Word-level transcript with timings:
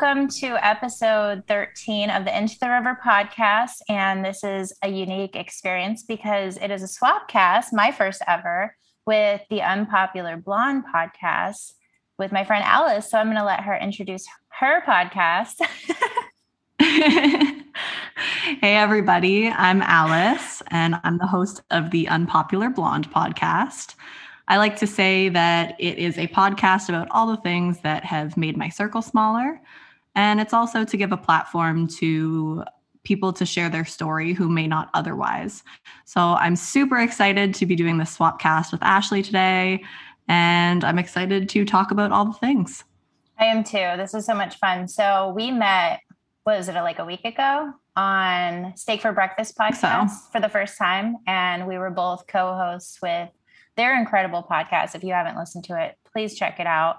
Welcome 0.00 0.28
to 0.28 0.56
episode 0.64 1.42
13 1.46 2.08
of 2.08 2.24
the 2.24 2.34
Into 2.36 2.58
the 2.58 2.70
River 2.70 2.98
podcast. 3.04 3.82
And 3.86 4.24
this 4.24 4.42
is 4.42 4.72
a 4.82 4.88
unique 4.88 5.36
experience 5.36 6.04
because 6.04 6.56
it 6.56 6.70
is 6.70 6.82
a 6.82 6.88
swap 6.88 7.28
cast, 7.28 7.74
my 7.74 7.92
first 7.92 8.22
ever, 8.26 8.74
with 9.04 9.42
the 9.50 9.60
Unpopular 9.60 10.38
Blonde 10.38 10.84
podcast 10.94 11.72
with 12.18 12.32
my 12.32 12.44
friend 12.44 12.64
Alice. 12.64 13.10
So 13.10 13.18
I'm 13.18 13.26
going 13.26 13.36
to 13.36 13.44
let 13.44 13.60
her 13.60 13.76
introduce 13.76 14.26
her 14.58 14.82
podcast. 14.86 15.56
hey, 16.80 17.62
everybody. 18.62 19.48
I'm 19.48 19.82
Alice, 19.82 20.62
and 20.68 20.98
I'm 21.04 21.18
the 21.18 21.26
host 21.26 21.60
of 21.70 21.90
the 21.90 22.08
Unpopular 22.08 22.70
Blonde 22.70 23.10
podcast. 23.10 23.96
I 24.48 24.56
like 24.56 24.76
to 24.76 24.86
say 24.86 25.28
that 25.28 25.76
it 25.78 25.98
is 25.98 26.16
a 26.16 26.26
podcast 26.28 26.88
about 26.88 27.08
all 27.10 27.26
the 27.26 27.36
things 27.42 27.80
that 27.80 28.06
have 28.06 28.38
made 28.38 28.56
my 28.56 28.70
circle 28.70 29.02
smaller. 29.02 29.60
And 30.14 30.40
it's 30.40 30.52
also 30.52 30.84
to 30.84 30.96
give 30.96 31.12
a 31.12 31.16
platform 31.16 31.86
to 31.98 32.64
people 33.02 33.32
to 33.32 33.46
share 33.46 33.68
their 33.68 33.84
story 33.84 34.32
who 34.32 34.48
may 34.48 34.66
not 34.66 34.90
otherwise. 34.92 35.62
So 36.04 36.20
I'm 36.20 36.56
super 36.56 36.98
excited 36.98 37.54
to 37.54 37.66
be 37.66 37.74
doing 37.74 37.98
this 37.98 38.12
swap 38.12 38.40
cast 38.40 38.72
with 38.72 38.82
Ashley 38.82 39.22
today. 39.22 39.84
And 40.28 40.84
I'm 40.84 40.98
excited 40.98 41.48
to 41.50 41.64
talk 41.64 41.90
about 41.90 42.12
all 42.12 42.26
the 42.26 42.34
things. 42.34 42.84
I 43.38 43.46
am 43.46 43.64
too. 43.64 43.96
This 43.96 44.14
is 44.14 44.26
so 44.26 44.34
much 44.34 44.58
fun. 44.58 44.86
So 44.86 45.32
we 45.34 45.50
met, 45.50 46.00
what 46.44 46.58
was 46.58 46.68
it, 46.68 46.74
like 46.74 46.98
a 46.98 47.04
week 47.04 47.24
ago 47.24 47.72
on 47.96 48.74
Steak 48.76 49.00
for 49.00 49.12
Breakfast 49.12 49.56
podcast 49.56 50.10
so. 50.10 50.30
for 50.32 50.40
the 50.40 50.48
first 50.48 50.76
time. 50.76 51.16
And 51.26 51.66
we 51.66 51.78
were 51.78 51.90
both 51.90 52.26
co 52.26 52.54
hosts 52.54 52.98
with 53.02 53.30
their 53.76 53.98
incredible 53.98 54.46
podcast. 54.48 54.94
If 54.94 55.02
you 55.02 55.14
haven't 55.14 55.38
listened 55.38 55.64
to 55.64 55.82
it, 55.82 55.96
please 56.12 56.36
check 56.36 56.60
it 56.60 56.66
out. 56.66 56.98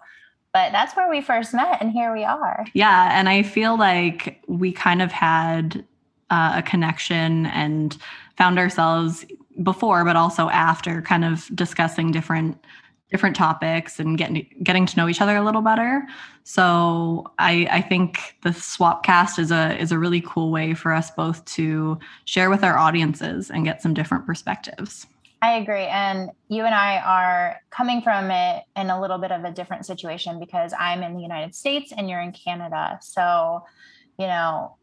But 0.53 0.71
that's 0.71 0.95
where 0.95 1.09
we 1.09 1.21
first 1.21 1.53
met, 1.53 1.77
and 1.81 1.91
here 1.91 2.13
we 2.13 2.23
are. 2.25 2.65
Yeah. 2.73 3.17
And 3.17 3.29
I 3.29 3.41
feel 3.41 3.77
like 3.77 4.41
we 4.47 4.71
kind 4.71 5.01
of 5.01 5.11
had 5.11 5.85
uh, 6.29 6.55
a 6.57 6.61
connection 6.61 7.45
and 7.47 7.97
found 8.37 8.59
ourselves 8.59 9.25
before, 9.63 10.03
but 10.03 10.15
also 10.15 10.49
after 10.49 11.01
kind 11.01 11.23
of 11.23 11.49
discussing 11.55 12.11
different 12.11 12.57
different 13.11 13.35
topics 13.35 13.99
and 13.99 14.17
getting 14.17 14.47
getting 14.63 14.85
to 14.85 14.95
know 14.95 15.07
each 15.09 15.21
other 15.21 15.35
a 15.35 15.43
little 15.43 15.61
better. 15.61 16.07
So 16.43 17.31
I, 17.37 17.67
I 17.69 17.81
think 17.81 18.37
the 18.43 18.53
swap 18.53 19.03
cast 19.03 19.37
is 19.37 19.51
a 19.51 19.77
is 19.77 19.91
a 19.91 19.99
really 19.99 20.21
cool 20.21 20.49
way 20.49 20.73
for 20.73 20.93
us 20.93 21.11
both 21.11 21.43
to 21.45 21.99
share 22.25 22.49
with 22.49 22.63
our 22.63 22.77
audiences 22.77 23.51
and 23.51 23.65
get 23.65 23.81
some 23.81 23.93
different 23.93 24.25
perspectives. 24.25 25.07
I 25.41 25.53
agree. 25.53 25.85
And 25.85 26.29
you 26.49 26.65
and 26.65 26.75
I 26.75 26.99
are 26.99 27.59
coming 27.71 28.03
from 28.03 28.29
it 28.29 28.63
in 28.75 28.91
a 28.91 29.01
little 29.01 29.17
bit 29.17 29.31
of 29.31 29.43
a 29.43 29.51
different 29.51 29.87
situation 29.87 30.39
because 30.39 30.71
I'm 30.77 31.01
in 31.01 31.15
the 31.15 31.21
United 31.21 31.55
States 31.55 31.91
and 31.95 32.07
you're 32.07 32.21
in 32.21 32.31
Canada. 32.31 32.99
So, 33.01 33.63
you 34.19 34.27
know, 34.27 34.77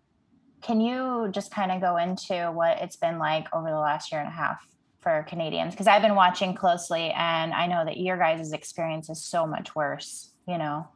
can 0.61 0.81
you 0.81 1.29
just 1.31 1.53
kind 1.53 1.71
of 1.71 1.81
go 1.81 1.97
into 1.97 2.51
what 2.51 2.79
it's 2.79 2.97
been 2.97 3.19
like 3.19 3.47
over 3.55 3.71
the 3.71 3.79
last 3.79 4.11
year 4.11 4.21
and 4.21 4.29
a 4.29 4.33
half 4.33 4.61
for 4.99 5.25
Canadians? 5.29 5.75
Because 5.75 5.87
I've 5.87 6.03
been 6.03 6.17
watching 6.17 6.55
closely 6.55 7.11
and 7.11 7.55
I 7.55 7.69
know 7.69 7.85
that 7.85 7.99
your 7.99 8.19
guys' 8.19 8.53
experience 8.53 9.09
is 9.09 9.25
so 9.25 9.47
much 9.47 9.77
worse, 9.77 10.33
you 10.49 10.59
know? 10.59 10.89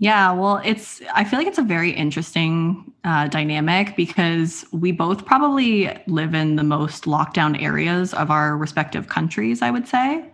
Yeah, 0.00 0.30
well, 0.30 0.60
it's, 0.64 1.02
I 1.12 1.24
feel 1.24 1.40
like 1.40 1.48
it's 1.48 1.58
a 1.58 1.62
very 1.62 1.90
interesting 1.90 2.92
uh, 3.02 3.26
dynamic 3.26 3.96
because 3.96 4.64
we 4.72 4.92
both 4.92 5.24
probably 5.26 5.90
live 6.06 6.34
in 6.34 6.54
the 6.54 6.62
most 6.62 7.04
lockdown 7.04 7.60
areas 7.60 8.14
of 8.14 8.30
our 8.30 8.56
respective 8.56 9.08
countries, 9.08 9.60
I 9.60 9.72
would 9.72 9.88
say. 9.88 10.24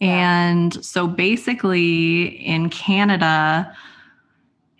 Yeah. 0.00 0.06
And 0.08 0.84
so 0.84 1.08
basically 1.08 2.24
in 2.46 2.70
Canada, 2.70 3.74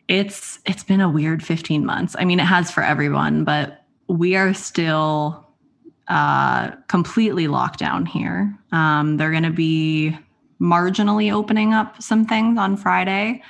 it's 0.09 0.61
it's 0.67 0.85
been 0.85 1.01
a 1.01 1.09
weird 1.09 1.43
15 1.43 1.85
months. 1.85 2.15
I 2.17 2.25
mean, 2.25 2.39
it 2.39 2.45
has 2.45 2.71
for 2.71 2.85
everyone, 2.85 3.43
but 3.43 3.83
we 4.07 4.37
are 4.37 4.55
still 4.55 5.49
uh, 6.07 6.71
completely 6.87 7.49
locked 7.49 7.81
down 7.81 8.07
here. 8.07 8.57
Um, 8.71 9.17
they're 9.17 9.33
going 9.33 9.43
to 9.43 9.51
be 9.51 10.17
marginally 10.61 11.33
opening 11.33 11.75
up 11.75 12.01
some 12.01 12.25
things 12.25 12.57
on 12.59 12.77
Friday. 12.77 13.43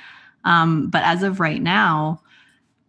Um, 0.47 0.89
but 0.89 1.03
as 1.03 1.23
of 1.23 1.41
right 1.41 1.61
now, 1.61 2.21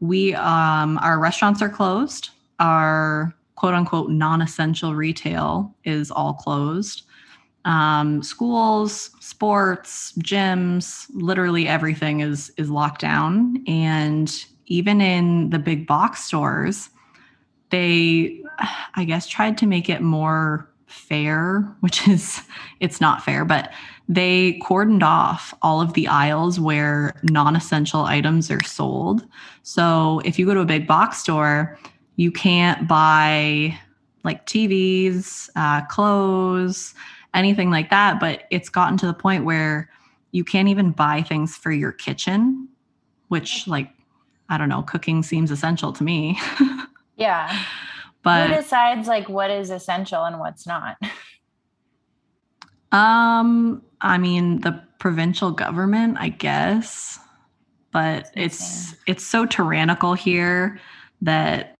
we 0.00 0.32
um, 0.34 0.96
our 0.98 1.18
restaurants 1.18 1.60
are 1.60 1.68
closed. 1.68 2.30
Our 2.60 3.34
quote 3.56 3.74
unquote 3.74 4.10
non-essential 4.10 4.94
retail 4.94 5.74
is 5.84 6.12
all 6.12 6.34
closed. 6.34 7.02
Um, 7.64 8.22
schools, 8.22 9.10
sports, 9.20 10.12
gyms, 10.20 11.06
literally 11.12 11.66
everything 11.66 12.20
is 12.20 12.52
is 12.56 12.70
locked 12.70 13.00
down. 13.00 13.64
And 13.66 14.32
even 14.66 15.00
in 15.00 15.50
the 15.50 15.58
big 15.58 15.86
box 15.86 16.24
stores, 16.24 16.90
they, 17.70 18.40
I 18.94 19.04
guess, 19.04 19.26
tried 19.26 19.58
to 19.58 19.66
make 19.66 19.88
it 19.88 20.00
more 20.00 20.70
fair, 20.86 21.62
which 21.80 22.06
is 22.06 22.40
it's 22.78 23.00
not 23.00 23.24
fair, 23.24 23.44
but 23.44 23.72
they 24.08 24.58
cordoned 24.62 25.02
off 25.02 25.52
all 25.60 25.80
of 25.80 25.92
the 25.92 26.08
aisles 26.08 26.58
where 26.58 27.14
non 27.22 27.54
essential 27.54 28.04
items 28.04 28.50
are 28.50 28.62
sold. 28.64 29.26
So 29.62 30.20
if 30.24 30.38
you 30.38 30.46
go 30.46 30.54
to 30.54 30.60
a 30.60 30.66
big 30.66 30.86
box 30.86 31.18
store, 31.18 31.78
you 32.16 32.32
can't 32.32 32.88
buy 32.88 33.78
like 34.24 34.46
TVs, 34.46 35.50
uh, 35.56 35.84
clothes, 35.86 36.94
anything 37.34 37.70
like 37.70 37.90
that. 37.90 38.18
But 38.18 38.44
it's 38.50 38.70
gotten 38.70 38.96
to 38.98 39.06
the 39.06 39.14
point 39.14 39.44
where 39.44 39.90
you 40.32 40.42
can't 40.42 40.68
even 40.68 40.90
buy 40.90 41.22
things 41.22 41.56
for 41.56 41.70
your 41.70 41.92
kitchen, 41.92 42.68
which, 43.28 43.66
like, 43.68 43.90
I 44.48 44.56
don't 44.56 44.68
know, 44.70 44.82
cooking 44.82 45.22
seems 45.22 45.50
essential 45.50 45.92
to 45.92 46.02
me. 46.02 46.38
yeah. 47.16 47.64
But 48.22 48.48
who 48.48 48.56
decides 48.56 49.06
like 49.06 49.28
what 49.28 49.50
is 49.50 49.70
essential 49.70 50.24
and 50.24 50.40
what's 50.40 50.66
not? 50.66 50.96
Um, 52.90 53.82
I 54.00 54.18
mean, 54.18 54.60
the 54.60 54.82
provincial 54.98 55.50
government, 55.50 56.16
I 56.18 56.28
guess, 56.28 57.18
but 57.92 58.30
it's 58.34 58.94
it's 59.06 59.26
so 59.26 59.46
tyrannical 59.46 60.14
here 60.14 60.80
that 61.22 61.76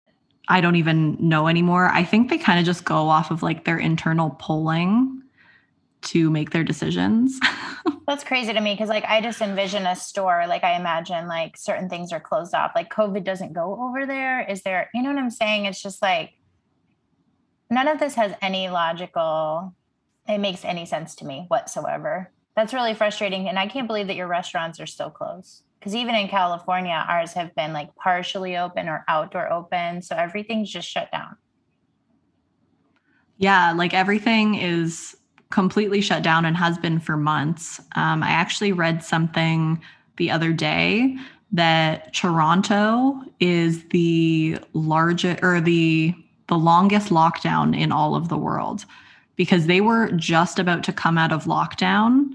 I 0.49 0.61
don't 0.61 0.77
even 0.77 1.17
know 1.21 1.47
anymore. 1.47 1.89
I 1.89 2.05
think 2.05 2.31
they 2.31 2.39
kind 2.39 2.59
of 2.59 2.65
just 2.65 2.85
go 2.85 3.09
off 3.09 3.31
of 3.31 3.43
like 3.43 3.65
their 3.65 3.79
internal 3.79 4.31
polling 4.31 5.23
to 6.01 6.31
make 6.31 6.51
their 6.51 6.65
decisions. 6.65 7.39
That's 8.07 8.25
crazy 8.25 8.53
to 8.53 8.61
me 8.61 8.73
because 8.73 8.89
like 8.89 9.05
I 9.05 9.21
just 9.21 9.41
envision 9.43 9.87
a 9.87 9.95
store 9.95 10.47
like 10.49 10.65
I 10.65 10.77
imagine 10.77 11.29
like 11.29 11.57
certain 11.57 11.89
things 11.89 12.13
are 12.13 12.21
closed 12.21 12.55
off. 12.55 12.73
Like 12.75 12.91
COVID 12.91 13.25
doesn't 13.25 13.53
go 13.53 13.79
over 13.81 14.07
there. 14.07 14.41
Is 14.41 14.63
there 14.63 14.89
you 14.95 15.03
know 15.03 15.11
what 15.11 15.19
I'm 15.19 15.31
saying? 15.31 15.67
It's 15.67 15.83
just 15.83 16.01
like 16.01 16.33
none 17.71 17.89
of 17.89 17.99
this 17.99 18.15
has 18.15 18.33
any 18.41 18.69
logical 18.69 19.75
it 20.29 20.39
makes 20.39 20.65
any 20.65 20.85
sense 20.85 21.15
to 21.17 21.27
me 21.27 21.47
whatsoever. 21.49 22.31
That's 22.55 22.75
really 22.75 22.95
frustrating. 22.95 23.49
And 23.49 23.59
I 23.59 23.67
can't 23.67 23.87
believe 23.87 24.09
that 24.09 24.17
your 24.17 24.27
restaurants 24.27 24.81
are 24.81 24.87
still 24.87 25.11
closed. 25.11 25.63
Because 25.79 25.95
even 25.95 26.15
in 26.15 26.29
California, 26.29 27.05
ours 27.09 27.33
have 27.35 27.55
been 27.55 27.73
like 27.73 27.95
partially 27.95 28.57
open 28.57 28.89
or 28.89 29.05
outdoor 29.09 29.51
open. 29.53 30.03
So 30.03 30.17
everything's 30.17 30.71
just 30.71 30.89
shut 30.89 31.11
down. 31.13 31.37
Yeah, 33.37 33.73
like 33.73 33.95
everything 33.95 34.57
is 34.57 35.17
completely 35.51 36.01
shut 36.01 36.23
down 36.23 36.45
and 36.45 36.57
has 36.57 36.77
been 36.77 36.99
for 36.99 37.17
months. 37.17 37.81
Um, 37.95 38.23
I 38.23 38.31
actually 38.31 38.73
read 38.73 39.05
something 39.05 39.81
the 40.17 40.31
other 40.31 40.53
day 40.53 41.17
that 41.53 42.13
Toronto 42.13 43.23
is 43.41 43.85
the 43.91 44.59
largest 44.75 45.43
or 45.43 45.61
the 45.61 46.15
the 46.49 46.59
longest 46.59 47.11
lockdown 47.11 47.79
in 47.79 47.93
all 47.93 48.15
of 48.15 48.29
the 48.29 48.37
world 48.37 48.85
because 49.39 49.67
they 49.67 49.81
were 49.81 50.11
just 50.13 50.59
about 50.59 50.83
to 50.83 50.93
come 50.93 51.17
out 51.17 51.33
of 51.33 51.45
lockdown 51.45 52.29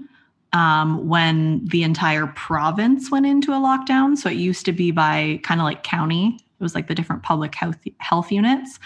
um, 0.54 1.06
when 1.06 1.64
the 1.66 1.82
entire 1.82 2.26
province 2.28 3.10
went 3.10 3.26
into 3.26 3.52
a 3.52 3.56
lockdown. 3.56 4.16
So 4.16 4.30
it 4.30 4.36
used 4.36 4.64
to 4.64 4.72
be 4.72 4.90
by 4.90 5.38
kind 5.42 5.60
of 5.60 5.64
like 5.64 5.84
county, 5.84 6.38
it 6.58 6.62
was 6.62 6.74
like 6.74 6.88
the 6.88 6.94
different 6.94 7.22
public 7.22 7.54
health, 7.54 7.76
health 7.98 8.32
units. 8.32 8.80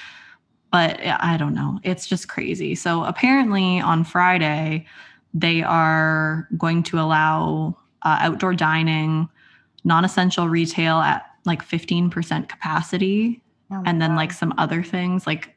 But 0.72 0.98
I 1.02 1.36
don't 1.38 1.54
know. 1.54 1.78
It's 1.84 2.06
just 2.06 2.28
crazy. 2.28 2.74
So 2.74 3.04
apparently 3.04 3.80
on 3.80 4.04
Friday, 4.04 4.86
they 5.32 5.62
are 5.62 6.48
going 6.58 6.82
to 6.84 6.98
allow 6.98 7.76
uh, 8.02 8.18
outdoor 8.20 8.54
dining, 8.54 9.28
non 9.84 10.04
essential 10.04 10.48
retail 10.48 10.98
at 10.98 11.24
like 11.44 11.64
15% 11.64 12.48
capacity. 12.48 13.42
Oh 13.70 13.82
and 13.86 14.02
then 14.02 14.10
God. 14.10 14.16
like 14.16 14.32
some 14.32 14.54
other 14.58 14.82
things 14.82 15.26
like 15.26 15.54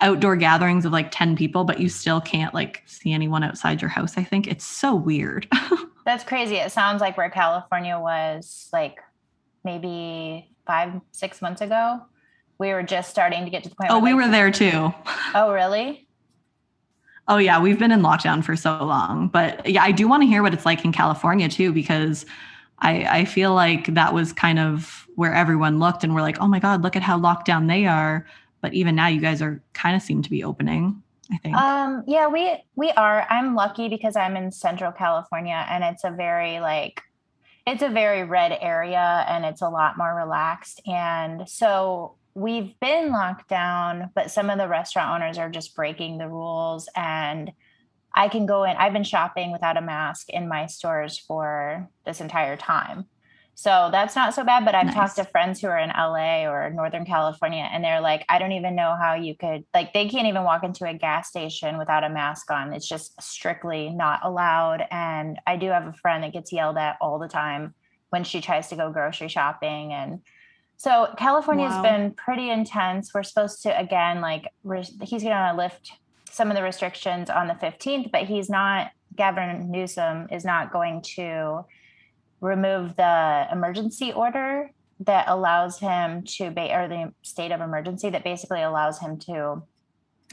outdoor 0.00 0.36
gatherings 0.36 0.84
of 0.84 0.92
like 0.92 1.10
10 1.10 1.36
people, 1.36 1.64
but 1.64 1.80
you 1.80 1.88
still 1.88 2.20
can't 2.20 2.52
like 2.54 2.82
see 2.86 3.12
anyone 3.12 3.42
outside 3.42 3.80
your 3.80 3.88
house. 3.88 4.16
I 4.16 4.24
think 4.24 4.46
it's 4.46 4.64
so 4.64 4.94
weird. 4.94 5.48
That's 6.04 6.24
crazy. 6.24 6.56
It 6.56 6.72
sounds 6.72 7.00
like 7.00 7.16
where 7.16 7.30
California 7.30 7.98
was 7.98 8.68
like 8.72 8.98
maybe 9.64 10.50
five, 10.66 11.00
six 11.12 11.40
months 11.40 11.60
ago. 11.60 12.02
We 12.58 12.72
were 12.72 12.82
just 12.82 13.10
starting 13.10 13.44
to 13.44 13.50
get 13.50 13.62
to 13.64 13.70
the 13.70 13.74
point. 13.74 13.90
Oh, 13.90 13.98
we 13.98 14.12
like, 14.12 14.24
were 14.26 14.30
there 14.30 14.50
too. 14.50 14.92
Oh, 15.36 15.52
really? 15.52 16.06
Oh, 17.26 17.38
yeah. 17.38 17.60
We've 17.60 17.78
been 17.78 17.90
in 17.90 18.02
lockdown 18.02 18.44
for 18.44 18.54
so 18.54 18.84
long. 18.84 19.26
But 19.26 19.68
yeah, 19.68 19.82
I 19.82 19.90
do 19.90 20.06
want 20.06 20.22
to 20.22 20.28
hear 20.28 20.42
what 20.42 20.54
it's 20.54 20.64
like 20.64 20.84
in 20.84 20.92
California 20.92 21.48
too, 21.48 21.72
because 21.72 22.24
I, 22.78 23.04
I 23.20 23.24
feel 23.24 23.52
like 23.52 23.92
that 23.94 24.14
was 24.14 24.32
kind 24.32 24.60
of 24.60 25.08
where 25.16 25.34
everyone 25.34 25.78
looked 25.80 26.04
and 26.04 26.14
we're 26.14 26.20
like, 26.20 26.38
oh 26.40 26.46
my 26.46 26.60
God, 26.60 26.82
look 26.82 26.94
at 26.94 27.02
how 27.02 27.18
locked 27.18 27.46
down 27.46 27.66
they 27.66 27.86
are. 27.86 28.26
But 28.64 28.72
even 28.72 28.96
now 28.96 29.08
you 29.08 29.20
guys 29.20 29.42
are 29.42 29.62
kind 29.74 29.94
of 29.94 30.00
seem 30.00 30.22
to 30.22 30.30
be 30.30 30.42
opening, 30.42 31.02
I 31.30 31.36
think. 31.36 31.54
Um, 31.54 32.02
yeah, 32.06 32.28
we 32.28 32.64
we 32.76 32.92
are. 32.92 33.26
I'm 33.28 33.54
lucky 33.54 33.90
because 33.90 34.16
I'm 34.16 34.38
in 34.38 34.50
central 34.52 34.90
California 34.90 35.66
and 35.68 35.84
it's 35.84 36.02
a 36.02 36.10
very 36.10 36.60
like 36.60 37.02
it's 37.66 37.82
a 37.82 37.90
very 37.90 38.24
red 38.24 38.56
area 38.58 39.26
and 39.28 39.44
it's 39.44 39.60
a 39.60 39.68
lot 39.68 39.98
more 39.98 40.14
relaxed. 40.14 40.80
And 40.86 41.46
so 41.46 42.16
we've 42.32 42.72
been 42.80 43.12
locked 43.12 43.50
down, 43.50 44.08
but 44.14 44.30
some 44.30 44.48
of 44.48 44.56
the 44.56 44.66
restaurant 44.66 45.20
owners 45.20 45.36
are 45.36 45.50
just 45.50 45.76
breaking 45.76 46.16
the 46.16 46.28
rules 46.30 46.88
and 46.96 47.52
I 48.14 48.28
can 48.28 48.46
go 48.46 48.64
in. 48.64 48.78
I've 48.78 48.94
been 48.94 49.04
shopping 49.04 49.52
without 49.52 49.76
a 49.76 49.82
mask 49.82 50.30
in 50.30 50.48
my 50.48 50.64
stores 50.68 51.18
for 51.18 51.90
this 52.06 52.22
entire 52.22 52.56
time. 52.56 53.04
So 53.56 53.88
that's 53.92 54.16
not 54.16 54.34
so 54.34 54.44
bad. 54.44 54.64
But 54.64 54.74
I've 54.74 54.86
nice. 54.86 54.94
talked 54.94 55.16
to 55.16 55.24
friends 55.24 55.60
who 55.60 55.68
are 55.68 55.78
in 55.78 55.90
LA 55.90 56.44
or 56.50 56.70
Northern 56.70 57.04
California, 57.04 57.68
and 57.72 57.84
they're 57.84 58.00
like, 58.00 58.24
I 58.28 58.38
don't 58.38 58.52
even 58.52 58.74
know 58.74 58.96
how 59.00 59.14
you 59.14 59.36
could, 59.36 59.64
like, 59.72 59.92
they 59.92 60.08
can't 60.08 60.26
even 60.26 60.42
walk 60.42 60.64
into 60.64 60.86
a 60.86 60.94
gas 60.94 61.28
station 61.28 61.78
without 61.78 62.04
a 62.04 62.08
mask 62.08 62.50
on. 62.50 62.72
It's 62.72 62.88
just 62.88 63.20
strictly 63.22 63.90
not 63.90 64.20
allowed. 64.24 64.84
And 64.90 65.38
I 65.46 65.56
do 65.56 65.68
have 65.68 65.86
a 65.86 65.92
friend 65.92 66.24
that 66.24 66.32
gets 66.32 66.52
yelled 66.52 66.78
at 66.78 66.96
all 67.00 67.18
the 67.18 67.28
time 67.28 67.74
when 68.10 68.24
she 68.24 68.40
tries 68.40 68.68
to 68.68 68.76
go 68.76 68.90
grocery 68.90 69.28
shopping. 69.28 69.92
And 69.92 70.20
so 70.76 71.14
California 71.16 71.68
has 71.68 71.76
wow. 71.76 71.82
been 71.82 72.10
pretty 72.12 72.50
intense. 72.50 73.14
We're 73.14 73.22
supposed 73.22 73.62
to, 73.62 73.78
again, 73.78 74.20
like, 74.20 74.48
he's 75.02 75.22
going 75.22 75.32
to 75.32 75.54
lift 75.56 75.92
some 76.30 76.50
of 76.50 76.56
the 76.56 76.62
restrictions 76.62 77.30
on 77.30 77.46
the 77.46 77.54
15th, 77.54 78.10
but 78.10 78.22
he's 78.22 78.50
not, 78.50 78.90
Gavin 79.14 79.70
Newsom 79.70 80.26
is 80.32 80.44
not 80.44 80.72
going 80.72 81.02
to 81.14 81.64
remove 82.44 82.96
the 82.96 83.48
emergency 83.50 84.12
order 84.12 84.70
that 85.00 85.24
allows 85.28 85.78
him 85.78 86.22
to, 86.22 86.50
ba- 86.50 86.74
or 86.74 86.88
the 86.88 87.12
state 87.22 87.50
of 87.50 87.60
emergency 87.60 88.10
that 88.10 88.22
basically 88.22 88.62
allows 88.62 89.00
him 89.00 89.18
to, 89.18 89.62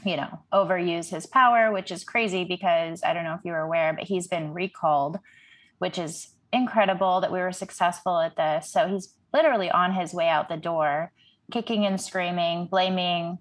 you 0.04 0.16
know, 0.16 0.40
overuse 0.52 1.08
his 1.08 1.26
power, 1.26 1.72
which 1.72 1.90
is 1.90 2.04
crazy 2.04 2.44
because 2.44 3.02
I 3.02 3.12
don't 3.14 3.24
know 3.24 3.34
if 3.34 3.40
you 3.44 3.52
were 3.52 3.58
aware, 3.60 3.92
but 3.92 4.04
he's 4.04 4.28
been 4.28 4.52
recalled, 4.52 5.18
which 5.78 5.98
is 5.98 6.28
incredible 6.52 7.20
that 7.22 7.32
we 7.32 7.40
were 7.40 7.52
successful 7.52 8.20
at 8.20 8.36
this. 8.36 8.70
So 8.70 8.88
he's 8.88 9.14
literally 9.32 9.70
on 9.70 9.94
his 9.94 10.12
way 10.12 10.28
out 10.28 10.48
the 10.48 10.56
door, 10.56 11.12
kicking 11.50 11.86
and 11.86 12.00
screaming, 12.00 12.66
blaming 12.66 13.38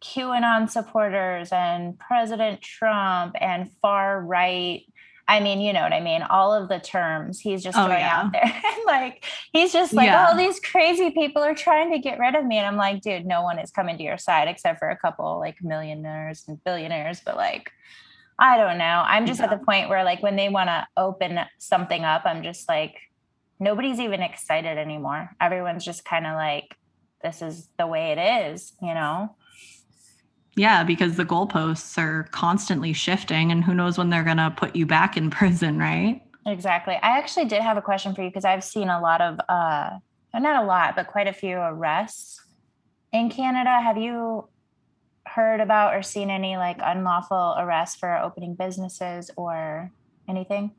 QAnon 0.00 0.68
supporters 0.68 1.50
and 1.52 1.98
President 1.98 2.60
Trump 2.60 3.34
and 3.40 3.70
far 3.80 4.20
right. 4.20 4.82
I 5.28 5.40
mean, 5.40 5.60
you 5.60 5.72
know 5.72 5.82
what 5.82 5.92
I 5.92 6.00
mean? 6.00 6.22
All 6.22 6.52
of 6.52 6.68
the 6.68 6.80
terms 6.80 7.38
he's 7.40 7.62
just 7.62 7.78
oh, 7.78 7.86
throwing 7.86 8.00
yeah. 8.00 8.22
out 8.22 8.32
there. 8.32 8.42
and 8.44 8.84
like, 8.86 9.24
he's 9.52 9.72
just 9.72 9.92
like, 9.92 10.06
yeah. 10.06 10.28
oh, 10.30 10.36
these 10.36 10.58
crazy 10.60 11.10
people 11.10 11.42
are 11.42 11.54
trying 11.54 11.92
to 11.92 11.98
get 11.98 12.18
rid 12.18 12.34
of 12.34 12.44
me. 12.44 12.58
And 12.58 12.66
I'm 12.66 12.76
like, 12.76 13.02
dude, 13.02 13.24
no 13.24 13.42
one 13.42 13.58
is 13.58 13.70
coming 13.70 13.96
to 13.98 14.02
your 14.02 14.18
side 14.18 14.48
except 14.48 14.78
for 14.78 14.90
a 14.90 14.96
couple 14.96 15.38
like 15.38 15.62
millionaires 15.62 16.44
and 16.48 16.62
billionaires. 16.64 17.20
But 17.24 17.36
like, 17.36 17.70
I 18.38 18.56
don't 18.56 18.78
know. 18.78 19.04
I'm 19.06 19.26
just 19.26 19.38
yeah. 19.38 19.46
at 19.46 19.58
the 19.58 19.64
point 19.64 19.88
where, 19.88 20.04
like, 20.04 20.22
when 20.22 20.36
they 20.36 20.48
want 20.48 20.68
to 20.68 20.86
open 20.96 21.38
something 21.58 22.04
up, 22.04 22.22
I'm 22.24 22.42
just 22.42 22.68
like, 22.68 22.96
nobody's 23.60 24.00
even 24.00 24.20
excited 24.20 24.78
anymore. 24.78 25.30
Everyone's 25.40 25.84
just 25.84 26.04
kind 26.04 26.26
of 26.26 26.34
like, 26.34 26.76
this 27.22 27.40
is 27.40 27.68
the 27.78 27.86
way 27.86 28.10
it 28.10 28.50
is, 28.50 28.72
you 28.82 28.94
know? 28.94 29.36
Yeah, 30.54 30.84
because 30.84 31.16
the 31.16 31.24
goalposts 31.24 31.96
are 31.96 32.24
constantly 32.30 32.92
shifting, 32.92 33.50
and 33.50 33.64
who 33.64 33.74
knows 33.74 33.96
when 33.96 34.10
they're 34.10 34.24
going 34.24 34.36
to 34.36 34.52
put 34.54 34.76
you 34.76 34.86
back 34.86 35.16
in 35.16 35.30
prison, 35.38 35.78
right? 35.78 36.22
Exactly. 36.46 36.94
I 36.94 37.18
actually 37.18 37.46
did 37.46 37.62
have 37.62 37.76
a 37.76 37.82
question 37.82 38.14
for 38.14 38.22
you 38.22 38.28
because 38.28 38.44
I've 38.44 38.64
seen 38.64 38.88
a 38.88 39.00
lot 39.00 39.20
of, 39.20 39.40
uh, 39.48 39.90
not 40.34 40.62
a 40.62 40.66
lot, 40.66 40.96
but 40.96 41.06
quite 41.06 41.28
a 41.28 41.32
few 41.32 41.56
arrests 41.56 42.40
in 43.12 43.30
Canada. 43.30 43.80
Have 43.80 43.96
you 43.96 44.48
heard 45.26 45.60
about 45.60 45.94
or 45.94 46.02
seen 46.02 46.30
any 46.30 46.56
like 46.56 46.78
unlawful 46.82 47.54
arrests 47.58 47.96
for 47.96 48.16
opening 48.18 48.54
businesses 48.54 49.30
or 49.36 49.90
anything? 50.28 50.72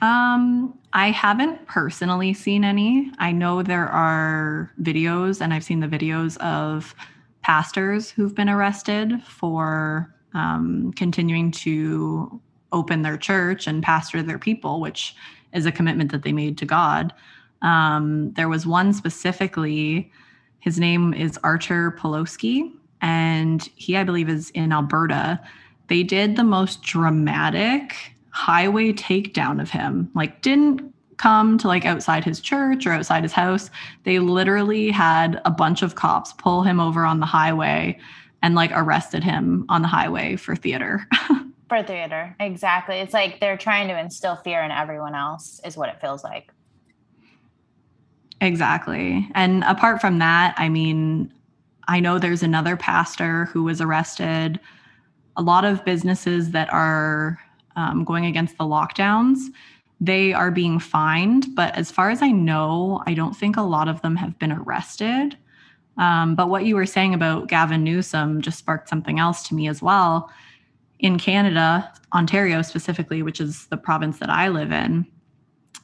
Um, 0.00 0.78
I 0.92 1.10
haven't 1.10 1.66
personally 1.66 2.32
seen 2.32 2.64
any. 2.64 3.10
I 3.18 3.32
know 3.32 3.62
there 3.62 3.88
are 3.88 4.72
videos, 4.80 5.40
and 5.40 5.52
I've 5.52 5.64
seen 5.64 5.80
the 5.80 5.88
videos 5.88 6.36
of 6.38 6.94
pastors 7.48 8.10
who've 8.10 8.34
been 8.34 8.50
arrested 8.50 9.22
for 9.24 10.14
um, 10.34 10.92
continuing 10.94 11.50
to 11.50 12.38
open 12.72 13.00
their 13.00 13.16
church 13.16 13.66
and 13.66 13.82
pastor 13.82 14.22
their 14.22 14.38
people, 14.38 14.82
which 14.82 15.16
is 15.54 15.64
a 15.64 15.72
commitment 15.72 16.12
that 16.12 16.22
they 16.24 16.32
made 16.32 16.58
to 16.58 16.66
God. 16.66 17.14
Um, 17.62 18.32
there 18.34 18.50
was 18.50 18.66
one 18.66 18.92
specifically, 18.92 20.12
his 20.60 20.78
name 20.78 21.14
is 21.14 21.38
Artur 21.42 21.96
Pawlowski, 21.98 22.70
and 23.00 23.66
he, 23.76 23.96
I 23.96 24.04
believe, 24.04 24.28
is 24.28 24.50
in 24.50 24.70
Alberta. 24.70 25.40
They 25.86 26.02
did 26.02 26.36
the 26.36 26.44
most 26.44 26.82
dramatic 26.82 27.94
highway 28.28 28.92
takedown 28.92 29.58
of 29.58 29.70
him, 29.70 30.10
like, 30.14 30.42
didn't 30.42 30.94
come 31.18 31.58
to 31.58 31.68
like 31.68 31.84
outside 31.84 32.24
his 32.24 32.40
church 32.40 32.86
or 32.86 32.92
outside 32.92 33.22
his 33.22 33.32
house. 33.32 33.70
They 34.04 34.18
literally 34.18 34.90
had 34.90 35.40
a 35.44 35.50
bunch 35.50 35.82
of 35.82 35.94
cops 35.94 36.32
pull 36.32 36.62
him 36.62 36.80
over 36.80 37.04
on 37.04 37.20
the 37.20 37.26
highway 37.26 37.98
and 38.42 38.54
like 38.54 38.70
arrested 38.72 39.22
him 39.22 39.66
on 39.68 39.82
the 39.82 39.88
highway 39.88 40.36
for 40.36 40.56
theater. 40.56 41.06
for 41.68 41.82
theater. 41.82 42.34
Exactly. 42.40 42.96
It's 42.96 43.12
like 43.12 43.40
they're 43.40 43.56
trying 43.56 43.88
to 43.88 43.98
instill 43.98 44.36
fear 44.36 44.62
in 44.62 44.70
everyone 44.70 45.14
else, 45.14 45.60
is 45.64 45.76
what 45.76 45.88
it 45.88 46.00
feels 46.00 46.24
like. 46.24 46.50
Exactly. 48.40 49.28
And 49.34 49.64
apart 49.64 50.00
from 50.00 50.20
that, 50.20 50.54
I 50.56 50.68
mean, 50.68 51.32
I 51.88 52.00
know 52.00 52.18
there's 52.18 52.42
another 52.42 52.76
pastor 52.76 53.46
who 53.46 53.64
was 53.64 53.80
arrested. 53.80 54.60
A 55.36 55.42
lot 55.42 55.64
of 55.64 55.84
businesses 55.84 56.52
that 56.52 56.72
are 56.72 57.38
um, 57.74 58.04
going 58.04 58.26
against 58.26 58.56
the 58.56 58.64
lockdowns 58.64 59.38
they 60.00 60.32
are 60.32 60.50
being 60.50 60.78
fined. 60.78 61.46
But 61.54 61.74
as 61.76 61.90
far 61.90 62.10
as 62.10 62.22
I 62.22 62.30
know, 62.30 63.02
I 63.06 63.14
don't 63.14 63.36
think 63.36 63.56
a 63.56 63.62
lot 63.62 63.88
of 63.88 64.00
them 64.02 64.16
have 64.16 64.38
been 64.38 64.52
arrested. 64.52 65.36
Um, 65.96 66.36
but 66.36 66.48
what 66.48 66.64
you 66.64 66.76
were 66.76 66.86
saying 66.86 67.14
about 67.14 67.48
Gavin 67.48 67.82
Newsom 67.82 68.40
just 68.40 68.58
sparked 68.58 68.88
something 68.88 69.18
else 69.18 69.46
to 69.48 69.54
me 69.54 69.68
as 69.68 69.82
well. 69.82 70.30
In 71.00 71.18
Canada, 71.18 71.92
Ontario 72.12 72.62
specifically, 72.62 73.22
which 73.22 73.40
is 73.40 73.66
the 73.66 73.76
province 73.76 74.18
that 74.18 74.30
I 74.30 74.48
live 74.48 74.72
in, 74.72 75.06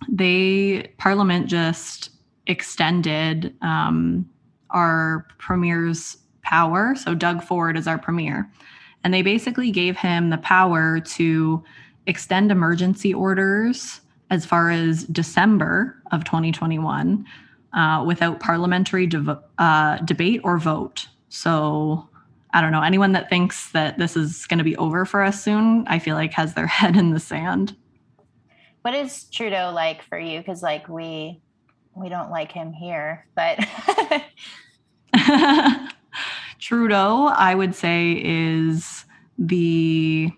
they 0.09 0.93
Parliament 0.99 1.47
just 1.47 2.11
extended 2.47 3.55
um, 3.63 4.29
our 4.71 5.27
premier's 5.39 6.17
power. 6.43 6.95
So 6.95 7.15
Doug 7.15 7.43
Ford 7.43 7.77
is 7.77 7.87
our 7.87 7.99
premier, 7.99 8.51
and 9.03 9.13
they 9.15 9.23
basically 9.23 9.71
gave 9.71 9.97
him 9.97 10.31
the 10.31 10.39
power 10.39 11.01
to 11.01 11.63
extend 12.07 12.51
emergency 12.51 13.15
orders 13.15 14.01
as 14.31 14.45
far 14.45 14.71
as 14.71 15.05
December 15.05 16.03
of 16.13 16.25
2021 16.25 17.25
uh, 17.73 18.05
without 18.07 18.41
parliamentary 18.41 19.07
de- 19.07 19.43
uh, 19.59 19.97
debate 19.99 20.41
or 20.45 20.59
vote. 20.59 21.09
So 21.29 22.09
I 22.53 22.61
don't 22.61 22.73
know. 22.73 22.83
Anyone 22.83 23.13
that 23.13 23.29
thinks 23.29 23.71
that 23.73 23.99
this 23.99 24.17
is 24.17 24.47
going 24.47 24.59
to 24.59 24.65
be 24.65 24.77
over 24.77 25.05
for 25.05 25.23
us 25.23 25.43
soon, 25.43 25.85
I 25.89 25.99
feel 25.99 26.15
like 26.15 26.33
has 26.35 26.55
their 26.55 26.67
head 26.69 26.97
in 26.97 27.11
the 27.11 27.21
sand. 27.21 27.77
What 28.83 28.95
is 28.95 29.25
Trudeau 29.25 29.73
like 29.75 30.03
for 30.03 30.19
you? 30.19 30.39
Because 30.39 30.63
like 30.63 30.89
we 30.89 31.41
we 31.97 32.09
don't 32.09 32.31
like 32.31 32.53
him 32.53 32.73
here, 32.73 33.27
but 33.35 33.59
Trudeau, 36.59 37.27
I 37.27 37.55
would 37.55 37.75
say, 37.75 38.21
is 38.25 39.05
the 39.39 40.31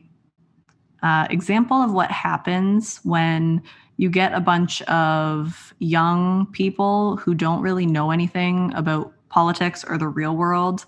uh, 1.03 1.27
example 1.31 1.77
of 1.77 1.93
what 1.93 2.11
happens 2.11 2.99
when 3.05 3.63
you 3.97 4.11
get 4.11 4.35
a 4.35 4.41
bunch 4.41 4.83
of 4.83 5.75
young 5.79 6.47
people 6.53 7.17
who 7.17 7.35
don't 7.35 7.63
really 7.63 7.87
know 7.87 8.11
anything 8.11 8.73
about 8.75 9.13
politics 9.29 9.85
or 9.85 9.99
the 9.99 10.09
real 10.09 10.37
world 10.37 10.85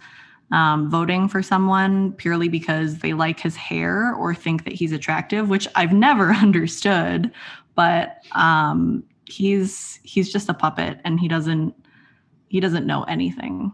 um, 0.50 0.90
voting 0.90 1.28
for 1.28 1.42
someone 1.42 2.12
purely 2.12 2.48
because 2.48 2.98
they 2.98 3.12
like 3.12 3.38
his 3.38 3.56
hair 3.56 4.14
or 4.14 4.34
think 4.34 4.64
that 4.64 4.72
he's 4.72 4.92
attractive, 4.92 5.48
which 5.48 5.68
I've 5.74 5.92
never 5.92 6.32
understood. 6.32 7.30
But 7.74 8.22
um, 8.32 9.04
he's 9.26 10.00
he's 10.02 10.32
just 10.32 10.48
a 10.48 10.54
puppet, 10.54 11.00
and 11.04 11.20
he 11.20 11.28
doesn't 11.28 11.74
he 12.48 12.60
doesn't 12.60 12.86
know 12.86 13.04
anything. 13.04 13.72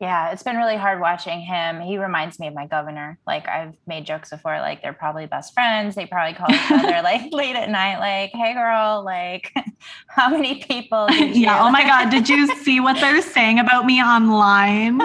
Yeah, 0.00 0.30
it's 0.30 0.42
been 0.42 0.56
really 0.56 0.78
hard 0.78 0.98
watching 0.98 1.40
him. 1.40 1.78
He 1.78 1.98
reminds 1.98 2.40
me 2.40 2.46
of 2.46 2.54
my 2.54 2.66
governor. 2.66 3.18
Like 3.26 3.46
I've 3.46 3.74
made 3.86 4.06
jokes 4.06 4.30
before, 4.30 4.58
like 4.58 4.80
they're 4.80 4.94
probably 4.94 5.26
best 5.26 5.52
friends. 5.52 5.94
They 5.94 6.06
probably 6.06 6.32
call 6.32 6.50
each 6.50 6.70
other 6.70 7.02
like 7.02 7.30
late 7.32 7.54
at 7.54 7.68
night, 7.68 7.98
like, 7.98 8.30
hey 8.32 8.54
girl, 8.54 9.04
like 9.04 9.52
how 10.06 10.30
many 10.30 10.64
people 10.64 11.06
Yeah, 11.10 11.62
oh 11.62 11.70
my 11.70 11.82
God. 11.82 12.08
Did 12.08 12.30
you 12.30 12.46
see 12.62 12.80
what 12.80 12.98
they're 12.98 13.20
saying 13.20 13.58
about 13.58 13.84
me 13.84 14.02
online? 14.02 15.02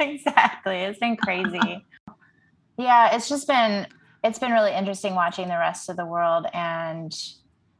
exactly. 0.00 0.78
It's 0.78 0.98
been 0.98 1.16
crazy. 1.16 1.86
yeah, 2.76 3.14
it's 3.14 3.28
just 3.28 3.46
been 3.46 3.86
it's 4.24 4.40
been 4.40 4.50
really 4.50 4.72
interesting 4.72 5.14
watching 5.14 5.46
the 5.46 5.58
rest 5.58 5.88
of 5.88 5.96
the 5.96 6.06
world 6.06 6.46
and 6.52 7.14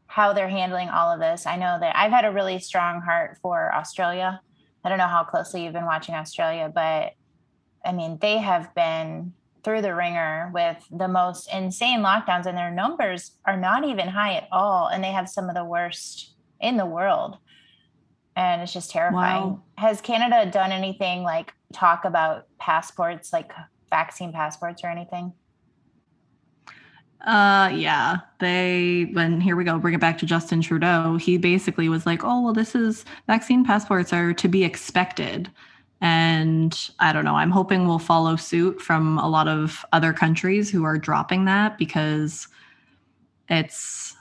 how 0.06 0.32
they're 0.32 0.48
handling 0.48 0.88
all 0.88 1.10
of 1.10 1.18
this. 1.18 1.46
I 1.46 1.56
know 1.56 1.78
that 1.80 1.96
I've 1.96 2.12
had 2.12 2.24
a 2.24 2.30
really 2.30 2.60
strong 2.60 3.00
heart 3.00 3.38
for 3.42 3.74
Australia. 3.74 4.40
I 4.84 4.88
don't 4.88 4.98
know 4.98 5.08
how 5.08 5.24
closely 5.24 5.64
you've 5.64 5.72
been 5.72 5.86
watching 5.86 6.14
Australia, 6.14 6.70
but 6.72 7.14
I 7.84 7.92
mean, 7.92 8.18
they 8.20 8.38
have 8.38 8.74
been 8.74 9.32
through 9.62 9.80
the 9.80 9.94
ringer 9.94 10.50
with 10.52 10.76
the 10.90 11.08
most 11.08 11.52
insane 11.52 12.00
lockdowns, 12.00 12.46
and 12.46 12.56
their 12.56 12.70
numbers 12.70 13.32
are 13.46 13.56
not 13.56 13.84
even 13.84 14.08
high 14.08 14.34
at 14.34 14.48
all. 14.52 14.88
And 14.88 15.02
they 15.02 15.12
have 15.12 15.28
some 15.28 15.48
of 15.48 15.54
the 15.54 15.64
worst 15.64 16.34
in 16.60 16.76
the 16.76 16.86
world. 16.86 17.38
And 18.36 18.60
it's 18.60 18.72
just 18.72 18.90
terrifying. 18.90 19.42
Wow. 19.42 19.62
Has 19.78 20.00
Canada 20.00 20.50
done 20.50 20.70
anything 20.70 21.22
like 21.22 21.52
talk 21.72 22.04
about 22.04 22.46
passports, 22.58 23.32
like 23.32 23.52
vaccine 23.90 24.32
passports 24.32 24.82
or 24.84 24.88
anything? 24.88 25.32
Uh, 27.24 27.70
yeah, 27.74 28.18
they, 28.38 29.08
when 29.12 29.40
here 29.40 29.56
we 29.56 29.64
go, 29.64 29.78
bring 29.78 29.94
it 29.94 30.00
back 30.00 30.18
to 30.18 30.26
Justin 30.26 30.60
Trudeau. 30.60 31.16
He 31.16 31.38
basically 31.38 31.88
was 31.88 32.04
like, 32.04 32.22
oh, 32.22 32.42
well, 32.42 32.52
this 32.52 32.74
is 32.74 33.04
vaccine 33.26 33.64
passports 33.64 34.12
are 34.12 34.34
to 34.34 34.48
be 34.48 34.62
expected. 34.62 35.50
And 36.02 36.78
I 36.98 37.14
don't 37.14 37.24
know, 37.24 37.36
I'm 37.36 37.50
hoping 37.50 37.86
we'll 37.86 37.98
follow 37.98 38.36
suit 38.36 38.82
from 38.82 39.18
a 39.18 39.28
lot 39.28 39.48
of 39.48 39.86
other 39.92 40.12
countries 40.12 40.70
who 40.70 40.84
are 40.84 40.98
dropping 40.98 41.46
that 41.46 41.78
because 41.78 42.46
it's, 43.48 44.14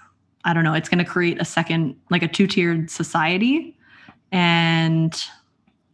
I 0.46 0.54
don't 0.54 0.64
know, 0.64 0.74
it's 0.74 0.88
going 0.88 1.04
to 1.04 1.10
create 1.10 1.42
a 1.42 1.46
second, 1.46 1.98
like 2.10 2.24
a 2.24 2.28
two 2.28 2.48
tiered 2.48 2.90
society. 2.90 3.78
And 4.32 5.14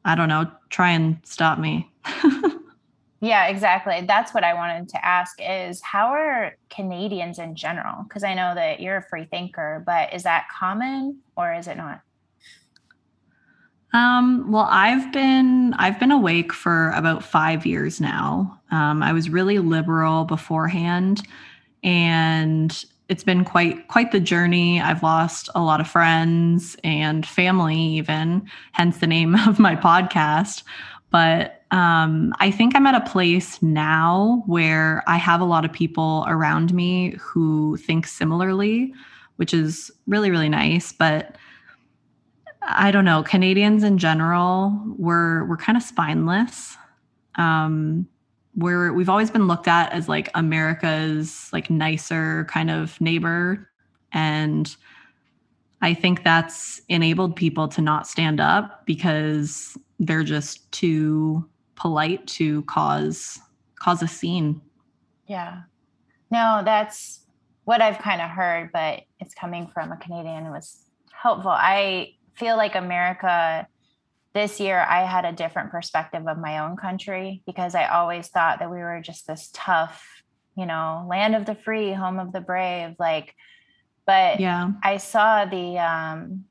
I 0.05 0.13
don't 0.13 0.29
know, 0.29 0.51
try 0.69 0.91
and 0.91 1.17
stop 1.23 1.57
me. 1.57 1.91
Yeah, 3.21 3.47
exactly. 3.47 4.05
That's 4.07 4.33
what 4.33 4.45
I 4.45 4.53
wanted 4.53 4.89
to 4.89 5.05
ask 5.05 5.37
is 5.41 5.81
how 5.81 6.07
are 6.07 6.55
Canadians 6.69 7.37
in 7.37 7.55
general? 7.55 8.03
Because 8.03 8.23
I 8.23 8.33
know 8.33 8.55
that 8.55 8.79
you're 8.79 8.97
a 8.97 9.03
free 9.03 9.25
thinker, 9.25 9.83
but 9.85 10.13
is 10.13 10.23
that 10.23 10.47
common 10.49 11.19
or 11.35 11.53
is 11.53 11.67
it 11.67 11.75
not? 11.75 12.01
Um, 13.91 14.51
well, 14.51 14.67
I've 14.69 15.11
been 15.11 15.73
I've 15.73 15.99
been 15.99 16.11
awake 16.11 16.53
for 16.53 16.91
about 16.91 17.23
five 17.23 17.65
years 17.65 17.99
now. 17.99 18.59
Um, 18.71 19.01
I 19.01 19.13
was 19.13 19.29
really 19.29 19.57
liberal 19.57 20.25
beforehand, 20.25 21.27
and 21.83 22.83
it's 23.07 23.23
been 23.23 23.43
quite 23.43 23.87
quite 23.87 24.11
the 24.11 24.19
journey. 24.19 24.79
I've 24.79 25.01
lost 25.01 25.49
a 25.55 25.61
lot 25.61 25.81
of 25.81 25.87
friends 25.87 26.77
and 26.83 27.25
family, 27.25 27.79
even 27.79 28.47
hence 28.73 28.99
the 28.99 29.07
name 29.07 29.35
of 29.47 29.57
my 29.57 29.75
podcast. 29.75 30.63
But 31.09 31.58
um, 31.71 32.33
I 32.39 32.49
think 32.49 32.75
I'm 32.75 32.87
at 32.87 32.95
a 32.95 33.09
place 33.09 33.61
now 33.61 34.43
where 34.47 35.03
I 35.07 35.17
have 35.17 35.39
a 35.39 35.45
lot 35.45 35.65
of 35.65 35.71
people 35.71 36.25
around 36.27 36.73
me 36.73 37.15
who 37.19 37.77
think 37.77 38.07
similarly, 38.07 38.93
which 39.35 39.53
is 39.53 39.91
really, 40.07 40.31
really 40.31 40.49
nice. 40.49 40.91
But 40.91 41.37
I 42.63 42.89
don't 42.89 43.05
know, 43.05 43.21
Canadians 43.21 43.83
in 43.83 43.97
general, 43.99 44.81
we're 44.97 45.45
we're 45.45 45.57
kind 45.57 45.77
of 45.77 45.83
spineless. 45.83 46.75
Um, 47.35 48.07
we're 48.55 48.91
we've 48.91 49.09
always 49.09 49.29
been 49.29 49.47
looked 49.47 49.67
at 49.67 49.91
as 49.93 50.09
like 50.09 50.29
America's 50.33 51.49
like 51.53 51.69
nicer 51.69 52.45
kind 52.45 52.71
of 52.71 52.99
neighbor. 52.99 53.69
And 54.11 54.75
I 55.81 55.93
think 55.93 56.23
that's 56.23 56.81
enabled 56.89 57.35
people 57.35 57.67
to 57.69 57.81
not 57.81 58.07
stand 58.07 58.39
up 58.39 58.85
because 58.87 59.77
they're 59.99 60.23
just 60.23 60.69
too 60.71 61.47
polite 61.79 62.27
to 62.27 62.61
cause 62.63 63.39
cause 63.79 64.03
a 64.03 64.07
scene. 64.07 64.61
Yeah. 65.25 65.61
No, 66.29 66.61
that's 66.63 67.21
what 67.63 67.81
I've 67.81 67.99
kind 67.99 68.21
of 68.21 68.29
heard, 68.29 68.71
but 68.71 69.03
it's 69.19 69.33
coming 69.33 69.67
from 69.73 69.91
a 69.91 69.97
Canadian. 69.97 70.45
It 70.45 70.51
was 70.51 70.85
helpful. 71.11 71.51
I 71.51 72.15
feel 72.35 72.57
like 72.57 72.75
America 72.75 73.67
this 74.33 74.59
year 74.59 74.79
I 74.79 75.05
had 75.05 75.25
a 75.25 75.31
different 75.31 75.71
perspective 75.71 76.27
of 76.27 76.37
my 76.37 76.59
own 76.59 76.77
country 76.77 77.41
because 77.45 77.73
I 77.73 77.87
always 77.87 78.27
thought 78.27 78.59
that 78.59 78.69
we 78.69 78.77
were 78.77 79.01
just 79.03 79.25
this 79.25 79.49
tough, 79.53 80.05
you 80.55 80.65
know, 80.65 81.05
land 81.09 81.35
of 81.35 81.45
the 81.45 81.55
free, 81.55 81.93
home 81.93 82.19
of 82.19 82.31
the 82.31 82.41
brave, 82.41 82.95
like 82.99 83.33
but 84.05 84.39
yeah. 84.39 84.71
I 84.83 84.97
saw 84.97 85.45
the 85.45 85.77
um 85.77 86.45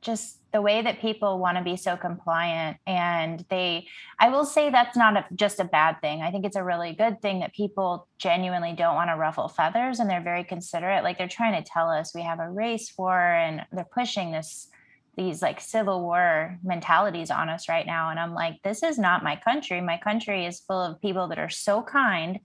just 0.00 0.40
the 0.52 0.62
way 0.62 0.82
that 0.82 1.00
people 1.00 1.38
want 1.38 1.56
to 1.56 1.64
be 1.64 1.76
so 1.76 1.96
compliant. 1.96 2.76
And 2.86 3.44
they 3.50 3.86
i 4.18 4.28
will 4.28 4.44
say 4.44 4.70
that's 4.70 4.96
not 4.96 5.16
a, 5.16 5.24
just 5.34 5.60
a 5.60 5.64
bad 5.64 6.00
thing. 6.00 6.22
I 6.22 6.30
think 6.30 6.44
it's 6.44 6.56
a 6.56 6.64
really 6.64 6.92
good 6.92 7.20
thing 7.22 7.40
that 7.40 7.54
people 7.54 8.08
genuinely 8.18 8.72
don't 8.72 8.94
want 8.94 9.10
to 9.10 9.16
ruffle 9.16 9.48
feathers 9.48 10.00
and 10.00 10.10
they're 10.10 10.22
very 10.22 10.44
considerate. 10.44 11.04
Like 11.04 11.18
they're 11.18 11.28
trying 11.28 11.62
to 11.62 11.68
tell 11.68 11.88
us 11.88 12.14
we 12.14 12.22
have 12.22 12.40
a 12.40 12.50
race 12.50 12.92
war 12.96 13.18
and 13.18 13.64
they're 13.72 13.84
pushing 13.84 14.32
this 14.32 14.68
these 15.16 15.42
like 15.42 15.60
civil 15.60 16.00
war 16.00 16.58
mentalities 16.62 17.30
on 17.30 17.48
us 17.48 17.68
right 17.68 17.86
now. 17.86 18.10
And 18.10 18.18
i'm 18.18 18.34
like 18.34 18.62
this 18.62 18.82
is 18.82 18.98
not 18.98 19.24
my 19.24 19.36
country. 19.36 19.80
My 19.80 19.98
country 19.98 20.46
is 20.46 20.60
full 20.60 20.80
of 20.80 21.00
people 21.00 21.28
that 21.28 21.38
are 21.38 21.50
so 21.50 21.82
kind 21.82 22.40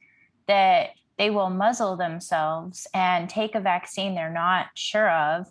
that 0.47 0.89
they 1.17 1.29
will 1.29 1.49
muzzle 1.49 1.95
themselves 1.95 2.87
and 2.93 3.29
take 3.29 3.55
a 3.55 3.59
vaccine 3.61 4.15
they're 4.15 4.29
not 4.29 4.67
sure 4.75 5.09
of 5.09 5.47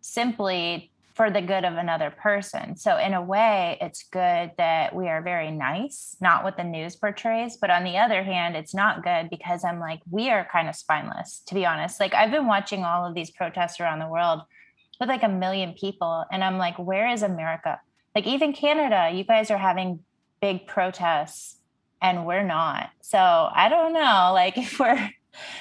simply 0.00 0.91
for 1.14 1.30
the 1.30 1.42
good 1.42 1.64
of 1.64 1.74
another 1.74 2.10
person. 2.10 2.76
So, 2.76 2.96
in 2.96 3.14
a 3.14 3.22
way, 3.22 3.78
it's 3.80 4.04
good 4.04 4.52
that 4.56 4.94
we 4.94 5.08
are 5.08 5.22
very 5.22 5.50
nice, 5.50 6.16
not 6.20 6.44
what 6.44 6.56
the 6.56 6.64
news 6.64 6.96
portrays. 6.96 7.56
But 7.56 7.70
on 7.70 7.84
the 7.84 7.98
other 7.98 8.22
hand, 8.22 8.56
it's 8.56 8.74
not 8.74 9.04
good 9.04 9.28
because 9.30 9.64
I'm 9.64 9.78
like, 9.78 10.00
we 10.10 10.30
are 10.30 10.48
kind 10.50 10.68
of 10.68 10.74
spineless, 10.74 11.42
to 11.46 11.54
be 11.54 11.66
honest. 11.66 12.00
Like, 12.00 12.14
I've 12.14 12.30
been 12.30 12.46
watching 12.46 12.84
all 12.84 13.06
of 13.06 13.14
these 13.14 13.30
protests 13.30 13.80
around 13.80 13.98
the 13.98 14.08
world 14.08 14.42
with 14.98 15.08
like 15.08 15.22
a 15.22 15.28
million 15.28 15.74
people, 15.74 16.24
and 16.30 16.42
I'm 16.42 16.58
like, 16.58 16.78
where 16.78 17.08
is 17.08 17.22
America? 17.22 17.80
Like, 18.14 18.26
even 18.26 18.52
Canada, 18.52 19.10
you 19.12 19.24
guys 19.24 19.50
are 19.50 19.58
having 19.58 20.00
big 20.40 20.66
protests 20.66 21.56
and 22.02 22.26
we're 22.26 22.42
not. 22.42 22.90
So, 23.00 23.18
I 23.18 23.68
don't 23.68 23.92
know, 23.92 24.32
like, 24.34 24.58
if 24.58 24.78
we're 24.78 25.10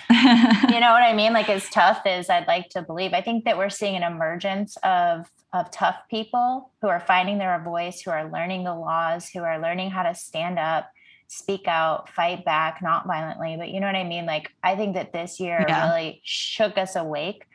you 0.10 0.16
know 0.80 0.92
what 0.92 1.04
I 1.04 1.13
mean? 1.13 1.34
Like 1.34 1.50
as 1.50 1.70
tough 1.70 2.01
as 2.06 2.30
I'd 2.30 2.48
like 2.48 2.70
to 2.70 2.82
believe, 2.82 3.13
I 3.13 3.22
think 3.22 3.46
that 3.46 3.58
we're 3.58 3.70
seeing 3.70 3.96
an 3.96 4.04
emergence 4.04 4.78
of 4.84 5.30
of 5.54 5.70
tough 5.70 5.98
people 6.10 6.72
who 6.82 6.88
are 6.88 7.01
finding 7.01 7.38
their 7.38 7.62
voice, 7.62 8.01
who 8.01 8.12
are 8.12 8.32
learning 8.32 8.63
the 8.63 8.74
laws, 8.74 9.30
who 9.30 9.42
are 9.42 9.60
learning 9.62 9.92
how 9.92 10.04
to 10.04 10.16
stand 10.16 10.58
up, 10.58 10.90
speak 11.28 11.68
out, 11.68 12.10
fight 12.10 12.46
back, 12.46 12.82
not 12.82 13.06
violently, 13.06 13.58
but 13.58 13.70
you 13.70 13.82
know 13.82 13.88
what 13.88 13.96
I 13.96 14.06
mean? 14.06 14.25
Like 14.25 14.51
I 14.63 14.75
think 14.75 14.96
that 14.96 15.12
this 15.12 15.40
year 15.40 15.66
yeah. 15.68 15.90
really 15.90 16.22
shook 16.24 16.78
us 16.78 16.96
awake 16.96 17.46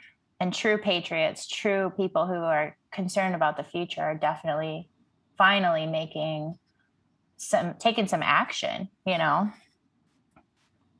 and 0.40 0.52
true 0.52 0.78
patriots, 0.78 1.46
true 1.48 1.92
people 1.96 2.26
who 2.26 2.34
are 2.34 2.76
concerned 2.90 3.34
about 3.34 3.56
the 3.56 3.64
future 3.64 4.02
are 4.02 4.14
definitely 4.14 4.88
finally 5.38 5.86
making 5.86 6.58
some 7.38 7.74
taking 7.78 8.08
some 8.08 8.22
action, 8.22 8.88
you 9.06 9.18
know. 9.18 9.50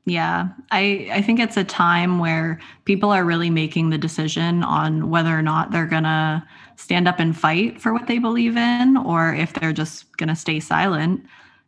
Yeah, 0.07 0.47
I, 0.71 1.09
I 1.11 1.21
think 1.21 1.41
it's 1.41 1.57
a 1.57 1.65
time 1.65 2.17
where 2.17 2.61
people 2.85 3.11
are 3.11 3.25
really 3.25 3.49
making 3.49 3.89
the 3.89 3.97
decision 3.97 4.63
on 4.63 5.09
whether 5.09 5.37
or 5.37 5.41
not 5.41 5.71
they're 5.71 5.85
going 5.85 6.03
to 6.03 6.41
stand 6.77 7.09
up 7.09 7.19
and 7.19 7.37
fight 7.37 7.81
for 7.81 7.91
what 7.91 8.07
they 8.07 8.17
believe 8.17 8.55
in 8.55 8.95
or 8.95 9.35
if 9.35 9.51
they're 9.51 9.73
just 9.73 10.15
going 10.15 10.29
to 10.29 10.35
stay 10.35 10.61
silent. 10.61 11.25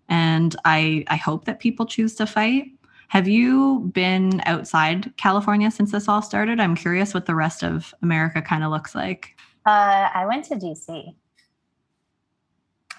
And 0.07 0.55
I, 0.63 1.03
I 1.07 1.17
hope 1.17 1.43
that 1.45 1.59
people 1.59 1.85
choose 1.85 2.15
to 2.15 2.25
fight. 2.25 2.67
Have 3.09 3.27
you 3.27 3.91
been 3.93 4.41
outside 4.45 5.11
California 5.17 5.69
since 5.69 5.91
this 5.91 6.07
all 6.07 6.21
started? 6.21 6.61
I'm 6.61 6.75
curious 6.77 7.13
what 7.13 7.25
the 7.25 7.35
rest 7.35 7.61
of 7.61 7.93
America 8.01 8.41
kind 8.41 8.63
of 8.63 8.71
looks 8.71 8.95
like. 8.95 9.35
Uh, 9.65 10.07
I 10.13 10.25
went 10.25 10.45
to 10.45 10.55
DC 10.55 11.13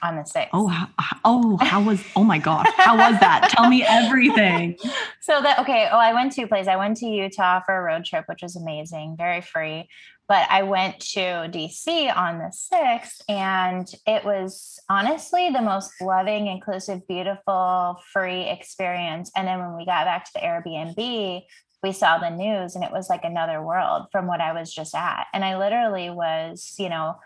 on 0.02 0.16
the 0.16 0.22
6th. 0.22 0.48
Oh, 0.52 0.66
how, 0.68 0.88
oh, 1.24 1.56
how 1.60 1.82
was, 1.82 2.02
oh 2.16 2.24
my 2.24 2.38
gosh, 2.38 2.68
how 2.76 2.96
was 2.96 3.18
that? 3.20 3.50
Tell 3.50 3.68
me 3.68 3.84
everything. 3.84 4.76
So 5.22 5.40
that, 5.42 5.60
okay. 5.60 5.86
Oh, 5.92 5.98
I 5.98 6.14
went 6.14 6.32
two 6.32 6.46
places. 6.46 6.66
I 6.66 6.76
went 6.76 6.96
to 6.98 7.06
Utah 7.06 7.60
for 7.64 7.76
a 7.76 7.82
road 7.82 8.04
trip, 8.04 8.24
which 8.26 8.42
was 8.42 8.56
amazing, 8.56 9.16
very 9.16 9.42
free. 9.42 9.88
But 10.28 10.46
I 10.50 10.62
went 10.62 10.98
to 11.12 11.20
DC 11.20 12.16
on 12.16 12.38
the 12.38 12.52
6th, 12.72 13.20
and 13.28 13.86
it 14.06 14.24
was 14.24 14.80
honestly 14.88 15.50
the 15.50 15.60
most 15.60 15.92
loving, 16.00 16.46
inclusive, 16.46 17.06
beautiful, 17.06 18.00
free 18.12 18.48
experience. 18.48 19.30
And 19.36 19.46
then 19.46 19.58
when 19.60 19.76
we 19.76 19.84
got 19.84 20.06
back 20.06 20.24
to 20.24 20.30
the 20.34 20.40
Airbnb, 20.40 21.42
we 21.82 21.92
saw 21.92 22.18
the 22.18 22.30
news 22.30 22.74
and 22.74 22.84
it 22.84 22.92
was 22.92 23.08
like 23.08 23.24
another 23.24 23.62
world 23.62 24.06
from 24.12 24.26
what 24.26 24.40
I 24.40 24.52
was 24.52 24.72
just 24.72 24.94
at. 24.94 25.26
And 25.32 25.44
I 25.44 25.58
literally 25.58 26.10
was, 26.10 26.74
you 26.78 26.88
know, 26.88 27.16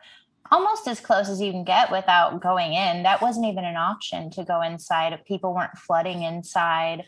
almost 0.50 0.86
as 0.86 1.00
close 1.00 1.28
as 1.28 1.40
you 1.40 1.50
can 1.50 1.64
get 1.64 1.90
without 1.90 2.40
going 2.40 2.74
in. 2.74 3.02
That 3.02 3.22
wasn't 3.22 3.46
even 3.46 3.64
an 3.64 3.76
option 3.76 4.30
to 4.30 4.44
go 4.44 4.62
inside. 4.62 5.18
People 5.26 5.54
weren't 5.54 5.78
flooding 5.78 6.22
inside. 6.22 7.04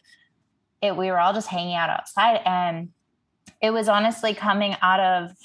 It, 0.83 0.97
we 0.97 1.11
were 1.11 1.19
all 1.19 1.33
just 1.33 1.49
hanging 1.49 1.75
out 1.75 1.91
outside. 1.91 2.41
And 2.45 2.91
it 3.61 3.71
was 3.71 3.89
honestly 3.89 4.35
coming 4.35 4.77
out 4.83 5.01
of 5.01 5.37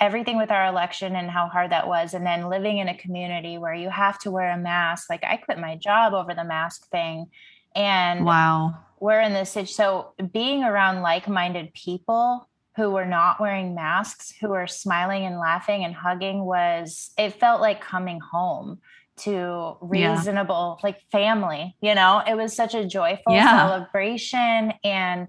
everything 0.00 0.36
with 0.36 0.50
our 0.50 0.66
election 0.66 1.16
and 1.16 1.30
how 1.30 1.48
hard 1.48 1.72
that 1.72 1.88
was. 1.88 2.14
And 2.14 2.24
then 2.26 2.48
living 2.48 2.78
in 2.78 2.88
a 2.88 2.96
community 2.96 3.58
where 3.58 3.74
you 3.74 3.90
have 3.90 4.18
to 4.20 4.30
wear 4.30 4.50
a 4.50 4.58
mask. 4.58 5.10
Like 5.10 5.24
I 5.24 5.36
quit 5.36 5.58
my 5.58 5.76
job 5.76 6.14
over 6.14 6.34
the 6.34 6.44
mask 6.44 6.88
thing. 6.90 7.26
And 7.74 8.24
wow. 8.24 8.78
We're 9.00 9.20
in 9.20 9.32
this. 9.32 9.56
So 9.76 10.12
being 10.32 10.64
around 10.64 11.02
like 11.02 11.28
minded 11.28 11.72
people 11.72 12.48
who 12.78 12.90
were 12.90 13.04
not 13.04 13.40
wearing 13.40 13.74
masks, 13.74 14.32
who 14.40 14.50
were 14.50 14.68
smiling 14.68 15.26
and 15.26 15.36
laughing 15.36 15.84
and 15.84 15.92
hugging 15.92 16.44
was 16.44 17.10
it 17.18 17.40
felt 17.40 17.60
like 17.60 17.80
coming 17.80 18.20
home 18.20 18.78
to 19.16 19.76
reasonable 19.80 20.78
yeah. 20.78 20.88
like 20.88 21.02
family, 21.10 21.76
you 21.80 21.96
know? 21.96 22.22
It 22.24 22.36
was 22.36 22.54
such 22.54 22.76
a 22.76 22.86
joyful 22.86 23.34
yeah. 23.34 23.58
celebration 23.58 24.74
and 24.84 25.26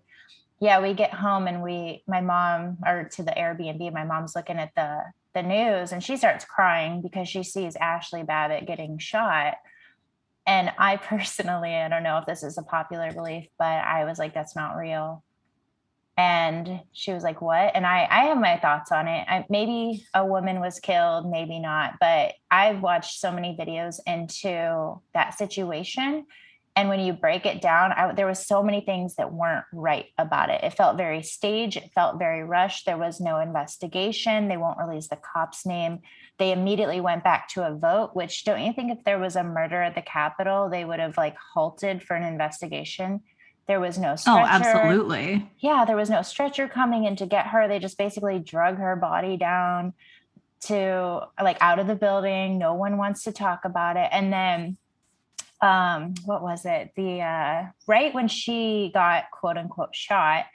yeah, 0.59 0.79
we 0.79 0.93
get 0.93 1.11
home 1.11 1.47
and 1.47 1.63
we 1.63 2.03
my 2.07 2.21
mom 2.21 2.77
or 2.85 3.09
to 3.13 3.23
the 3.23 3.31
Airbnb, 3.31 3.93
my 3.93 4.03
mom's 4.03 4.35
looking 4.35 4.57
at 4.57 4.75
the 4.75 5.01
the 5.33 5.41
news 5.41 5.91
and 5.91 6.03
she 6.03 6.17
starts 6.17 6.45
crying 6.45 7.01
because 7.01 7.27
she 7.27 7.41
sees 7.41 7.75
Ashli 7.77 8.27
Babbitt 8.27 8.67
getting 8.67 8.99
shot. 8.99 9.55
And 10.45 10.71
I 10.77 10.97
personally, 11.13 11.73
I 11.73 11.89
don't 11.89 12.03
know 12.03 12.19
if 12.19 12.27
this 12.27 12.43
is 12.43 12.59
a 12.59 12.63
popular 12.63 13.11
belief, 13.11 13.47
but 13.57 13.65
I 13.65 14.05
was 14.05 14.19
like, 14.19 14.35
that's 14.35 14.55
not 14.55 14.77
real 14.77 15.23
and 16.19 16.81
she 16.91 17.13
was 17.13 17.23
like 17.23 17.41
what? 17.41 17.71
And 17.73 17.87
i 17.87 18.05
i 18.11 18.25
have 18.25 18.37
my 18.37 18.57
thoughts 18.57 18.91
on 18.91 19.07
it. 19.07 19.25
I, 19.27 19.45
maybe 19.49 20.05
a 20.13 20.25
woman 20.25 20.59
was 20.59 20.79
killed 20.81 21.31
maybe 21.31 21.59
not 21.59 21.93
but 22.01 22.33
i've 22.51 22.81
watched 22.81 23.19
so 23.19 23.31
many 23.31 23.55
videos 23.57 23.99
into 24.05 25.01
that 25.13 25.37
situation. 25.37 26.25
And 26.75 26.87
when 26.87 26.99
you 26.99 27.13
break 27.13 27.45
it 27.45 27.61
down 27.61 27.93
I, 27.93 28.13
there 28.13 28.27
was 28.27 28.45
so 28.45 28.61
many 28.61 28.81
things 28.81 29.15
that 29.15 29.33
weren't 29.33 29.65
right 29.73 30.07
about 30.17 30.49
it. 30.49 30.63
It 30.63 30.73
felt 30.73 30.97
very 30.97 31.23
staged. 31.23 31.77
It 31.77 31.91
felt 31.95 32.19
very 32.19 32.43
rushed. 32.43 32.85
There 32.85 32.97
was 32.97 33.19
no 33.19 33.39
investigation. 33.39 34.47
They 34.47 34.57
won't 34.57 34.77
release 34.77 35.07
the 35.07 35.19
cop's 35.33 35.65
name. 35.65 35.99
They 36.37 36.51
immediately 36.51 37.01
went 37.01 37.23
back 37.23 37.47
to 37.49 37.67
a 37.67 37.75
vote 37.75 38.11
which 38.13 38.43
don't 38.43 38.61
you 38.65 38.73
think 38.73 38.91
if 38.91 39.03
there 39.05 39.19
was 39.19 39.37
a 39.37 39.43
murder 39.43 39.81
at 39.81 39.95
the 39.95 40.01
capitol 40.01 40.69
they 40.69 40.83
would 40.83 40.99
have 40.99 41.17
like 41.17 41.37
halted 41.53 42.03
for 42.03 42.15
an 42.17 42.23
investigation 42.23 43.21
there 43.69 43.79
was 43.79 43.99
no 43.99 44.13
oh, 44.13 44.15
stretcher. 44.15 44.39
Oh, 44.39 44.45
absolutely. 44.45 45.47
Yeah, 45.59 45.85
there 45.85 45.95
was 45.95 46.09
no 46.09 46.23
stretcher 46.23 46.67
coming 46.67 47.05
in 47.05 47.15
to 47.17 47.27
get 47.27 47.45
her. 47.45 47.67
They 47.67 47.77
just 47.77 47.99
basically 47.99 48.39
drug 48.39 48.77
her 48.77 48.95
body 48.95 49.37
down 49.37 49.93
to 50.61 51.27
like 51.39 51.57
out 51.61 51.77
of 51.77 51.85
the 51.85 51.93
building. 51.93 52.57
No 52.57 52.73
one 52.73 52.97
wants 52.97 53.25
to 53.25 53.31
talk 53.31 53.65
about 53.65 53.95
it. 53.95 54.09
And 54.11 54.33
then 54.33 54.77
um 55.61 56.15
what 56.25 56.41
was 56.41 56.65
it? 56.65 56.93
The 56.95 57.21
uh 57.21 57.65
right 57.85 58.11
when 58.11 58.27
she 58.27 58.89
got 58.91 59.25
quote 59.31 59.55
unquote 59.55 59.95
shot, 59.95 60.45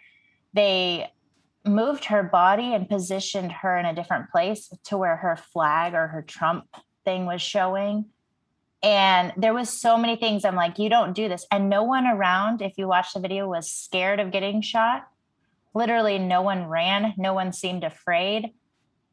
they 0.53 1.09
moved 1.65 2.07
her 2.07 2.25
body 2.25 2.75
and 2.75 2.89
positioned 2.89 3.53
her 3.53 3.79
in 3.79 3.87
a 3.87 3.95
different 3.95 4.33
place 4.33 4.73
to 4.87 4.99
where 4.99 5.17
her 5.17 5.37
flag 5.37 5.95
or 5.95 6.09
her 6.09 6.23
Trump 6.23 6.67
thing 7.05 7.27
was 7.27 7.41
showing 7.41 8.07
and 8.85 9.33
there 9.37 9.55
was 9.55 9.71
so 9.71 9.97
many 9.97 10.15
things 10.15 10.45
i'm 10.45 10.55
like 10.55 10.79
you 10.79 10.89
don't 10.89 11.15
do 11.15 11.29
this. 11.29 11.47
And 11.51 11.69
no 11.69 11.83
one 11.83 12.07
around 12.07 12.63
if 12.63 12.75
you 12.77 12.87
watch 12.87 13.13
the 13.15 13.21
video 13.21 13.49
was 13.49 13.71
scared 13.71 14.21
of 14.21 14.31
getting 14.31 14.63
shot. 14.63 15.09
Literally 15.75 16.19
no 16.19 16.43
one 16.43 16.67
ran 16.67 17.15
no 17.17 17.35
one 17.35 17.53
seemed 17.53 17.83
afraid. 17.83 18.53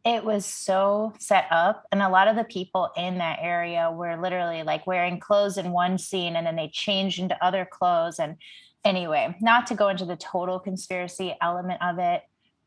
It 0.03 0.23
was 0.25 0.45
so 0.45 1.13
set 1.19 1.45
up. 1.51 1.85
And 1.91 2.01
a 2.01 2.09
lot 2.09 2.27
of 2.27 2.35
the 2.35 2.43
people 2.43 2.89
in 2.97 3.19
that 3.19 3.39
area 3.41 3.91
were 3.91 4.19
literally 4.19 4.63
like 4.63 4.85
wearing 4.85 5.19
clothes 5.19 5.57
in 5.57 5.71
one 5.71 5.97
scene 5.97 6.35
and 6.35 6.45
then 6.45 6.55
they 6.55 6.69
changed 6.69 7.19
into 7.19 7.43
other 7.43 7.65
clothes. 7.65 8.19
And 8.19 8.37
anyway 8.83 9.35
not 9.41 9.67
to 9.67 9.75
go 9.75 9.89
into 9.89 10.05
the 10.05 10.15
total 10.15 10.59
conspiracy 10.59 11.35
element 11.41 11.81
of 11.81 11.99
it 11.99 12.23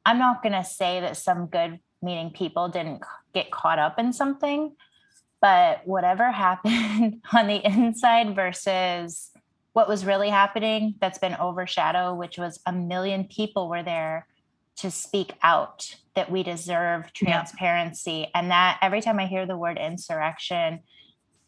i'm 0.07 0.19
not 0.19 0.43
going 0.43 0.53
to 0.53 0.65
say 0.65 1.01
that 1.01 1.17
some 1.17 1.47
good 1.47 1.79
meaning 2.03 2.31
people 2.31 2.69
didn't 2.69 3.03
get 3.33 3.51
caught 3.51 3.79
up 3.79 3.99
in 3.99 4.13
something 4.13 4.73
but 5.45 5.87
whatever 5.87 6.33
happened 6.33 7.21
on 7.35 7.47
the 7.47 7.61
inside 7.67 8.35
versus 8.35 9.31
what 9.75 9.87
was 9.87 10.07
really 10.07 10.31
happening 10.31 10.95
that's 11.03 11.19
been 11.19 11.37
overshadowed 11.39 12.17
which 12.17 12.39
was 12.39 12.61
a 12.65 12.73
million 12.73 13.25
people 13.25 13.69
were 13.69 13.83
there 13.83 14.27
to 14.75 14.91
speak 14.91 15.35
out 15.43 15.97
that 16.15 16.31
we 16.31 16.43
deserve 16.43 17.13
transparency 17.13 18.21
yeah. 18.21 18.29
and 18.35 18.51
that 18.51 18.79
every 18.81 19.03
time 19.03 19.21
i 19.21 19.27
hear 19.27 19.45
the 19.45 19.57
word 19.57 19.77
insurrection 19.77 20.81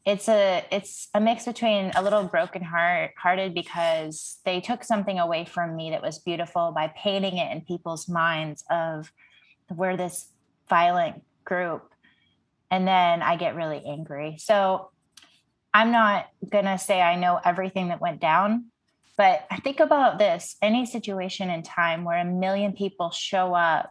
it's 0.04 0.28
a 0.28 0.62
it's 0.70 1.08
a 1.14 1.20
mix 1.20 1.46
between 1.46 1.90
a 1.96 2.02
little 2.02 2.24
broken 2.24 2.60
heart 2.60 3.12
hearted 3.16 3.54
because 3.54 4.40
they 4.44 4.60
took 4.60 4.84
something 4.84 5.18
away 5.18 5.46
from 5.46 5.74
me 5.74 5.88
that 5.88 6.02
was 6.02 6.18
beautiful 6.18 6.70
by 6.70 6.86
painting 6.88 7.38
it 7.38 7.50
in 7.50 7.62
people's 7.62 8.10
minds 8.10 8.62
of 8.68 9.10
where 9.74 9.96
this 9.96 10.26
violent 10.68 11.22
group 11.46 11.94
and 12.70 12.86
then 12.86 13.22
I 13.22 13.36
get 13.36 13.54
really 13.54 13.82
angry. 13.86 14.36
So 14.38 14.90
I'm 15.72 15.90
not 15.90 16.26
going 16.50 16.64
to 16.64 16.78
say 16.78 17.00
I 17.00 17.16
know 17.16 17.40
everything 17.44 17.88
that 17.88 18.00
went 18.00 18.20
down, 18.20 18.66
but 19.16 19.46
I 19.50 19.58
think 19.58 19.80
about 19.80 20.18
this 20.18 20.56
any 20.62 20.86
situation 20.86 21.50
in 21.50 21.62
time 21.62 22.04
where 22.04 22.18
a 22.18 22.24
million 22.24 22.72
people 22.72 23.10
show 23.10 23.54
up, 23.54 23.90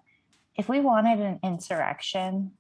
if 0.55 0.67
we 0.69 0.79
wanted 0.79 1.19
an 1.19 1.39
insurrection, 1.43 2.51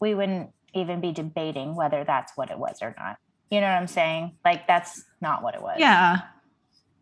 we 0.00 0.14
wouldn't 0.14 0.50
even 0.74 1.00
be 1.00 1.12
debating 1.12 1.74
whether 1.74 2.04
that's 2.04 2.36
what 2.36 2.50
it 2.50 2.58
was 2.58 2.78
or 2.82 2.94
not. 2.98 3.16
You 3.50 3.60
know 3.60 3.68
what 3.68 3.76
I'm 3.76 3.86
saying? 3.86 4.32
Like 4.44 4.66
that's 4.66 5.04
not 5.20 5.42
what 5.42 5.54
it 5.54 5.62
was. 5.62 5.76
Yeah. 5.78 6.22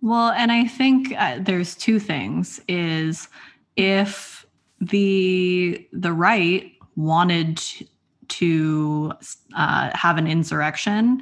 Well, 0.00 0.30
and 0.30 0.50
I 0.50 0.66
think 0.66 1.14
uh, 1.16 1.38
there's 1.40 1.74
two 1.74 1.98
things 1.98 2.60
is 2.68 3.28
if 3.76 4.44
the 4.80 5.86
the 5.92 6.12
right 6.12 6.72
wanted 6.96 7.62
to 8.28 9.12
uh, 9.56 9.90
have 9.94 10.18
an 10.18 10.26
insurrection, 10.26 11.20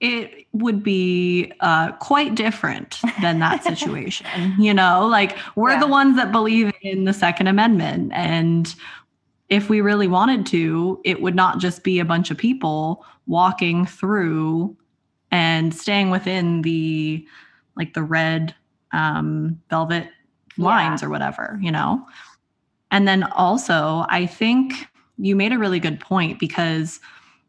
it 0.00 0.46
would 0.52 0.82
be 0.82 1.52
uh, 1.60 1.92
quite 1.92 2.34
different 2.34 3.00
than 3.20 3.38
that 3.38 3.62
situation. 3.70 4.26
you 4.58 4.74
know, 4.74 5.06
like 5.06 5.38
we're 5.54 5.70
yeah. 5.70 5.80
the 5.80 5.86
ones 5.86 6.16
that 6.16 6.32
believe 6.32 6.72
in 6.82 7.04
the 7.04 7.12
Second 7.12 7.46
Amendment. 7.46 8.12
And 8.12 8.74
if 9.48 9.68
we 9.68 9.80
really 9.80 10.08
wanted 10.08 10.44
to, 10.46 11.00
it 11.04 11.22
would 11.22 11.36
not 11.36 11.58
just 11.58 11.84
be 11.84 12.00
a 12.00 12.04
bunch 12.04 12.30
of 12.30 12.36
people 12.36 13.04
walking 13.26 13.86
through 13.86 14.76
and 15.30 15.74
staying 15.74 16.10
within 16.10 16.62
the 16.62 17.26
like 17.76 17.94
the 17.94 18.02
red 18.02 18.54
um, 18.92 19.60
velvet 19.70 20.08
lines 20.58 21.00
yeah. 21.00 21.08
or 21.08 21.10
whatever, 21.10 21.58
you 21.62 21.70
know? 21.70 22.04
And 22.90 23.08
then 23.08 23.22
also, 23.24 24.04
I 24.08 24.26
think 24.26 24.86
you 25.18 25.36
made 25.36 25.52
a 25.52 25.58
really 25.58 25.80
good 25.80 26.00
point 26.00 26.38
because 26.38 27.00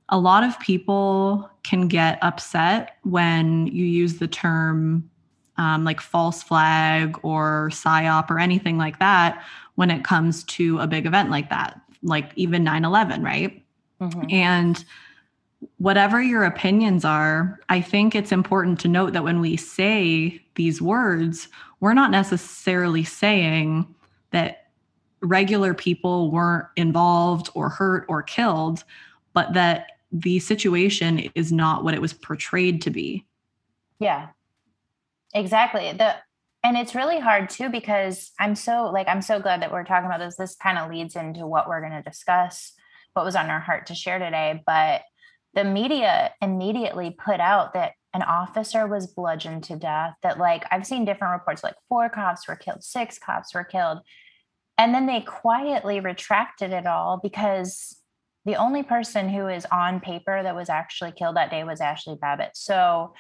a 0.10 0.18
lot 0.18 0.44
of 0.44 0.60
people 0.60 1.50
can 1.64 1.88
get 1.88 2.20
upset 2.22 2.98
when 3.04 3.68
you 3.68 3.86
use 3.86 4.20
the 4.20 4.28
term 4.28 5.10
um, 5.58 5.84
like 5.84 6.02
false 6.02 6.44
flag 6.44 7.18
or 7.24 7.70
psyop 7.72 8.30
or 8.30 8.40
anything 8.40 8.78
like 8.78 9.00
that 9.00 9.44
when 9.76 9.92
it 9.92 10.04
comes 10.04 10.44
to 10.44 10.80
a 10.80 10.88
big 10.88 11.06
event 11.06 11.30
like 11.30 11.50
that, 11.50 11.80
like 12.02 12.32
even 12.36 12.64
9 12.64 12.86
11, 12.86 13.24
right? 13.24 13.64
Mm-hmm. 14.02 14.26
And 14.30 14.84
whatever 15.78 16.22
your 16.22 16.44
opinions 16.44 17.06
are, 17.06 17.60
I 17.70 17.82
think 17.82 18.16
it's 18.16 18.32
important 18.32 18.80
to 18.82 18.88
note 18.88 19.14
that 19.14 19.24
when 19.24 19.40
we 19.40 19.56
say 19.56 20.42
these 20.56 20.82
words, 20.82 21.48
we're 21.80 21.94
not 21.94 22.12
necessarily 22.12 23.04
saying 23.04 23.94
that 24.32 24.63
regular 25.24 25.74
people 25.74 26.30
weren't 26.30 26.68
involved 26.76 27.50
or 27.56 27.70
hurt 27.70 28.06
or 28.08 28.22
killed, 28.22 28.84
but 29.34 29.54
that 29.54 29.88
the 30.12 30.38
situation 30.40 31.32
is 31.34 31.52
not 31.52 31.84
what 31.84 31.94
it 31.94 32.02
was 32.02 32.14
portrayed 32.14 32.82
to 32.84 32.92
be. 32.92 33.26
Yeah. 34.00 34.28
Exactly. 35.34 35.92
The 35.94 36.16
and 36.66 36.78
it's 36.78 36.96
really 36.96 37.20
hard 37.20 37.50
too 37.50 37.70
because 37.70 38.32
I'm 38.40 38.56
so 38.56 38.90
like 38.94 39.08
I'm 39.08 39.22
so 39.22 39.40
glad 39.40 39.62
that 39.62 39.72
we're 39.72 39.84
talking 39.84 40.06
about 40.06 40.20
this. 40.20 40.36
This 40.36 40.56
kind 40.56 40.78
of 40.78 40.90
leads 40.90 41.16
into 41.16 41.48
what 41.48 41.68
we're 41.68 41.82
going 41.82 41.94
to 41.94 42.02
discuss, 42.02 42.74
what 43.14 43.26
was 43.26 43.36
on 43.36 43.50
our 43.50 43.60
heart 43.60 43.88
to 43.88 43.96
share 43.96 44.20
today, 44.20 44.62
but 44.66 45.02
the 45.56 45.64
media 45.64 46.32
immediately 46.42 47.12
put 47.12 47.40
out 47.40 47.74
that 47.74 47.94
an 48.14 48.22
officer 48.22 48.88
was 48.88 49.08
bludgeoned 49.08 49.64
to 49.64 49.76
death 49.76 50.16
that 50.22 50.38
like 50.38 50.64
I've 50.72 50.86
seen 50.86 51.06
different 51.06 51.34
reports 51.34 51.64
like 51.64 51.76
four 51.90 52.10
cops 52.10 52.48
were 52.48 52.56
killed, 52.56 52.84
six 52.84 53.18
cops 53.18 53.54
were 53.54 53.64
killed 53.64 54.00
and 54.78 54.94
then 54.94 55.06
they 55.06 55.22
quietly 55.22 56.00
retracted 56.00 56.72
it 56.72 56.88
all 56.88 57.20
because 57.22 57.98
the 58.46 58.56
only 58.56 58.84
person 58.84 59.30
who 59.30 59.48
is 59.48 59.66
on 59.72 60.00
paper 60.00 60.42
that 60.42 60.56
was 60.56 60.70
actually 60.70 61.12
killed 61.12 61.38
that 61.38 61.52
day 61.52 61.64
was 61.64 61.80
Ashli 61.80 62.20
Babbitt. 62.20 62.52
So 62.56 63.14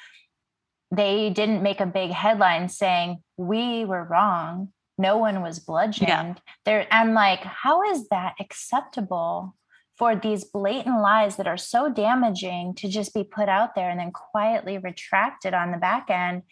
they 0.91 1.29
didn't 1.29 1.63
make 1.63 1.79
a 1.79 1.85
big 1.85 2.11
headline 2.11 2.69
saying 2.69 3.23
we 3.37 3.85
were 3.85 4.03
wrong. 4.03 4.69
No 4.97 5.17
one 5.17 5.41
was 5.41 5.59
bludgeoned. 5.59 6.07
Yeah. 6.07 6.35
There, 6.65 6.87
I'm 6.91 7.13
like, 7.13 7.39
how 7.39 7.83
is 7.91 8.09
that 8.09 8.35
acceptable 8.39 9.55
for 9.97 10.15
these 10.15 10.43
blatant 10.43 11.01
lies 11.01 11.37
that 11.37 11.47
are 11.47 11.57
so 11.57 11.89
damaging 11.89 12.75
to 12.75 12.89
just 12.89 13.13
be 13.13 13.23
put 13.23 13.47
out 13.47 13.75
there 13.75 13.89
and 13.89 13.99
then 13.99 14.11
quietly 14.11 14.77
retracted 14.77 15.53
on 15.53 15.71
the 15.71 15.77
back 15.77 16.09
end? 16.09 16.43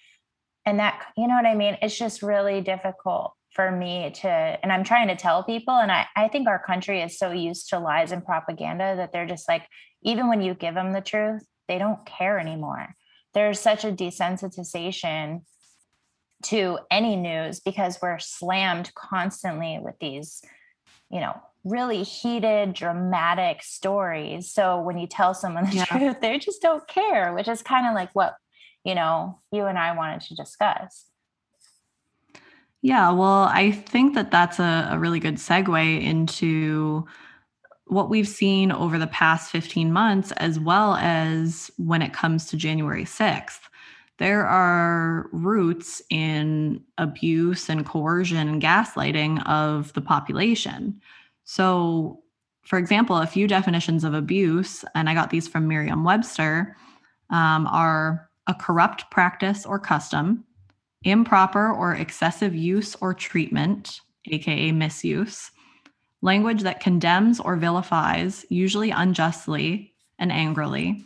And 0.66 0.80
that, 0.80 1.04
you 1.18 1.28
know 1.28 1.36
what 1.36 1.46
I 1.46 1.56
mean? 1.56 1.78
It's 1.82 1.98
just 1.98 2.22
really 2.22 2.62
difficult 2.62 3.36
for 3.52 3.72
me 3.72 4.12
to 4.12 4.28
and 4.28 4.72
i'm 4.72 4.84
trying 4.84 5.08
to 5.08 5.16
tell 5.16 5.44
people 5.44 5.74
and 5.74 5.92
I, 5.92 6.08
I 6.16 6.28
think 6.28 6.48
our 6.48 6.64
country 6.64 7.02
is 7.02 7.18
so 7.18 7.32
used 7.32 7.70
to 7.70 7.80
lies 7.80 8.12
and 8.12 8.26
propaganda 8.26 8.96
that 8.98 9.12
they're 9.12 9.28
just 9.28 9.48
like 9.48 9.68
even 10.04 10.30
when 10.30 10.42
you 10.42 10.54
give 10.54 10.76
them 10.76 10.94
the 10.94 11.02
truth 11.02 11.46
they 11.68 11.78
don't 11.78 12.06
care 12.06 12.40
anymore 12.40 12.96
there's 13.34 13.60
such 13.60 13.86
a 13.86 13.92
desensitization 13.92 15.42
to 16.44 16.80
any 16.90 17.16
news 17.16 17.60
because 17.60 18.00
we're 18.02 18.20
slammed 18.20 18.94
constantly 18.96 19.80
with 19.82 19.96
these, 20.00 20.42
you 21.10 21.20
know, 21.20 21.40
really 21.64 22.04
heated, 22.04 22.74
dramatic 22.74 23.62
stories. 23.62 24.52
So 24.52 24.82
when 24.82 24.98
you 24.98 25.08
tell 25.08 25.34
someone 25.34 25.66
the 25.66 25.76
yeah. 25.78 25.86
truth, 25.86 26.22
they 26.22 26.40
just 26.40 26.62
don't 26.62 26.88
care, 26.88 27.34
which 27.34 27.48
is 27.48 27.62
kind 27.62 27.88
of 27.88 27.94
like 27.94 28.10
what, 28.14 28.36
you 28.84 28.96
know, 28.96 29.40
you 29.52 29.66
and 29.66 29.78
I 29.78 29.96
wanted 29.96 30.22
to 30.22 30.36
discuss. 30.36 31.06
Yeah, 32.82 33.12
well, 33.12 33.44
I 33.44 33.72
think 33.72 34.16
that 34.16 34.32
that's 34.32 34.60
a, 34.60 34.90
a 34.92 35.00
really 35.00 35.20
good 35.20 35.36
segue 35.36 36.02
into 36.02 37.06
what 37.86 38.10
we've 38.10 38.28
seen 38.28 38.72
over 38.72 38.98
the 38.98 39.08
past 39.08 39.52
15 39.52 39.92
months, 39.92 40.32
as 40.34 40.60
well 40.60 40.96
as 40.96 41.70
when 41.78 42.02
it 42.02 42.14
comes 42.14 42.48
to 42.48 42.58
January 42.58 43.04
6th. 43.04 43.60
There 44.18 44.48
are 44.48 45.30
roots 45.32 46.02
in 46.10 46.82
abuse 46.98 47.70
and 47.70 47.86
coercion 47.86 48.48
and 48.48 48.62
gaslighting 48.62 49.46
of 49.48 49.94
the 49.94 50.02
population. 50.02 51.02
So, 51.44 52.22
for 52.64 52.78
example, 52.78 53.18
a 53.18 53.28
few 53.28 53.48
definitions 53.48 54.04
of 54.04 54.14
abuse, 54.14 54.86
and 54.96 55.10
I 55.10 55.14
got 55.14 55.30
these 55.30 55.48
from 55.48 55.68
Merriam 55.68 56.04
Webster, 56.04 56.78
um, 57.30 57.68
are 57.68 58.30
a 58.48 58.54
corrupt 58.54 59.10
practice 59.12 59.66
or 59.66 59.80
custom, 59.80 60.46
improper 61.04 61.72
or 61.72 61.96
excessive 61.96 62.56
use 62.56 62.96
or 63.02 63.14
treatment, 63.14 64.02
aka 64.30 64.72
misuse, 64.72 65.52
language 66.22 66.62
that 66.62 66.80
condemns 66.80 67.40
or 67.40 67.56
vilifies, 67.56 68.46
usually 68.50 68.92
unjustly 68.92 69.94
and 70.20 70.32
angrily, 70.32 71.04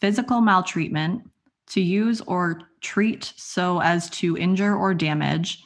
physical 0.00 0.40
maltreatment, 0.40 1.22
to 1.68 1.80
use 1.80 2.20
or 2.22 2.62
treat 2.80 3.32
so 3.36 3.80
as 3.82 4.08
to 4.10 4.36
injure 4.36 4.74
or 4.74 4.94
damage. 4.94 5.62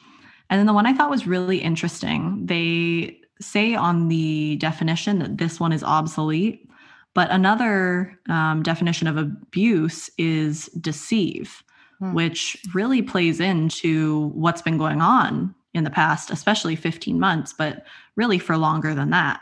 And 0.49 0.59
then 0.59 0.65
the 0.65 0.73
one 0.73 0.85
I 0.85 0.93
thought 0.93 1.09
was 1.09 1.27
really 1.27 1.59
interesting, 1.59 2.45
they 2.45 3.19
say 3.39 3.75
on 3.75 4.07
the 4.07 4.57
definition 4.57 5.19
that 5.19 5.37
this 5.37 5.59
one 5.59 5.71
is 5.71 5.83
obsolete, 5.83 6.67
but 7.13 7.29
another 7.31 8.19
um, 8.29 8.63
definition 8.63 9.07
of 9.07 9.17
abuse 9.17 10.09
is 10.17 10.67
deceive 10.79 11.63
hmm. 12.01 12.13
which 12.13 12.57
really 12.73 13.01
plays 13.01 13.39
into 13.39 14.29
what's 14.29 14.61
been 14.61 14.77
going 14.77 15.01
on 15.01 15.53
in 15.73 15.83
the 15.83 15.89
past, 15.89 16.31
especially 16.31 16.75
15 16.75 17.19
months, 17.19 17.53
but 17.53 17.85
really 18.15 18.39
for 18.39 18.57
longer 18.57 18.93
than 18.93 19.11
that. 19.11 19.41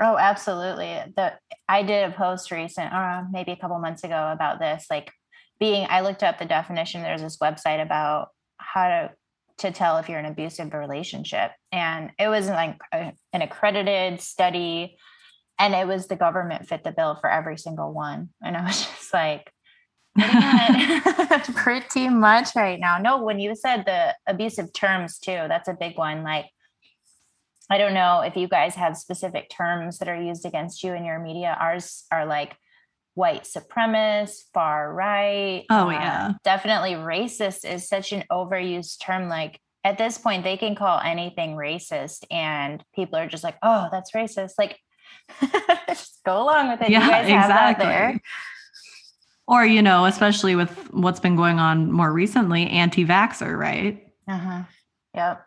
Oh, 0.00 0.16
absolutely. 0.16 0.96
The 1.16 1.32
I 1.68 1.82
did 1.82 2.08
a 2.08 2.14
post 2.14 2.52
recent, 2.52 2.92
uh, 2.92 3.24
maybe 3.32 3.50
a 3.50 3.56
couple 3.56 3.78
months 3.80 4.04
ago 4.04 4.30
about 4.32 4.60
this. 4.60 4.86
Like 4.88 5.12
being, 5.58 5.86
I 5.90 6.02
looked 6.02 6.22
up 6.22 6.38
the 6.38 6.44
definition. 6.44 7.02
There's 7.02 7.22
this 7.22 7.38
website 7.38 7.82
about 7.82 8.28
how 8.58 8.88
to 8.88 9.10
to 9.58 9.72
tell 9.72 9.96
if 9.96 10.08
you're 10.08 10.20
in 10.20 10.24
an 10.24 10.30
abusive 10.30 10.72
relationship, 10.72 11.50
and 11.72 12.12
it 12.16 12.28
was 12.28 12.46
like 12.46 12.78
a, 12.94 13.12
an 13.32 13.42
accredited 13.42 14.20
study, 14.20 14.96
and 15.58 15.74
it 15.74 15.88
was 15.88 16.06
the 16.06 16.14
government 16.14 16.68
fit 16.68 16.84
the 16.84 16.92
bill 16.92 17.16
for 17.20 17.28
every 17.28 17.58
single 17.58 17.92
one. 17.92 18.28
And 18.40 18.56
I 18.56 18.64
was 18.64 18.86
just 18.98 19.12
like, 19.12 19.50
pretty 21.54 22.08
much 22.08 22.54
right 22.56 22.80
now. 22.80 22.98
No, 22.98 23.22
when 23.22 23.38
you 23.38 23.54
said 23.54 23.84
the 23.84 24.14
abusive 24.26 24.72
terms 24.72 25.18
too, 25.18 25.44
that's 25.48 25.68
a 25.68 25.74
big 25.74 25.96
one. 25.96 26.22
Like, 26.22 26.46
I 27.70 27.78
don't 27.78 27.94
know 27.94 28.22
if 28.22 28.36
you 28.36 28.48
guys 28.48 28.74
have 28.76 28.96
specific 28.96 29.50
terms 29.50 29.98
that 29.98 30.08
are 30.08 30.20
used 30.20 30.46
against 30.46 30.82
you 30.82 30.94
in 30.94 31.04
your 31.04 31.18
media. 31.18 31.56
Ours 31.60 32.04
are 32.10 32.24
like 32.24 32.56
white 33.14 33.44
supremacist, 33.44 34.44
far 34.54 34.92
right. 34.92 35.64
Oh, 35.70 35.88
uh, 35.88 35.90
yeah. 35.90 36.32
Definitely 36.44 36.92
racist 36.92 37.70
is 37.70 37.88
such 37.88 38.12
an 38.12 38.24
overused 38.30 39.00
term. 39.02 39.28
Like, 39.28 39.60
at 39.84 39.98
this 39.98 40.18
point, 40.18 40.44
they 40.44 40.56
can 40.56 40.74
call 40.74 41.00
anything 41.00 41.56
racist, 41.56 42.24
and 42.30 42.82
people 42.94 43.18
are 43.18 43.28
just 43.28 43.44
like, 43.44 43.56
oh, 43.62 43.88
that's 43.90 44.12
racist. 44.12 44.52
Like, 44.58 44.78
just 45.88 46.20
go 46.24 46.42
along 46.42 46.70
with 46.70 46.82
it. 46.82 46.90
Yeah, 46.90 47.04
you 47.04 47.10
guys 47.10 47.28
have 47.28 47.44
exactly. 47.44 47.84
that 47.84 47.90
there 47.90 48.20
or 49.48 49.66
you 49.66 49.82
know 49.82 50.04
especially 50.04 50.54
with 50.54 50.70
what's 50.92 51.18
been 51.18 51.34
going 51.34 51.58
on 51.58 51.90
more 51.90 52.12
recently 52.12 52.68
anti-vaxxer 52.68 53.58
right? 53.58 54.06
Uh-huh 54.28 54.62
yep. 55.14 55.44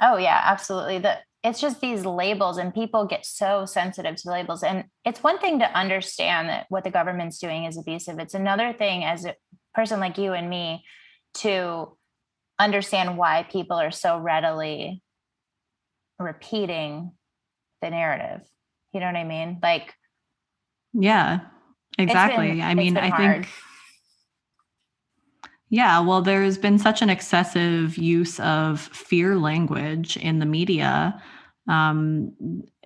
Oh 0.00 0.16
yeah 0.16 0.40
absolutely. 0.44 0.98
The 0.98 1.18
it's 1.44 1.60
just 1.60 1.80
these 1.80 2.06
labels 2.06 2.56
and 2.56 2.72
people 2.72 3.04
get 3.04 3.26
so 3.26 3.66
sensitive 3.66 4.14
to 4.16 4.30
labels. 4.30 4.62
And 4.62 4.84
it's 5.04 5.24
one 5.24 5.40
thing 5.40 5.58
to 5.58 5.76
understand 5.76 6.48
that 6.48 6.66
what 6.68 6.84
the 6.84 6.90
government's 6.90 7.38
doing 7.38 7.64
is 7.64 7.76
abusive. 7.76 8.20
It's 8.20 8.34
another 8.34 8.72
thing 8.72 9.02
as 9.02 9.24
a 9.24 9.34
person 9.74 9.98
like 9.98 10.18
you 10.18 10.34
and 10.34 10.48
me 10.48 10.84
to 11.34 11.96
understand 12.60 13.18
why 13.18 13.44
people 13.50 13.76
are 13.76 13.90
so 13.90 14.18
readily 14.18 15.02
repeating 16.18 17.10
the 17.80 17.90
narrative. 17.90 18.46
You 18.92 19.00
know 19.00 19.06
what 19.06 19.16
i 19.16 19.24
mean? 19.24 19.58
Like 19.62 19.94
yeah 20.92 21.40
Exactly. 21.98 22.52
Been, 22.52 22.60
I 22.62 22.74
mean, 22.74 22.96
I 22.96 23.08
hard. 23.08 23.44
think 23.44 23.48
yeah, 25.72 26.00
well, 26.00 26.20
there's 26.20 26.58
been 26.58 26.78
such 26.78 27.00
an 27.00 27.08
excessive 27.08 27.96
use 27.96 28.38
of 28.40 28.78
fear 28.78 29.36
language 29.36 30.18
in 30.18 30.38
the 30.38 30.44
media. 30.44 31.18
Um, 31.66 32.30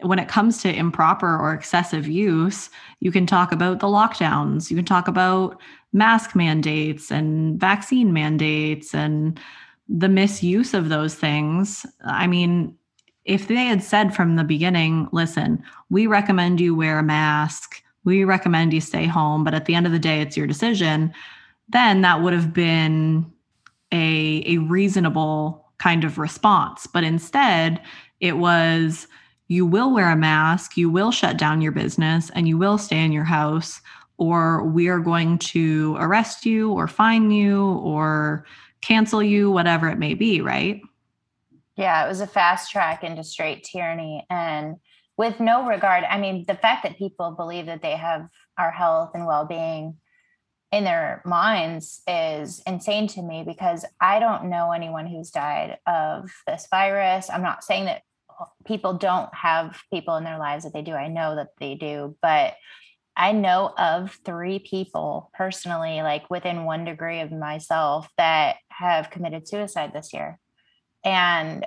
when 0.02 0.20
it 0.20 0.28
comes 0.28 0.62
to 0.62 0.72
improper 0.72 1.36
or 1.36 1.52
excessive 1.52 2.06
use, 2.06 2.70
you 3.00 3.10
can 3.10 3.26
talk 3.26 3.50
about 3.50 3.80
the 3.80 3.88
lockdowns, 3.88 4.70
you 4.70 4.76
can 4.76 4.84
talk 4.84 5.08
about 5.08 5.60
mask 5.92 6.36
mandates 6.36 7.10
and 7.10 7.58
vaccine 7.58 8.12
mandates 8.12 8.94
and 8.94 9.40
the 9.88 10.08
misuse 10.08 10.72
of 10.72 10.88
those 10.88 11.16
things. 11.16 11.84
I 12.04 12.28
mean, 12.28 12.72
if 13.24 13.48
they 13.48 13.64
had 13.64 13.82
said 13.82 14.14
from 14.14 14.36
the 14.36 14.44
beginning, 14.44 15.08
listen, 15.10 15.60
we 15.90 16.06
recommend 16.06 16.60
you 16.60 16.76
wear 16.76 17.00
a 17.00 17.02
mask 17.02 17.82
we 18.06 18.24
recommend 18.24 18.72
you 18.72 18.80
stay 18.80 19.04
home, 19.04 19.44
but 19.44 19.52
at 19.52 19.66
the 19.66 19.74
end 19.74 19.84
of 19.84 19.92
the 19.92 19.98
day, 19.98 20.22
it's 20.22 20.36
your 20.36 20.46
decision, 20.46 21.12
then 21.68 22.00
that 22.02 22.22
would 22.22 22.32
have 22.32 22.54
been 22.54 23.30
a, 23.92 24.42
a 24.46 24.58
reasonable 24.58 25.66
kind 25.78 26.04
of 26.04 26.16
response. 26.16 26.86
But 26.86 27.04
instead, 27.04 27.82
it 28.20 28.38
was 28.38 29.08
you 29.48 29.66
will 29.66 29.92
wear 29.92 30.10
a 30.10 30.16
mask, 30.16 30.76
you 30.76 30.88
will 30.88 31.10
shut 31.10 31.36
down 31.36 31.60
your 31.60 31.72
business, 31.72 32.30
and 32.30 32.48
you 32.48 32.56
will 32.56 32.78
stay 32.78 33.04
in 33.04 33.12
your 33.12 33.24
house, 33.24 33.80
or 34.16 34.64
we 34.64 34.88
are 34.88 34.98
going 34.98 35.38
to 35.38 35.96
arrest 35.98 36.46
you 36.46 36.72
or 36.72 36.88
fine 36.88 37.30
you 37.30 37.64
or 37.64 38.46
cancel 38.80 39.22
you, 39.22 39.50
whatever 39.50 39.88
it 39.88 39.98
may 39.98 40.14
be, 40.14 40.40
right? 40.40 40.80
Yeah, 41.76 42.04
it 42.04 42.08
was 42.08 42.20
a 42.20 42.26
fast 42.26 42.70
track 42.70 43.04
into 43.04 43.22
straight 43.22 43.62
tyranny. 43.64 44.24
And 44.30 44.76
with 45.16 45.40
no 45.40 45.66
regard. 45.66 46.04
I 46.04 46.18
mean, 46.18 46.44
the 46.46 46.54
fact 46.54 46.82
that 46.82 46.98
people 46.98 47.30
believe 47.32 47.66
that 47.66 47.82
they 47.82 47.96
have 47.96 48.28
our 48.58 48.70
health 48.70 49.12
and 49.14 49.26
well 49.26 49.46
being 49.46 49.96
in 50.72 50.84
their 50.84 51.22
minds 51.24 52.02
is 52.06 52.62
insane 52.66 53.06
to 53.08 53.22
me 53.22 53.44
because 53.46 53.84
I 54.00 54.18
don't 54.18 54.50
know 54.50 54.72
anyone 54.72 55.06
who's 55.06 55.30
died 55.30 55.78
of 55.86 56.30
this 56.46 56.66
virus. 56.70 57.30
I'm 57.30 57.42
not 57.42 57.64
saying 57.64 57.86
that 57.86 58.02
people 58.66 58.94
don't 58.94 59.32
have 59.34 59.80
people 59.92 60.16
in 60.16 60.24
their 60.24 60.38
lives 60.38 60.64
that 60.64 60.72
they 60.72 60.82
do. 60.82 60.92
I 60.92 61.08
know 61.08 61.36
that 61.36 61.50
they 61.58 61.74
do, 61.74 62.16
but 62.20 62.54
I 63.16 63.32
know 63.32 63.72
of 63.78 64.18
three 64.24 64.58
people 64.58 65.30
personally, 65.32 66.02
like 66.02 66.28
within 66.28 66.64
one 66.64 66.84
degree 66.84 67.20
of 67.20 67.32
myself, 67.32 68.08
that 68.18 68.56
have 68.68 69.10
committed 69.10 69.48
suicide 69.48 69.92
this 69.94 70.12
year. 70.12 70.38
And 71.02 71.64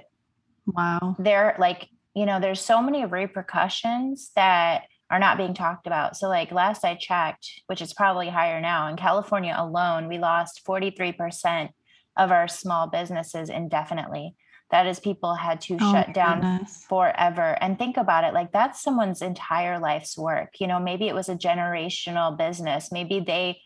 wow, 0.68 1.16
they're 1.18 1.56
like 1.58 1.90
you 2.16 2.26
know, 2.26 2.40
there's 2.40 2.62
so 2.62 2.82
many 2.82 3.06
repercussions 3.06 4.32
that 4.36 4.84
are 5.10 5.20
not 5.20 5.38
being 5.38 5.54
talked 5.54 5.88
about. 5.88 6.16
So, 6.16 6.28
like 6.28 6.52
last 6.52 6.86
I 6.86 6.96
checked, 6.96 7.62
which 7.68 7.82
is 7.82 7.94
probably 7.94 8.30
higher 8.30 8.62
now, 8.62 8.88
in 8.88 8.96
California 8.96 9.56
alone, 9.58 10.08
we 10.08 10.18
lost 10.18 10.62
43% 10.68 11.70
of 12.18 12.32
our 12.32 12.48
small 12.48 12.88
businesses 12.88 13.50
indefinitely. 13.50 14.36
That 14.72 14.86
is, 14.86 15.00
people 15.00 15.34
had 15.34 15.62
to 15.62 15.78
oh, 15.82 15.92
shut 15.92 16.14
down 16.14 16.42
goodness. 16.42 16.86
forever. 16.88 17.58
And 17.60 17.80
think 17.80 17.98
about 17.98 18.24
it 18.24 18.36
like 18.36 18.52
that's 18.52 18.84
someone's 18.84 19.24
entire 19.24 19.80
life's 19.80 20.16
work. 20.16 20.60
You 20.60 20.68
know, 20.68 20.80
maybe 20.80 21.08
it 21.08 21.16
was 21.16 21.28
a 21.28 21.36
generational 21.36 22.38
business. 22.38 22.92
Maybe 22.92 23.20
they 23.20 23.62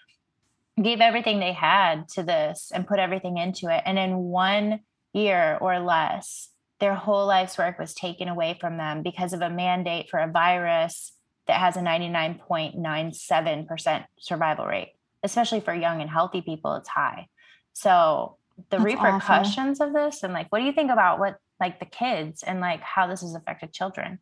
gave 0.82 1.02
everything 1.02 1.40
they 1.40 1.52
had 1.52 2.08
to 2.10 2.24
this 2.24 2.72
and 2.74 2.88
put 2.88 3.00
everything 3.00 3.38
into 3.38 3.68
it. 3.68 3.84
And 3.86 4.00
in 4.00 4.16
one 4.16 4.80
year 5.14 5.58
or 5.60 5.80
less, 5.80 6.50
their 6.84 6.96
whole 6.96 7.26
life's 7.26 7.58
work 7.58 7.80
was 7.80 7.94
taken 7.94 8.28
away 8.28 8.58
from 8.60 8.76
them 8.76 9.04
because 9.04 9.32
of 9.32 9.42
a 9.42 9.50
mandate 9.50 10.10
for 10.10 10.20
a 10.20 10.30
virus 10.30 11.14
that 11.48 11.58
has 11.58 11.78
a 11.78 11.80
99.97% 11.80 14.04
survival 14.20 14.66
rate 14.66 14.92
especially 15.24 15.62
for 15.62 15.74
young 15.74 16.02
and 16.02 16.10
healthy 16.10 16.42
people 16.42 16.76
it's 16.76 16.90
high 16.90 17.30
so 17.72 18.36
the 18.70 18.80
That's 18.80 18.84
repercussions 18.84 19.80
awful. 19.80 19.96
of 19.96 20.12
this 20.12 20.24
and 20.24 20.34
like 20.34 20.48
what 20.50 20.60
do 20.60 20.66
you 20.66 20.74
think 20.74 20.92
about 20.92 21.20
what 21.20 21.38
like 21.58 21.80
the 21.80 21.86
kids 21.86 22.44
and 22.44 22.60
like 22.60 22.82
how 22.82 23.08
this 23.08 23.22
has 23.22 23.34
affected 23.34 23.72
children 23.72 24.20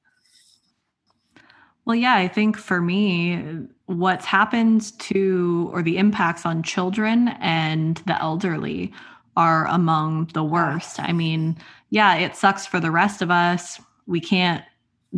well 1.85 1.95
yeah 1.95 2.13
i 2.13 2.27
think 2.27 2.57
for 2.57 2.79
me 2.79 3.43
what's 3.87 4.25
happened 4.25 4.99
to 4.99 5.71
or 5.73 5.81
the 5.81 5.97
impacts 5.97 6.45
on 6.45 6.61
children 6.61 7.29
and 7.39 8.03
the 8.05 8.21
elderly 8.21 8.93
are 9.37 9.67
among 9.67 10.29
the 10.33 10.43
worst. 10.43 10.99
I 10.99 11.13
mean, 11.13 11.57
yeah, 11.89 12.15
it 12.15 12.35
sucks 12.35 12.65
for 12.65 12.79
the 12.79 12.91
rest 12.91 13.21
of 13.21 13.31
us. 13.31 13.79
We 14.07 14.19
can't 14.19 14.63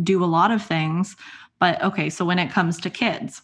do 0.02 0.22
a 0.22 0.26
lot 0.26 0.50
of 0.50 0.62
things. 0.62 1.16
But 1.58 1.82
okay, 1.82 2.10
so 2.10 2.24
when 2.24 2.38
it 2.38 2.50
comes 2.50 2.80
to 2.80 2.90
kids, 2.90 3.42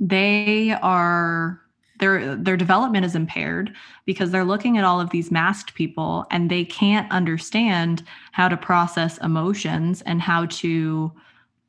they 0.00 0.76
are 0.82 1.60
their 1.98 2.36
their 2.36 2.56
development 2.56 3.04
is 3.04 3.14
impaired 3.14 3.74
because 4.04 4.30
they're 4.30 4.44
looking 4.44 4.78
at 4.78 4.84
all 4.84 5.00
of 5.00 5.10
these 5.10 5.30
masked 5.30 5.74
people 5.74 6.26
and 6.30 6.48
they 6.48 6.64
can't 6.64 7.10
understand 7.10 8.04
how 8.32 8.48
to 8.48 8.56
process 8.56 9.18
emotions 9.18 10.02
and 10.02 10.22
how 10.22 10.46
to 10.46 11.12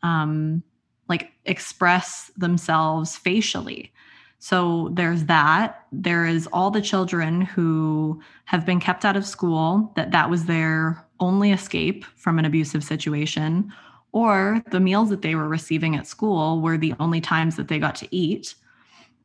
um 0.03 0.63
like 1.07 1.31
express 1.45 2.31
themselves 2.37 3.17
facially 3.17 3.91
so 4.39 4.89
there's 4.93 5.25
that 5.25 5.85
there 5.91 6.25
is 6.25 6.47
all 6.53 6.71
the 6.71 6.81
children 6.81 7.41
who 7.41 8.21
have 8.45 8.65
been 8.65 8.79
kept 8.79 9.05
out 9.05 9.17
of 9.17 9.25
school 9.25 9.91
that 9.95 10.11
that 10.11 10.29
was 10.29 10.45
their 10.45 11.05
only 11.19 11.51
escape 11.51 12.05
from 12.15 12.39
an 12.39 12.45
abusive 12.45 12.83
situation 12.83 13.71
or 14.11 14.63
the 14.71 14.79
meals 14.79 15.09
that 15.09 15.21
they 15.21 15.35
were 15.35 15.47
receiving 15.47 15.95
at 15.95 16.07
school 16.07 16.61
were 16.61 16.77
the 16.77 16.95
only 16.99 17.21
times 17.21 17.55
that 17.55 17.67
they 17.67 17.77
got 17.77 17.95
to 17.95 18.07
eat 18.15 18.55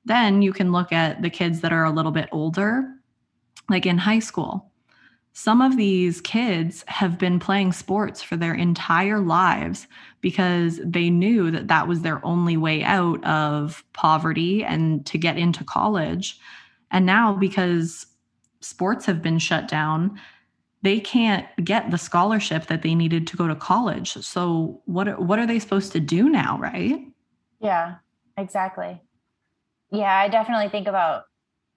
then 0.04 0.42
you 0.42 0.52
can 0.52 0.72
look 0.72 0.92
at 0.92 1.22
the 1.22 1.30
kids 1.30 1.60
that 1.60 1.72
are 1.72 1.84
a 1.84 1.90
little 1.90 2.12
bit 2.12 2.28
older, 2.30 2.94
like 3.68 3.86
in 3.86 3.98
high 3.98 4.18
school. 4.18 4.70
Some 5.34 5.60
of 5.60 5.76
these 5.76 6.20
kids 6.20 6.84
have 6.86 7.18
been 7.18 7.38
playing 7.38 7.72
sports 7.72 8.22
for 8.22 8.36
their 8.36 8.54
entire 8.54 9.18
lives 9.18 9.86
because 10.20 10.80
they 10.84 11.10
knew 11.10 11.50
that 11.50 11.68
that 11.68 11.88
was 11.88 12.00
their 12.00 12.24
only 12.24 12.56
way 12.56 12.82
out 12.82 13.22
of 13.24 13.84
poverty 13.92 14.64
and 14.64 15.04
to 15.06 15.18
get 15.18 15.36
into 15.36 15.64
college. 15.64 16.38
And 16.90 17.04
now, 17.04 17.34
because 17.34 18.06
sports 18.60 19.04
have 19.06 19.22
been 19.22 19.38
shut 19.38 19.68
down, 19.68 20.20
they 20.82 21.00
can't 21.00 21.46
get 21.62 21.90
the 21.90 21.98
scholarship 21.98 22.66
that 22.66 22.82
they 22.82 22.94
needed 22.94 23.26
to 23.26 23.36
go 23.36 23.48
to 23.48 23.56
college. 23.56 24.12
So 24.12 24.80
what 24.84 25.20
what 25.20 25.38
are 25.38 25.46
they 25.46 25.58
supposed 25.58 25.92
to 25.92 26.00
do 26.00 26.28
now, 26.28 26.58
right? 26.58 27.00
Yeah, 27.60 27.96
exactly 28.36 29.00
yeah 29.94 30.18
i 30.18 30.28
definitely 30.28 30.68
think 30.68 30.88
about 30.88 31.24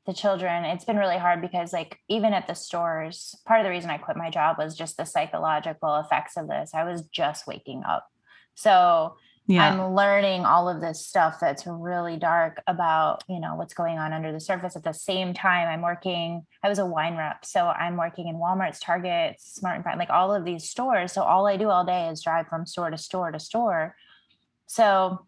the 0.07 0.13
children 0.13 0.63
it's 0.63 0.85
been 0.85 0.97
really 0.97 1.17
hard 1.17 1.41
because 1.41 1.73
like 1.73 1.99
even 2.07 2.33
at 2.33 2.47
the 2.47 2.55
stores 2.55 3.35
part 3.45 3.59
of 3.59 3.65
the 3.65 3.69
reason 3.69 3.89
i 3.89 3.97
quit 3.97 4.17
my 4.17 4.29
job 4.29 4.57
was 4.57 4.75
just 4.75 4.97
the 4.97 5.05
psychological 5.05 5.97
effects 5.97 6.37
of 6.37 6.47
this. 6.47 6.71
I 6.73 6.83
was 6.83 7.03
just 7.07 7.47
waking 7.47 7.83
up. 7.83 8.07
So 8.55 9.15
yeah. 9.47 9.65
i'm 9.65 9.93
learning 9.95 10.45
all 10.45 10.67
of 10.69 10.81
this 10.81 11.05
stuff 11.05 11.37
that's 11.39 11.65
really 11.65 12.17
dark 12.17 12.61
about 12.67 13.23
you 13.29 13.39
know 13.39 13.55
what's 13.55 13.73
going 13.73 13.97
on 13.97 14.13
under 14.13 14.31
the 14.31 14.39
surface. 14.39 14.75
At 14.75 14.83
the 14.83 14.93
same 14.93 15.33
time 15.33 15.67
i'm 15.67 15.81
working 15.81 16.45
i 16.63 16.69
was 16.69 16.79
a 16.79 16.85
wine 16.85 17.15
rep 17.15 17.45
so 17.45 17.67
i'm 17.67 17.97
working 17.97 18.27
in 18.27 18.35
walmart's 18.35 18.79
targets 18.79 19.55
Smart 19.55 19.75
and 19.75 19.83
Final 19.83 19.99
like 19.99 20.09
all 20.09 20.33
of 20.33 20.45
these 20.45 20.69
stores. 20.69 21.11
So 21.11 21.21
all 21.21 21.47
i 21.47 21.57
do 21.57 21.69
all 21.69 21.85
day 21.85 22.09
is 22.09 22.23
drive 22.23 22.47
from 22.47 22.65
store 22.65 22.89
to 22.89 22.97
store 22.97 23.31
to 23.31 23.39
store. 23.39 23.95
So 24.67 25.25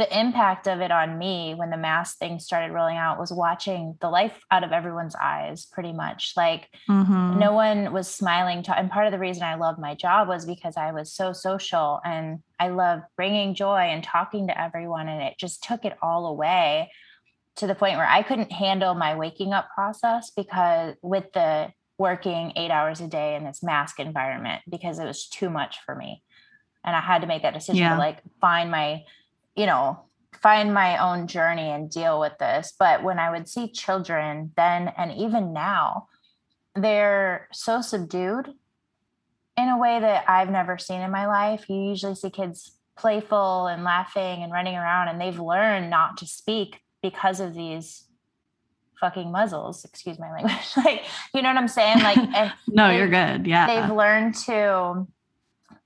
the 0.00 0.18
impact 0.18 0.66
of 0.66 0.80
it 0.80 0.90
on 0.90 1.18
me 1.18 1.54
when 1.54 1.68
the 1.68 1.76
mask 1.76 2.16
thing 2.16 2.38
started 2.38 2.72
rolling 2.72 2.96
out 2.96 3.18
was 3.18 3.30
watching 3.30 3.98
the 4.00 4.08
life 4.08 4.40
out 4.50 4.64
of 4.64 4.72
everyone's 4.72 5.14
eyes 5.14 5.66
pretty 5.66 5.92
much 5.92 6.32
like 6.38 6.68
mm-hmm. 6.88 7.38
no 7.38 7.52
one 7.52 7.92
was 7.92 8.08
smiling 8.08 8.62
to, 8.62 8.76
and 8.76 8.90
part 8.90 9.06
of 9.06 9.12
the 9.12 9.18
reason 9.18 9.42
i 9.42 9.56
loved 9.56 9.78
my 9.78 9.94
job 9.94 10.26
was 10.26 10.46
because 10.46 10.78
i 10.78 10.90
was 10.90 11.12
so 11.12 11.34
social 11.34 12.00
and 12.02 12.38
i 12.58 12.68
loved 12.68 13.02
bringing 13.14 13.54
joy 13.54 13.80
and 13.80 14.02
talking 14.02 14.46
to 14.46 14.58
everyone 14.58 15.06
and 15.06 15.22
it 15.22 15.34
just 15.38 15.62
took 15.62 15.84
it 15.84 15.96
all 16.00 16.26
away 16.26 16.90
to 17.56 17.66
the 17.66 17.74
point 17.74 17.98
where 17.98 18.08
i 18.08 18.22
couldn't 18.22 18.50
handle 18.50 18.94
my 18.94 19.14
waking 19.14 19.52
up 19.52 19.68
process 19.74 20.30
because 20.30 20.94
with 21.02 21.30
the 21.34 21.68
working 21.98 22.54
eight 22.56 22.70
hours 22.70 23.02
a 23.02 23.06
day 23.06 23.34
in 23.34 23.44
this 23.44 23.62
mask 23.62 24.00
environment 24.00 24.62
because 24.66 24.98
it 24.98 25.04
was 25.04 25.28
too 25.28 25.50
much 25.50 25.76
for 25.84 25.94
me 25.94 26.22
and 26.84 26.96
i 26.96 27.00
had 27.00 27.20
to 27.20 27.26
make 27.26 27.42
that 27.42 27.52
decision 27.52 27.82
yeah. 27.82 27.92
to 27.92 27.98
like 27.98 28.22
find 28.40 28.70
my 28.70 29.02
you 29.56 29.66
know, 29.66 30.04
find 30.42 30.72
my 30.72 30.96
own 30.98 31.26
journey 31.26 31.70
and 31.70 31.90
deal 31.90 32.18
with 32.18 32.36
this. 32.38 32.72
But 32.78 33.02
when 33.02 33.18
I 33.18 33.30
would 33.30 33.48
see 33.48 33.70
children 33.70 34.52
then 34.56 34.92
and 34.96 35.12
even 35.12 35.52
now, 35.52 36.08
they're 36.74 37.48
so 37.52 37.80
subdued 37.82 38.48
in 39.56 39.68
a 39.68 39.78
way 39.78 40.00
that 40.00 40.24
I've 40.28 40.50
never 40.50 40.78
seen 40.78 41.00
in 41.00 41.10
my 41.10 41.26
life. 41.26 41.68
You 41.68 41.76
usually 41.76 42.14
see 42.14 42.30
kids 42.30 42.72
playful 42.96 43.66
and 43.66 43.84
laughing 43.84 44.42
and 44.42 44.52
running 44.52 44.76
around, 44.76 45.08
and 45.08 45.20
they've 45.20 45.38
learned 45.38 45.90
not 45.90 46.16
to 46.18 46.26
speak 46.26 46.80
because 47.02 47.40
of 47.40 47.54
these 47.54 48.04
fucking 49.00 49.32
muzzles. 49.32 49.84
Excuse 49.84 50.18
my 50.18 50.30
language. 50.30 50.54
like, 50.76 51.04
you 51.34 51.42
know 51.42 51.48
what 51.48 51.56
I'm 51.56 51.68
saying? 51.68 51.98
Like, 52.00 52.18
eh, 52.34 52.50
no, 52.68 52.90
you're 52.90 53.08
good. 53.08 53.46
Yeah. 53.46 53.66
They've 53.66 53.96
learned 53.96 54.34
to, 54.46 55.06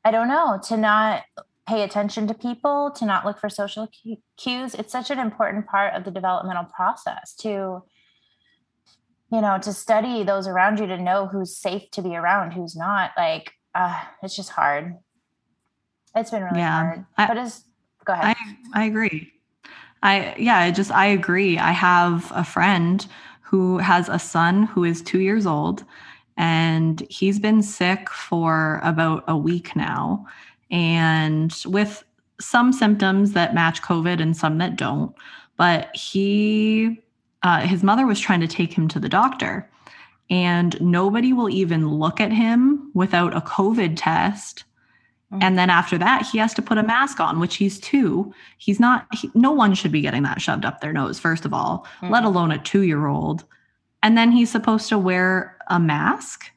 I 0.05 0.11
don't 0.11 0.29
know, 0.29 0.61
to 0.69 0.77
not 0.77 1.23
pay 1.67 1.83
attention 1.83 2.27
to 2.29 2.35
people, 2.35 2.93
to 2.97 3.07
not 3.07 3.25
look 3.25 3.39
for 3.39 3.49
social 3.49 3.89
cues. 4.37 4.75
It's 4.75 4.93
such 4.93 5.11
an 5.11 5.19
important 5.19 5.67
part 5.67 5.95
of 5.95 6.05
the 6.05 6.11
developmental 6.11 6.65
process 6.65 7.35
to, 7.37 7.83
you 9.33 9.41
know, 9.41 9.59
to 9.63 9.73
study 9.73 10.23
those 10.23 10.47
around 10.47 10.79
you, 10.79 10.87
to 10.87 10.99
know 10.99 11.27
who's 11.27 11.57
safe 11.57 11.91
to 11.93 12.03
be 12.03 12.17
around, 12.17 12.53
who's 12.53 12.77
not. 12.77 13.13
Like, 13.17 13.53
uh, 13.75 13.99
it's 14.23 14.37
just 14.37 14.51
hard. 14.51 14.97
It's 16.15 16.31
been 16.31 16.45
really 16.45 16.59
yeah, 16.59 16.83
hard. 16.83 17.07
I, 17.17 17.27
but 17.27 17.37
it's 17.39 17.65
go 18.05 18.13
ahead. 18.13 18.37
I, 18.75 18.83
I 18.83 18.85
agree. 18.85 19.33
I 20.03 20.35
yeah, 20.39 20.59
I 20.59 20.71
just 20.71 20.93
I 20.93 21.07
agree. 21.07 21.59
I 21.59 21.73
have 21.73 22.31
a 22.35 22.45
friend 22.45 23.05
who 23.41 23.79
has 23.79 24.09
a 24.09 24.19
son 24.19 24.65
who 24.65 24.85
is 24.85 25.03
two 25.03 25.21
years 25.21 25.47
old 25.47 25.85
and 26.37 27.01
he's 27.09 27.39
been 27.39 27.63
sick 27.63 28.11
for 28.11 28.81
about 28.83 29.25
a 29.29 29.37
week 29.37 29.75
now 29.77 30.27
and 30.75 31.63
with 31.67 32.05
some 32.41 32.73
symptoms 32.73 33.33
that 33.33 33.55
match 33.55 33.81
COVID 33.81 34.21
and 34.21 34.37
some 34.37 34.59
that 34.59 34.75
don't. 34.75 35.15
But 35.57 35.95
he, 35.95 37.01
uh, 37.45 37.61
his 37.61 37.85
mother 37.85 38.07
was 38.07 38.19
trying 38.19 38.41
to 38.41 38.49
take 38.49 38.73
him 38.73 38.89
to 38.89 38.99
the 38.99 39.09
doctor, 39.09 39.71
and 40.29 40.79
nobody 40.81 41.33
will 41.33 41.49
even 41.49 41.89
look 41.89 42.21
at 42.21 42.33
him 42.33 42.91
without 42.93 43.37
a 43.37 43.41
COVID 43.41 43.95
test. 43.97 44.65
Mm-hmm. 45.33 45.45
And 45.45 45.57
then 45.57 45.71
after 45.71 45.97
that, 45.97 46.27
he 46.27 46.39
has 46.39 46.53
to 46.55 46.63
put 46.63 46.77
a 46.77 46.83
mask 46.83 47.21
on, 47.21 47.39
which 47.39 47.55
he's 47.55 47.79
two. 47.79 48.35
He's 48.59 48.81
not, 48.81 49.07
he, 49.15 49.31
no 49.33 49.53
one 49.53 49.75
should 49.75 49.93
be 49.93 50.01
getting 50.01 50.25
that 50.25 50.41
shoved 50.41 50.65
up 50.65 50.81
their 50.81 50.93
nose, 50.93 51.21
first 51.21 51.45
of 51.45 51.55
all, 51.55 51.87
mm-hmm. 52.01 52.13
let 52.13 52.25
alone 52.25 52.51
a 52.51 52.59
two 52.59 52.83
year 52.83 53.07
old. 53.07 53.45
And 54.03 54.19
then 54.19 54.33
he's 54.33 54.51
supposed 54.51 54.89
to 54.89 54.99
wear 54.99 55.57
a 55.69 55.79
mask 55.79 56.51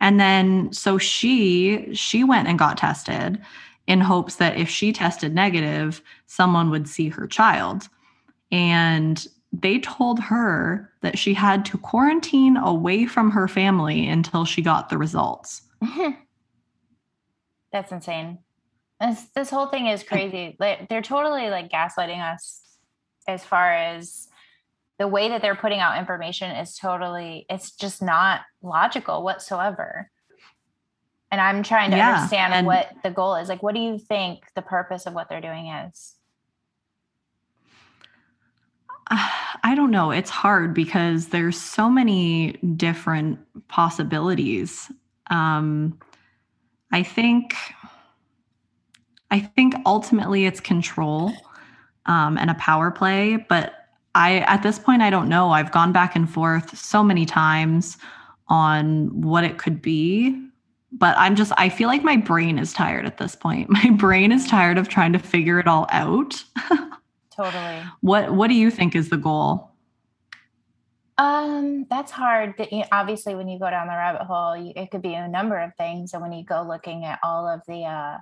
and 0.00 0.18
then 0.18 0.72
so 0.72 0.98
she 0.98 1.94
she 1.94 2.24
went 2.24 2.48
and 2.48 2.58
got 2.58 2.78
tested 2.78 3.40
in 3.86 4.00
hopes 4.00 4.36
that 4.36 4.56
if 4.56 4.68
she 4.68 4.92
tested 4.92 5.34
negative, 5.34 6.00
someone 6.26 6.70
would 6.70 6.88
see 6.88 7.08
her 7.08 7.26
child. 7.26 7.88
And 8.52 9.26
they 9.52 9.80
told 9.80 10.20
her 10.20 10.92
that 11.00 11.18
she 11.18 11.34
had 11.34 11.64
to 11.66 11.78
quarantine 11.78 12.56
away 12.56 13.06
from 13.06 13.32
her 13.32 13.48
family 13.48 14.08
until 14.08 14.44
she 14.44 14.62
got 14.62 14.88
the 14.88 14.98
results. 14.98 15.62
That's 17.72 17.90
insane. 17.90 18.38
This, 19.00 19.24
this 19.34 19.50
whole 19.50 19.66
thing 19.66 19.86
is 19.86 20.04
crazy. 20.04 20.56
Like, 20.60 20.88
they're 20.88 21.02
totally 21.02 21.50
like 21.50 21.68
gaslighting 21.68 22.22
us 22.22 22.60
as 23.26 23.44
far 23.44 23.72
as 23.72 24.28
the 25.00 25.08
way 25.08 25.30
that 25.30 25.40
they're 25.40 25.56
putting 25.56 25.80
out 25.80 25.98
information 25.98 26.50
is 26.50 26.76
totally 26.76 27.46
it's 27.48 27.72
just 27.72 28.02
not 28.02 28.42
logical 28.62 29.24
whatsoever. 29.24 30.10
And 31.32 31.40
i'm 31.40 31.62
trying 31.62 31.90
to 31.92 31.96
yeah, 31.96 32.16
understand 32.16 32.66
what 32.66 32.92
the 33.02 33.10
goal 33.10 33.34
is. 33.36 33.48
Like 33.48 33.62
what 33.62 33.74
do 33.74 33.80
you 33.80 33.98
think 33.98 34.44
the 34.54 34.60
purpose 34.60 35.06
of 35.06 35.14
what 35.14 35.30
they're 35.30 35.40
doing 35.40 35.68
is? 35.68 36.16
I 39.10 39.74
don't 39.74 39.90
know. 39.90 40.10
It's 40.10 40.28
hard 40.28 40.74
because 40.74 41.28
there's 41.28 41.58
so 41.58 41.88
many 41.88 42.52
different 42.76 43.38
possibilities. 43.68 44.92
Um 45.30 45.98
i 46.92 47.04
think 47.04 47.54
i 49.30 49.38
think 49.38 49.74
ultimately 49.86 50.44
it's 50.44 50.58
control 50.58 51.32
um, 52.06 52.36
and 52.36 52.50
a 52.50 52.54
power 52.54 52.90
play 52.90 53.36
but 53.36 53.79
I 54.14 54.38
at 54.40 54.62
this 54.62 54.78
point 54.78 55.02
I 55.02 55.10
don't 55.10 55.28
know. 55.28 55.50
I've 55.50 55.72
gone 55.72 55.92
back 55.92 56.16
and 56.16 56.28
forth 56.28 56.76
so 56.76 57.02
many 57.02 57.26
times 57.26 57.96
on 58.48 59.20
what 59.20 59.44
it 59.44 59.58
could 59.58 59.80
be, 59.80 60.48
but 60.92 61.16
I'm 61.16 61.36
just 61.36 61.52
I 61.56 61.68
feel 61.68 61.88
like 61.88 62.02
my 62.02 62.16
brain 62.16 62.58
is 62.58 62.72
tired 62.72 63.06
at 63.06 63.18
this 63.18 63.36
point. 63.36 63.70
My 63.70 63.90
brain 63.90 64.32
is 64.32 64.46
tired 64.46 64.78
of 64.78 64.88
trying 64.88 65.12
to 65.12 65.18
figure 65.18 65.58
it 65.58 65.66
all 65.66 65.86
out. 65.90 66.42
totally. 67.36 67.82
What 68.00 68.34
what 68.34 68.48
do 68.48 68.54
you 68.54 68.70
think 68.70 68.94
is 68.94 69.08
the 69.08 69.16
goal? 69.16 69.70
Um, 71.20 71.84
that's 71.90 72.10
hard. 72.10 72.54
Obviously, 72.90 73.34
when 73.34 73.46
you 73.46 73.58
go 73.58 73.68
down 73.68 73.88
the 73.88 73.92
rabbit 73.92 74.22
hole, 74.22 74.56
you, 74.56 74.72
it 74.74 74.90
could 74.90 75.02
be 75.02 75.12
a 75.12 75.28
number 75.28 75.58
of 75.58 75.74
things. 75.76 76.14
And 76.14 76.22
when 76.22 76.32
you 76.32 76.42
go 76.42 76.62
looking 76.66 77.04
at 77.04 77.18
all 77.22 77.46
of 77.46 77.60
the 77.68 77.82
uh, 77.82 78.16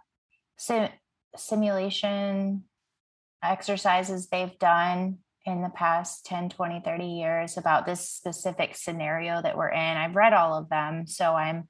sim- 0.57 0.91
simulation 1.37 2.65
exercises 3.41 4.27
they've 4.27 4.59
done, 4.59 5.19
in 5.49 5.63
the 5.63 5.71
past 5.71 6.27
10 6.27 6.51
20 6.51 6.81
30 6.85 7.05
years 7.05 7.57
about 7.57 7.87
this 7.87 8.09
specific 8.09 8.77
scenario 8.77 9.41
that 9.43 9.57
we're 9.57 9.71
in. 9.71 9.97
I've 9.97 10.17
read 10.17 10.33
all 10.33 10.57
of 10.57 10.69
them 10.69 11.07
so 11.07 11.35
i'm 11.35 11.69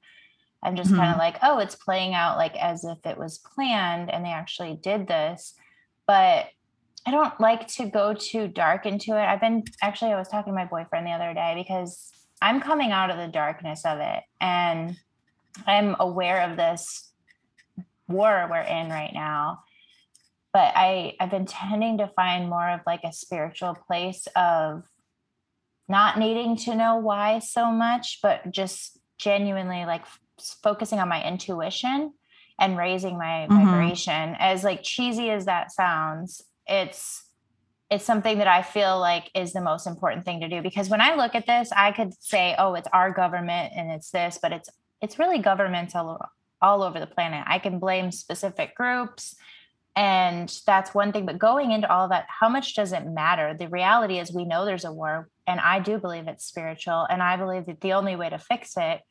i'm 0.61 0.75
just 0.75 0.89
mm-hmm. 0.89 0.99
kind 0.99 1.13
of 1.13 1.17
like 1.17 1.37
oh 1.41 1.59
it's 1.59 1.75
playing 1.75 2.13
out 2.13 2.37
like 2.37 2.55
as 2.57 2.83
if 2.83 2.97
it 3.05 3.17
was 3.17 3.37
planned 3.37 4.11
and 4.11 4.25
they 4.25 4.29
actually 4.29 4.77
did 4.81 5.07
this. 5.07 5.53
But 6.05 6.47
i 7.05 7.11
don't 7.11 7.39
like 7.39 7.67
to 7.67 7.85
go 7.85 8.13
too 8.13 8.47
dark 8.47 8.85
into 8.85 9.11
it. 9.11 9.25
I've 9.25 9.41
been 9.41 9.63
actually 9.81 10.11
i 10.11 10.17
was 10.17 10.27
talking 10.27 10.53
to 10.53 10.57
my 10.57 10.65
boyfriend 10.65 11.07
the 11.07 11.11
other 11.11 11.33
day 11.33 11.53
because 11.55 12.11
i'm 12.41 12.61
coming 12.61 12.91
out 12.91 13.09
of 13.09 13.17
the 13.17 13.27
darkness 13.27 13.83
of 13.85 13.99
it 13.99 14.23
and 14.41 14.97
i'm 15.65 15.95
aware 15.99 16.49
of 16.49 16.57
this 16.57 17.11
war 18.07 18.47
we're 18.49 18.61
in 18.61 18.89
right 18.89 19.13
now 19.13 19.59
but 20.53 20.73
I 20.75 21.13
I've 21.19 21.31
been 21.31 21.45
tending 21.45 21.99
to 21.99 22.07
find 22.07 22.49
more 22.49 22.69
of 22.69 22.81
like 22.85 23.03
a 23.03 23.13
spiritual 23.13 23.75
place 23.87 24.27
of 24.35 24.83
not 25.87 26.19
needing 26.19 26.55
to 26.55 26.75
know 26.75 26.97
why 26.97 27.39
so 27.39 27.71
much, 27.71 28.19
but 28.21 28.51
just 28.51 28.97
genuinely 29.17 29.85
like 29.85 30.01
f- 30.01 30.19
focusing 30.63 30.99
on 30.99 31.09
my 31.09 31.25
intuition 31.27 32.13
and 32.59 32.77
raising 32.77 33.17
my 33.17 33.47
mm-hmm. 33.49 33.65
vibration. 33.65 34.35
As 34.39 34.63
like 34.63 34.83
cheesy 34.83 35.29
as 35.29 35.45
that 35.45 35.71
sounds, 35.71 36.43
it's 36.67 37.25
it's 37.89 38.05
something 38.05 38.37
that 38.37 38.47
I 38.47 38.61
feel 38.61 38.99
like 38.99 39.31
is 39.33 39.51
the 39.51 39.61
most 39.61 39.87
important 39.87 40.23
thing 40.23 40.41
to 40.41 40.47
do 40.47 40.61
because 40.61 40.89
when 40.89 41.01
I 41.01 41.15
look 41.15 41.33
at 41.33 41.47
this, 41.47 41.71
I 41.75 41.91
could 41.91 42.13
say, 42.21 42.55
"Oh, 42.57 42.75
it's 42.75 42.87
our 42.93 43.11
government 43.11 43.73
and 43.75 43.91
it's 43.91 44.11
this," 44.11 44.39
but 44.41 44.51
it's 44.51 44.69
it's 45.01 45.17
really 45.17 45.39
governments 45.39 45.95
all, 45.95 46.19
all 46.61 46.83
over 46.83 46.99
the 46.99 47.07
planet. 47.07 47.45
I 47.47 47.59
can 47.59 47.79
blame 47.79 48.11
specific 48.11 48.75
groups 48.75 49.35
and 49.99 50.49
that's 50.65 50.93
one 50.93 51.11
thing. 51.11 51.25
But 51.25 51.39
going 51.39 51.73
into 51.73 51.91
all 51.91 52.07
that, 52.07 52.25
how 52.29 52.47
much 52.47 52.73
does 52.73 52.93
it 52.93 53.05
matter? 53.05 53.53
The 53.53 53.67
reality 53.67 54.17
is, 54.17 54.31
we 54.31 54.45
know 54.45 54.63
there's 54.63 54.85
a 54.85 54.93
war, 54.93 55.27
and 55.45 55.59
I 55.59 55.81
do 55.81 55.97
believe 55.97 56.29
it's 56.29 56.45
spiritual. 56.45 57.05
And 57.09 57.21
I 57.21 57.35
believe 57.35 57.65
that 57.65 57.81
the 57.81 57.91
only 57.91 58.15
way 58.15 58.29
to 58.29 58.39
fix 58.39 58.75
it 58.77 59.01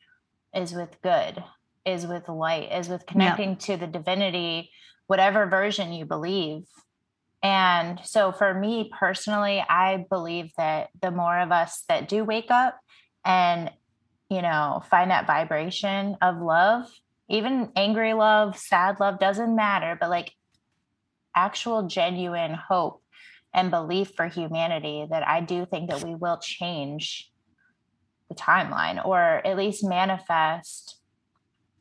is 0.55 0.73
with 0.73 0.97
good, 1.03 1.45
is 1.85 2.07
with 2.07 2.31
light, 2.31 2.73
is 2.73 2.89
with 2.89 3.05
connecting 3.05 3.51
yeah. 3.51 3.57
to 3.57 3.77
the 3.77 3.87
divinity, 3.87 4.71
whatever 5.09 5.45
version 5.45 5.93
you 5.93 6.07
believe. 6.07 6.63
And 7.43 8.01
so 8.03 8.33
for 8.33 8.55
me 8.55 8.91
personally, 8.99 9.63
I 9.69 10.07
believe 10.09 10.53
that 10.57 10.89
the 11.03 11.11
more 11.11 11.39
of 11.39 11.53
us 11.53 11.85
that 11.91 12.09
do 12.09 12.25
wake 12.25 12.51
up 12.51 12.81
and, 13.27 13.71
you 14.31 14.41
know, 14.41 14.83
find 14.91 15.11
that 15.11 15.27
vibration 15.27 16.17
of 16.23 16.41
love, 16.41 16.87
even 17.29 17.73
angry 17.77 18.15
love, 18.15 18.57
sad 18.57 19.01
love 19.01 19.21
doesn't 19.21 19.55
matter, 19.55 19.95
but 20.01 20.09
like 20.09 20.33
actual 21.35 21.87
genuine 21.87 22.55
hope 22.55 23.03
and 23.55 23.71
belief 23.71 24.13
for 24.15 24.27
humanity 24.27 25.07
that 25.11 25.27
I 25.27 25.41
do 25.41 25.67
think 25.67 25.91
that 25.91 26.05
we 26.05 26.15
will 26.15 26.39
change 26.39 27.31
the 28.29 28.35
timeline 28.35 29.05
or 29.05 29.19
at 29.19 29.57
least 29.57 29.83
manifest 29.85 30.97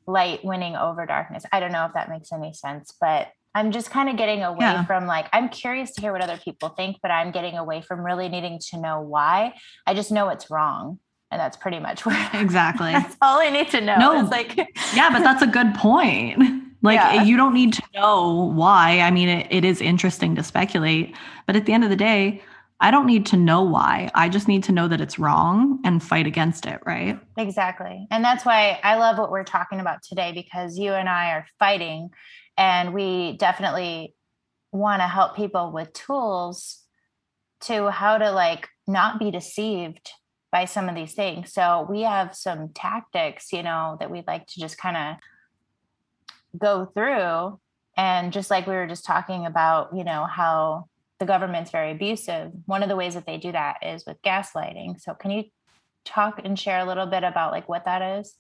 light 0.06 0.44
winning 0.44 0.76
over 0.76 1.06
darkness. 1.06 1.44
I 1.52 1.60
don't 1.60 1.72
know 1.72 1.86
if 1.86 1.94
that 1.94 2.10
makes 2.10 2.32
any 2.32 2.54
sense, 2.54 2.94
but 3.00 3.28
I'm 3.54 3.72
just 3.72 3.90
kind 3.90 4.08
of 4.08 4.18
getting 4.18 4.44
away 4.44 4.58
yeah. 4.62 4.86
from 4.86 5.08
like, 5.08 5.28
I'm 5.34 5.50
curious 5.50 5.92
to 5.94 6.02
hear 6.02 6.12
what 6.14 6.22
other 6.22 6.38
people 6.38 6.70
think, 6.70 6.98
but 7.02 7.12
I'm 7.12 7.32
getting 7.32 7.58
away 7.58 7.82
from 7.82 8.06
really 8.06 8.30
needing 8.30 8.60
to 8.70 8.80
know 8.80 9.02
why. 9.02 9.56
I 9.86 9.94
just 9.94 10.12
know 10.12 10.30
it's 10.30 10.50
wrong. 10.50 11.00
And 11.30 11.42
that's 11.42 11.58
pretty 11.58 11.80
much 11.80 12.06
where 12.06 12.30
exactly 12.34 12.94
that's 12.94 13.18
all 13.22 13.40
I 13.40 13.50
need 13.50 13.70
to 13.72 13.82
know. 13.82 13.98
No, 13.98 14.22
it's 14.22 14.32
like, 14.32 14.56
yeah, 14.96 15.10
but 15.12 15.20
that's 15.20 15.42
a 15.42 15.48
good 15.48 15.76
point. 15.76 16.64
Like 16.82 16.96
yeah. 16.96 17.24
you 17.24 17.38
don't 17.38 17.54
need 17.54 17.74
to 17.74 17.84
know 17.94 18.52
why. 18.54 19.00
I 19.00 19.12
mean, 19.12 19.30
it, 19.30 19.48
it 19.50 19.66
is 19.66 19.82
interesting 19.82 20.36
to 20.36 20.44
speculate, 20.44 21.16
but 21.46 21.56
at 21.56 21.66
the 21.66 21.74
end 21.74 21.84
of 21.84 21.90
the 21.90 21.96
day, 21.96 22.44
I 22.80 22.92
don't 22.92 23.08
need 23.08 23.26
to 23.28 23.38
know 23.38 23.64
why. 23.64 24.12
I 24.14 24.30
just 24.30 24.48
need 24.48 24.64
to 24.66 24.72
know 24.72 24.88
that 24.88 25.02
it's 25.02 25.18
wrong 25.18 25.80
and 25.84 26.04
fight 26.04 26.28
against 26.28 26.68
it, 26.68 26.80
right? 26.86 27.20
Exactly. 27.36 28.08
And 28.12 28.24
that's 28.24 28.46
why 28.46 28.80
I 28.84 28.98
love 28.98 29.18
what 29.18 29.32
we're 29.32 29.44
talking 29.44 29.80
about 29.80 30.04
today 30.04 30.32
because 30.32 30.78
you 30.78 30.94
and 30.94 31.10
I 31.10 31.32
are 31.32 31.48
fighting 31.58 32.10
and 32.56 32.94
we 32.94 33.36
definitely 33.38 34.14
want 34.72 35.02
to 35.02 35.08
help 35.08 35.36
people 35.36 35.72
with 35.72 35.92
tools 35.94 36.84
to 37.62 37.90
how 37.90 38.20
to 38.20 38.32
like 38.32 38.68
not 38.86 39.18
be 39.18 39.32
deceived 39.32 40.12
by 40.52 40.66
some 40.66 40.88
of 40.88 40.96
these 40.96 41.14
things. 41.14 41.54
So 41.54 41.88
we 41.90 42.02
have 42.02 42.36
some 42.36 42.70
tactics, 42.74 43.52
you 43.52 43.64
know, 43.64 43.98
that 44.00 44.12
we'd 44.12 44.28
like 44.28 44.46
to 44.48 44.60
just 44.60 44.78
kind 44.78 44.96
of 44.96 45.16
go 46.58 46.86
through. 46.86 47.60
And 47.96 48.32
just 48.32 48.52
like 48.52 48.68
we 48.68 48.74
were 48.74 48.88
just 48.88 49.06
talking 49.06 49.46
about 49.46 49.96
you 49.96 50.04
know 50.04 50.26
how 50.26 50.88
the 51.20 51.26
government's 51.26 51.72
very 51.72 51.92
abusive 51.92 52.52
one 52.68 52.84
of 52.84 52.90
the 52.90 52.96
ways 52.96 53.16
that 53.16 53.26
they 53.26 53.38
do 53.38 53.52
that 53.52 53.78
is 53.82 54.06
with 54.06 54.22
gaslighting. 54.22 55.02
So 55.02 55.14
can 55.14 55.32
you 55.32 55.46
talk 56.06 56.40
and 56.44 56.58
share 56.58 56.80
a 56.80 56.86
little 56.86 57.08
bit 57.08 57.24
about 57.24 57.52
like 57.52 57.68
what 57.68 57.86
that 57.86 58.20
is? 58.20 58.38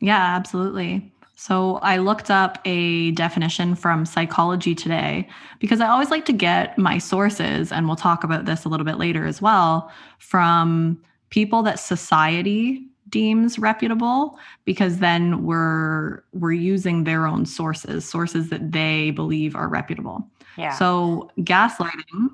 Yeah 0.00 0.36
absolutely. 0.36 1.12
So 1.36 1.76
I 1.78 1.98
looked 1.98 2.30
up 2.30 2.58
a 2.64 3.10
definition 3.12 3.74
from 3.74 4.06
Psychology 4.06 4.74
Today 4.74 5.28
because 5.58 5.80
I 5.80 5.88
always 5.88 6.10
like 6.10 6.24
to 6.26 6.32
get 6.32 6.78
my 6.78 6.98
sources, 6.98 7.72
and 7.72 7.86
we'll 7.86 7.96
talk 7.96 8.22
about 8.22 8.44
this 8.44 8.64
a 8.64 8.68
little 8.68 8.86
bit 8.86 8.98
later 8.98 9.26
as 9.26 9.42
well, 9.42 9.90
from 10.18 11.02
people 11.30 11.62
that 11.64 11.80
society 11.80 12.86
deems 13.08 13.58
reputable 13.58 14.38
because 14.64 14.98
then 14.98 15.44
we're 15.44 16.22
we're 16.32 16.52
using 16.52 17.04
their 17.04 17.26
own 17.26 17.46
sources 17.46 18.08
sources 18.08 18.48
that 18.50 18.72
they 18.72 19.10
believe 19.10 19.54
are 19.54 19.68
reputable. 19.68 20.26
Yeah. 20.56 20.72
So 20.72 21.30
gaslighting 21.40 22.30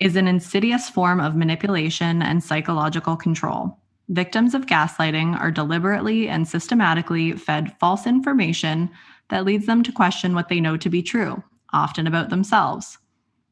is 0.00 0.16
an 0.16 0.28
insidious 0.28 0.88
form 0.90 1.20
of 1.20 1.36
manipulation 1.36 2.20
and 2.22 2.42
psychological 2.42 3.16
control. 3.16 3.78
Victims 4.08 4.54
of 4.54 4.66
gaslighting 4.66 5.38
are 5.40 5.50
deliberately 5.50 6.28
and 6.28 6.46
systematically 6.46 7.32
fed 7.32 7.74
false 7.80 8.06
information 8.06 8.90
that 9.30 9.44
leads 9.44 9.66
them 9.66 9.82
to 9.82 9.90
question 9.90 10.34
what 10.34 10.48
they 10.48 10.60
know 10.60 10.76
to 10.76 10.90
be 10.90 11.02
true 11.02 11.42
often 11.72 12.06
about 12.06 12.30
themselves. 12.30 12.98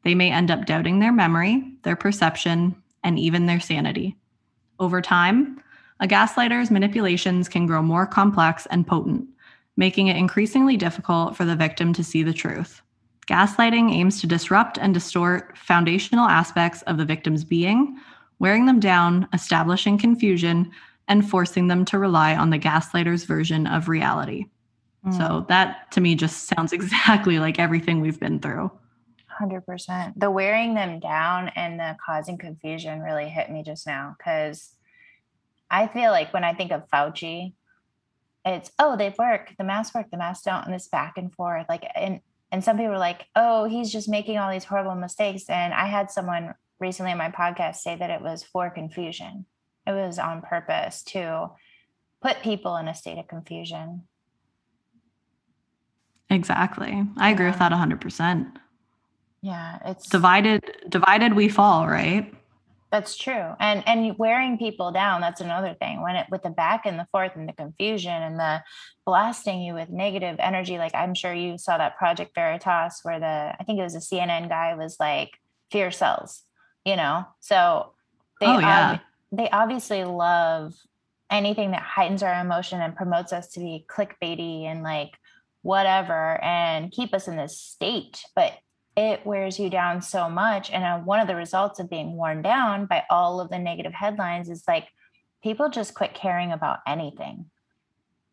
They 0.04 0.14
may 0.14 0.30
end 0.30 0.50
up 0.50 0.66
doubting 0.66 0.98
their 0.98 1.12
memory 1.12 1.70
their 1.82 1.96
perception 1.96 2.74
and 3.02 3.18
even 3.18 3.46
their 3.46 3.60
sanity. 3.60 4.16
Over 4.78 5.00
time 5.02 5.60
a 6.00 6.06
gaslighter's 6.06 6.70
manipulations 6.70 7.48
can 7.48 7.66
grow 7.66 7.82
more 7.82 8.06
complex 8.06 8.66
and 8.66 8.86
potent, 8.86 9.28
making 9.76 10.08
it 10.08 10.16
increasingly 10.16 10.76
difficult 10.76 11.36
for 11.36 11.44
the 11.44 11.56
victim 11.56 11.92
to 11.92 12.04
see 12.04 12.22
the 12.22 12.32
truth. 12.32 12.82
Gaslighting 13.26 13.92
aims 13.92 14.20
to 14.20 14.26
disrupt 14.26 14.78
and 14.78 14.92
distort 14.92 15.56
foundational 15.56 16.26
aspects 16.26 16.82
of 16.82 16.98
the 16.98 17.04
victim's 17.04 17.44
being, 17.44 17.98
wearing 18.38 18.66
them 18.66 18.80
down, 18.80 19.28
establishing 19.32 19.96
confusion, 19.96 20.70
and 21.08 21.28
forcing 21.28 21.68
them 21.68 21.84
to 21.86 21.98
rely 21.98 22.34
on 22.34 22.50
the 22.50 22.58
gaslighter's 22.58 23.24
version 23.24 23.66
of 23.66 23.88
reality. 23.88 24.46
Mm. 25.06 25.16
So, 25.16 25.46
that 25.48 25.90
to 25.92 26.00
me 26.00 26.14
just 26.14 26.48
sounds 26.48 26.72
exactly 26.74 27.38
like 27.38 27.58
everything 27.58 28.00
we've 28.00 28.20
been 28.20 28.40
through. 28.40 28.70
100%. 29.40 30.12
The 30.16 30.30
wearing 30.30 30.74
them 30.74 31.00
down 31.00 31.48
and 31.56 31.78
the 31.78 31.96
causing 32.04 32.38
confusion 32.38 33.00
really 33.00 33.28
hit 33.28 33.50
me 33.50 33.62
just 33.62 33.86
now 33.86 34.14
because 34.16 34.73
I 35.70 35.86
feel 35.86 36.10
like 36.10 36.32
when 36.32 36.44
I 36.44 36.54
think 36.54 36.72
of 36.72 36.88
Fauci, 36.88 37.52
it's 38.44 38.70
oh 38.78 38.96
they've 38.96 39.16
worked, 39.18 39.56
the 39.58 39.64
masks 39.64 39.94
work, 39.94 40.10
the 40.10 40.18
masks 40.18 40.44
don't, 40.44 40.64
and 40.64 40.74
this 40.74 40.88
back 40.88 41.16
and 41.16 41.32
forth. 41.32 41.66
Like 41.68 41.84
and 41.94 42.20
and 42.52 42.62
some 42.62 42.76
people 42.76 42.92
are 42.92 42.98
like, 42.98 43.26
oh, 43.34 43.64
he's 43.64 43.90
just 43.90 44.08
making 44.08 44.38
all 44.38 44.50
these 44.50 44.64
horrible 44.64 44.94
mistakes. 44.94 45.48
And 45.48 45.74
I 45.74 45.86
had 45.86 46.10
someone 46.10 46.54
recently 46.78 47.10
on 47.10 47.18
my 47.18 47.30
podcast 47.30 47.76
say 47.76 47.96
that 47.96 48.10
it 48.10 48.20
was 48.20 48.44
for 48.44 48.70
confusion. 48.70 49.46
It 49.86 49.92
was 49.92 50.18
on 50.18 50.40
purpose 50.40 51.02
to 51.04 51.50
put 52.22 52.42
people 52.42 52.76
in 52.76 52.86
a 52.86 52.94
state 52.94 53.18
of 53.18 53.26
confusion. 53.26 54.04
Exactly. 56.30 57.02
I 57.16 57.30
agree 57.30 57.46
with 57.46 57.58
that 57.58 57.72
100%. 57.72 58.52
Yeah, 59.42 59.78
it's 59.84 60.08
divided 60.08 60.62
divided 60.88 61.34
we 61.34 61.48
fall, 61.48 61.86
right? 61.86 62.32
That's 62.94 63.16
true. 63.16 63.56
And 63.58 63.82
and 63.88 64.16
wearing 64.18 64.56
people 64.56 64.92
down, 64.92 65.20
that's 65.20 65.40
another 65.40 65.74
thing. 65.74 66.00
When 66.00 66.14
it 66.14 66.28
with 66.30 66.44
the 66.44 66.50
back 66.50 66.86
and 66.86 66.96
the 66.96 67.08
forth 67.10 67.32
and 67.34 67.48
the 67.48 67.52
confusion 67.52 68.12
and 68.12 68.38
the 68.38 68.62
blasting 69.04 69.62
you 69.62 69.74
with 69.74 69.90
negative 69.90 70.36
energy. 70.38 70.78
Like 70.78 70.94
I'm 70.94 71.12
sure 71.12 71.34
you 71.34 71.58
saw 71.58 71.76
that 71.76 71.96
Project 71.98 72.36
Veritas 72.36 73.00
where 73.02 73.18
the 73.18 73.56
I 73.58 73.64
think 73.66 73.80
it 73.80 73.82
was 73.82 73.96
a 73.96 73.98
CNN 73.98 74.48
guy 74.48 74.76
was 74.76 74.98
like 75.00 75.30
fear 75.72 75.90
sells, 75.90 76.44
you 76.84 76.94
know? 76.94 77.26
So 77.40 77.94
they 78.40 78.46
oh, 78.46 78.60
yeah. 78.60 78.92
ob- 78.92 79.00
they 79.32 79.50
obviously 79.50 80.04
love 80.04 80.74
anything 81.32 81.72
that 81.72 81.82
heightens 81.82 82.22
our 82.22 82.40
emotion 82.40 82.80
and 82.80 82.94
promotes 82.94 83.32
us 83.32 83.48
to 83.54 83.58
be 83.58 83.84
clickbaity 83.88 84.66
and 84.66 84.84
like 84.84 85.10
whatever 85.62 86.40
and 86.44 86.92
keep 86.92 87.12
us 87.12 87.26
in 87.26 87.34
this 87.34 87.58
state. 87.58 88.24
But 88.36 88.52
it 88.96 89.24
wears 89.26 89.58
you 89.58 89.70
down 89.70 90.02
so 90.02 90.28
much. 90.28 90.70
And 90.70 90.84
uh, 90.84 90.98
one 90.98 91.20
of 91.20 91.26
the 91.26 91.36
results 91.36 91.80
of 91.80 91.90
being 91.90 92.16
worn 92.16 92.42
down 92.42 92.86
by 92.86 93.04
all 93.10 93.40
of 93.40 93.50
the 93.50 93.58
negative 93.58 93.92
headlines 93.92 94.48
is 94.48 94.64
like 94.68 94.88
people 95.42 95.68
just 95.68 95.94
quit 95.94 96.14
caring 96.14 96.52
about 96.52 96.78
anything. 96.86 97.46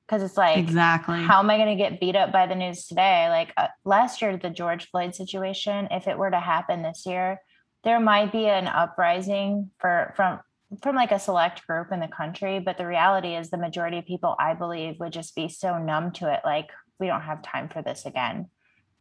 Because 0.06 0.24
it's 0.24 0.38
like, 0.38 0.58
exactly. 0.58 1.22
How 1.22 1.40
am 1.40 1.50
I 1.50 1.58
going 1.58 1.78
to 1.78 1.82
get 1.82 2.00
beat 2.00 2.18
up 2.18 2.34
by 2.34 2.46
the 2.46 2.56
news 2.56 2.86
today? 2.86 3.30
Like 3.30 3.54
uh, 3.56 3.68
last 3.86 4.22
year, 4.22 4.36
the 4.36 4.50
George 4.50 4.90
Floyd 4.90 5.16
situation, 5.16 5.88
if 5.90 6.08
it 6.08 6.18
were 6.18 6.30
to 6.30 6.40
happen 6.40 6.82
this 6.82 7.06
year, 7.06 7.40
there 7.84 8.00
might 8.00 8.32
be 8.32 8.46
an 8.48 8.68
uprising 8.68 9.72
for 9.80 10.14
from 10.16 10.40
from 10.82 10.96
like 10.96 11.12
a 11.12 11.20
select 11.20 11.66
group 11.68 11.92
in 11.92 12.00
the 12.00 12.08
country, 12.08 12.60
but 12.60 12.78
the 12.78 12.88
reality 12.88 13.36
is 13.36 13.50
the 13.50 13.58
majority 13.58 13.98
of 13.98 14.06
people, 14.06 14.36
I 14.40 14.54
believe, 14.54 15.00
would 15.00 15.12
just 15.12 15.36
be 15.36 15.50
so 15.50 15.78
numb 15.78 16.12
to 16.14 16.34
it, 16.34 16.42
like 16.46 16.70
we 17.00 17.08
don't 17.08 17.22
have 17.22 17.42
time 17.42 17.68
for 17.68 17.82
this 17.82 18.06
again. 18.06 18.48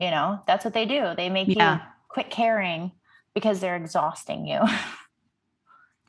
You 0.00 0.10
know, 0.10 0.40
that's 0.46 0.64
what 0.64 0.74
they 0.74 0.86
do. 0.86 1.12
They 1.16 1.28
make 1.28 1.48
yeah. 1.48 1.74
you 1.74 1.80
quit 2.08 2.30
caring 2.30 2.92
because 3.34 3.60
they're 3.60 3.76
exhausting 3.76 4.46
you. 4.46 4.60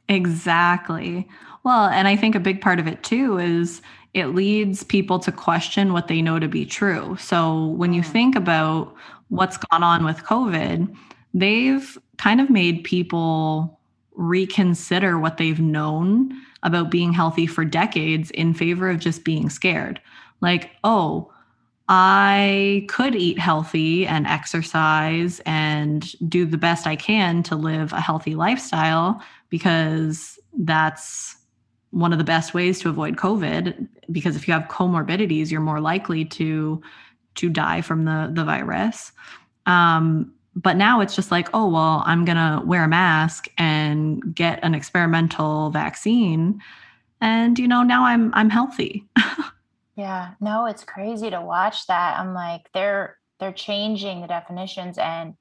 exactly. 0.10 1.28
Well, 1.64 1.86
and 1.86 2.08
I 2.08 2.16
think 2.16 2.36
a 2.36 2.40
big 2.40 2.62
part 2.62 2.80
of 2.80 2.88
it 2.88 3.04
too 3.04 3.38
is 3.38 3.82
it 4.14 4.28
leads 4.28 4.84
people 4.84 5.20
to 5.20 5.32
question 5.32 5.94
what 5.94 6.08
they 6.08 6.22
know 6.22 6.40
to 6.40 6.48
be 6.48 6.66
true. 6.66 7.16
So 7.20 7.68
when 7.68 7.94
you 7.94 8.02
mm. 8.02 8.12
think 8.12 8.36
about 8.36 8.96
what's 9.30 9.58
gone 9.58 9.84
on 9.84 10.04
with 10.04 10.24
COVID, 10.24 10.94
they've 11.34 11.98
kind 12.18 12.42
of 12.42 12.50
made 12.50 12.84
people 12.84 13.80
reconsider 14.14 15.18
what 15.18 15.38
they've 15.38 15.60
known 15.60 16.34
about 16.64 16.92
being 16.92 17.14
healthy 17.14 17.48
for 17.48 17.66
decades 17.66 18.30
in 18.32 18.54
favor 18.54 18.90
of 18.90 19.00
just 19.00 19.24
being 19.24 19.50
scared. 19.50 20.02
Like, 20.42 20.72
oh, 20.84 21.32
I 21.88 22.86
could 22.88 23.16
eat 23.16 23.40
healthy 23.40 24.08
and 24.08 24.26
exercise 24.28 25.42
and 25.46 26.14
do 26.30 26.46
the 26.46 26.58
best 26.58 26.88
I 26.88 26.96
can 26.96 27.44
to 27.44 27.56
live 27.56 27.92
a 27.92 28.00
healthy 28.00 28.36
lifestyle 28.36 29.22
because 29.50 30.40
that's 30.58 31.36
one 31.92 32.14
of 32.14 32.18
the 32.18 32.24
best 32.24 32.54
ways 32.54 32.80
to 32.80 32.90
avoid 32.90 33.18
COVID. 33.18 33.88
Because 34.12 34.36
if 34.36 34.48
you 34.48 34.54
have 34.54 34.64
comorbidities, 34.64 35.52
you're 35.52 35.62
more 35.62 35.82
likely 35.82 36.26
to 36.26 36.82
to 37.36 37.50
die 37.50 37.82
from 37.82 38.06
the 38.06 38.30
the 38.34 38.44
virus. 38.44 39.12
Um, 39.66 40.34
but 40.56 40.76
now 40.76 41.00
it's 41.00 41.16
just 41.16 41.32
like, 41.32 41.50
oh 41.54 41.70
well, 41.70 42.04
I'm 42.06 42.26
gonna 42.26 42.62
wear 42.66 42.84
a 42.84 42.88
mask 42.88 43.50
and 43.58 44.34
get 44.34 44.60
an 44.64 44.76
experimental 44.76 45.70
vaccine, 45.70 46.62
and 47.20 47.58
you 47.58 47.68
know 47.68 47.84
now 47.84 48.06
I'm 48.06 48.34
I'm 48.34 48.50
healthy. 48.50 49.06
yeah, 49.96 50.34
no, 50.40 50.66
it's 50.66 50.84
crazy 50.84 51.30
to 51.30 51.42
watch 51.42 51.88
that. 51.88 52.20
I'm 52.20 52.34
like, 52.34 52.62
they're 52.74 53.18
they're 53.40 53.52
changing 53.52 54.22
the 54.22 54.28
definitions 54.28 54.98
and 54.98 55.34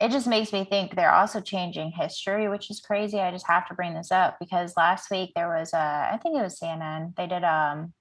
it 0.00 0.10
just 0.10 0.26
makes 0.26 0.52
me 0.52 0.64
think 0.64 0.94
they're 0.94 1.14
also 1.14 1.40
changing 1.40 1.90
history, 1.90 2.48
which 2.48 2.70
is 2.70 2.80
crazy. 2.80 3.18
I 3.18 3.32
just 3.32 3.48
have 3.48 3.66
to 3.68 3.74
bring 3.74 3.94
this 3.94 4.12
up 4.12 4.36
because 4.38 4.76
last 4.76 5.10
week 5.10 5.32
there 5.34 5.48
was 5.48 5.72
a, 5.72 5.76
I 6.12 6.18
think 6.22 6.36
it 6.36 6.42
was 6.42 6.58
CNN. 6.58 7.16
They 7.16 7.26
did 7.26 7.42
um, 7.42 7.92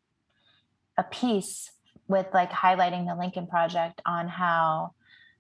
a 0.98 1.04
piece 1.04 1.72
with 2.08 2.28
like 2.34 2.52
highlighting 2.52 3.08
the 3.08 3.16
Lincoln 3.16 3.48
Project 3.48 4.02
on 4.06 4.28
how, 4.28 4.91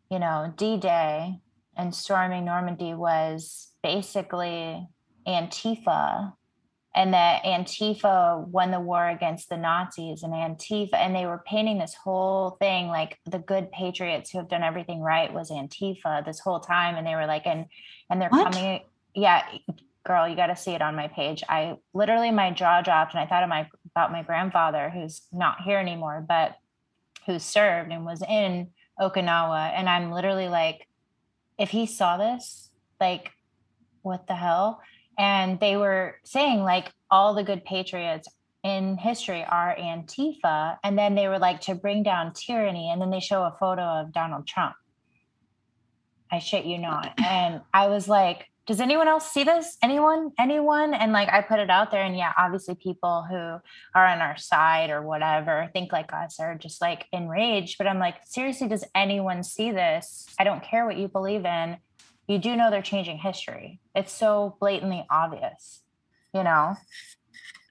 you 0.09 0.17
know, 0.17 0.51
D 0.57 0.77
Day 0.77 1.39
and 1.75 1.93
storming 1.93 2.45
Normandy 2.45 2.95
was 2.95 3.71
basically 3.83 4.87
Antifa 5.27 6.33
and 6.97 7.13
that 7.13 7.43
Antifa 7.43 8.47
won 8.47 8.71
the 8.71 8.79
war 8.79 9.07
against 9.07 9.49
the 9.49 9.55
Nazis 9.55 10.23
and 10.23 10.33
Antifa, 10.33 10.95
and 10.95 11.15
they 11.15 11.27
were 11.27 11.43
painting 11.45 11.77
this 11.77 11.93
whole 11.93 12.57
thing 12.59 12.87
like 12.87 13.19
the 13.27 13.37
good 13.37 13.71
patriots 13.71 14.31
who 14.31 14.39
have 14.39 14.49
done 14.49 14.63
everything 14.63 15.01
right 15.01 15.31
was 15.31 15.51
Antifa 15.51 16.25
this 16.25 16.39
whole 16.39 16.59
time. 16.59 16.95
And 16.95 17.05
they 17.05 17.13
were 17.13 17.27
like, 17.27 17.45
and 17.45 17.67
and 18.09 18.19
they're 18.19 18.31
what? 18.31 18.51
coming, 18.51 18.81
yeah, 19.13 19.43
girl, 20.07 20.27
you 20.27 20.35
got 20.35 20.47
to 20.47 20.55
see 20.55 20.71
it 20.71 20.81
on 20.81 20.95
my 20.95 21.07
page. 21.07 21.43
I 21.47 21.75
literally 21.93 22.31
my 22.31 22.49
jaw 22.49 22.81
dropped, 22.81 23.13
and 23.13 23.21
I 23.21 23.27
thought 23.27 23.43
of 23.43 23.49
my 23.49 23.69
about 23.95 24.11
my 24.11 24.23
grandfather 24.23 24.89
who's 24.89 25.21
not 25.31 25.61
here 25.61 25.77
anymore, 25.77 26.25
but 26.27 26.55
who 27.27 27.37
served 27.37 27.91
and 27.91 28.05
was 28.05 28.23
in 28.23 28.69
Okinawa, 28.99 29.71
and 29.75 29.87
I'm 29.87 30.11
literally 30.11 30.47
like, 30.47 30.87
if 31.59 31.69
he 31.69 31.85
saw 31.85 32.17
this, 32.17 32.71
like, 32.99 33.29
what 34.01 34.25
the 34.25 34.33
hell? 34.33 34.81
And 35.17 35.59
they 35.59 35.77
were 35.77 36.15
saying 36.23 36.63
like 36.63 36.91
all 37.09 37.33
the 37.33 37.43
good 37.43 37.65
patriots 37.65 38.27
in 38.63 38.97
history 38.97 39.43
are 39.43 39.75
Antifa. 39.75 40.77
And 40.83 40.97
then 40.97 41.15
they 41.15 41.27
were 41.27 41.39
like 41.39 41.61
to 41.61 41.75
bring 41.75 42.03
down 42.03 42.33
tyranny. 42.33 42.89
And 42.91 43.01
then 43.01 43.09
they 43.09 43.19
show 43.19 43.43
a 43.43 43.55
photo 43.59 43.81
of 43.81 44.11
Donald 44.11 44.47
Trump. 44.47 44.75
I 46.31 46.39
shit 46.39 46.65
you 46.65 46.77
not. 46.77 47.13
And 47.23 47.61
I 47.73 47.87
was 47.87 48.07
like, 48.07 48.47
does 48.65 48.81
anyone 48.81 49.07
else 49.07 49.31
see 49.31 49.45
this? 49.45 49.77
Anyone? 49.81 50.33
Anyone? 50.37 50.93
And 50.93 51.13
like 51.13 51.29
I 51.29 51.41
put 51.41 51.59
it 51.59 51.69
out 51.69 51.89
there. 51.89 52.03
And 52.03 52.17
yeah, 52.17 52.33
obviously 52.37 52.75
people 52.75 53.25
who 53.29 53.35
are 53.35 54.05
on 54.05 54.19
our 54.19 54.35
side 54.35 54.89
or 54.89 55.01
whatever 55.01 55.69
think 55.71 55.93
like 55.93 56.11
us 56.11 56.41
are 56.41 56.55
just 56.55 56.81
like 56.81 57.05
enraged. 57.13 57.77
But 57.77 57.87
I'm 57.87 57.99
like, 57.99 58.17
seriously, 58.25 58.67
does 58.67 58.83
anyone 58.93 59.41
see 59.43 59.71
this? 59.71 60.25
I 60.37 60.43
don't 60.43 60.61
care 60.61 60.85
what 60.85 60.97
you 60.97 61.07
believe 61.07 61.45
in 61.45 61.77
you 62.27 62.37
do 62.37 62.55
know 62.55 62.69
they're 62.69 62.81
changing 62.81 63.17
history. 63.17 63.79
It's 63.95 64.11
so 64.11 64.57
blatantly 64.59 65.05
obvious, 65.09 65.81
you 66.33 66.43
know? 66.43 66.75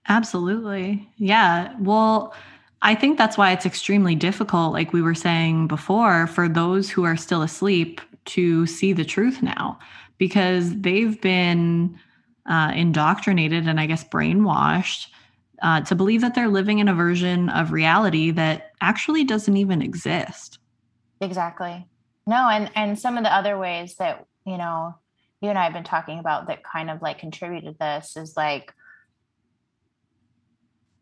Absolutely. 0.09 1.09
Yeah. 1.17 1.75
Well, 1.79 2.35
I 2.83 2.95
think 2.95 3.19
that's 3.19 3.37
why 3.37 3.53
it's 3.53 3.67
extremely 3.67 4.15
difficult, 4.15 4.73
like 4.73 4.93
we 4.93 5.03
were 5.03 5.15
saying 5.15 5.67
before, 5.67 6.27
for 6.27 6.49
those 6.49 6.91
who 6.91 7.05
are 7.05 7.17
still 7.17 7.43
asleep 7.43 8.01
to 8.27 8.67
see 8.67 8.93
the 8.93 9.05
truth 9.05 9.43
now 9.43 9.79
because 10.19 10.79
they've 10.81 11.21
been 11.21 11.99
uh, 12.49 12.73
indoctrinated 12.75 13.67
and 13.67 13.81
I 13.81 13.87
guess 13.87 14.05
brainwashed 14.05 15.09
uh, 15.63 15.81
to 15.83 15.95
believe 15.95 16.21
that 16.21 16.35
they're 16.35 16.49
living 16.49 16.79
in 16.79 16.89
a 16.89 16.95
version 16.95 17.49
of 17.49 17.73
reality 17.73 18.31
that 18.33 18.73
actually 18.81 19.25
doesn't 19.25 19.57
even 19.57 19.83
exist. 19.83 20.59
Exactly. 21.21 21.87
No, 22.27 22.49
and 22.49 22.71
and 22.75 22.99
some 22.99 23.17
of 23.17 23.25
the 23.25 23.33
other 23.33 23.57
ways 23.59 23.97
that 23.97 24.27
you 24.47 24.57
know, 24.57 24.95
you 25.41 25.51
and 25.51 25.59
I 25.59 25.65
have 25.65 25.73
been 25.73 25.85
talking 25.85 26.19
about 26.19 26.49
that 26.49 26.63
kind 26.65 26.91
of 26.91 27.03
like 27.03 27.19
contributed 27.19 27.79
this 27.79 28.17
is 28.17 28.37
like 28.37 28.73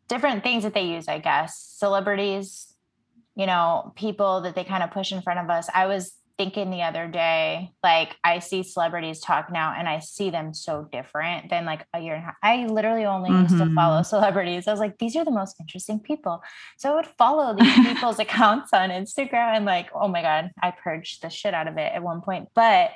different 0.09 0.43
things 0.43 0.65
that 0.65 0.75
they 0.75 0.87
use, 0.87 1.09
I 1.09 1.19
guess. 1.19 1.59
Celebrities, 1.79 2.75
you 3.37 3.47
know, 3.47 3.93
people 3.97 4.43
that 4.43 4.55
they 4.55 4.65
kind 4.65 4.83
of 4.83 4.91
push 4.91 5.13
in 5.13 5.23
front 5.23 5.41
of 5.41 5.51
us. 5.51 5.69
I 5.73 5.87
was 5.87 6.15
thinking 6.37 6.71
the 6.71 6.83
other 6.83 7.07
day, 7.07 7.71
like 7.83 8.17
I 8.25 8.41
see 8.41 8.65
celebrities 8.65 9.21
talk 9.21 9.53
now 9.53 9.73
and 9.77 9.89
I 9.89 10.01
see 10.01 10.31
them 10.31 10.53
so 10.53 10.89
different 10.91 11.49
than 11.49 11.65
like 11.65 11.87
a 11.95 12.01
year 12.01 12.15
and 12.15 12.23
a 12.23 12.27
half. 12.27 12.35
I 12.43 12.67
literally 12.67 13.05
only 13.05 13.31
mm-hmm. 13.31 13.43
used 13.43 13.59
to 13.59 13.73
follow 13.73 13.99
mm-hmm. 13.99 14.05
celebrities. 14.05 14.67
I 14.67 14.73
was 14.73 14.81
like, 14.81 14.99
these 14.99 15.15
are 15.17 15.25
the 15.25 15.31
most 15.31 15.57
interesting 15.61 16.01
people. 16.01 16.43
So 16.77 16.93
I 16.93 16.97
would 16.97 17.07
follow 17.07 17.55
these 17.55 17.75
people's 17.87 18.19
accounts 18.19 18.73
on 18.73 18.91
Instagram 18.91 19.57
and 19.57 19.65
like, 19.65 19.91
oh 19.95 20.09
my 20.09 20.23
God, 20.23 20.51
I 20.61 20.73
purged 20.73 21.23
the 21.23 21.31
shit 21.31 21.55
out 21.55 21.69
of 21.69 21.77
it 21.77 21.93
at 21.95 22.03
one 22.03 22.21
point. 22.21 22.49
But 22.55 22.91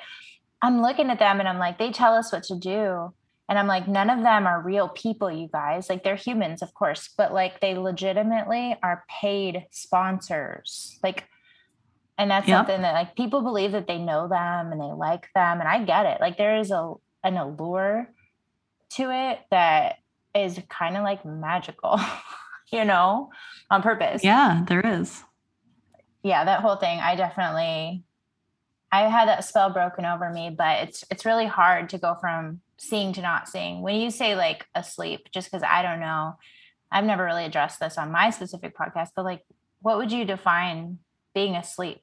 I'm 0.61 0.81
looking 0.81 1.09
at 1.09 1.19
them 1.19 1.39
and 1.39 1.47
I'm 1.47 1.59
like, 1.59 1.77
they 1.77 1.91
tell 1.91 2.13
us 2.13 2.31
what 2.31 2.43
to 2.43 2.55
do. 2.55 3.13
And 3.47 3.57
I'm 3.57 3.67
like, 3.67 3.87
none 3.87 4.09
of 4.09 4.21
them 4.21 4.45
are 4.45 4.61
real 4.61 4.89
people, 4.89 5.31
you 5.31 5.47
guys. 5.47 5.89
Like, 5.89 6.03
they're 6.03 6.15
humans, 6.15 6.61
of 6.61 6.73
course, 6.73 7.09
but 7.17 7.33
like, 7.33 7.61
they 7.61 7.75
legitimately 7.75 8.77
are 8.83 9.03
paid 9.09 9.65
sponsors. 9.71 10.99
Like, 11.01 11.25
and 12.17 12.29
that's 12.29 12.47
yep. 12.47 12.59
something 12.59 12.81
that 12.81 12.93
like 12.93 13.15
people 13.15 13.41
believe 13.41 13.71
that 13.71 13.87
they 13.87 13.97
know 13.97 14.27
them 14.27 14.71
and 14.71 14.79
they 14.79 14.93
like 14.93 15.29
them. 15.33 15.61
And 15.61 15.69
I 15.69 15.83
get 15.83 16.05
it. 16.05 16.21
Like, 16.21 16.37
there 16.37 16.57
is 16.57 16.69
a 16.69 16.93
an 17.23 17.37
allure 17.37 18.09
to 18.91 19.11
it 19.11 19.39
that 19.51 19.97
is 20.35 20.59
kind 20.69 20.97
of 20.97 21.03
like 21.03 21.25
magical, 21.25 21.99
you 22.71 22.85
know, 22.85 23.29
on 23.69 23.81
purpose. 23.81 24.23
Yeah, 24.23 24.63
there 24.67 24.81
is. 24.81 25.23
Yeah, 26.23 26.45
that 26.45 26.61
whole 26.61 26.75
thing. 26.75 26.99
I 26.99 27.15
definitely 27.15 28.03
I 28.91 29.01
had 29.01 29.27
that 29.27 29.45
spell 29.45 29.69
broken 29.69 30.05
over 30.05 30.29
me, 30.31 30.49
but 30.49 30.83
it's 30.83 31.03
it's 31.11 31.25
really 31.25 31.45
hard 31.45 31.89
to 31.89 31.97
go 31.97 32.15
from 32.19 32.61
seeing 32.77 33.13
to 33.13 33.21
not 33.21 33.47
seeing. 33.47 33.81
When 33.81 33.95
you 33.95 34.09
say 34.09 34.35
like 34.35 34.65
asleep, 34.73 35.29
just 35.31 35.51
because 35.51 35.63
I 35.63 35.81
don't 35.81 35.99
know, 35.99 36.35
I've 36.91 37.05
never 37.05 37.23
really 37.23 37.45
addressed 37.45 37.79
this 37.79 37.97
on 37.97 38.11
my 38.11 38.29
specific 38.31 38.75
podcast, 38.75 39.09
but 39.15 39.25
like 39.25 39.43
what 39.81 39.97
would 39.97 40.11
you 40.11 40.25
define 40.25 40.99
being 41.33 41.55
asleep? 41.55 42.01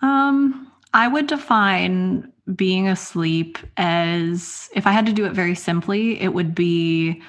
Um, 0.00 0.70
I 0.92 1.08
would 1.08 1.26
define 1.26 2.32
being 2.54 2.88
asleep 2.88 3.58
as 3.76 4.68
if 4.74 4.86
I 4.86 4.92
had 4.92 5.06
to 5.06 5.12
do 5.12 5.24
it 5.24 5.32
very 5.32 5.54
simply, 5.54 6.20
it 6.20 6.34
would 6.34 6.54
be 6.54 7.22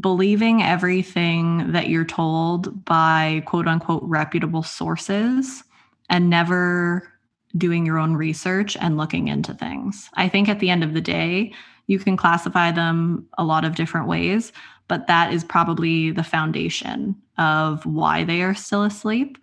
believing 0.00 0.62
everything 0.62 1.72
that 1.72 1.88
you're 1.88 2.04
told 2.04 2.84
by 2.84 3.42
quote 3.46 3.66
unquote 3.66 4.02
reputable 4.04 4.62
sources 4.62 5.64
and 6.08 6.30
never 6.30 7.12
doing 7.56 7.86
your 7.86 7.98
own 7.98 8.14
research 8.14 8.76
and 8.80 8.96
looking 8.96 9.28
into 9.28 9.54
things. 9.54 10.08
I 10.14 10.28
think 10.28 10.48
at 10.48 10.60
the 10.60 10.70
end 10.70 10.84
of 10.84 10.94
the 10.94 11.00
day, 11.00 11.52
you 11.86 11.98
can 11.98 12.16
classify 12.16 12.72
them 12.72 13.26
a 13.38 13.44
lot 13.44 13.64
of 13.64 13.76
different 13.76 14.08
ways, 14.08 14.52
but 14.88 15.06
that 15.06 15.32
is 15.32 15.44
probably 15.44 16.10
the 16.10 16.24
foundation 16.24 17.16
of 17.38 17.84
why 17.86 18.24
they 18.24 18.42
are 18.42 18.54
still 18.54 18.82
asleep 18.82 19.38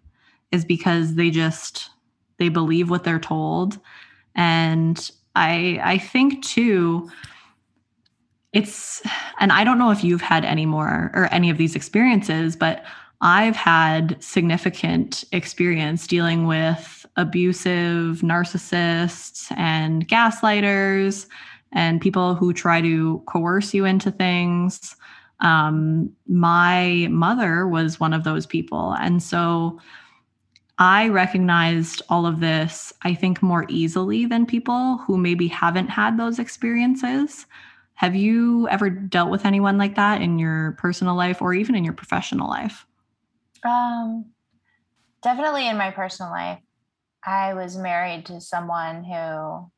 is 0.52 0.66
because 0.66 1.16
they 1.16 1.30
just 1.30 1.90
they 2.38 2.50
believe 2.50 2.90
what 2.90 3.04
they're 3.04 3.20
told 3.20 3.80
and 4.36 5.12
I 5.36 5.80
I 5.84 5.98
think 5.98 6.44
too 6.44 7.10
it's 8.52 9.02
and 9.40 9.52
I 9.52 9.64
don't 9.64 9.80
know 9.80 9.92
if 9.92 10.04
you've 10.04 10.22
had 10.22 10.46
any 10.46 10.66
more 10.66 11.12
or 11.14 11.28
any 11.32 11.50
of 11.50 11.58
these 11.58 11.76
experiences, 11.76 12.56
but 12.56 12.84
I've 13.22 13.56
had 13.56 14.22
significant 14.22 15.24
experience 15.32 16.06
dealing 16.08 16.46
with 16.46 17.03
abusive 17.16 18.22
narcissists 18.22 19.52
and 19.58 20.08
gaslighters 20.08 21.28
and 21.72 22.02
people 22.02 22.36
who 22.36 22.54
try 22.54 22.82
to 22.82 23.22
coerce 23.26 23.74
you 23.74 23.86
into 23.86 24.12
things. 24.12 24.96
Um, 25.40 26.12
my 26.28 27.08
mother 27.10 27.68
was 27.68 28.00
one 28.00 28.14
of 28.14 28.24
those 28.24 28.46
people. 28.46 28.96
And 29.00 29.22
so 29.22 29.80
I 30.80 31.08
recognized 31.10 32.02
all 32.10 32.26
of 32.26 32.40
this, 32.40 32.94
I 33.04 33.14
think, 33.14 33.44
more 33.44 33.66
easily 33.70 34.26
than 34.26 34.46
people 34.46 34.98
who 35.00 35.18
maybe 35.18 35.48
haven't 35.48 35.90
had 35.90 36.18
those 36.18 36.40
experiences. 36.40 37.46
Have 37.96 38.16
you 38.16 38.68
ever 38.70 38.90
dealt 38.90 39.30
with 39.30 39.46
anyone 39.46 39.78
like 39.78 39.96
that 39.96 40.22
in 40.22 40.40
your 40.40 40.74
personal 40.74 41.16
life 41.16 41.42
or 41.42 41.54
even 41.54 41.76
in 41.76 41.84
your 41.84 41.94
professional 41.94 42.50
life? 42.50 42.88
Um, 43.64 44.26
definitely 45.22 45.68
in 45.68 45.78
my 45.78 45.92
personal 45.92 46.32
life. 46.32 46.60
I 47.26 47.54
was 47.54 47.78
married 47.78 48.26
to 48.28 48.42
someone 48.42 49.04
who 49.04 49.72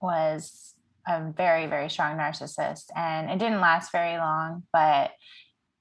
was 0.00 0.74
a 1.06 1.30
very, 1.30 1.66
very 1.66 1.88
strong 1.88 2.16
narcissist, 2.16 2.86
and 2.96 3.30
it 3.30 3.38
didn't 3.38 3.60
last 3.60 3.92
very 3.92 4.18
long, 4.18 4.64
but 4.72 5.12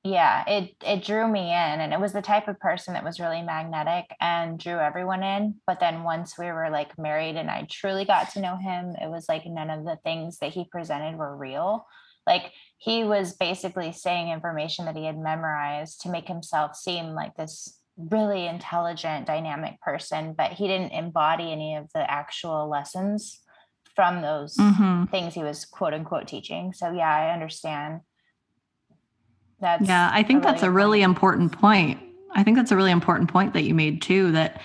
yeah 0.04 0.44
it 0.48 0.76
it 0.86 1.04
drew 1.04 1.28
me 1.28 1.46
in 1.50 1.82
and 1.82 1.92
it 1.92 2.00
was 2.00 2.14
the 2.14 2.22
type 2.22 2.48
of 2.48 2.60
person 2.60 2.94
that 2.94 3.04
was 3.04 3.20
really 3.20 3.42
magnetic 3.42 4.06
and 4.22 4.60
drew 4.60 4.78
everyone 4.78 5.24
in 5.24 5.56
but 5.66 5.80
then 5.80 6.04
once 6.04 6.38
we 6.38 6.46
were 6.46 6.70
like 6.70 6.96
married 7.00 7.36
and 7.36 7.50
i 7.50 7.66
truly 7.72 8.06
got 8.06 8.30
to 8.30 8.40
know 8.40 8.56
him 8.56 8.94
it 9.02 9.10
was 9.10 9.26
like 9.28 9.48
none 9.48 9.72
of 9.72 9.84
the 9.84 9.98
things 10.04 10.38
that 10.38 10.54
he 10.54 10.66
presented 10.66 11.18
were 11.18 11.36
real. 11.36 11.88
Like 12.28 12.52
he 12.78 13.04
was 13.04 13.34
basically 13.34 13.92
saying 13.92 14.30
information 14.30 14.86
that 14.86 14.96
he 14.96 15.06
had 15.06 15.18
memorized 15.18 16.02
to 16.02 16.10
make 16.10 16.28
himself 16.28 16.76
seem 16.76 17.14
like 17.14 17.36
this 17.36 17.80
really 17.98 18.46
intelligent 18.46 19.26
dynamic 19.26 19.80
person 19.82 20.34
but 20.38 20.52
he 20.52 20.68
didn't 20.68 20.92
embody 20.92 21.52
any 21.52 21.76
of 21.76 21.90
the 21.94 22.12
actual 22.12 22.70
lessons 22.70 23.42
from 23.96 24.22
those 24.22 24.58
mm-hmm. 24.58 25.06
things 25.06 25.34
he 25.34 25.44
was 25.44 25.64
quote 25.64 25.94
unquote 25.94 26.28
teaching 26.28 26.74
so 26.74 26.92
yeah 26.92 27.10
i 27.10 27.32
understand 27.32 28.02
that's 29.60 29.88
yeah, 29.88 30.10
I 30.14 30.24
think 30.24 30.44
that's 30.44 30.64
a 30.64 30.72
really 30.72 31.02
important 31.02 31.52
point. 31.52 32.00
I 32.32 32.44
think 32.44 32.58
that's 32.58 32.72
a 32.72 32.76
really 32.76 32.92
important 32.92 33.32
point 33.32 33.54
that 33.54 33.64
you 33.64 33.74
made 33.74 34.02
too 34.02 34.32
that 34.34 34.62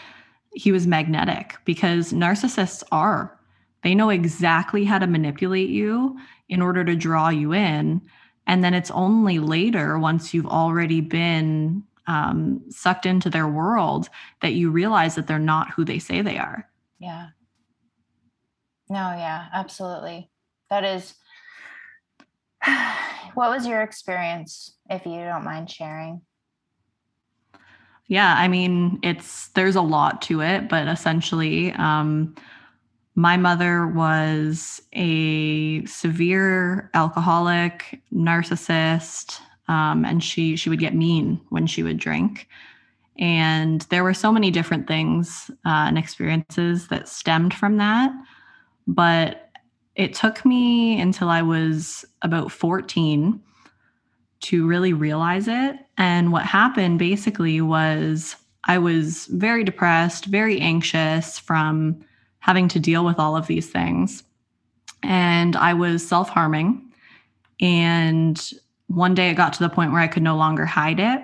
he 0.52 0.72
was 0.72 0.86
magnetic 0.86 1.56
because 1.64 2.12
narcissists 2.12 2.82
are. 2.90 3.38
They 3.82 3.94
know 3.94 4.10
exactly 4.10 4.84
how 4.84 4.98
to 4.98 5.06
manipulate 5.06 5.70
you 5.70 6.18
in 6.48 6.60
order 6.60 6.84
to 6.84 6.96
draw 6.96 7.28
you 7.28 7.54
in. 7.54 8.02
And 8.46 8.64
then 8.64 8.74
it's 8.74 8.90
only 8.90 9.38
later, 9.38 9.98
once 9.98 10.34
you've 10.34 10.46
already 10.46 11.00
been 11.00 11.84
um, 12.06 12.62
sucked 12.70 13.06
into 13.06 13.30
their 13.30 13.48
world, 13.48 14.08
that 14.42 14.54
you 14.54 14.70
realize 14.70 15.14
that 15.14 15.26
they're 15.26 15.38
not 15.38 15.70
who 15.70 15.84
they 15.84 15.98
say 15.98 16.22
they 16.22 16.38
are. 16.38 16.68
Yeah. 16.98 17.28
No, 18.88 18.96
yeah, 18.96 19.46
absolutely. 19.52 20.30
That 20.68 20.84
is 20.84 21.14
what 23.34 23.50
was 23.50 23.66
your 23.66 23.82
experience, 23.82 24.76
if 24.88 25.06
you 25.06 25.24
don't 25.24 25.44
mind 25.44 25.70
sharing? 25.70 26.22
Yeah, 28.06 28.34
I 28.36 28.48
mean, 28.48 28.98
it's 29.02 29.48
there's 29.48 29.76
a 29.76 29.82
lot 29.82 30.20
to 30.22 30.42
it, 30.42 30.68
but 30.68 30.88
essentially, 30.88 31.72
um, 31.74 32.34
my 33.14 33.36
mother 33.36 33.86
was 33.86 34.82
a 34.92 35.84
severe 35.84 36.90
alcoholic, 36.94 38.02
narcissist, 38.12 39.40
um, 39.70 40.04
and 40.04 40.22
she 40.22 40.56
she 40.56 40.68
would 40.68 40.80
get 40.80 40.94
mean 40.96 41.40
when 41.48 41.66
she 41.66 41.82
would 41.84 41.96
drink. 41.96 42.48
And 43.18 43.82
there 43.82 44.02
were 44.02 44.14
so 44.14 44.32
many 44.32 44.50
different 44.50 44.88
things 44.88 45.50
uh, 45.64 45.86
and 45.86 45.96
experiences 45.96 46.88
that 46.88 47.08
stemmed 47.08 47.54
from 47.54 47.76
that. 47.76 48.10
But 48.86 49.50
it 49.94 50.12
took 50.14 50.44
me 50.44 51.00
until 51.00 51.28
I 51.28 51.42
was 51.42 52.04
about 52.22 52.50
14 52.50 53.40
to 54.40 54.66
really 54.66 54.92
realize 54.92 55.46
it. 55.46 55.76
And 55.98 56.32
what 56.32 56.46
happened 56.46 56.98
basically 56.98 57.60
was 57.60 58.36
I 58.64 58.78
was 58.78 59.26
very 59.26 59.62
depressed, 59.62 60.24
very 60.24 60.58
anxious 60.60 61.38
from 61.38 62.00
having 62.40 62.66
to 62.68 62.80
deal 62.80 63.04
with 63.04 63.18
all 63.18 63.36
of 63.36 63.46
these 63.46 63.70
things. 63.70 64.24
And 65.02 65.54
I 65.54 65.74
was 65.74 66.06
self 66.06 66.28
harming. 66.28 66.90
And 67.60 68.52
one 68.90 69.14
day 69.14 69.30
it 69.30 69.34
got 69.34 69.52
to 69.52 69.62
the 69.62 69.68
point 69.68 69.92
where 69.92 70.00
I 70.00 70.08
could 70.08 70.24
no 70.24 70.36
longer 70.36 70.66
hide 70.66 70.98
it. 70.98 71.22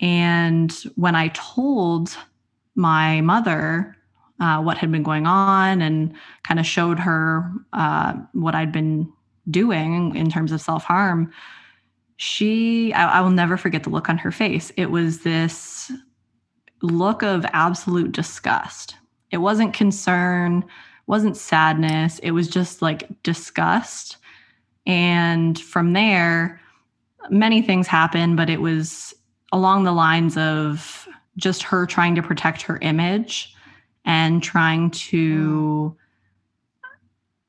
And 0.00 0.72
when 0.96 1.14
I 1.14 1.28
told 1.28 2.16
my 2.74 3.20
mother 3.20 3.96
uh, 4.40 4.60
what 4.60 4.78
had 4.78 4.90
been 4.90 5.04
going 5.04 5.26
on 5.26 5.80
and 5.80 6.12
kind 6.42 6.58
of 6.58 6.66
showed 6.66 6.98
her 6.98 7.52
uh, 7.72 8.14
what 8.32 8.56
I'd 8.56 8.72
been 8.72 9.10
doing 9.48 10.16
in 10.16 10.28
terms 10.28 10.50
of 10.50 10.60
self 10.60 10.82
harm, 10.82 11.32
she, 12.16 12.92
I, 12.94 13.18
I 13.18 13.20
will 13.20 13.30
never 13.30 13.56
forget 13.56 13.84
the 13.84 13.90
look 13.90 14.08
on 14.08 14.18
her 14.18 14.32
face. 14.32 14.72
It 14.76 14.90
was 14.90 15.20
this 15.20 15.92
look 16.82 17.22
of 17.22 17.46
absolute 17.52 18.10
disgust. 18.10 18.96
It 19.30 19.38
wasn't 19.38 19.72
concern, 19.72 20.64
wasn't 21.06 21.36
sadness. 21.36 22.18
It 22.18 22.32
was 22.32 22.48
just 22.48 22.82
like 22.82 23.22
disgust. 23.22 24.16
And 24.84 25.60
from 25.60 25.92
there, 25.92 26.60
many 27.30 27.62
things 27.62 27.86
happened, 27.86 28.36
but 28.36 28.50
it 28.50 28.60
was 28.60 29.14
along 29.52 29.84
the 29.84 29.92
lines 29.92 30.36
of 30.36 31.06
just 31.36 31.62
her 31.62 31.86
trying 31.86 32.14
to 32.14 32.22
protect 32.22 32.62
her 32.62 32.78
image 32.82 33.54
and 34.04 34.42
trying 34.42 34.90
to 34.90 35.96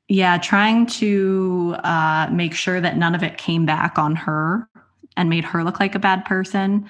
yeah 0.08 0.38
trying 0.38 0.86
to 0.86 1.74
uh, 1.82 2.28
make 2.30 2.54
sure 2.54 2.80
that 2.80 2.96
none 2.96 3.14
of 3.14 3.22
it 3.22 3.38
came 3.38 3.66
back 3.66 3.98
on 3.98 4.14
her 4.14 4.68
and 5.16 5.28
made 5.28 5.44
her 5.44 5.64
look 5.64 5.80
like 5.80 5.94
a 5.94 5.98
bad 5.98 6.24
person. 6.24 6.88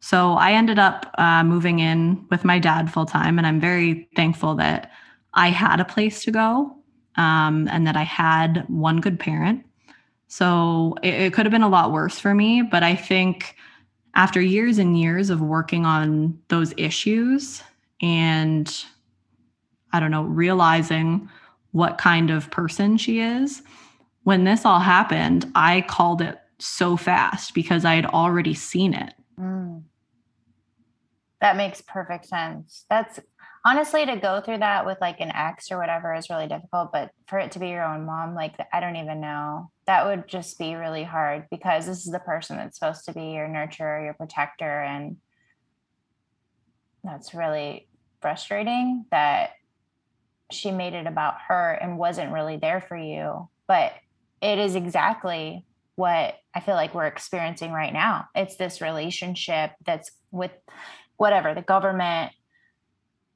So 0.00 0.32
i 0.32 0.52
ended 0.52 0.78
up 0.78 1.14
uh, 1.18 1.44
moving 1.44 1.78
in 1.78 2.26
with 2.30 2.44
my 2.44 2.58
dad 2.58 2.92
full 2.92 3.06
time 3.06 3.38
and 3.38 3.46
i'm 3.46 3.60
very 3.60 4.08
thankful 4.16 4.56
that 4.56 4.90
i 5.34 5.48
had 5.48 5.78
a 5.78 5.84
place 5.84 6.24
to 6.24 6.32
go 6.32 6.76
um, 7.16 7.68
and 7.68 7.86
that 7.86 7.96
i 7.96 8.02
had 8.02 8.64
one 8.68 9.00
good 9.00 9.20
parent 9.20 9.64
so 10.32 10.96
it, 11.02 11.14
it 11.14 11.32
could 11.32 11.44
have 11.44 11.50
been 11.50 11.62
a 11.62 11.68
lot 11.68 11.92
worse 11.92 12.18
for 12.18 12.34
me 12.34 12.62
but 12.62 12.82
i 12.82 12.94
think 12.94 13.56
after 14.14 14.40
years 14.40 14.78
and 14.78 14.98
years 14.98 15.30
of 15.30 15.40
working 15.40 15.86
on 15.86 16.38
those 16.48 16.74
issues 16.76 17.62
and 18.02 18.84
I 19.92 20.00
don't 20.00 20.10
know, 20.10 20.22
realizing 20.22 21.28
what 21.72 21.98
kind 21.98 22.30
of 22.30 22.50
person 22.50 22.96
she 22.96 23.20
is. 23.20 23.62
When 24.24 24.44
this 24.44 24.64
all 24.64 24.80
happened, 24.80 25.50
I 25.54 25.82
called 25.82 26.22
it 26.22 26.38
so 26.58 26.96
fast 26.96 27.54
because 27.54 27.84
I 27.84 27.94
had 27.94 28.06
already 28.06 28.54
seen 28.54 28.94
it. 28.94 29.14
Mm. 29.38 29.82
That 31.40 31.56
makes 31.56 31.80
perfect 31.80 32.26
sense. 32.26 32.84
That's 32.88 33.18
honestly 33.64 34.06
to 34.06 34.16
go 34.16 34.40
through 34.40 34.58
that 34.58 34.86
with 34.86 34.98
like 35.00 35.20
an 35.20 35.32
ex 35.34 35.72
or 35.72 35.78
whatever 35.78 36.14
is 36.14 36.30
really 36.30 36.46
difficult, 36.46 36.92
but 36.92 37.10
for 37.26 37.38
it 37.38 37.52
to 37.52 37.58
be 37.58 37.68
your 37.68 37.84
own 37.84 38.06
mom, 38.06 38.34
like 38.34 38.54
I 38.72 38.80
don't 38.80 38.96
even 38.96 39.20
know. 39.20 39.71
That 39.86 40.06
would 40.06 40.28
just 40.28 40.58
be 40.58 40.74
really 40.74 41.04
hard 41.04 41.46
because 41.50 41.86
this 41.86 42.06
is 42.06 42.12
the 42.12 42.20
person 42.20 42.56
that's 42.56 42.78
supposed 42.78 43.04
to 43.06 43.12
be 43.12 43.32
your 43.32 43.48
nurturer, 43.48 44.04
your 44.04 44.14
protector. 44.14 44.82
And 44.82 45.16
that's 47.02 47.34
really 47.34 47.88
frustrating 48.20 49.06
that 49.10 49.50
she 50.52 50.70
made 50.70 50.94
it 50.94 51.06
about 51.06 51.34
her 51.48 51.72
and 51.72 51.98
wasn't 51.98 52.32
really 52.32 52.58
there 52.58 52.80
for 52.80 52.96
you. 52.96 53.48
But 53.66 53.92
it 54.40 54.58
is 54.58 54.76
exactly 54.76 55.64
what 55.96 56.36
I 56.54 56.60
feel 56.60 56.74
like 56.74 56.94
we're 56.94 57.06
experiencing 57.06 57.72
right 57.72 57.92
now. 57.92 58.28
It's 58.34 58.56
this 58.56 58.80
relationship 58.80 59.72
that's 59.84 60.10
with 60.30 60.52
whatever 61.16 61.54
the 61.54 61.62
government 61.62 62.32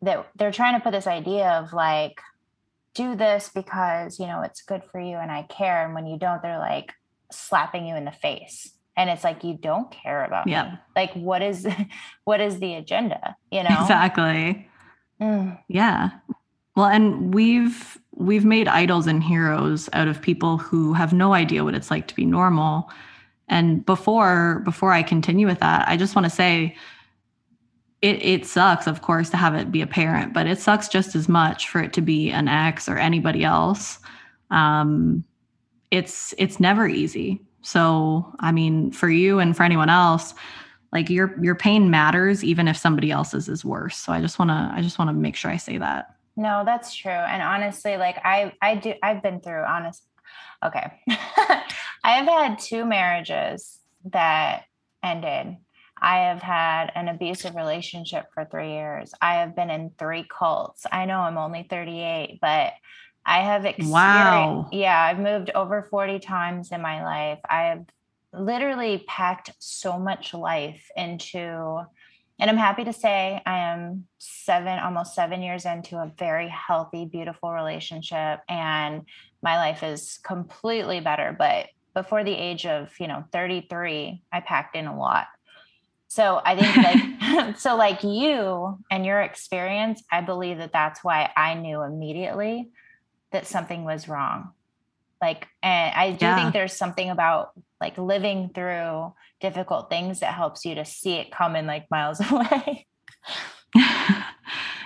that 0.02 0.28
they're 0.36 0.52
trying 0.52 0.74
to 0.74 0.80
put 0.80 0.92
this 0.92 1.06
idea 1.06 1.48
of 1.48 1.72
like, 1.72 2.20
do 2.96 3.14
this 3.14 3.50
because, 3.54 4.18
you 4.18 4.26
know, 4.26 4.42
it's 4.42 4.62
good 4.62 4.82
for 4.90 5.00
you 5.00 5.16
and 5.16 5.30
I 5.30 5.42
care. 5.42 5.84
And 5.84 5.94
when 5.94 6.06
you 6.06 6.18
don't, 6.18 6.42
they're 6.42 6.58
like 6.58 6.92
slapping 7.30 7.86
you 7.86 7.94
in 7.96 8.04
the 8.04 8.12
face. 8.12 8.72
And 8.96 9.10
it's 9.10 9.24
like, 9.24 9.44
you 9.44 9.58
don't 9.60 9.90
care 9.90 10.24
about 10.24 10.48
yeah. 10.48 10.64
me. 10.64 10.78
Like, 10.96 11.12
what 11.12 11.42
is, 11.42 11.68
what 12.24 12.40
is 12.40 12.58
the 12.58 12.74
agenda? 12.74 13.36
You 13.50 13.62
know? 13.64 13.76
Exactly. 13.80 14.68
Mm. 15.20 15.58
Yeah. 15.68 16.10
Well, 16.76 16.86
and 16.86 17.32
we've 17.32 17.98
we've 18.12 18.44
made 18.44 18.68
idols 18.68 19.06
and 19.06 19.22
heroes 19.22 19.88
out 19.92 20.08
of 20.08 20.20
people 20.20 20.58
who 20.58 20.92
have 20.92 21.12
no 21.12 21.34
idea 21.34 21.64
what 21.64 21.74
it's 21.74 21.90
like 21.90 22.06
to 22.08 22.14
be 22.14 22.24
normal. 22.24 22.90
And 23.48 23.84
before 23.84 24.60
before 24.64 24.92
I 24.92 25.02
continue 25.02 25.46
with 25.46 25.60
that, 25.60 25.88
I 25.88 25.96
just 25.96 26.14
want 26.14 26.26
to 26.26 26.30
say 26.30 26.76
it 28.06 28.22
it 28.22 28.46
sucks, 28.46 28.86
of 28.86 29.02
course, 29.02 29.30
to 29.30 29.36
have 29.36 29.54
it 29.54 29.72
be 29.72 29.82
a 29.82 29.86
parent, 29.86 30.32
but 30.32 30.46
it 30.46 30.58
sucks 30.58 30.88
just 30.88 31.14
as 31.14 31.28
much 31.28 31.68
for 31.68 31.80
it 31.80 31.92
to 31.94 32.00
be 32.00 32.30
an 32.30 32.48
ex 32.48 32.88
or 32.88 32.98
anybody 32.98 33.44
else. 33.44 33.98
Um, 34.50 35.24
it's 35.90 36.34
it's 36.38 36.60
never 36.60 36.86
easy. 36.86 37.40
So, 37.62 38.32
I 38.38 38.52
mean, 38.52 38.92
for 38.92 39.08
you 39.08 39.40
and 39.40 39.56
for 39.56 39.64
anyone 39.64 39.88
else, 39.88 40.34
like 40.92 41.10
your 41.10 41.34
your 41.42 41.54
pain 41.54 41.90
matters 41.90 42.44
even 42.44 42.68
if 42.68 42.76
somebody 42.76 43.10
else's 43.10 43.48
is 43.48 43.64
worse 43.64 43.96
so 43.96 44.12
i 44.12 44.20
just 44.20 44.38
want 44.38 44.50
to 44.50 44.70
i 44.74 44.80
just 44.80 44.98
want 44.98 45.08
to 45.08 45.12
make 45.12 45.36
sure 45.36 45.50
i 45.50 45.56
say 45.56 45.78
that 45.78 46.14
no 46.36 46.62
that's 46.64 46.94
true 46.94 47.10
and 47.10 47.42
honestly 47.42 47.96
like 47.96 48.16
i 48.24 48.52
i 48.62 48.74
do 48.74 48.94
i've 49.02 49.22
been 49.22 49.40
through 49.40 49.62
honest 49.62 50.04
okay 50.64 50.92
i've 52.04 52.26
had 52.26 52.58
two 52.58 52.84
marriages 52.84 53.78
that 54.04 54.64
ended 55.02 55.56
I 56.00 56.18
have 56.18 56.42
had 56.42 56.92
an 56.94 57.08
abusive 57.08 57.54
relationship 57.54 58.26
for 58.34 58.44
three 58.44 58.72
years. 58.72 59.12
I 59.20 59.36
have 59.36 59.56
been 59.56 59.70
in 59.70 59.92
three 59.98 60.26
cults. 60.28 60.84
I 60.90 61.06
know 61.06 61.20
I'm 61.20 61.38
only 61.38 61.66
38, 61.68 62.38
but 62.40 62.74
I 63.24 63.40
have 63.40 63.64
experienced, 63.64 63.92
wow. 63.92 64.68
yeah, 64.70 65.00
I've 65.02 65.18
moved 65.18 65.50
over 65.54 65.88
40 65.90 66.20
times 66.20 66.70
in 66.70 66.80
my 66.80 67.02
life. 67.02 67.40
I 67.48 67.62
have 67.62 67.84
literally 68.32 69.04
packed 69.08 69.50
so 69.58 69.98
much 69.98 70.32
life 70.32 70.86
into, 70.96 71.80
and 72.38 72.50
I'm 72.50 72.56
happy 72.56 72.84
to 72.84 72.92
say 72.92 73.42
I 73.44 73.58
am 73.58 74.04
seven, 74.18 74.78
almost 74.78 75.14
seven 75.14 75.42
years 75.42 75.64
into 75.64 75.96
a 75.96 76.12
very 76.18 76.48
healthy, 76.48 77.06
beautiful 77.06 77.50
relationship. 77.50 78.40
And 78.48 79.02
my 79.42 79.56
life 79.56 79.82
is 79.82 80.18
completely 80.22 81.00
better. 81.00 81.34
But 81.36 81.66
before 81.94 82.22
the 82.22 82.34
age 82.34 82.66
of, 82.66 82.92
you 83.00 83.08
know, 83.08 83.24
33, 83.32 84.22
I 84.30 84.40
packed 84.40 84.76
in 84.76 84.86
a 84.86 84.96
lot. 84.96 85.26
So 86.08 86.40
I 86.44 86.56
think 86.56 86.76
like 86.76 87.56
so 87.58 87.76
like 87.76 88.02
you 88.02 88.78
and 88.90 89.04
your 89.04 89.20
experience, 89.20 90.02
I 90.10 90.20
believe 90.20 90.58
that 90.58 90.72
that's 90.72 91.02
why 91.02 91.30
I 91.36 91.54
knew 91.54 91.82
immediately 91.82 92.70
that 93.32 93.46
something 93.46 93.84
was 93.84 94.08
wrong. 94.08 94.50
Like 95.20 95.48
and 95.62 95.94
I 95.94 96.12
do 96.12 96.26
yeah. 96.26 96.36
think 96.36 96.52
there's 96.52 96.74
something 96.74 97.10
about 97.10 97.50
like 97.80 97.98
living 97.98 98.50
through 98.54 99.12
difficult 99.40 99.90
things 99.90 100.20
that 100.20 100.34
helps 100.34 100.64
you 100.64 100.74
to 100.74 100.84
see 100.84 101.14
it 101.14 101.30
coming 101.30 101.66
like 101.66 101.90
miles 101.90 102.20
away. 102.30 102.86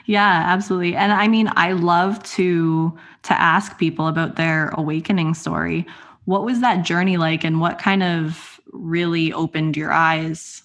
yeah, 0.07 0.45
absolutely. 0.47 0.97
And 0.97 1.13
I 1.13 1.29
mean, 1.29 1.51
I 1.57 1.73
love 1.73 2.23
to 2.35 2.97
to 3.23 3.41
ask 3.41 3.79
people 3.79 4.09
about 4.09 4.37
their 4.37 4.71
awakening 4.71 5.35
story. 5.35 5.87
What 6.25 6.45
was 6.45 6.61
that 6.61 6.85
journey 6.85 7.17
like 7.17 7.45
and 7.45 7.61
what 7.61 7.79
kind 7.79 8.03
of 8.03 8.61
really 8.73 9.33
opened 9.33 9.77
your 9.77 9.93
eyes? 9.93 10.63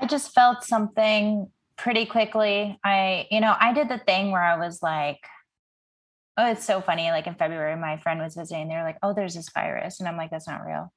I 0.00 0.06
just 0.06 0.32
felt 0.32 0.64
something 0.64 1.50
pretty 1.76 2.06
quickly. 2.06 2.78
I, 2.84 3.26
you 3.30 3.40
know, 3.40 3.54
I 3.58 3.72
did 3.72 3.88
the 3.88 3.98
thing 3.98 4.30
where 4.30 4.42
I 4.42 4.58
was 4.58 4.82
like, 4.82 5.20
oh, 6.36 6.50
it's 6.50 6.64
so 6.64 6.80
funny. 6.80 7.10
Like 7.10 7.26
in 7.26 7.34
February, 7.34 7.76
my 7.76 7.98
friend 7.98 8.20
was 8.20 8.34
visiting. 8.34 8.68
They 8.68 8.76
were 8.76 8.82
like, 8.82 8.98
oh, 9.02 9.12
there's 9.12 9.34
this 9.34 9.50
virus. 9.52 10.00
And 10.00 10.08
I'm 10.08 10.16
like, 10.16 10.30
that's 10.30 10.48
not 10.48 10.64
real. 10.64 10.92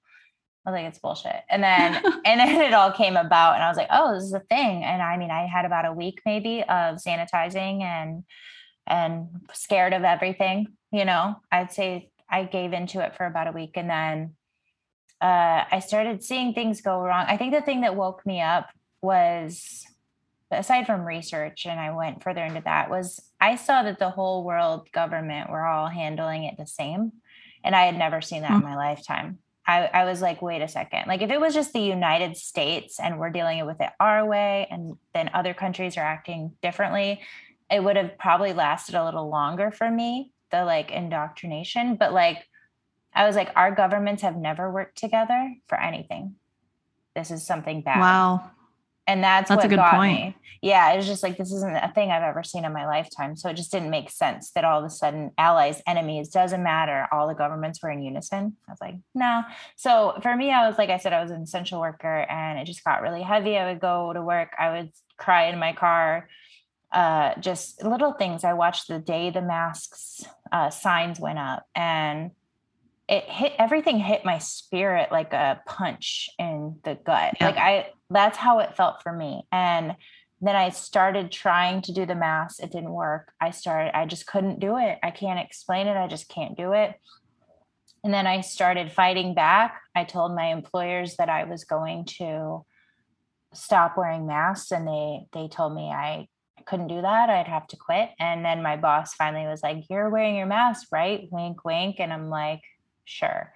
I 0.66 0.72
was 0.72 0.78
like, 0.78 0.86
it's 0.86 1.00
bullshit. 1.00 1.42
And 1.50 1.62
then, 1.62 1.96
and 2.26 2.40
then 2.40 2.62
it 2.62 2.74
all 2.74 2.92
came 2.92 3.18
about. 3.18 3.56
And 3.56 3.64
I 3.64 3.68
was 3.68 3.78
like, 3.78 3.90
oh, 3.92 4.14
this 4.14 4.24
is 4.24 4.34
a 4.34 4.40
thing. 4.40 4.84
And 4.84 5.02
I 5.02 5.18
mean, 5.18 5.32
I 5.32 5.48
had 5.48 5.66
about 5.66 5.86
a 5.86 5.94
week 5.94 6.22
maybe 6.26 6.62
of 6.62 6.98
sanitizing 6.98 7.82
and, 7.82 8.24
and 8.88 9.28
scared 9.54 9.94
of 9.94 10.04
everything. 10.04 10.68
You 10.92 11.06
know, 11.06 11.36
I'd 11.52 11.74
say 11.74 12.10
I 12.30 12.46
gave 12.46 12.72
into 12.72 13.04
it 13.04 13.16
for 13.16 13.26
about 13.26 13.48
a 13.48 13.52
week. 13.52 13.72
And 13.76 13.90
then 13.90 14.36
uh, 15.20 15.66
I 15.70 15.80
started 15.86 16.24
seeing 16.24 16.54
things 16.54 16.82
go 16.82 17.02
wrong. 17.02 17.26
I 17.28 17.36
think 17.36 17.54
the 17.54 17.62
thing 17.62 17.82
that 17.82 17.96
woke 17.96 18.26
me 18.26 18.42
up 18.42 18.70
was 19.04 19.86
aside 20.52 20.86
from 20.86 21.02
research 21.02 21.66
and 21.66 21.80
i 21.80 21.92
went 21.92 22.24
further 22.24 22.44
into 22.44 22.62
that 22.62 22.90
was 22.90 23.20
i 23.42 23.56
saw 23.56 23.84
that 23.84 24.00
the 24.00 24.10
whole 24.10 24.44
world 24.44 24.88
government 24.92 25.50
were 25.50 25.66
all 25.66 25.88
handling 25.88 26.44
it 26.44 26.56
the 26.58 26.66
same 26.66 27.12
and 27.64 27.76
i 27.76 27.86
had 27.86 27.98
never 27.98 28.22
seen 28.22 28.42
that 28.42 28.52
mm-hmm. 28.52 28.68
in 28.68 28.70
my 28.70 28.76
lifetime. 28.76 29.40
I, 29.66 29.86
I 29.94 30.04
was 30.04 30.22
like 30.22 30.42
wait 30.42 30.62
a 30.62 30.68
second. 30.68 31.08
Like 31.08 31.22
if 31.22 31.30
it 31.30 31.40
was 31.40 31.54
just 31.54 31.74
the 31.74 31.80
united 31.80 32.36
states 32.38 33.00
and 33.00 33.18
we're 33.18 33.30
dealing 33.30 33.66
with 33.66 33.80
it 33.80 33.90
our 34.00 34.26
way 34.26 34.68
and 34.70 34.98
then 35.14 35.30
other 35.34 35.54
countries 35.54 35.98
are 35.98 36.02
acting 36.02 36.54
differently 36.62 37.22
it 37.72 37.84
would 37.84 37.96
have 37.96 38.18
probably 38.18 38.54
lasted 38.54 38.96
a 38.96 39.06
little 39.06 39.30
longer 39.30 39.72
for 39.72 39.90
me 39.90 40.32
the 40.52 40.66
like 40.66 40.92
indoctrination. 40.92 41.96
But 41.96 42.14
like 42.14 42.46
i 43.16 43.26
was 43.26 43.36
like 43.36 43.52
our 43.56 43.74
governments 43.74 44.22
have 44.22 44.36
never 44.36 44.72
worked 44.72 44.98
together 44.98 45.56
for 45.68 45.80
anything. 45.80 46.36
This 47.16 47.32
is 47.32 47.46
something 47.46 47.82
bad. 47.82 48.00
Wow 48.00 48.52
and 49.08 49.24
that's, 49.24 49.50
that's 49.50 49.60
what 49.60 49.66
a 49.66 49.70
good 49.70 49.78
got 49.78 49.96
point. 49.96 50.20
me. 50.20 50.36
Yeah, 50.62 50.94
it 50.94 50.98
was 50.98 51.06
just 51.06 51.24
like 51.24 51.38
this 51.38 51.52
isn't 51.52 51.76
a 51.76 51.92
thing 51.94 52.10
I've 52.10 52.24
ever 52.24 52.42
seen 52.42 52.64
in 52.64 52.72
my 52.72 52.88
lifetime. 52.88 53.36
So 53.36 53.50
it 53.50 53.56
just 53.56 53.70
didn't 53.70 53.90
make 53.90 54.10
sense 54.10 54.52
that 54.52 54.64
all 54.64 54.80
of 54.80 54.86
a 54.86 54.90
sudden 54.90 55.32
allies, 55.38 55.82
enemies, 55.86 56.30
doesn't 56.30 56.64
matter. 56.64 57.06
All 57.12 57.28
the 57.28 57.34
governments 57.34 57.84
were 57.84 57.90
in 57.90 58.02
unison. 58.02 58.56
I 58.66 58.72
was 58.72 58.80
like, 58.80 58.96
no. 59.14 59.42
So 59.76 60.18
for 60.24 60.34
me, 60.38 60.52
I 60.52 60.66
was 60.66 60.78
like 60.78 60.90
I 60.90 61.00
said, 61.00 61.12
I 61.12 61.22
was 61.22 61.32
an 61.32 61.42
essential 61.42 61.82
worker, 61.82 62.26
and 62.30 62.58
it 62.60 62.64
just 62.64 62.82
got 62.86 63.02
really 63.02 63.22
heavy. 63.22 63.58
I 63.58 63.70
would 63.70 63.82
go 63.82 64.14
to 64.14 64.22
work, 64.22 64.54
I 64.58 64.72
would 64.72 64.92
cry 65.18 65.48
in 65.48 65.60
my 65.60 65.74
car. 65.74 66.30
Uh, 66.94 67.38
just 67.42 67.84
little 67.84 68.14
things. 68.14 68.46
I 68.46 68.54
watched 68.54 68.88
the 68.88 69.00
day 69.00 69.32
the 69.32 69.42
masks 69.42 70.24
uh, 70.54 70.70
signs 70.70 71.20
went 71.20 71.40
up, 71.40 71.66
and 71.76 72.32
it 73.10 73.26
hit 73.26 73.52
everything 73.60 74.00
hit 74.00 74.24
my 74.24 74.38
spirit 74.38 75.12
like 75.12 75.34
a 75.34 75.62
punch 75.66 76.30
in 76.40 76.80
the 76.84 76.96
gut. 76.96 77.36
Yeah. 77.40 77.48
Like 77.48 77.58
I 77.58 77.90
that's 78.14 78.38
how 78.38 78.60
it 78.60 78.76
felt 78.76 79.02
for 79.02 79.12
me. 79.12 79.48
And 79.52 79.96
then 80.42 80.56
I 80.56 80.70
started 80.70 81.32
trying 81.32 81.82
to 81.84 81.94
do 81.94 82.06
the 82.06 82.16
mass. 82.16 82.60
It 82.60 82.72
didn't 82.72 82.92
work. 82.92 83.32
I 83.40 83.52
started, 83.52 83.96
I 83.96 84.06
just 84.06 84.28
couldn't 84.28 84.60
do 84.60 84.78
it. 84.78 85.00
I 85.02 85.12
can't 85.12 85.40
explain 85.40 85.88
it. 85.88 85.96
I 85.96 86.08
just 86.08 86.28
can't 86.28 86.58
do 86.58 86.74
it. 86.74 86.96
And 88.04 88.14
then 88.14 88.28
I 88.28 88.42
started 88.42 88.92
fighting 88.92 89.34
back. 89.34 89.80
I 89.96 90.04
told 90.04 90.36
my 90.36 90.48
employers 90.48 91.16
that 91.16 91.30
I 91.30 91.46
was 91.46 91.64
going 91.64 92.06
to 92.18 92.66
stop 93.54 93.98
wearing 93.98 94.28
masks 94.28 94.72
and 94.72 94.88
they 94.88 95.28
they 95.32 95.48
told 95.48 95.76
me 95.76 95.90
I 95.90 96.28
couldn't 96.66 96.88
do 96.88 97.02
that. 97.02 97.30
I'd 97.30 97.48
have 97.48 97.68
to 97.68 97.78
quit. 97.78 98.10
And 98.20 98.44
then 98.44 98.62
my 98.62 98.76
boss 98.76 99.14
finally 99.14 99.48
was 99.48 99.64
like, 99.64 99.86
"You're 99.90 100.10
wearing 100.10 100.36
your 100.36 100.46
mask, 100.46 100.88
right?" 100.92 101.28
Wink 101.32 101.64
wink 101.64 102.00
and 102.00 102.12
I'm 102.12 102.30
like, 102.30 102.62
"Sure." 103.06 103.54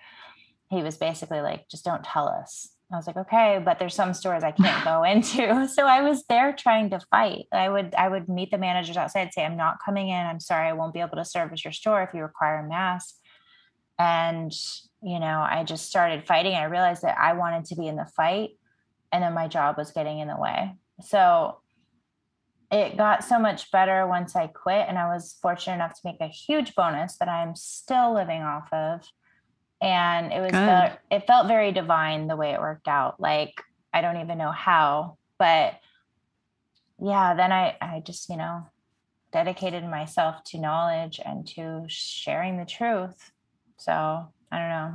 He 0.69 0.83
was 0.83 0.97
basically 0.97 1.41
like, 1.41 1.67
"Just 1.69 1.85
don't 1.85 2.03
tell 2.03 2.27
us." 2.27 2.69
I 2.91 2.95
was 2.95 3.05
like, 3.05 3.17
okay, 3.17 3.61
but 3.63 3.79
there's 3.79 3.93
some 3.93 4.13
stores 4.13 4.43
I 4.43 4.51
can't 4.51 4.83
go 4.85 5.03
into. 5.03 5.67
So 5.77 5.85
I 5.85 6.01
was 6.01 6.23
there 6.29 6.53
trying 6.53 6.89
to 6.91 7.01
fight. 7.11 7.45
I 7.51 7.67
would 7.67 7.93
I 7.95 8.07
would 8.07 8.29
meet 8.29 8.51
the 8.51 8.57
managers 8.57 8.95
outside, 8.95 9.33
say, 9.33 9.43
I'm 9.43 9.57
not 9.57 9.77
coming 9.83 10.09
in. 10.09 10.25
I'm 10.25 10.39
sorry, 10.39 10.69
I 10.69 10.73
won't 10.73 10.93
be 10.93 11.01
able 11.01 11.17
to 11.17 11.25
service 11.25 11.65
your 11.65 11.73
store 11.73 12.01
if 12.01 12.13
you 12.13 12.21
require 12.21 12.59
a 12.59 12.67
mask. 12.67 13.15
And 13.99 14.53
you 15.03 15.19
know, 15.19 15.45
I 15.47 15.63
just 15.63 15.87
started 15.87 16.25
fighting. 16.25 16.53
I 16.55 16.63
realized 16.63 17.01
that 17.03 17.17
I 17.19 17.33
wanted 17.33 17.65
to 17.65 17.75
be 17.75 17.87
in 17.87 17.97
the 17.97 18.07
fight, 18.15 18.51
and 19.11 19.21
then 19.21 19.33
my 19.33 19.47
job 19.47 19.77
was 19.77 19.91
getting 19.91 20.19
in 20.19 20.27
the 20.27 20.37
way. 20.37 20.75
So 21.01 21.59
it 22.71 22.97
got 22.97 23.23
so 23.23 23.37
much 23.37 23.69
better 23.71 24.07
once 24.07 24.35
I 24.35 24.47
quit, 24.47 24.85
and 24.87 24.97
I 24.97 25.13
was 25.13 25.37
fortunate 25.41 25.75
enough 25.75 25.93
to 25.93 26.01
make 26.05 26.21
a 26.21 26.27
huge 26.27 26.73
bonus 26.75 27.17
that 27.17 27.29
I'm 27.29 27.55
still 27.55 28.13
living 28.13 28.41
off 28.41 28.71
of 28.71 29.01
and 29.81 30.33
it 30.33 30.41
was 30.41 30.51
the, 30.51 30.97
it 31.11 31.27
felt 31.27 31.47
very 31.47 31.71
divine 31.71 32.27
the 32.27 32.35
way 32.35 32.51
it 32.51 32.59
worked 32.59 32.87
out. 32.87 33.19
Like 33.19 33.61
i 33.93 34.01
don't 34.01 34.17
even 34.17 34.37
know 34.37 34.51
how 34.51 35.17
but 35.39 35.73
yeah 37.01 37.33
then 37.33 37.51
i 37.51 37.75
i 37.81 38.01
just 38.05 38.29
you 38.29 38.37
know 38.37 38.65
dedicated 39.31 39.83
myself 39.83 40.43
to 40.43 40.57
knowledge 40.57 41.19
and 41.23 41.47
to 41.47 41.83
sharing 41.87 42.57
the 42.57 42.65
truth. 42.65 43.31
So 43.77 43.91
i 44.51 44.57
don't 44.57 44.69
know. 44.69 44.93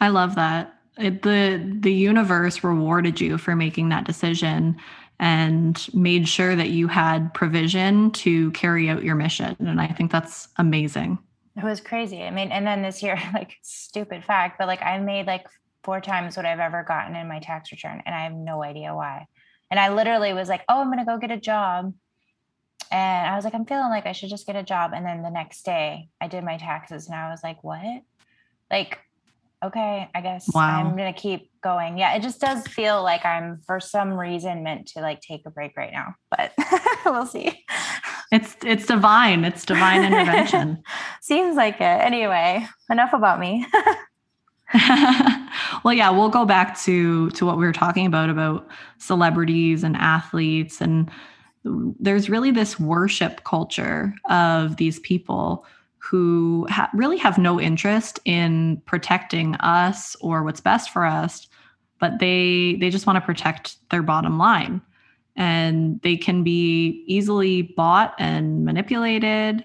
I 0.00 0.08
love 0.08 0.34
that. 0.36 0.74
It, 0.96 1.22
the 1.22 1.76
the 1.80 1.92
universe 1.92 2.64
rewarded 2.64 3.20
you 3.20 3.38
for 3.38 3.54
making 3.54 3.88
that 3.90 4.04
decision 4.04 4.76
and 5.20 5.88
made 5.94 6.28
sure 6.28 6.54
that 6.54 6.70
you 6.70 6.86
had 6.86 7.34
provision 7.34 8.12
to 8.12 8.52
carry 8.52 8.88
out 8.88 9.04
your 9.04 9.14
mission. 9.14 9.56
And 9.58 9.80
i 9.80 9.86
think 9.86 10.10
that's 10.10 10.48
amazing 10.56 11.18
it 11.58 11.64
was 11.64 11.80
crazy. 11.80 12.22
I 12.22 12.30
mean, 12.30 12.52
and 12.52 12.66
then 12.66 12.82
this 12.82 13.02
year, 13.02 13.20
like 13.34 13.56
stupid 13.62 14.24
fact, 14.24 14.58
but 14.58 14.68
like 14.68 14.82
I 14.82 14.98
made 14.98 15.26
like 15.26 15.46
four 15.84 16.00
times 16.00 16.36
what 16.36 16.46
I've 16.46 16.60
ever 16.60 16.84
gotten 16.86 17.16
in 17.16 17.28
my 17.28 17.40
tax 17.40 17.72
return, 17.72 18.02
and 18.06 18.14
I 18.14 18.24
have 18.24 18.32
no 18.34 18.62
idea 18.62 18.94
why. 18.94 19.26
And 19.70 19.78
I 19.78 19.92
literally 19.92 20.32
was 20.32 20.48
like, 20.48 20.62
"Oh, 20.68 20.80
I'm 20.80 20.90
gonna 20.90 21.04
go 21.04 21.18
get 21.18 21.30
a 21.30 21.36
job," 21.36 21.92
and 22.90 23.26
I 23.26 23.36
was 23.36 23.44
like, 23.44 23.54
"I'm 23.54 23.66
feeling 23.66 23.90
like 23.90 24.06
I 24.06 24.12
should 24.12 24.30
just 24.30 24.46
get 24.46 24.56
a 24.56 24.62
job." 24.62 24.92
And 24.94 25.04
then 25.04 25.22
the 25.22 25.30
next 25.30 25.64
day, 25.64 26.08
I 26.20 26.28
did 26.28 26.44
my 26.44 26.56
taxes, 26.56 27.06
and 27.06 27.14
I 27.14 27.30
was 27.30 27.40
like, 27.42 27.62
"What?" 27.64 28.02
Like, 28.70 28.98
okay, 29.64 30.08
I 30.14 30.20
guess 30.20 30.48
wow. 30.54 30.80
I'm 30.80 30.96
gonna 30.96 31.12
keep 31.12 31.50
going. 31.60 31.98
Yeah, 31.98 32.14
it 32.14 32.22
just 32.22 32.40
does 32.40 32.66
feel 32.66 33.02
like 33.02 33.24
I'm 33.24 33.60
for 33.66 33.80
some 33.80 34.12
reason 34.14 34.62
meant 34.62 34.86
to 34.88 35.00
like 35.00 35.20
take 35.20 35.42
a 35.44 35.50
break 35.50 35.76
right 35.76 35.92
now, 35.92 36.14
but 36.30 36.52
we'll 37.04 37.26
see. 37.26 37.64
It's 38.30 38.56
it's 38.62 38.86
divine. 38.86 39.44
It's 39.44 39.64
divine 39.64 40.04
intervention. 40.04 40.82
Seems 41.20 41.56
like 41.56 41.76
it. 41.76 41.82
Anyway, 41.82 42.66
enough 42.90 43.12
about 43.12 43.40
me. 43.40 43.66
well, 45.84 45.94
yeah, 45.94 46.10
we'll 46.10 46.28
go 46.28 46.44
back 46.44 46.78
to 46.80 47.30
to 47.30 47.46
what 47.46 47.56
we 47.56 47.64
were 47.64 47.72
talking 47.72 48.06
about 48.06 48.28
about 48.28 48.68
celebrities 48.98 49.82
and 49.82 49.96
athletes 49.96 50.80
and 50.80 51.10
there's 51.98 52.30
really 52.30 52.50
this 52.50 52.78
worship 52.78 53.44
culture 53.44 54.14
of 54.30 54.76
these 54.76 54.98
people 55.00 55.66
who 55.98 56.66
ha- 56.70 56.90
really 56.94 57.18
have 57.18 57.38
no 57.38 57.60
interest 57.60 58.20
in 58.24 58.80
protecting 58.86 59.54
us 59.56 60.16
or 60.20 60.42
what's 60.42 60.60
best 60.60 60.90
for 60.90 61.04
us 61.04 61.48
but 61.98 62.18
they 62.20 62.76
they 62.80 62.90
just 62.90 63.06
want 63.06 63.16
to 63.16 63.20
protect 63.20 63.76
their 63.90 64.02
bottom 64.02 64.38
line 64.38 64.80
and 65.38 66.00
they 66.02 66.16
can 66.16 66.44
be 66.44 67.02
easily 67.06 67.62
bought 67.62 68.14
and 68.18 68.64
manipulated 68.64 69.64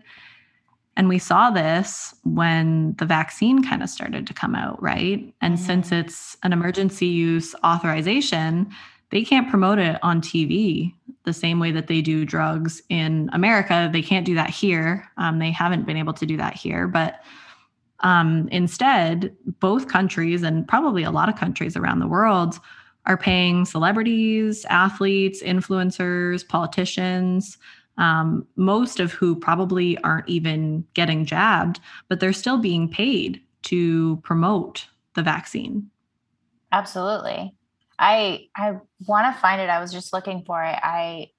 and 0.95 1.09
we 1.09 1.17
saw 1.17 1.49
this 1.49 2.13
when 2.23 2.93
the 2.99 3.05
vaccine 3.05 3.63
kind 3.63 3.81
of 3.81 3.89
started 3.89 4.25
to 4.25 4.33
come 4.33 4.55
out 4.55 4.81
right 4.81 5.33
and 5.41 5.55
mm-hmm. 5.55 5.65
since 5.65 5.91
it's 5.91 6.37
an 6.43 6.53
emergency 6.53 7.07
use 7.07 7.53
authorization 7.65 8.71
they 9.13 9.23
can't 9.23 9.47
promote 9.47 9.77
it 9.77 9.99
on 10.01 10.21
TV 10.21 10.95
the 11.23 11.33
same 11.33 11.59
way 11.59 11.71
that 11.71 11.85
they 11.85 12.01
do 12.01 12.25
drugs 12.25 12.81
in 12.89 13.29
America. 13.31 13.87
They 13.93 14.01
can't 14.01 14.25
do 14.25 14.33
that 14.33 14.49
here. 14.49 15.07
Um, 15.17 15.37
they 15.37 15.51
haven't 15.51 15.85
been 15.85 15.97
able 15.97 16.13
to 16.13 16.25
do 16.25 16.35
that 16.37 16.55
here. 16.55 16.87
But 16.87 17.21
um, 17.99 18.49
instead, 18.51 19.35
both 19.59 19.87
countries 19.87 20.41
and 20.41 20.67
probably 20.67 21.03
a 21.03 21.11
lot 21.11 21.29
of 21.29 21.35
countries 21.35 21.77
around 21.77 21.99
the 21.99 22.07
world 22.07 22.59
are 23.05 23.17
paying 23.17 23.65
celebrities, 23.65 24.65
athletes, 24.65 25.41
influencers, 25.43 26.47
politicians, 26.47 27.57
um, 27.97 28.47
most 28.55 28.99
of 28.99 29.11
who 29.11 29.35
probably 29.35 29.97
aren't 29.99 30.27
even 30.27 30.85
getting 30.93 31.25
jabbed, 31.25 31.79
but 32.07 32.19
they're 32.19 32.33
still 32.33 32.57
being 32.57 32.89
paid 32.89 33.41
to 33.63 34.17
promote 34.23 34.87
the 35.13 35.21
vaccine. 35.21 35.89
Absolutely. 36.71 37.53
I 37.99 38.47
I 38.55 38.77
want 39.05 39.33
to 39.33 39.39
find 39.39 39.61
it. 39.61 39.69
I 39.69 39.79
was 39.79 39.91
just 39.91 40.11
looking 40.11 40.43
for 40.45 40.63
it. 40.63 40.79
I 40.81 41.29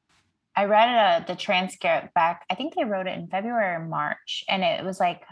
I 0.57 0.67
read 0.67 0.89
uh, 1.23 1.25
the 1.27 1.35
transcript 1.35 2.15
back. 2.15 2.45
I 2.49 2.55
think 2.55 2.75
they 2.75 2.85
wrote 2.85 3.09
it 3.09 3.19
in 3.19 3.27
February 3.27 3.75
or 3.75 3.87
March, 3.87 4.45
and 4.49 4.63
it 4.63 4.85
was 4.85 5.01
like 5.01 5.23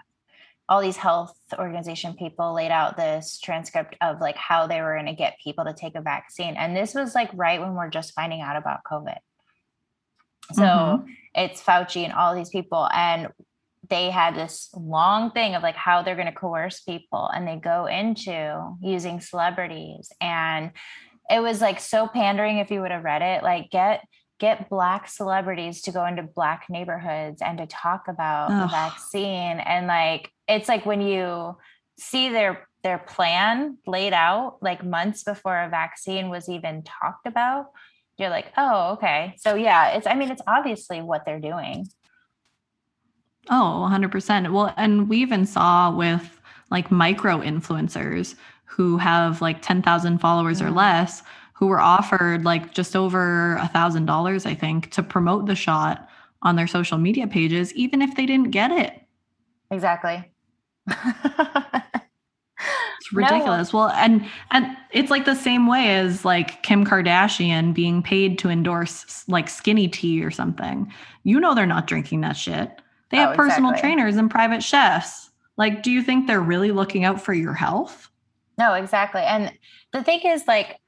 all 0.72 0.80
these 0.80 0.96
health 0.96 1.36
organization 1.58 2.14
people 2.14 2.54
laid 2.54 2.70
out 2.70 2.96
this 2.96 3.38
transcript 3.38 3.94
of 4.00 4.22
like 4.22 4.38
how 4.38 4.66
they 4.66 4.80
were 4.80 4.94
going 4.94 5.04
to 5.04 5.12
get 5.12 5.36
people 5.44 5.66
to 5.66 5.74
take 5.74 5.94
a 5.94 6.00
vaccine, 6.00 6.54
and 6.56 6.74
this 6.74 6.94
was 6.94 7.14
like 7.14 7.28
right 7.34 7.60
when 7.60 7.74
we're 7.74 7.90
just 7.90 8.14
finding 8.14 8.40
out 8.40 8.56
about 8.56 8.80
COVID. 8.90 9.18
So 10.54 10.62
mm-hmm. 10.62 11.10
it's 11.34 11.62
Fauci 11.62 12.04
and 12.04 12.14
all 12.14 12.34
these 12.34 12.48
people, 12.48 12.88
and 12.90 13.28
they 13.90 14.08
had 14.08 14.34
this 14.34 14.70
long 14.74 15.30
thing 15.32 15.54
of 15.54 15.62
like 15.62 15.76
how 15.76 16.02
they're 16.02 16.16
going 16.16 16.26
to 16.26 16.32
coerce 16.32 16.80
people 16.80 17.28
and 17.34 17.46
they 17.46 17.56
go 17.56 17.84
into 17.84 18.74
using 18.80 19.20
celebrities 19.20 20.10
and 20.20 20.70
it 21.28 21.40
was 21.40 21.60
like 21.60 21.80
so 21.80 22.06
pandering 22.06 22.58
if 22.58 22.70
you 22.70 22.80
would 22.80 22.92
have 22.92 23.02
read 23.02 23.22
it 23.22 23.42
like 23.42 23.70
get 23.70 24.04
get 24.42 24.68
black 24.68 25.08
celebrities 25.08 25.82
to 25.82 25.92
go 25.92 26.04
into 26.04 26.22
black 26.22 26.66
neighborhoods 26.68 27.40
and 27.40 27.58
to 27.58 27.66
talk 27.66 28.08
about 28.08 28.50
Ugh. 28.50 28.62
the 28.62 28.66
vaccine 28.66 29.60
and 29.60 29.86
like 29.86 30.32
it's 30.52 30.68
like 30.68 30.86
when 30.86 31.00
you 31.00 31.56
see 31.98 32.28
their 32.28 32.66
their 32.82 32.98
plan 32.98 33.78
laid 33.86 34.12
out 34.12 34.58
like 34.60 34.84
months 34.84 35.22
before 35.22 35.56
a 35.58 35.68
vaccine 35.68 36.28
was 36.28 36.48
even 36.48 36.82
talked 36.82 37.26
about 37.26 37.66
you're 38.18 38.30
like 38.30 38.52
oh 38.56 38.92
okay 38.92 39.34
so 39.38 39.54
yeah 39.54 39.90
it's 39.90 40.06
i 40.06 40.14
mean 40.14 40.30
it's 40.30 40.42
obviously 40.46 41.00
what 41.00 41.24
they're 41.24 41.40
doing 41.40 41.86
oh 43.50 43.88
100% 43.90 44.52
well 44.52 44.72
and 44.76 45.08
we 45.08 45.18
even 45.18 45.46
saw 45.46 45.94
with 45.94 46.40
like 46.70 46.90
micro 46.90 47.38
influencers 47.38 48.34
who 48.64 48.96
have 48.96 49.42
like 49.42 49.60
10,000 49.60 50.18
followers 50.18 50.60
mm. 50.60 50.66
or 50.66 50.70
less 50.70 51.22
who 51.62 51.68
were 51.68 51.80
offered 51.80 52.44
like 52.44 52.74
just 52.74 52.96
over 52.96 53.54
a 53.56 53.68
thousand 53.68 54.06
dollars, 54.06 54.46
I 54.46 54.54
think, 54.54 54.90
to 54.92 55.02
promote 55.02 55.46
the 55.46 55.54
shot 55.54 56.08
on 56.42 56.56
their 56.56 56.66
social 56.66 56.98
media 56.98 57.28
pages, 57.28 57.72
even 57.74 58.02
if 58.02 58.16
they 58.16 58.26
didn't 58.26 58.50
get 58.50 58.72
it. 58.72 59.00
Exactly. 59.70 60.31
It's 60.88 62.02
ridiculous. 63.12 63.72
No. 63.72 63.80
Well, 63.80 63.88
and 63.90 64.26
and 64.50 64.76
it's 64.92 65.10
like 65.10 65.24
the 65.24 65.34
same 65.34 65.66
way 65.66 65.96
as 65.96 66.24
like 66.24 66.62
Kim 66.62 66.84
Kardashian 66.84 67.74
being 67.74 68.02
paid 68.02 68.38
to 68.40 68.48
endorse 68.48 69.24
like 69.28 69.48
skinny 69.48 69.88
tea 69.88 70.24
or 70.24 70.30
something. 70.30 70.92
You 71.24 71.40
know 71.40 71.54
they're 71.54 71.66
not 71.66 71.86
drinking 71.86 72.22
that 72.22 72.36
shit. 72.36 72.80
They 73.10 73.18
have 73.18 73.32
oh, 73.32 73.36
personal 73.36 73.70
exactly. 73.70 73.94
trainers 73.94 74.16
and 74.16 74.30
private 74.30 74.62
chefs. 74.62 75.30
Like, 75.58 75.82
do 75.82 75.90
you 75.90 76.02
think 76.02 76.26
they're 76.26 76.40
really 76.40 76.72
looking 76.72 77.04
out 77.04 77.20
for 77.20 77.34
your 77.34 77.52
health? 77.52 78.10
No, 78.58 78.72
exactly. 78.74 79.20
And 79.20 79.52
the 79.92 80.02
thing 80.02 80.20
is, 80.24 80.46
like, 80.46 80.78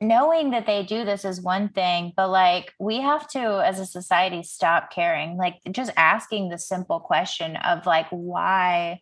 knowing 0.00 0.50
that 0.50 0.66
they 0.66 0.84
do 0.84 1.04
this 1.04 1.24
is 1.24 1.40
one 1.40 1.68
thing, 1.70 2.12
but 2.16 2.28
like, 2.28 2.72
we 2.78 3.00
have 3.00 3.28
to, 3.28 3.64
as 3.64 3.80
a 3.80 3.86
society, 3.86 4.42
stop 4.42 4.92
caring. 4.92 5.36
Like, 5.36 5.56
just 5.70 5.90
asking 5.96 6.48
the 6.48 6.58
simple 6.58 7.00
question 7.00 7.56
of, 7.56 7.86
like, 7.86 8.06
why 8.10 9.00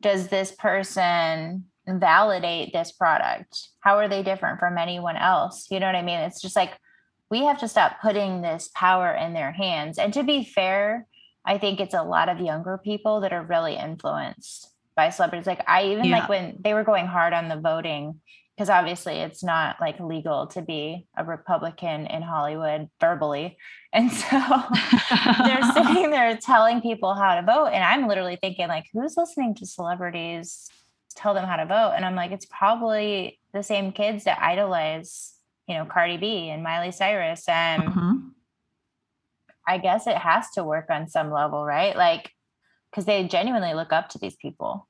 does 0.00 0.28
this 0.28 0.52
person 0.52 1.66
validate 1.86 2.72
this 2.72 2.92
product? 2.92 3.68
How 3.80 3.98
are 3.98 4.08
they 4.08 4.22
different 4.22 4.58
from 4.58 4.78
anyone 4.78 5.16
else? 5.16 5.66
You 5.70 5.80
know 5.80 5.86
what 5.86 5.94
I 5.94 6.02
mean? 6.02 6.20
It's 6.20 6.40
just 6.40 6.56
like, 6.56 6.72
we 7.30 7.44
have 7.44 7.60
to 7.60 7.68
stop 7.68 8.00
putting 8.00 8.42
this 8.42 8.70
power 8.74 9.12
in 9.12 9.34
their 9.34 9.52
hands. 9.52 9.98
And 9.98 10.12
to 10.14 10.22
be 10.22 10.44
fair, 10.44 11.06
I 11.44 11.58
think 11.58 11.80
it's 11.80 11.94
a 11.94 12.02
lot 12.02 12.28
of 12.28 12.40
younger 12.40 12.78
people 12.78 13.20
that 13.20 13.32
are 13.32 13.42
really 13.42 13.76
influenced 13.76 14.68
by 14.96 15.10
celebrities. 15.10 15.46
Like 15.46 15.62
I 15.68 15.86
even 15.92 16.06
yeah. 16.06 16.20
like 16.20 16.28
when 16.28 16.58
they 16.60 16.74
were 16.74 16.84
going 16.84 17.06
hard 17.06 17.32
on 17.32 17.48
the 17.48 17.56
voting, 17.56 18.20
because 18.60 18.68
obviously 18.68 19.14
it's 19.14 19.42
not 19.42 19.80
like 19.80 19.98
legal 20.00 20.46
to 20.48 20.60
be 20.60 21.06
a 21.16 21.24
Republican 21.24 22.06
in 22.06 22.20
Hollywood 22.20 22.90
verbally. 23.00 23.56
And 23.92 24.12
so 24.12 24.38
they're 25.44 25.72
sitting 25.72 26.10
there 26.12 26.36
telling 26.36 26.80
people 26.80 27.12
how 27.12 27.34
to 27.34 27.42
vote. 27.42 27.70
And 27.72 27.82
I'm 27.82 28.06
literally 28.06 28.38
thinking, 28.40 28.68
like, 28.68 28.84
who's 28.92 29.16
listening 29.16 29.56
to 29.56 29.66
celebrities 29.66 30.70
tell 31.16 31.34
them 31.34 31.44
how 31.44 31.56
to 31.56 31.66
vote? 31.66 31.94
And 31.96 32.04
I'm 32.04 32.14
like, 32.14 32.30
it's 32.30 32.46
probably 32.46 33.40
the 33.52 33.64
same 33.64 33.90
kids 33.90 34.24
that 34.24 34.40
idolize, 34.40 35.32
you 35.66 35.74
know, 35.74 35.86
Cardi 35.86 36.18
B 36.18 36.50
and 36.50 36.62
Miley 36.62 36.92
Cyrus. 36.92 37.48
And 37.48 37.82
mm-hmm. 37.82 38.16
I 39.66 39.78
guess 39.78 40.06
it 40.06 40.16
has 40.16 40.48
to 40.52 40.62
work 40.62 40.86
on 40.88 41.08
some 41.08 41.32
level, 41.32 41.64
right? 41.64 41.96
Like, 41.96 42.30
because 42.92 43.06
they 43.06 43.26
genuinely 43.26 43.74
look 43.74 43.92
up 43.92 44.10
to 44.10 44.18
these 44.20 44.36
people. 44.36 44.86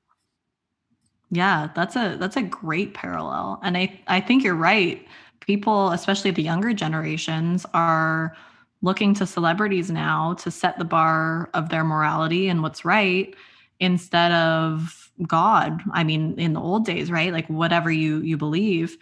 Yeah, 1.30 1.68
that's 1.74 1.96
a 1.96 2.16
that's 2.18 2.36
a 2.36 2.42
great 2.42 2.94
parallel. 2.94 3.60
And 3.62 3.76
I 3.76 4.00
I 4.08 4.20
think 4.20 4.42
you're 4.42 4.54
right. 4.54 5.06
People, 5.40 5.90
especially 5.90 6.30
the 6.32 6.42
younger 6.42 6.72
generations, 6.72 7.64
are 7.72 8.36
looking 8.82 9.14
to 9.14 9.26
celebrities 9.26 9.90
now 9.90 10.34
to 10.34 10.50
set 10.50 10.78
the 10.78 10.84
bar 10.84 11.50
of 11.54 11.68
their 11.68 11.84
morality 11.84 12.48
and 12.48 12.62
what's 12.62 12.84
right 12.84 13.34
instead 13.78 14.32
of 14.32 15.10
God. 15.26 15.80
I 15.92 16.02
mean, 16.04 16.38
in 16.38 16.54
the 16.54 16.60
old 16.60 16.84
days, 16.84 17.10
right? 17.10 17.32
Like 17.32 17.46
whatever 17.48 17.90
you 17.90 18.18
you 18.20 18.36
believe. 18.36 18.96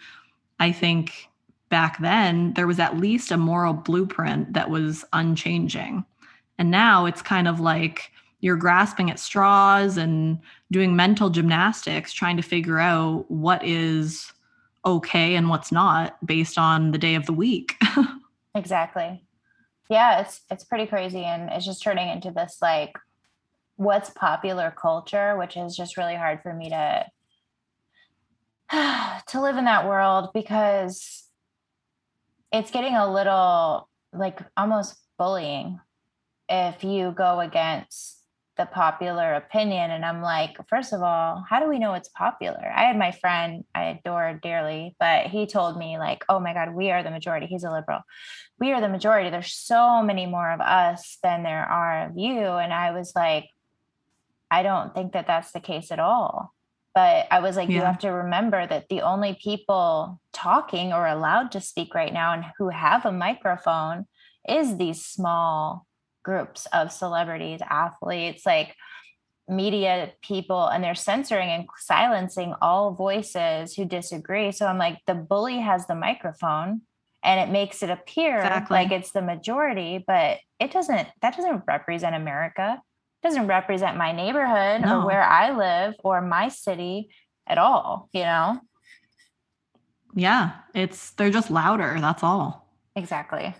I 0.59 0.71
think 0.71 1.29
back 1.69 1.99
then 1.99 2.53
there 2.53 2.67
was 2.67 2.79
at 2.79 2.97
least 2.97 3.31
a 3.31 3.37
moral 3.37 3.73
blueprint 3.73 4.53
that 4.53 4.69
was 4.69 5.05
unchanging. 5.13 6.05
And 6.57 6.69
now 6.71 7.05
it's 7.05 7.21
kind 7.21 7.47
of 7.47 7.59
like 7.59 8.11
you're 8.41 8.55
grasping 8.55 9.11
at 9.11 9.19
straws 9.19 9.97
and 9.97 10.39
doing 10.71 10.95
mental 10.95 11.29
gymnastics 11.29 12.13
trying 12.13 12.37
to 12.37 12.43
figure 12.43 12.79
out 12.79 13.29
what 13.29 13.63
is 13.65 14.31
okay 14.85 15.35
and 15.35 15.49
what's 15.49 15.71
not 15.71 16.23
based 16.25 16.57
on 16.57 16.91
the 16.91 16.97
day 16.97 17.15
of 17.15 17.25
the 17.25 17.33
week. 17.33 17.75
exactly. 18.55 19.23
Yeah, 19.89 20.21
it's 20.21 20.41
it's 20.49 20.63
pretty 20.63 20.85
crazy 20.85 21.23
and 21.23 21.49
it's 21.49 21.65
just 21.65 21.83
turning 21.83 22.09
into 22.09 22.31
this 22.31 22.57
like 22.61 22.97
what's 23.75 24.09
popular 24.11 24.73
culture, 24.75 25.37
which 25.37 25.57
is 25.57 25.75
just 25.75 25.97
really 25.97 26.15
hard 26.15 26.41
for 26.41 26.53
me 26.53 26.69
to 26.69 27.05
to 29.27 29.41
live 29.41 29.57
in 29.57 29.65
that 29.65 29.87
world 29.87 30.29
because 30.33 31.25
it's 32.51 32.71
getting 32.71 32.95
a 32.95 33.11
little 33.11 33.89
like 34.13 34.39
almost 34.55 34.95
bullying 35.17 35.79
if 36.47 36.83
you 36.83 37.11
go 37.11 37.39
against 37.39 38.18
the 38.59 38.65
popular 38.65 39.35
opinion. 39.35 39.89
And 39.89 40.03
I'm 40.03 40.21
like, 40.21 40.57
first 40.67 40.91
of 40.91 41.01
all, 41.01 41.45
how 41.49 41.61
do 41.61 41.69
we 41.69 41.79
know 41.79 41.93
it's 41.93 42.09
popular? 42.09 42.71
I 42.75 42.83
had 42.83 42.97
my 42.97 43.11
friend 43.11 43.63
I 43.73 43.85
adore 43.85 44.37
dearly, 44.43 44.97
but 44.99 45.27
he 45.27 45.47
told 45.47 45.77
me, 45.77 45.97
like, 45.97 46.25
oh 46.27 46.41
my 46.41 46.53
God, 46.53 46.75
we 46.75 46.91
are 46.91 47.01
the 47.01 47.09
majority. 47.09 47.45
He's 47.45 47.63
a 47.63 47.71
liberal. 47.71 48.01
We 48.59 48.73
are 48.73 48.81
the 48.81 48.89
majority. 48.89 49.29
There's 49.29 49.53
so 49.53 50.03
many 50.03 50.25
more 50.25 50.51
of 50.51 50.59
us 50.59 51.17
than 51.23 51.43
there 51.43 51.63
are 51.63 52.07
of 52.07 52.17
you. 52.17 52.37
And 52.37 52.73
I 52.73 52.91
was 52.91 53.13
like, 53.15 53.49
I 54.51 54.61
don't 54.61 54.93
think 54.93 55.13
that 55.13 55.25
that's 55.25 55.53
the 55.53 55.61
case 55.61 55.89
at 55.89 55.99
all. 55.99 56.53
But 56.93 57.27
I 57.31 57.39
was 57.39 57.55
like, 57.55 57.69
yeah. 57.69 57.75
you 57.75 57.81
have 57.83 57.99
to 57.99 58.09
remember 58.09 58.67
that 58.67 58.89
the 58.89 59.01
only 59.01 59.39
people 59.41 60.19
talking 60.33 60.91
or 60.91 61.07
allowed 61.07 61.53
to 61.53 61.61
speak 61.61 61.95
right 61.95 62.11
now 62.11 62.33
and 62.33 62.43
who 62.57 62.67
have 62.67 63.05
a 63.05 63.11
microphone 63.13 64.05
is 64.49 64.75
these 64.75 65.05
small 65.05 65.85
groups 66.23 66.67
of 66.73 66.91
celebrities, 66.91 67.61
athletes, 67.67 68.45
like 68.45 68.75
media 69.47 70.11
people, 70.21 70.67
and 70.67 70.83
they're 70.83 70.95
censoring 70.95 71.49
and 71.49 71.67
silencing 71.77 72.53
all 72.61 72.91
voices 72.91 73.73
who 73.73 73.85
disagree. 73.85 74.51
So 74.51 74.67
I'm 74.67 74.77
like, 74.77 74.99
the 75.07 75.15
bully 75.15 75.59
has 75.59 75.87
the 75.87 75.95
microphone 75.95 76.81
and 77.23 77.39
it 77.39 77.51
makes 77.51 77.83
it 77.83 77.89
appear 77.89 78.37
exactly. 78.37 78.75
like 78.75 78.91
it's 78.91 79.11
the 79.11 79.21
majority, 79.21 80.03
but 80.05 80.37
it 80.59 80.71
doesn't, 80.71 81.07
that 81.21 81.35
doesn't 81.35 81.63
represent 81.67 82.15
America. 82.15 82.81
It 83.21 83.27
doesn't 83.27 83.47
represent 83.47 83.97
my 83.97 84.11
neighborhood 84.11 84.81
no. 84.81 85.01
or 85.01 85.05
where 85.05 85.23
I 85.23 85.51
live 85.51 85.95
or 86.03 86.21
my 86.21 86.47
city 86.47 87.09
at 87.47 87.57
all, 87.57 88.07
you 88.13 88.21
know? 88.21 88.61
Yeah, 90.15 90.51
it's 90.73 91.11
they're 91.11 91.29
just 91.29 91.51
louder, 91.51 91.97
that's 91.99 92.23
all. 92.23 92.67
Exactly. 92.95 93.53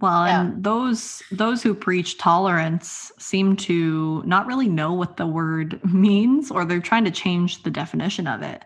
Well, 0.00 0.26
yeah. 0.26 0.40
and 0.40 0.62
those 0.62 1.22
those 1.32 1.62
who 1.62 1.74
preach 1.74 2.18
tolerance 2.18 3.10
seem 3.18 3.56
to 3.56 4.22
not 4.24 4.46
really 4.46 4.68
know 4.68 4.92
what 4.92 5.16
the 5.16 5.26
word 5.26 5.80
means, 5.92 6.50
or 6.50 6.64
they're 6.64 6.80
trying 6.80 7.04
to 7.04 7.10
change 7.10 7.62
the 7.62 7.70
definition 7.70 8.26
of 8.26 8.42
it. 8.42 8.64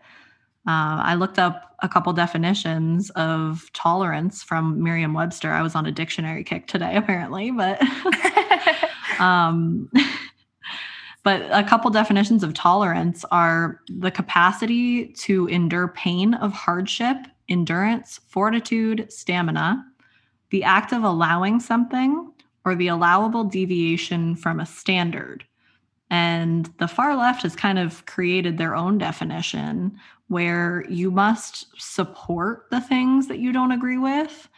Uh, 0.66 1.02
I 1.02 1.14
looked 1.14 1.38
up 1.38 1.74
a 1.82 1.88
couple 1.88 2.12
definitions 2.12 3.10
of 3.10 3.68
tolerance 3.72 4.44
from 4.44 4.80
Merriam-Webster. 4.80 5.50
I 5.50 5.62
was 5.62 5.74
on 5.74 5.86
a 5.86 5.90
dictionary 5.90 6.44
kick 6.44 6.68
today, 6.68 6.96
apparently, 6.96 7.50
but 7.50 7.80
um, 9.18 9.90
but 11.24 11.42
a 11.50 11.64
couple 11.64 11.90
definitions 11.90 12.44
of 12.44 12.52
tolerance 12.52 13.24
are 13.30 13.80
the 13.88 14.10
capacity 14.10 15.08
to 15.14 15.46
endure 15.46 15.88
pain 15.88 16.34
of 16.34 16.52
hardship, 16.52 17.16
endurance, 17.48 18.20
fortitude, 18.28 19.10
stamina 19.10 19.84
the 20.52 20.62
act 20.62 20.92
of 20.92 21.02
allowing 21.02 21.58
something 21.58 22.30
or 22.64 22.74
the 22.76 22.88
allowable 22.88 23.42
deviation 23.42 24.36
from 24.36 24.60
a 24.60 24.66
standard. 24.66 25.44
And 26.10 26.70
the 26.78 26.86
far 26.86 27.16
left 27.16 27.42
has 27.42 27.56
kind 27.56 27.78
of 27.78 28.04
created 28.04 28.58
their 28.58 28.76
own 28.76 28.98
definition 28.98 29.98
where 30.28 30.84
you 30.90 31.10
must 31.10 31.66
support 31.80 32.66
the 32.70 32.82
things 32.82 33.28
that 33.28 33.38
you 33.38 33.50
don't 33.50 33.72
agree 33.72 33.96
with. 33.96 34.48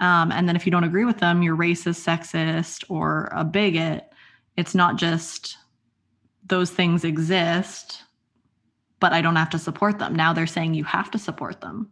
Um, 0.00 0.32
and 0.32 0.48
then 0.48 0.56
if 0.56 0.64
you 0.64 0.72
don't 0.72 0.82
agree 0.82 1.04
with 1.04 1.18
them, 1.18 1.42
you're 1.42 1.56
racist, 1.56 2.02
sexist, 2.02 2.84
or 2.88 3.28
a 3.32 3.44
bigot. 3.44 4.10
It's 4.56 4.74
not 4.74 4.96
just 4.96 5.58
those 6.46 6.70
things 6.70 7.04
exist, 7.04 8.02
but 8.98 9.12
I 9.12 9.20
don't 9.20 9.36
have 9.36 9.50
to 9.50 9.58
support 9.58 9.98
them. 9.98 10.16
Now 10.16 10.32
they're 10.32 10.46
saying 10.46 10.72
you 10.72 10.84
have 10.84 11.10
to 11.10 11.18
support 11.18 11.60
them. 11.60 11.90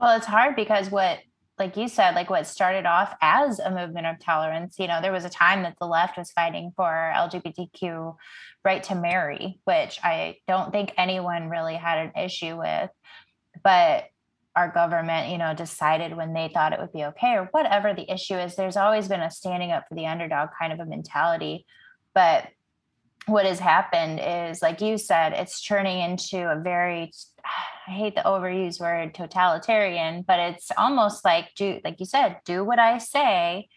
Well, 0.00 0.16
it's 0.16 0.26
hard 0.26 0.54
because 0.54 0.88
what 0.90 1.18
like 1.58 1.76
you 1.76 1.86
said, 1.88 2.14
like 2.14 2.30
what 2.30 2.46
started 2.46 2.86
off 2.86 3.14
as 3.20 3.58
a 3.58 3.70
movement 3.70 4.06
of 4.06 4.18
tolerance, 4.18 4.76
you 4.78 4.88
know, 4.88 5.00
there 5.02 5.12
was 5.12 5.24
a 5.24 5.30
time 5.30 5.62
that 5.62 5.76
the 5.78 5.86
left 5.86 6.16
was 6.16 6.30
fighting 6.30 6.72
for 6.76 7.12
LGBTQ 7.14 8.16
right 8.64 8.82
to 8.84 8.94
marry, 8.94 9.60
which 9.64 9.98
I 10.02 10.36
don't 10.48 10.72
think 10.72 10.92
anyone 10.96 11.50
really 11.50 11.74
had 11.74 11.98
an 11.98 12.22
issue 12.24 12.58
with. 12.58 12.90
But 13.62 14.04
our 14.56 14.70
government, 14.70 15.30
you 15.30 15.38
know, 15.38 15.54
decided 15.54 16.16
when 16.16 16.32
they 16.32 16.50
thought 16.52 16.72
it 16.72 16.80
would 16.80 16.92
be 16.92 17.04
okay 17.04 17.34
or 17.34 17.48
whatever 17.52 17.94
the 17.94 18.10
issue 18.10 18.34
is, 18.34 18.54
there's 18.54 18.76
always 18.76 19.08
been 19.08 19.20
a 19.20 19.30
standing 19.30 19.72
up 19.72 19.84
for 19.88 19.94
the 19.94 20.06
underdog 20.06 20.50
kind 20.58 20.72
of 20.72 20.80
a 20.80 20.86
mentality. 20.86 21.66
But 22.14 22.48
what 23.26 23.46
has 23.46 23.58
happened 23.58 24.20
is, 24.22 24.62
like 24.62 24.80
you 24.80 24.98
said, 24.98 25.32
it's 25.32 25.62
turning 25.62 26.00
into 26.00 26.50
a 26.50 26.60
very 26.60 27.12
I 27.88 27.90
hate 27.90 28.14
the 28.14 28.22
overused 28.22 28.80
word 28.80 29.12
totalitarian, 29.14 30.22
but 30.22 30.38
it's 30.38 30.70
almost 30.78 31.24
like 31.24 31.50
do 31.56 31.80
like 31.84 31.98
you 31.98 32.06
said, 32.06 32.38
do 32.44 32.64
what 32.64 32.78
I 32.78 32.98
say, 32.98 33.68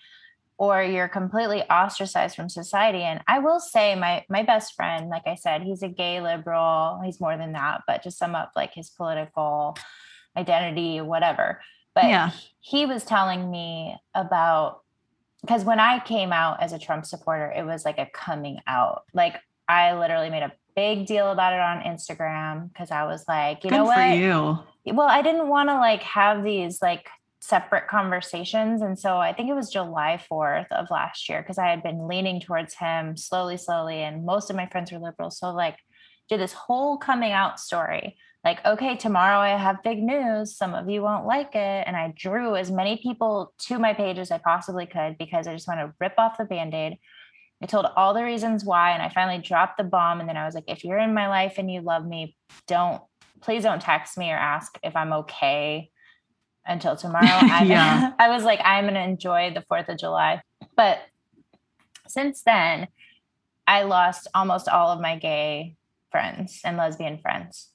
or 0.58 0.84
you're 0.84 1.08
completely 1.08 1.64
ostracized 1.64 2.36
from 2.36 2.48
society. 2.48 3.02
And 3.02 3.22
I 3.28 3.40
will 3.40 3.60
say 3.60 3.96
my 3.96 4.24
my 4.30 4.44
best 4.44 4.76
friend, 4.76 5.10
like 5.10 5.26
I 5.26 5.36
said, 5.36 5.64
he's 5.64 5.82
a 5.82 5.90
gay 5.90 6.22
liberal. 6.22 7.02
He's 7.04 7.20
more 7.20 7.38
than 7.38 7.54
that, 7.54 7.82
but 7.88 8.04
to 8.04 8.12
sum 8.12 8.36
up 8.36 8.52
like 8.56 8.74
his 8.74 8.90
political 8.90 9.76
identity, 10.38 11.02
whatever. 11.02 11.62
But 11.96 12.06
yeah. 12.06 12.32
he 12.60 12.86
was 12.86 13.06
telling 13.06 13.50
me 13.50 13.96
about 14.14 14.82
because 15.46 15.64
when 15.64 15.80
I 15.80 16.00
came 16.00 16.34
out 16.34 16.62
as 16.62 16.74
a 16.74 16.80
Trump 16.80 17.06
supporter, 17.06 17.52
it 17.52 17.66
was 17.66 17.86
like 17.86 18.00
a 18.00 18.08
coming 18.08 18.60
out. 18.66 19.04
Like 19.14 19.36
I 19.68 19.98
literally 19.98 20.30
made 20.30 20.44
a 20.44 20.52
big 20.76 21.06
deal 21.06 21.32
about 21.32 21.54
it 21.54 21.60
on 21.60 21.82
Instagram 21.82 22.70
because 22.70 22.92
I 22.92 23.06
was 23.06 23.26
like, 23.28 23.64
you 23.64 23.70
Good 23.70 23.78
know 23.78 23.86
what? 23.86 24.18
you. 24.18 24.60
Well, 24.94 25.08
I 25.08 25.22
didn't 25.22 25.48
want 25.48 25.70
to 25.70 25.76
like 25.76 26.04
have 26.04 26.44
these 26.44 26.82
like 26.82 27.08
separate 27.40 27.88
conversations. 27.88 28.82
And 28.82 28.98
so 28.98 29.18
I 29.18 29.34
think 29.34 29.50
it 29.50 29.54
was 29.54 29.70
July 29.70 30.20
4th 30.32 30.72
of 30.72 30.88
last 30.90 31.30
year 31.30 31.42
because 31.42 31.58
I 31.58 31.70
had 31.70 31.84
been 31.84 32.08
leaning 32.08 32.40
towards 32.40 32.74
him 32.74 33.16
slowly, 33.16 33.58
slowly. 33.58 34.02
And 34.02 34.26
most 34.26 34.50
of 34.50 34.56
my 34.56 34.68
friends 34.68 34.92
were 34.92 35.00
liberal. 35.00 35.30
So 35.30 35.52
like 35.52 35.78
did 36.28 36.40
this 36.40 36.54
whole 36.54 36.98
coming 36.98 37.32
out 37.32 37.60
story. 37.60 38.18
Like, 38.46 38.64
okay, 38.64 38.96
tomorrow 38.96 39.40
I 39.40 39.58
have 39.58 39.84
big 39.84 40.02
news. 40.02 40.56
Some 40.56 40.76
of 40.76 40.88
you 40.88 41.02
won't 41.02 41.26
like 41.26 41.56
it. 41.56 41.84
And 41.88 41.96
I 41.96 42.14
drew 42.16 42.56
as 42.56 42.70
many 42.70 42.98
people 42.98 43.54
to 43.62 43.80
my 43.80 43.94
page 43.94 44.20
as 44.20 44.30
I 44.32 44.38
possibly 44.38 44.86
could 44.86 45.18
because 45.18 45.48
I 45.48 45.54
just 45.54 45.68
want 45.68 45.80
to 45.80 45.94
rip 46.00 46.14
off 46.18 46.38
the 46.38 46.46
band 46.46 46.76
aid 46.76 47.00
I 47.62 47.68
told 47.68 47.88
all 47.96 48.14
the 48.14 48.24
reasons 48.24 48.66
why, 48.66 48.92
and 48.92 49.02
I 49.02 49.10
finally 49.10 49.42
dropped 49.42 49.78
the 49.78 49.84
bomb. 49.84 50.20
And 50.20 50.28
then 50.28 50.38
I 50.38 50.46
was 50.46 50.56
like, 50.56 50.66
if 50.68 50.84
you're 50.84 51.00
in 51.00 51.14
my 51.14 51.28
life 51.28 51.56
and 51.58 51.72
you 51.72 51.82
love 51.82 52.06
me, 52.06 52.36
don't 52.68 53.02
please 53.42 53.64
don't 53.64 53.82
text 53.82 54.18
me 54.18 54.32
or 54.32 54.38
ask 54.38 54.78
if 54.84 54.96
I'm 54.96 55.14
okay 55.14 55.90
until 56.66 56.96
tomorrow. 56.96 57.26
yeah. 57.26 58.12
I 58.20 58.30
was 58.30 58.44
like, 58.44 58.60
I'm 58.64 58.86
gonna 58.86 59.00
enjoy 59.00 59.52
the 59.54 59.64
Fourth 59.68 59.90
of 59.90 59.98
July. 59.98 60.42
But 60.76 61.00
since 62.08 62.44
then, 62.44 62.88
I 63.68 63.84
lost 63.84 64.28
almost 64.36 64.68
all 64.68 64.92
of 64.92 65.02
my 65.02 65.18
gay 65.18 65.76
friends 66.12 66.62
and 66.64 66.78
lesbian 66.78 67.18
friends. 67.18 67.70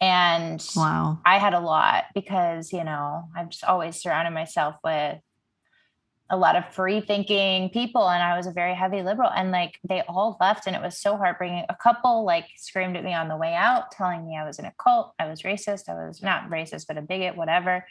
And 0.00 0.64
wow, 0.76 1.18
I 1.24 1.38
had 1.38 1.54
a 1.54 1.60
lot 1.60 2.04
because, 2.14 2.72
you 2.72 2.84
know, 2.84 3.28
I've 3.34 3.48
just 3.48 3.64
always 3.64 3.96
surrounded 3.96 4.34
myself 4.34 4.76
with 4.84 5.18
a 6.28 6.36
lot 6.36 6.56
of 6.56 6.74
free 6.74 7.00
thinking 7.00 7.70
people 7.70 8.08
and 8.08 8.22
I 8.22 8.36
was 8.36 8.46
a 8.46 8.52
very 8.52 8.74
heavy 8.74 9.02
liberal 9.02 9.30
and 9.30 9.52
like 9.52 9.78
they 9.88 10.02
all 10.08 10.36
left 10.40 10.66
and 10.66 10.74
it 10.74 10.82
was 10.82 10.98
so 10.98 11.16
heartbreaking. 11.16 11.64
A 11.68 11.76
couple 11.76 12.24
like 12.24 12.46
screamed 12.56 12.96
at 12.96 13.04
me 13.04 13.14
on 13.14 13.28
the 13.28 13.36
way 13.36 13.54
out 13.54 13.92
telling 13.92 14.26
me 14.26 14.36
I 14.36 14.44
was 14.44 14.58
in 14.58 14.64
a 14.64 14.72
cult, 14.82 15.14
I 15.18 15.26
was 15.26 15.42
racist, 15.42 15.88
I 15.88 15.94
was 15.94 16.22
not 16.22 16.50
racist 16.50 16.86
but 16.88 16.98
a 16.98 17.02
bigot 17.02 17.36
whatever. 17.36 17.86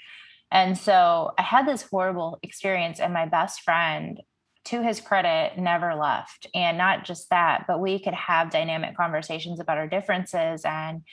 And 0.51 0.77
so 0.77 1.33
I 1.37 1.43
had 1.43 1.67
this 1.67 1.83
horrible 1.83 2.37
experience 2.43 2.99
and 2.99 3.13
my 3.13 3.25
best 3.25 3.61
friend 3.61 4.21
to 4.65 4.83
his 4.83 4.99
credit 4.99 5.57
never 5.57 5.95
left 5.95 6.47
and 6.53 6.77
not 6.77 7.05
just 7.05 7.29
that 7.29 7.65
but 7.67 7.79
we 7.79 7.99
could 7.99 8.15
have 8.15 8.49
dynamic 8.49 8.97
conversations 8.97 9.59
about 9.59 9.77
our 9.77 9.87
differences 9.87 10.63
and 10.65 11.03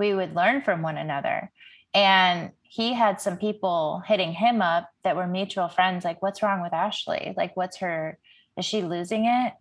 we 0.00 0.14
would 0.14 0.34
learn 0.34 0.62
from 0.62 0.82
one 0.82 0.96
another. 0.96 1.52
And 1.94 2.50
he 2.62 2.94
had 2.94 3.20
some 3.20 3.36
people 3.36 4.02
hitting 4.06 4.32
him 4.32 4.62
up 4.62 4.88
that 5.04 5.16
were 5.16 5.26
mutual 5.26 5.68
friends 5.68 6.04
like 6.04 6.22
what's 6.22 6.40
wrong 6.40 6.62
with 6.62 6.72
ashley 6.72 7.34
like 7.36 7.56
what's 7.56 7.78
her 7.78 8.16
is 8.56 8.64
she 8.64 8.82
losing 8.82 9.24
it 9.24 9.52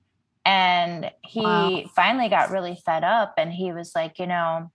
and 0.45 1.09
he 1.23 1.41
wow. 1.41 1.81
finally 1.95 2.29
got 2.29 2.51
really 2.51 2.79
fed 2.85 3.03
up 3.03 3.33
and 3.37 3.51
he 3.51 3.73
was 3.73 3.93
like 3.95 4.19
you 4.19 4.27
know 4.27 4.71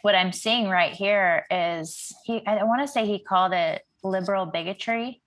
what 0.00 0.14
i'm 0.14 0.32
seeing 0.32 0.66
right 0.66 0.94
here 0.94 1.44
is 1.50 2.14
he 2.24 2.44
i 2.46 2.64
want 2.64 2.80
to 2.80 2.88
say 2.88 3.04
he 3.04 3.18
called 3.18 3.52
it 3.52 3.82
liberal 4.02 4.46
bigotry 4.46 5.20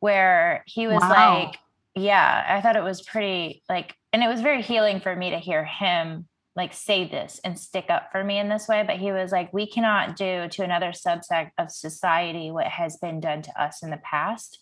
where 0.00 0.64
he 0.66 0.88
was 0.88 1.00
wow. 1.00 1.44
like 1.44 1.56
yeah 1.94 2.44
i 2.48 2.60
thought 2.60 2.74
it 2.74 2.82
was 2.82 3.00
pretty 3.00 3.62
like 3.68 3.94
and 4.12 4.24
it 4.24 4.28
was 4.28 4.40
very 4.40 4.60
healing 4.60 4.98
for 4.98 5.14
me 5.14 5.30
to 5.30 5.38
hear 5.38 5.64
him 5.64 6.26
like 6.58 6.74
say 6.74 7.08
this 7.08 7.40
and 7.44 7.58
stick 7.58 7.86
up 7.88 8.10
for 8.10 8.24
me 8.24 8.38
in 8.38 8.48
this 8.48 8.66
way 8.66 8.82
but 8.84 8.96
he 8.96 9.12
was 9.12 9.30
like 9.30 9.52
we 9.52 9.64
cannot 9.64 10.16
do 10.16 10.48
to 10.48 10.64
another 10.64 10.90
subsect 10.90 11.52
of 11.56 11.70
society 11.70 12.50
what 12.50 12.66
has 12.66 12.96
been 12.96 13.20
done 13.20 13.40
to 13.40 13.62
us 13.62 13.82
in 13.82 13.90
the 13.90 13.96
past. 13.98 14.58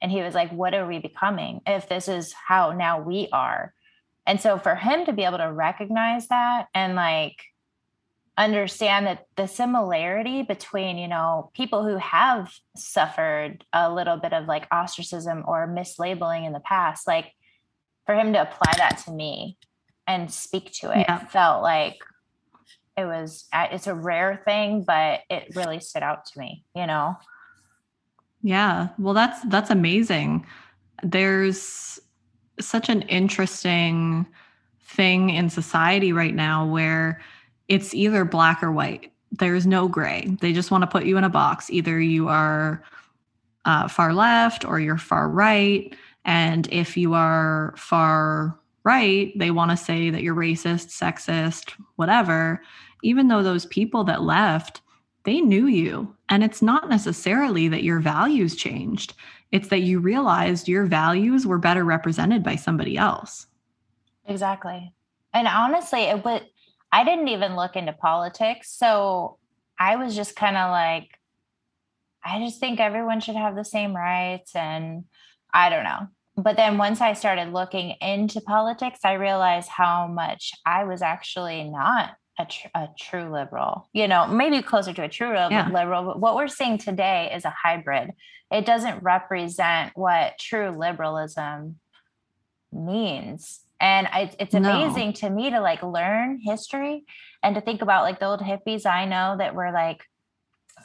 And 0.00 0.12
he 0.12 0.22
was 0.22 0.34
like 0.34 0.52
what 0.52 0.74
are 0.74 0.86
we 0.86 0.98
becoming 1.00 1.62
if 1.66 1.88
this 1.88 2.06
is 2.06 2.34
how 2.34 2.72
now 2.72 3.00
we 3.00 3.28
are? 3.32 3.72
And 4.26 4.40
so 4.40 4.58
for 4.58 4.74
him 4.74 5.06
to 5.06 5.12
be 5.14 5.24
able 5.24 5.38
to 5.38 5.50
recognize 5.50 6.28
that 6.28 6.66
and 6.74 6.94
like 6.94 7.42
understand 8.36 9.06
that 9.06 9.26
the 9.36 9.48
similarity 9.48 10.42
between 10.42 10.98
you 10.98 11.08
know 11.08 11.50
people 11.54 11.82
who 11.82 11.96
have 11.96 12.52
suffered 12.76 13.64
a 13.72 13.92
little 13.92 14.18
bit 14.18 14.34
of 14.34 14.46
like 14.46 14.68
ostracism 14.70 15.42
or 15.48 15.66
mislabeling 15.66 16.46
in 16.46 16.52
the 16.52 16.60
past 16.60 17.08
like 17.08 17.32
for 18.06 18.14
him 18.14 18.34
to 18.34 18.42
apply 18.42 18.72
that 18.76 19.02
to 19.04 19.10
me 19.10 19.56
and 20.08 20.32
speak 20.32 20.72
to 20.72 20.90
it. 20.90 21.06
Yeah. 21.08 21.18
felt 21.26 21.62
like 21.62 21.98
it 22.96 23.04
was 23.04 23.46
it's 23.54 23.86
a 23.86 23.94
rare 23.94 24.42
thing 24.44 24.82
but 24.82 25.20
it 25.30 25.54
really 25.54 25.78
stood 25.78 26.02
out 26.02 26.26
to 26.26 26.38
me 26.38 26.64
you 26.74 26.86
know? 26.86 27.16
Yeah. 28.42 28.88
Well 28.98 29.14
that's 29.14 29.40
that's 29.44 29.70
amazing. 29.70 30.46
There's 31.02 32.00
such 32.60 32.88
an 32.88 33.02
interesting 33.02 34.26
thing 34.82 35.30
in 35.30 35.50
society 35.50 36.12
right 36.12 36.34
now 36.34 36.66
where 36.66 37.20
it's 37.68 37.94
either 37.94 38.24
black 38.24 38.62
or 38.62 38.72
white. 38.72 39.12
There's 39.32 39.66
no 39.66 39.88
gray. 39.88 40.36
They 40.40 40.52
just 40.52 40.70
want 40.70 40.82
to 40.82 40.86
put 40.86 41.04
you 41.04 41.18
in 41.18 41.24
a 41.24 41.28
box. 41.28 41.70
Either 41.70 42.00
you 42.00 42.28
are 42.28 42.82
uh, 43.64 43.88
far 43.88 44.14
left 44.14 44.64
or 44.64 44.80
you're 44.80 44.96
far 44.96 45.28
right. 45.28 45.94
And 46.24 46.66
if 46.72 46.96
you 46.96 47.14
are 47.14 47.74
far 47.76 48.57
right, 48.84 49.32
they 49.36 49.50
want 49.50 49.70
to 49.70 49.76
say 49.76 50.10
that 50.10 50.22
you're 50.22 50.34
racist, 50.34 50.88
sexist, 50.88 51.72
whatever, 51.96 52.62
even 53.02 53.28
though 53.28 53.42
those 53.42 53.66
people 53.66 54.04
that 54.04 54.22
left, 54.22 54.80
they 55.24 55.40
knew 55.40 55.66
you. 55.66 56.14
And 56.28 56.42
it's 56.42 56.62
not 56.62 56.88
necessarily 56.88 57.68
that 57.68 57.82
your 57.82 58.00
values 58.00 58.56
changed, 58.56 59.14
it's 59.50 59.68
that 59.68 59.80
you 59.80 59.98
realized 59.98 60.68
your 60.68 60.84
values 60.84 61.46
were 61.46 61.58
better 61.58 61.84
represented 61.84 62.42
by 62.42 62.56
somebody 62.56 62.96
else. 62.96 63.46
Exactly. 64.26 64.92
And 65.32 65.48
honestly, 65.48 66.02
it 66.02 66.24
would 66.24 66.46
I 66.90 67.04
didn't 67.04 67.28
even 67.28 67.56
look 67.56 67.76
into 67.76 67.92
politics. 67.92 68.70
So 68.70 69.38
I 69.78 69.96
was 69.96 70.16
just 70.16 70.36
kind 70.36 70.56
of 70.56 70.70
like 70.70 71.18
I 72.24 72.44
just 72.44 72.60
think 72.60 72.80
everyone 72.80 73.20
should 73.20 73.36
have 73.36 73.54
the 73.54 73.64
same 73.64 73.94
rights. 73.94 74.54
And 74.54 75.04
I 75.52 75.70
don't 75.70 75.84
know. 75.84 76.08
But 76.38 76.56
then 76.56 76.78
once 76.78 77.00
I 77.00 77.14
started 77.14 77.52
looking 77.52 77.96
into 78.00 78.40
politics, 78.40 79.00
I 79.02 79.14
realized 79.14 79.68
how 79.68 80.06
much 80.06 80.52
I 80.64 80.84
was 80.84 81.02
actually 81.02 81.64
not 81.64 82.12
a, 82.38 82.46
tr- 82.46 82.68
a 82.76 82.88
true 82.96 83.32
liberal, 83.32 83.88
you 83.92 84.06
know, 84.06 84.28
maybe 84.28 84.62
closer 84.62 84.92
to 84.92 85.02
a 85.02 85.08
true 85.08 85.32
yeah. 85.32 85.68
liberal. 85.68 86.04
But 86.04 86.20
what 86.20 86.36
we're 86.36 86.46
seeing 86.46 86.78
today 86.78 87.32
is 87.34 87.44
a 87.44 87.52
hybrid. 87.64 88.12
It 88.52 88.64
doesn't 88.64 89.02
represent 89.02 89.92
what 89.96 90.38
true 90.38 90.70
liberalism 90.70 91.80
means. 92.72 93.60
And 93.80 94.06
I, 94.06 94.30
it's 94.38 94.54
amazing 94.54 95.08
no. 95.08 95.12
to 95.14 95.30
me 95.30 95.50
to 95.50 95.60
like 95.60 95.82
learn 95.82 96.38
history 96.40 97.04
and 97.42 97.56
to 97.56 97.60
think 97.60 97.82
about 97.82 98.04
like 98.04 98.20
the 98.20 98.26
old 98.26 98.40
hippies 98.40 98.86
I 98.86 99.06
know 99.06 99.36
that 99.38 99.56
were 99.56 99.72
like 99.72 100.04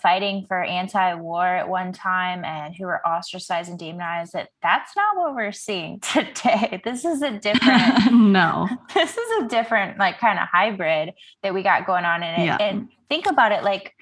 fighting 0.03 0.45
for 0.47 0.61
anti-war 0.61 1.47
at 1.47 1.69
one 1.69 1.93
time 1.93 2.43
and 2.43 2.75
who 2.75 2.83
were 2.83 3.05
ostracized 3.07 3.69
and 3.69 3.79
demonized 3.79 4.33
that 4.33 4.49
that's 4.61 4.95
not 4.95 5.15
what 5.15 5.33
we're 5.33 5.53
seeing 5.53 5.99
today. 6.01 6.81
This 6.83 7.05
is 7.05 7.21
a 7.23 7.39
different 7.39 8.11
no. 8.11 8.67
this 8.93 9.17
is 9.17 9.43
a 9.43 9.47
different 9.47 9.97
like 9.97 10.19
kind 10.19 10.37
of 10.37 10.47
hybrid 10.49 11.13
that 11.41 11.53
we 11.53 11.63
got 11.63 11.87
going 11.87 12.05
on 12.05 12.21
in 12.21 12.41
it. 12.41 12.45
Yeah. 12.45 12.57
and 12.59 12.89
think 13.09 13.25
about 13.25 13.53
it 13.53 13.63
like 13.63 13.95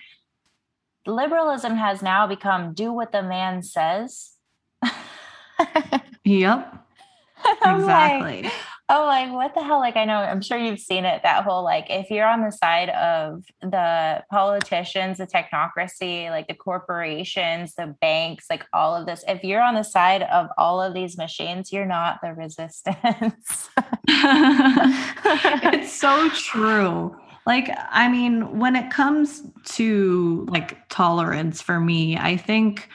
liberalism 1.06 1.78
has 1.78 2.02
now 2.02 2.28
become 2.28 2.74
do 2.74 2.92
what 2.92 3.12
the 3.12 3.24
man 3.24 3.64
says. 3.64 4.32
Yep. 6.24 6.78
Exactly 7.64 8.44
like, 8.44 8.54
Oh, 8.94 9.06
like 9.06 9.32
what 9.32 9.54
the 9.54 9.64
hell? 9.64 9.80
Like 9.80 9.96
I 9.96 10.04
know, 10.04 10.18
I'm 10.18 10.42
sure 10.42 10.58
you've 10.58 10.82
seen 10.82 11.06
it. 11.06 11.24
That 11.24 11.46
whole 11.46 11.64
like, 11.64 11.86
if 11.90 12.12
you're 12.12 12.28
on 12.28 12.42
the 12.42 12.52
side 12.52 12.90
of 12.90 13.46
the 13.62 14.22
politicians, 14.30 15.18
the 15.18 15.28
technocracy, 15.28 16.30
like 16.30 16.50
the 16.50 16.56
corporations, 16.56 17.74
the 17.76 17.96
banks, 18.02 18.48
like 18.50 18.66
all 18.74 18.94
of 18.94 19.06
this, 19.06 19.24
if 19.30 19.46
you're 19.46 19.62
on 19.62 19.76
the 19.76 19.84
side 19.84 20.24
of 20.24 20.50
all 20.58 20.82
of 20.82 20.94
these 20.94 21.18
machines, 21.18 21.72
you're 21.72 21.86
not 21.86 22.20
the 22.22 22.34
resistance. 22.34 23.70
it's 24.10 25.94
so 25.94 26.30
true. 26.32 27.16
Like, 27.48 27.70
I 27.92 28.10
mean, 28.10 28.60
when 28.60 28.76
it 28.76 28.92
comes 28.92 29.44
to 29.76 30.46
like 30.50 30.90
tolerance 30.90 31.62
for 31.62 31.80
me, 31.80 32.18
I 32.18 32.36
think 32.36 32.90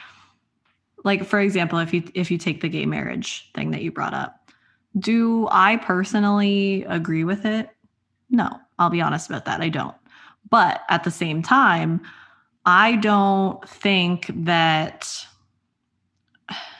like 1.03 1.25
for 1.25 1.39
example, 1.39 1.79
if 1.79 1.91
you 1.91 2.03
if 2.13 2.29
you 2.29 2.37
take 2.37 2.61
the 2.61 2.69
gay 2.69 2.85
marriage 2.85 3.49
thing 3.55 3.71
that 3.71 3.81
you 3.81 3.91
brought 3.91 4.13
up 4.13 4.36
do 4.99 5.47
I 5.51 5.77
personally 5.77 6.85
agree 6.87 7.23
with 7.23 7.45
it? 7.45 7.69
No, 8.29 8.49
I'll 8.79 8.89
be 8.89 9.01
honest 9.01 9.29
about 9.29 9.45
that. 9.45 9.61
I 9.61 9.69
don't. 9.69 9.95
But 10.49 10.81
at 10.89 11.03
the 11.03 11.11
same 11.11 11.41
time, 11.41 12.01
I 12.65 12.95
don't 12.95 13.67
think 13.67 14.29
that 14.33 15.25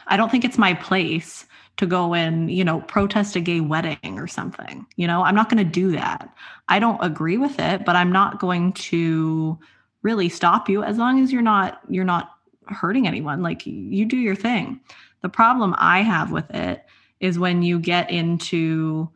I 0.07 0.17
don't 0.17 0.29
think 0.31 0.45
it's 0.45 0.57
my 0.57 0.73
place 0.73 1.45
to 1.77 1.85
go 1.85 2.13
and, 2.13 2.49
you 2.49 2.63
know, 2.63 2.81
protest 2.81 3.35
a 3.35 3.39
gay 3.39 3.59
wedding 3.59 4.17
or 4.17 4.27
something. 4.27 4.85
You 4.95 5.07
know, 5.07 5.23
I'm 5.23 5.35
not 5.35 5.49
going 5.49 5.63
to 5.63 5.69
do 5.69 5.91
that. 5.91 6.33
I 6.69 6.79
don't 6.79 7.01
agree 7.03 7.37
with 7.37 7.59
it, 7.59 7.85
but 7.85 7.95
I'm 7.95 8.11
not 8.11 8.39
going 8.39 8.73
to 8.73 9.59
really 10.01 10.29
stop 10.29 10.69
you 10.69 10.83
as 10.83 10.97
long 10.97 11.21
as 11.21 11.31
you're 11.31 11.41
not 11.41 11.81
you're 11.89 12.03
not 12.03 12.31
hurting 12.67 13.07
anyone. 13.07 13.41
Like 13.41 13.65
you 13.65 14.05
do 14.05 14.17
your 14.17 14.35
thing. 14.35 14.79
The 15.21 15.29
problem 15.29 15.75
I 15.77 16.01
have 16.01 16.31
with 16.31 16.49
it 16.51 16.85
is 17.19 17.39
when 17.39 17.61
you 17.61 17.79
get 17.79 18.09
into 18.09 19.09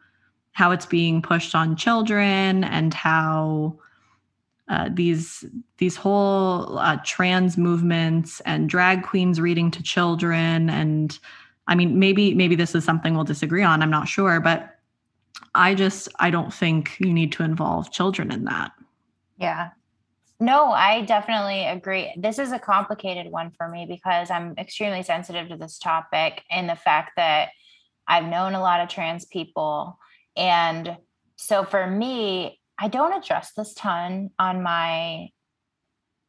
how 0.53 0.71
it's 0.71 0.85
being 0.85 1.21
pushed 1.21 1.55
on 1.55 1.75
children 1.75 2.63
and 2.63 2.93
how 2.93 3.77
uh, 4.69 4.89
these 4.93 5.43
these 5.79 5.95
whole 5.95 6.77
uh, 6.79 6.97
trans 7.03 7.57
movements 7.57 8.41
and 8.41 8.69
drag 8.69 9.03
queens 9.03 9.39
reading 9.39 9.69
to 9.69 9.83
children 9.83 10.69
and 10.69 11.19
i 11.67 11.75
mean 11.75 11.99
maybe 11.99 12.33
maybe 12.33 12.55
this 12.55 12.73
is 12.73 12.83
something 12.83 13.13
we'll 13.13 13.25
disagree 13.25 13.63
on 13.63 13.81
i'm 13.81 13.89
not 13.89 14.07
sure 14.07 14.39
but 14.39 14.77
i 15.55 15.75
just 15.75 16.07
i 16.19 16.29
don't 16.29 16.53
think 16.53 16.95
you 16.99 17.11
need 17.11 17.31
to 17.31 17.43
involve 17.43 17.91
children 17.91 18.31
in 18.31 18.45
that. 18.45 18.71
Yeah. 19.37 19.71
No 20.39 20.71
i 20.71 21.01
definitely 21.01 21.65
agree. 21.65 22.13
This 22.15 22.39
is 22.39 22.51
a 22.51 22.59
complicated 22.59 23.31
one 23.31 23.51
for 23.51 23.67
me 23.67 23.85
because 23.85 24.31
i'm 24.31 24.53
extremely 24.57 25.03
sensitive 25.03 25.49
to 25.49 25.57
this 25.57 25.79
topic 25.79 26.43
and 26.49 26.69
the 26.69 26.75
fact 26.75 27.11
that 27.17 27.49
I've 28.11 28.25
known 28.25 28.55
a 28.55 28.59
lot 28.59 28.81
of 28.81 28.89
trans 28.89 29.23
people. 29.23 29.97
And 30.35 30.97
so 31.37 31.63
for 31.63 31.87
me, 31.87 32.59
I 32.77 32.89
don't 32.89 33.13
address 33.13 33.53
this 33.55 33.73
ton 33.73 34.31
on 34.37 34.61
my 34.61 35.29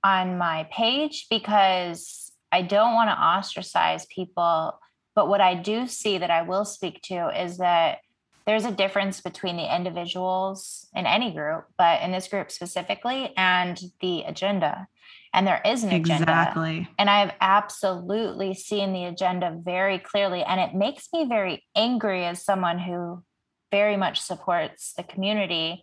on 0.05 0.39
my 0.39 0.69
page 0.71 1.27
because 1.29 2.31
I 2.53 2.63
don't 2.63 2.95
want 2.95 3.11
to 3.11 3.21
ostracize 3.21 4.07
people. 4.07 4.79
But 5.17 5.29
what 5.29 5.41
I 5.41 5.57
do 5.57 5.89
see 5.89 6.19
that 6.19 6.31
I 6.31 6.43
will 6.43 6.65
speak 6.65 7.03
to 7.03 7.29
is 7.37 7.59
that 7.59 7.99
there's 8.47 8.65
a 8.65 8.73
difference 8.73 9.21
between 9.21 9.57
the 9.57 9.75
individuals 9.75 10.87
in 10.95 11.05
any 11.05 11.33
group, 11.33 11.65
but 11.77 12.01
in 12.03 12.13
this 12.13 12.29
group 12.29 12.53
specifically, 12.53 13.33
and 13.37 13.81
the 14.01 14.23
agenda 14.23 14.87
and 15.35 15.47
there 15.47 15.63
is 15.65 15.83
an 15.83 15.91
agenda. 15.91 16.23
Exactly. 16.23 16.89
And 16.99 17.09
I've 17.09 17.33
absolutely 17.41 18.55
seen 18.55 18.93
the 18.93 19.05
agenda 19.05 19.57
very 19.63 19.99
clearly. 19.99 20.43
And 20.43 20.61
it 20.61 20.75
makes 20.75 21.09
me 21.13 21.27
very 21.27 21.65
angry 21.75 22.25
as 22.25 22.45
someone 22.45 22.79
who 22.79 23.23
very 23.71 23.97
much 23.97 24.21
supports 24.21 24.93
the 24.95 25.03
community. 25.03 25.83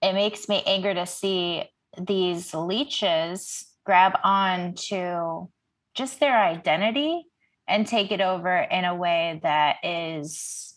It 0.00 0.12
makes 0.12 0.48
me 0.48 0.62
angry 0.64 0.94
to 0.94 1.06
see 1.06 1.64
these 2.00 2.54
leeches 2.54 3.66
grab 3.84 4.12
on 4.22 4.74
to 4.74 5.48
just 5.94 6.20
their 6.20 6.38
identity 6.38 7.24
and 7.66 7.86
take 7.86 8.12
it 8.12 8.20
over 8.20 8.56
in 8.56 8.84
a 8.84 8.94
way 8.94 9.40
that 9.42 9.76
is 9.82 10.67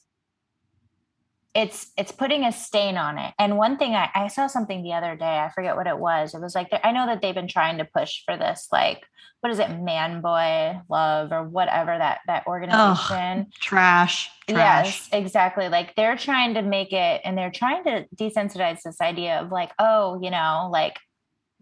it's 1.54 1.92
it's 1.98 2.12
putting 2.12 2.46
a 2.46 2.52
stain 2.52 2.98
on 2.98 3.18
it. 3.18 3.34
And 3.38 3.58
one 3.58 3.78
thing 3.78 3.94
I, 3.94 4.10
I 4.16 4.28
saw 4.28 4.48
something 4.48 4.84
the 4.84 4.94
other 4.94 5.16
day 5.16 5.40
i 5.40 5.50
forget 5.54 5.76
what 5.76 5.88
it 5.88 5.98
was. 5.98 6.34
It 6.34 6.42
was 6.42 6.56
like 6.56 6.70
i 6.84 6.92
know 6.92 7.06
that 7.06 7.22
they've 7.22 7.36
been 7.36 7.48
trying 7.48 7.78
to 7.80 7.86
push 7.86 8.24
for 8.26 8.38
this 8.38 8.68
like 8.72 9.02
what 9.42 9.52
is 9.52 9.60
it 9.60 9.82
man 9.82 10.22
boy 10.22 10.80
love 10.88 11.32
or 11.32 11.44
whatever 11.44 11.98
that 11.98 12.20
that 12.28 12.46
organization? 12.48 13.40
Ugh, 13.40 13.48
trash, 13.60 14.30
trash. 14.48 14.86
Yes 14.86 15.10
exactly. 15.12 15.68
Like 15.68 15.96
they're 15.96 16.18
trying 16.18 16.54
to 16.54 16.62
make 16.62 16.94
it 16.94 17.22
and 17.24 17.38
they're 17.38 17.52
trying 17.52 17.84
to 17.84 18.06
desensitize 18.16 18.82
this 18.84 19.02
idea 19.02 19.42
of 19.42 19.52
like 19.52 19.72
oh 19.78 20.20
you 20.22 20.32
know 20.32 20.70
like 20.72 20.98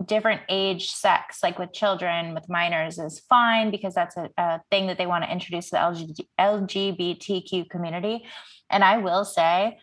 different 0.06 0.42
age 0.48 0.92
sex 0.92 1.40
like 1.44 1.60
with 1.60 1.74
children 1.74 2.34
with 2.34 2.48
minors 2.48 2.98
is 2.98 3.20
fine 3.28 3.70
because 3.70 3.94
that's 3.94 4.16
a, 4.16 4.30
a 4.38 4.62
thing 4.72 4.88
that 4.88 4.98
they 4.98 5.06
want 5.06 5.26
to 5.26 5.32
introduce 5.32 5.70
to 5.70 5.72
the 5.72 6.26
lgbtq 6.40 7.70
community 7.70 8.26
and 8.70 8.84
I 8.84 8.98
will 8.98 9.26
say 9.26 9.80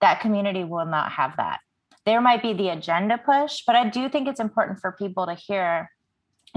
that 0.00 0.20
community 0.20 0.64
will 0.64 0.86
not 0.86 1.12
have 1.12 1.36
that. 1.36 1.60
There 2.06 2.20
might 2.20 2.42
be 2.42 2.52
the 2.52 2.70
agenda 2.70 3.18
push, 3.18 3.62
but 3.66 3.76
I 3.76 3.88
do 3.88 4.08
think 4.08 4.28
it's 4.28 4.40
important 4.40 4.80
for 4.80 4.92
people 4.92 5.26
to 5.26 5.34
hear 5.34 5.90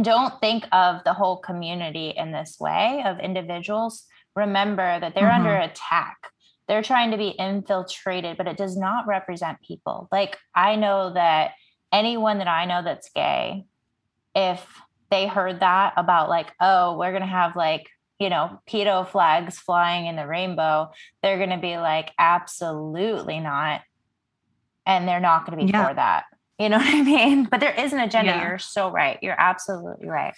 don't 0.02 0.40
think 0.40 0.66
of 0.72 1.04
the 1.04 1.14
whole 1.14 1.38
community 1.38 2.14
in 2.16 2.32
this 2.32 2.58
way 2.60 3.04
of 3.06 3.20
individuals. 3.20 4.06
Remember 4.36 5.00
that 5.00 5.14
they're 5.14 5.26
mm-hmm. 5.26 5.46
under 5.46 5.58
attack. 5.58 6.18
They're 6.68 6.82
trying 6.82 7.12
to 7.12 7.18
be 7.18 7.30
infiltrated, 7.30 8.38
but 8.38 8.48
it 8.48 8.56
does 8.56 8.78
not 8.78 9.08
represent 9.08 9.60
people. 9.62 10.08
Like 10.12 10.38
I 10.56 10.78
know 10.78 11.14
that 11.14 11.52
anyone 11.92 12.38
that 12.38 12.48
I 12.48 12.66
know 12.66 12.82
that's 12.82 13.10
gay, 13.10 13.66
if 14.34 14.66
they 15.10 15.28
heard 15.28 15.60
that 15.60 15.94
about 15.98 16.30
like, 16.30 16.54
oh, 16.62 16.98
we're 16.98 17.12
going 17.12 17.22
to 17.22 17.28
have 17.28 17.56
like 17.56 17.90
you 18.22 18.30
know, 18.30 18.62
pedo 18.70 19.08
flags 19.08 19.58
flying 19.58 20.06
in 20.06 20.16
the 20.16 20.28
rainbow, 20.28 20.92
they're 21.24 21.38
going 21.38 21.50
to 21.50 21.58
be 21.58 21.78
like, 21.78 22.12
absolutely 22.20 23.40
not. 23.40 23.82
And 24.86 25.08
they're 25.08 25.20
not 25.20 25.48
going 25.48 25.58
to 25.58 25.66
be 25.66 25.72
yeah. 25.72 25.88
for 25.88 25.96
that. 25.96 26.26
You 26.60 26.70
know 26.70 26.78
what 26.78 26.94
I 26.94 27.02
mean? 27.02 27.46
But 27.46 27.62
there 27.62 27.74
is 27.74 27.94
an 27.94 28.00
agenda. 28.00 28.34
Yeah. 28.34 28.48
You're 28.48 28.60
so 28.60 28.92
right. 28.92 29.18
You're 29.24 29.40
absolutely 29.40 30.08
right. 30.08 30.36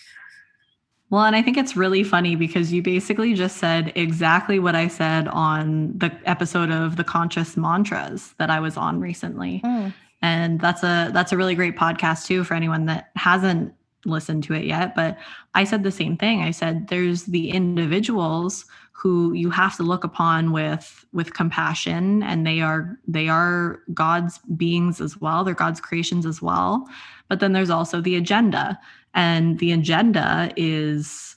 Well, 1.09 1.25
and 1.25 1.35
I 1.35 1.41
think 1.41 1.57
it's 1.57 1.75
really 1.75 2.05
funny 2.05 2.37
because 2.37 2.71
you 2.71 2.81
basically 2.81 3.33
just 3.33 3.57
said 3.57 3.91
exactly 3.95 4.59
what 4.59 4.75
I 4.75 4.87
said 4.87 5.27
on 5.27 5.97
the 5.97 6.17
episode 6.23 6.71
of 6.71 6.95
the 6.95 7.03
conscious 7.03 7.57
mantras 7.57 8.33
that 8.39 8.49
I 8.49 8.61
was 8.61 8.77
on 8.77 9.01
recently. 9.01 9.61
Mm. 9.63 9.93
And 10.21 10.61
that's 10.61 10.83
a 10.83 11.11
that's 11.13 11.33
a 11.33 11.37
really 11.37 11.53
great 11.53 11.75
podcast 11.75 12.27
too 12.27 12.45
for 12.45 12.53
anyone 12.53 12.85
that 12.85 13.11
hasn't 13.17 13.73
listened 14.05 14.43
to 14.43 14.53
it 14.53 14.65
yet, 14.65 14.95
but 14.95 15.17
I 15.53 15.63
said 15.63 15.83
the 15.83 15.91
same 15.91 16.17
thing. 16.17 16.41
I 16.41 16.51
said 16.51 16.87
there's 16.87 17.23
the 17.23 17.49
individuals 17.49 18.65
who 18.91 19.33
you 19.33 19.49
have 19.49 19.75
to 19.75 19.83
look 19.83 20.03
upon 20.03 20.51
with 20.51 21.05
with 21.11 21.33
compassion 21.33 22.23
and 22.23 22.47
they 22.47 22.61
are 22.61 22.97
they 23.07 23.27
are 23.27 23.81
God's 23.93 24.39
beings 24.55 25.01
as 25.01 25.19
well. 25.19 25.43
They're 25.43 25.53
God's 25.53 25.81
creations 25.81 26.25
as 26.25 26.41
well. 26.41 26.87
But 27.27 27.39
then 27.39 27.51
there's 27.51 27.69
also 27.69 27.99
the 27.99 28.15
agenda 28.15 28.79
and 29.13 29.59
the 29.59 29.71
agenda 29.71 30.51
is 30.55 31.35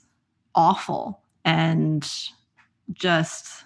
awful 0.54 1.20
and 1.44 2.08
just 2.92 3.64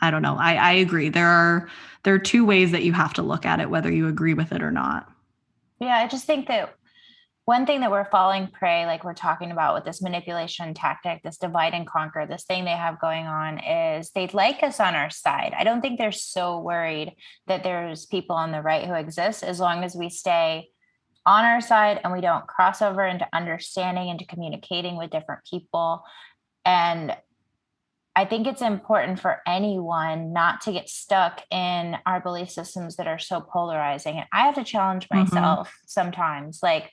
I 0.00 0.10
don't 0.10 0.22
know. 0.22 0.36
I, 0.36 0.54
I 0.54 0.72
agree. 0.72 1.08
There 1.08 1.28
are 1.28 1.68
there 2.02 2.14
are 2.14 2.18
two 2.18 2.44
ways 2.44 2.72
that 2.72 2.82
you 2.82 2.92
have 2.92 3.14
to 3.14 3.22
look 3.22 3.46
at 3.46 3.60
it, 3.60 3.70
whether 3.70 3.90
you 3.90 4.08
agree 4.08 4.34
with 4.34 4.50
it 4.52 4.62
or 4.62 4.72
not. 4.72 5.08
Yeah, 5.78 5.98
I 5.98 6.08
just 6.08 6.26
think 6.26 6.48
that 6.48 6.74
one 7.44 7.66
thing 7.66 7.80
that 7.80 7.90
we're 7.90 8.08
falling 8.10 8.46
prey, 8.46 8.86
like 8.86 9.02
we're 9.02 9.14
talking 9.14 9.50
about 9.50 9.74
with 9.74 9.84
this 9.84 10.00
manipulation 10.00 10.74
tactic, 10.74 11.22
this 11.22 11.38
divide 11.38 11.74
and 11.74 11.86
conquer, 11.86 12.24
this 12.24 12.44
thing 12.44 12.64
they 12.64 12.70
have 12.70 13.00
going 13.00 13.26
on 13.26 13.58
is 13.58 14.10
they'd 14.10 14.32
like 14.32 14.62
us 14.62 14.78
on 14.78 14.94
our 14.94 15.10
side. 15.10 15.52
I 15.56 15.64
don't 15.64 15.80
think 15.80 15.98
they're 15.98 16.12
so 16.12 16.60
worried 16.60 17.14
that 17.48 17.64
there's 17.64 18.06
people 18.06 18.36
on 18.36 18.52
the 18.52 18.62
right 18.62 18.86
who 18.86 18.94
exist 18.94 19.42
as 19.42 19.58
long 19.58 19.82
as 19.82 19.96
we 19.96 20.08
stay 20.08 20.68
on 21.26 21.44
our 21.44 21.60
side 21.60 22.00
and 22.04 22.12
we 22.12 22.20
don't 22.20 22.46
cross 22.46 22.80
over 22.80 23.04
into 23.04 23.26
understanding, 23.32 24.08
into 24.08 24.24
communicating 24.24 24.96
with 24.96 25.10
different 25.10 25.42
people. 25.48 26.04
And 26.64 27.16
I 28.14 28.24
think 28.24 28.46
it's 28.46 28.62
important 28.62 29.18
for 29.18 29.40
anyone 29.46 30.32
not 30.32 30.60
to 30.62 30.72
get 30.72 30.88
stuck 30.88 31.42
in 31.50 31.96
our 32.04 32.20
belief 32.20 32.50
systems 32.50 32.96
that 32.96 33.08
are 33.08 33.18
so 33.18 33.40
polarizing. 33.40 34.18
And 34.18 34.26
I 34.32 34.46
have 34.46 34.54
to 34.56 34.64
challenge 34.64 35.08
mm-hmm. 35.08 35.20
myself 35.20 35.68
mm-hmm. 35.68 35.86
sometimes. 35.86 36.60
Like, 36.62 36.92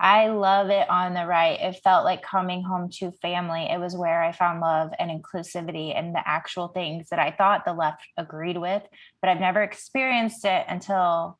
I 0.00 0.28
love 0.28 0.70
it 0.70 0.88
on 0.88 1.14
the 1.14 1.26
right. 1.26 1.58
It 1.60 1.80
felt 1.82 2.04
like 2.04 2.22
coming 2.22 2.62
home 2.62 2.88
to 2.98 3.10
family. 3.20 3.68
It 3.68 3.80
was 3.80 3.96
where 3.96 4.22
I 4.22 4.30
found 4.32 4.60
love 4.60 4.90
and 4.98 5.10
inclusivity 5.10 5.96
and 5.96 6.14
the 6.14 6.22
actual 6.24 6.68
things 6.68 7.08
that 7.08 7.18
I 7.18 7.32
thought 7.32 7.64
the 7.64 7.72
left 7.72 8.02
agreed 8.16 8.58
with, 8.58 8.82
but 9.20 9.28
I've 9.28 9.40
never 9.40 9.62
experienced 9.62 10.44
it 10.44 10.64
until 10.68 11.38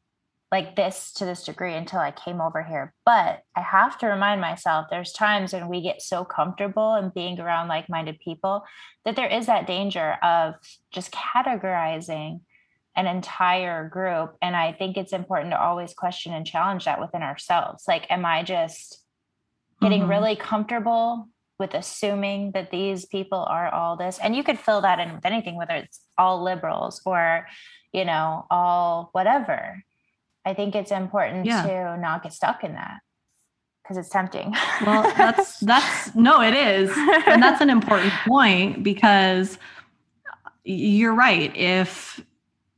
like 0.51 0.77
this 0.77 1.13
to 1.13 1.25
this 1.25 1.45
degree 1.45 1.75
until 1.75 2.01
I 2.01 2.11
came 2.11 2.41
over 2.41 2.63
here. 2.63 2.95
But 3.05 3.43
I 3.55 3.61
have 3.61 3.99
to 3.99 4.07
remind 4.07 4.41
myself 4.41 4.87
there's 4.91 5.13
times 5.13 5.53
when 5.53 5.69
we 5.69 5.83
get 5.83 6.01
so 6.01 6.25
comfortable 6.25 6.95
in 6.95 7.11
being 7.11 7.39
around 7.39 7.69
like 7.69 7.89
minded 7.89 8.19
people 8.19 8.65
that 9.05 9.15
there 9.15 9.29
is 9.29 9.47
that 9.47 9.67
danger 9.67 10.17
of 10.23 10.55
just 10.91 11.13
categorizing 11.13 12.41
an 12.99 13.07
entire 13.07 13.89
group. 13.89 14.37
And 14.43 14.57
I 14.57 14.73
think 14.73 14.97
it's 14.97 15.13
important 15.13 15.53
to 15.53 15.63
always 15.63 15.95
question 15.95 16.35
and 16.35 16.45
challenge 16.45 16.85
that 16.85 17.01
within 17.01 17.23
ourselves. 17.23 17.85
Like, 17.87 18.11
am 18.11 18.27
I 18.27 18.43
just 18.43 19.01
getting 19.81 20.03
mm-hmm. 20.03 20.11
really 20.11 20.37
comfortable 20.37 21.29
with 21.61 21.75
assuming 21.75 22.51
that 22.53 22.73
these 22.73 23.07
people 23.07 23.39
are 23.49 23.73
all 23.73 23.97
this? 23.97 24.19
And 24.21 24.35
you 24.35 24.43
could 24.43 24.59
fill 24.59 24.81
that 24.81 24.99
in 24.99 25.15
with 25.15 25.25
anything, 25.25 25.57
whether 25.57 25.75
it's 25.75 26.01
all 26.19 26.43
liberals 26.43 27.01
or, 27.07 27.47
you 27.93 28.05
know, 28.05 28.45
all 28.51 29.11
whatever. 29.13 29.81
I 30.45 30.55
think 30.55 30.75
it's 30.75 30.91
important 30.91 31.47
yeah. 31.47 31.63
to 31.63 32.01
not 32.01 32.25
get 32.25 32.33
stuck 32.33 32.65
in 32.65 32.73
that 32.73 32.99
because 33.85 33.97
it's 33.97 34.09
tempting. 34.09 34.57
well, 34.85 35.03
that's 35.17 35.61
that's 35.61 36.17
no, 36.17 36.43
it 36.43 36.55
is. 36.55 36.91
And 37.29 37.41
that's 37.41 37.61
an 37.61 37.71
important 37.71 38.13
point 38.27 38.83
because 38.83 39.57
you're 40.65 41.15
right. 41.15 41.57
If 41.57 42.21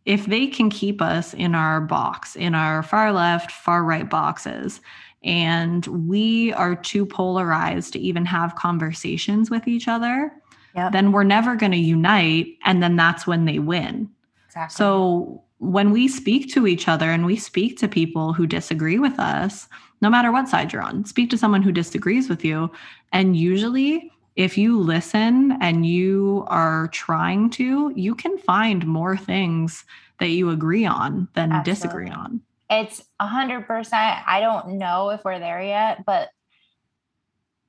if 0.04 0.26
they 0.26 0.46
can 0.46 0.70
keep 0.70 1.02
us 1.02 1.34
in 1.34 1.54
our 1.54 1.80
box, 1.80 2.36
in 2.36 2.54
our 2.54 2.82
far 2.82 3.12
left, 3.12 3.50
far 3.50 3.84
right 3.84 4.08
boxes, 4.08 4.80
and 5.22 5.86
we 6.08 6.52
are 6.54 6.74
too 6.74 7.04
polarized 7.04 7.92
to 7.92 7.98
even 7.98 8.24
have 8.24 8.56
conversations 8.56 9.50
with 9.50 9.68
each 9.68 9.86
other, 9.86 10.32
yep. 10.74 10.92
then 10.92 11.12
we're 11.12 11.24
never 11.24 11.56
going 11.56 11.72
to 11.72 11.78
unite. 11.78 12.56
And 12.64 12.82
then 12.82 12.96
that's 12.96 13.26
when 13.26 13.44
they 13.44 13.58
win. 13.58 14.08
Exactly. 14.46 14.74
So 14.74 15.44
when 15.58 15.90
we 15.90 16.08
speak 16.08 16.50
to 16.54 16.66
each 16.66 16.88
other 16.88 17.10
and 17.10 17.26
we 17.26 17.36
speak 17.36 17.78
to 17.78 17.88
people 17.88 18.32
who 18.32 18.46
disagree 18.46 18.98
with 18.98 19.18
us, 19.18 19.68
no 20.00 20.08
matter 20.08 20.32
what 20.32 20.48
side 20.48 20.72
you're 20.72 20.80
on, 20.80 21.04
speak 21.04 21.28
to 21.30 21.38
someone 21.38 21.62
who 21.62 21.72
disagrees 21.72 22.30
with 22.30 22.42
you. 22.42 22.70
And 23.12 23.36
usually 23.36 24.10
if 24.40 24.56
you 24.56 24.80
listen 24.80 25.58
and 25.60 25.84
you 25.84 26.44
are 26.46 26.88
trying 26.88 27.50
to, 27.50 27.92
you 27.94 28.14
can 28.14 28.38
find 28.38 28.86
more 28.86 29.14
things 29.14 29.84
that 30.18 30.28
you 30.28 30.48
agree 30.48 30.86
on 30.86 31.28
than 31.34 31.52
Absolutely. 31.52 31.72
disagree 31.72 32.10
on. 32.10 32.40
It's 32.70 33.02
a 33.20 33.26
hundred 33.26 33.66
percent. 33.66 34.20
I 34.26 34.40
don't 34.40 34.78
know 34.78 35.10
if 35.10 35.22
we're 35.26 35.38
there 35.38 35.60
yet, 35.60 36.06
but 36.06 36.30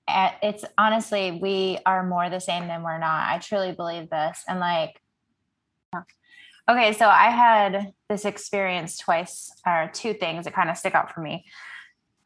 it's 0.07 0.63
honestly, 0.77 1.39
we 1.41 1.77
are 1.85 2.07
more 2.07 2.29
the 2.29 2.39
same 2.39 2.67
than 2.67 2.83
we're 2.83 2.99
not. 2.99 3.27
I 3.27 3.39
truly 3.39 3.73
believe 3.73 4.09
this. 4.09 4.41
And 4.47 4.61
like, 4.61 5.01
okay, 6.69 6.93
so 6.93 7.05
I 7.05 7.31
had 7.31 7.91
this 8.07 8.23
experience 8.23 8.97
twice, 8.97 9.51
or 9.65 9.91
two 9.93 10.13
things 10.13 10.45
that 10.45 10.53
kind 10.53 10.69
of 10.69 10.77
stick 10.77 10.95
out 10.95 11.13
for 11.13 11.19
me 11.19 11.43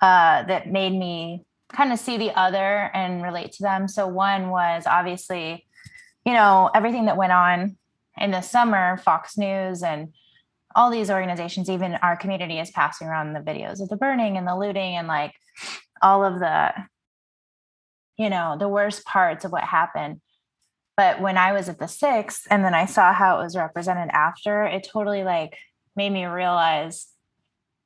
uh, 0.02 0.43
that 0.43 0.72
made 0.72 0.93
me 0.93 1.46
kind 1.76 1.91
of 1.91 1.99
see 1.99 2.17
the 2.17 2.32
other 2.32 2.89
and 2.93 3.21
relate 3.21 3.51
to 3.53 3.63
them. 3.63 3.88
So 3.88 4.07
one 4.07 4.49
was 4.49 4.84
obviously, 4.86 5.67
you 6.26 6.34
know, 6.34 6.69
everything 6.73 7.05
that 7.05 7.17
went 7.17 7.32
on 7.32 7.78
in 8.17 8.32
the 8.32 8.41
summer, 8.41 8.97
Fox 8.97 9.38
News 9.38 9.84
and 9.84 10.13
all 10.76 10.89
these 10.89 11.09
organizations, 11.09 11.69
even 11.69 11.95
our 11.95 12.17
community 12.17 12.59
is 12.59 12.71
passing 12.71 13.07
around 13.07 13.34
the 13.34 13.39
videos 13.39 13.82
of 13.82 13.89
the 13.89 13.97
burning 13.97 14.38
and 14.38 14.47
the 14.47 14.57
looting 14.57 14.95
and 14.95 15.07
like 15.07 15.34
all 16.01 16.23
of 16.23 16.39
the, 16.39 16.73
you 18.17 18.30
know, 18.30 18.57
the 18.57 18.67
worst 18.67 19.05
parts 19.05 19.45
of 19.45 19.51
what 19.51 19.63
happened. 19.63 20.21
But 20.97 21.19
when 21.21 21.38
I 21.38 21.51
was 21.51 21.67
at 21.67 21.80
the 21.80 21.88
sixth 21.88 22.47
and 22.49 22.63
then 22.63 22.73
I 22.73 22.86
saw 22.86 23.13
how 23.13 23.39
it 23.39 23.43
was 23.43 23.55
represented 23.55 24.09
after, 24.11 24.63
it 24.65 24.88
totally 24.91 25.23
like 25.23 25.57
made 25.95 26.11
me 26.11 26.26
realize 26.26 27.07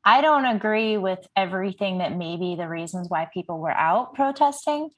I 0.03 0.21
don't 0.21 0.45
agree 0.45 0.97
with 0.97 1.19
everything 1.35 1.99
that 1.99 2.15
maybe 2.15 2.55
the 2.55 2.67
reasons 2.67 3.09
why 3.09 3.29
people 3.33 3.59
were 3.59 3.71
out 3.71 4.13
protesting. 4.13 4.89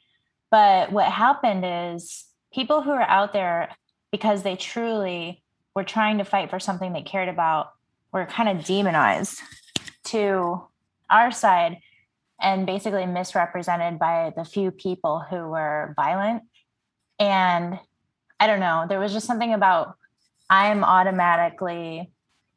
But 0.50 0.92
what 0.92 1.12
happened 1.12 1.64
is 1.66 2.26
people 2.54 2.82
who 2.82 2.92
are 2.92 3.02
out 3.02 3.34
there 3.34 3.70
because 4.12 4.44
they 4.44 4.56
truly 4.56 5.42
were 5.76 5.84
trying 5.84 6.18
to 6.18 6.26
fight 6.26 6.50
for 6.50 6.60
something 6.60 6.94
they 6.94 7.02
cared 7.02 7.30
about 7.30 7.72
were 8.12 8.26
kind 8.26 8.50
of 8.50 8.66
demonized 8.66 9.40
to 10.06 10.62
our 11.10 11.32
side 11.32 11.78
and 12.42 12.66
basically 12.66 13.06
misrepresented 13.06 14.00
by 14.00 14.34
the 14.36 14.44
few 14.44 14.72
people 14.72 15.20
who 15.20 15.38
were 15.38 15.94
violent. 15.96 16.44
And 17.20 17.80
I 18.40 18.48
don't 18.48 18.60
know, 18.60 18.86
there 18.90 19.00
was 19.00 19.14
just 19.14 19.28
something 19.28 19.54
about 19.54 19.96
I'm 20.50 20.84
automatically 20.84 22.12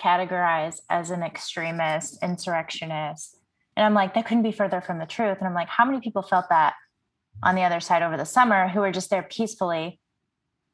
categorized 0.05 0.81
as 0.91 1.11
an 1.11 1.23
extremist, 1.23 2.23
insurrectionist. 2.23 3.39
And 3.77 3.87
I'm 3.87 3.95
like, 3.95 4.15
that 4.15 4.27
couldn't 4.27 4.43
be 4.43 4.53
further 4.53 4.81
from 4.81 4.99
the 4.99 5.07
truth. 5.07 5.39
And 5.39 5.49
I'm 5.49 5.55
like, 5.55 5.69
how 5.69 5.85
many 5.85 6.01
people 6.01 6.23
felt 6.23 6.49
that 6.51 6.75
on 7.43 7.55
the 7.55 7.63
other 7.63 7.81
side 7.81 8.03
over 8.03 8.17
the 8.17 8.27
summer 8.27 8.69
who 8.69 8.81
were 8.81 8.93
just 8.93 9.11
there 9.11 9.23
peacefully 9.23 9.99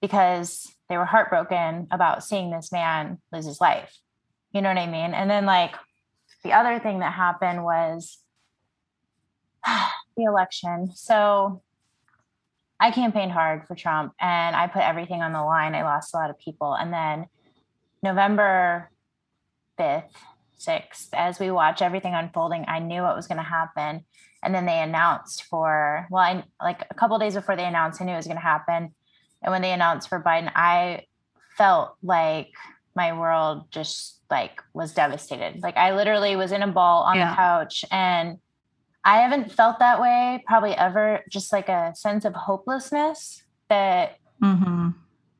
because 0.02 0.66
they 0.88 0.96
were 0.96 1.04
heartbroken 1.04 1.86
about 1.90 2.24
seeing 2.24 2.50
this 2.50 2.72
man 2.72 3.18
lose 3.32 3.46
his 3.46 3.60
life? 3.60 3.96
You 4.52 4.62
know 4.62 4.68
what 4.68 4.78
I 4.78 4.86
mean? 4.86 5.14
And 5.14 5.30
then, 5.30 5.46
like, 5.46 5.76
the 6.42 6.52
other 6.52 6.80
thing 6.80 6.98
that 6.98 7.12
happened 7.12 7.62
was 7.62 8.18
the 10.16 10.24
election. 10.24 10.90
So 10.94 11.62
I 12.80 12.90
campaigned 12.90 13.32
hard 13.32 13.66
for 13.66 13.74
Trump 13.74 14.14
and 14.20 14.56
I 14.56 14.66
put 14.66 14.82
everything 14.82 15.22
on 15.22 15.32
the 15.32 15.44
line. 15.44 15.74
I 15.74 15.82
lost 15.82 16.14
a 16.14 16.16
lot 16.16 16.30
of 16.30 16.38
people. 16.38 16.74
And 16.74 16.92
then 16.92 17.26
November 18.02 18.89
5th, 19.80 20.10
6th, 20.58 21.08
as 21.14 21.40
we 21.40 21.50
watch 21.50 21.80
everything 21.80 22.14
unfolding, 22.14 22.64
I 22.68 22.78
knew 22.78 23.02
what 23.02 23.16
was 23.16 23.26
going 23.26 23.38
to 23.38 23.42
happen. 23.42 24.04
And 24.42 24.54
then 24.54 24.66
they 24.66 24.80
announced 24.80 25.44
for, 25.44 26.06
well, 26.10 26.22
I 26.22 26.44
like 26.62 26.86
a 26.90 26.94
couple 26.94 27.18
days 27.18 27.34
before 27.34 27.56
they 27.56 27.64
announced, 27.64 28.00
I 28.00 28.04
knew 28.04 28.12
it 28.12 28.16
was 28.16 28.26
going 28.26 28.36
to 28.36 28.42
happen. 28.42 28.94
And 29.42 29.52
when 29.52 29.62
they 29.62 29.72
announced 29.72 30.08
for 30.08 30.22
Biden, 30.22 30.50
I 30.54 31.04
felt 31.56 31.96
like 32.02 32.52
my 32.94 33.18
world 33.18 33.70
just 33.70 34.20
like 34.30 34.62
was 34.74 34.92
devastated. 34.92 35.62
Like 35.62 35.76
I 35.76 35.94
literally 35.94 36.36
was 36.36 36.52
in 36.52 36.62
a 36.62 36.68
ball 36.68 37.02
on 37.02 37.16
yeah. 37.16 37.30
the 37.30 37.36
couch 37.36 37.84
and 37.90 38.38
I 39.04 39.18
haven't 39.18 39.52
felt 39.52 39.78
that 39.78 40.00
way 40.00 40.42
probably 40.46 40.72
ever, 40.72 41.24
just 41.30 41.52
like 41.52 41.68
a 41.68 41.92
sense 41.94 42.24
of 42.24 42.34
hopelessness 42.34 43.42
that 43.68 44.18
mm-hmm. 44.42 44.90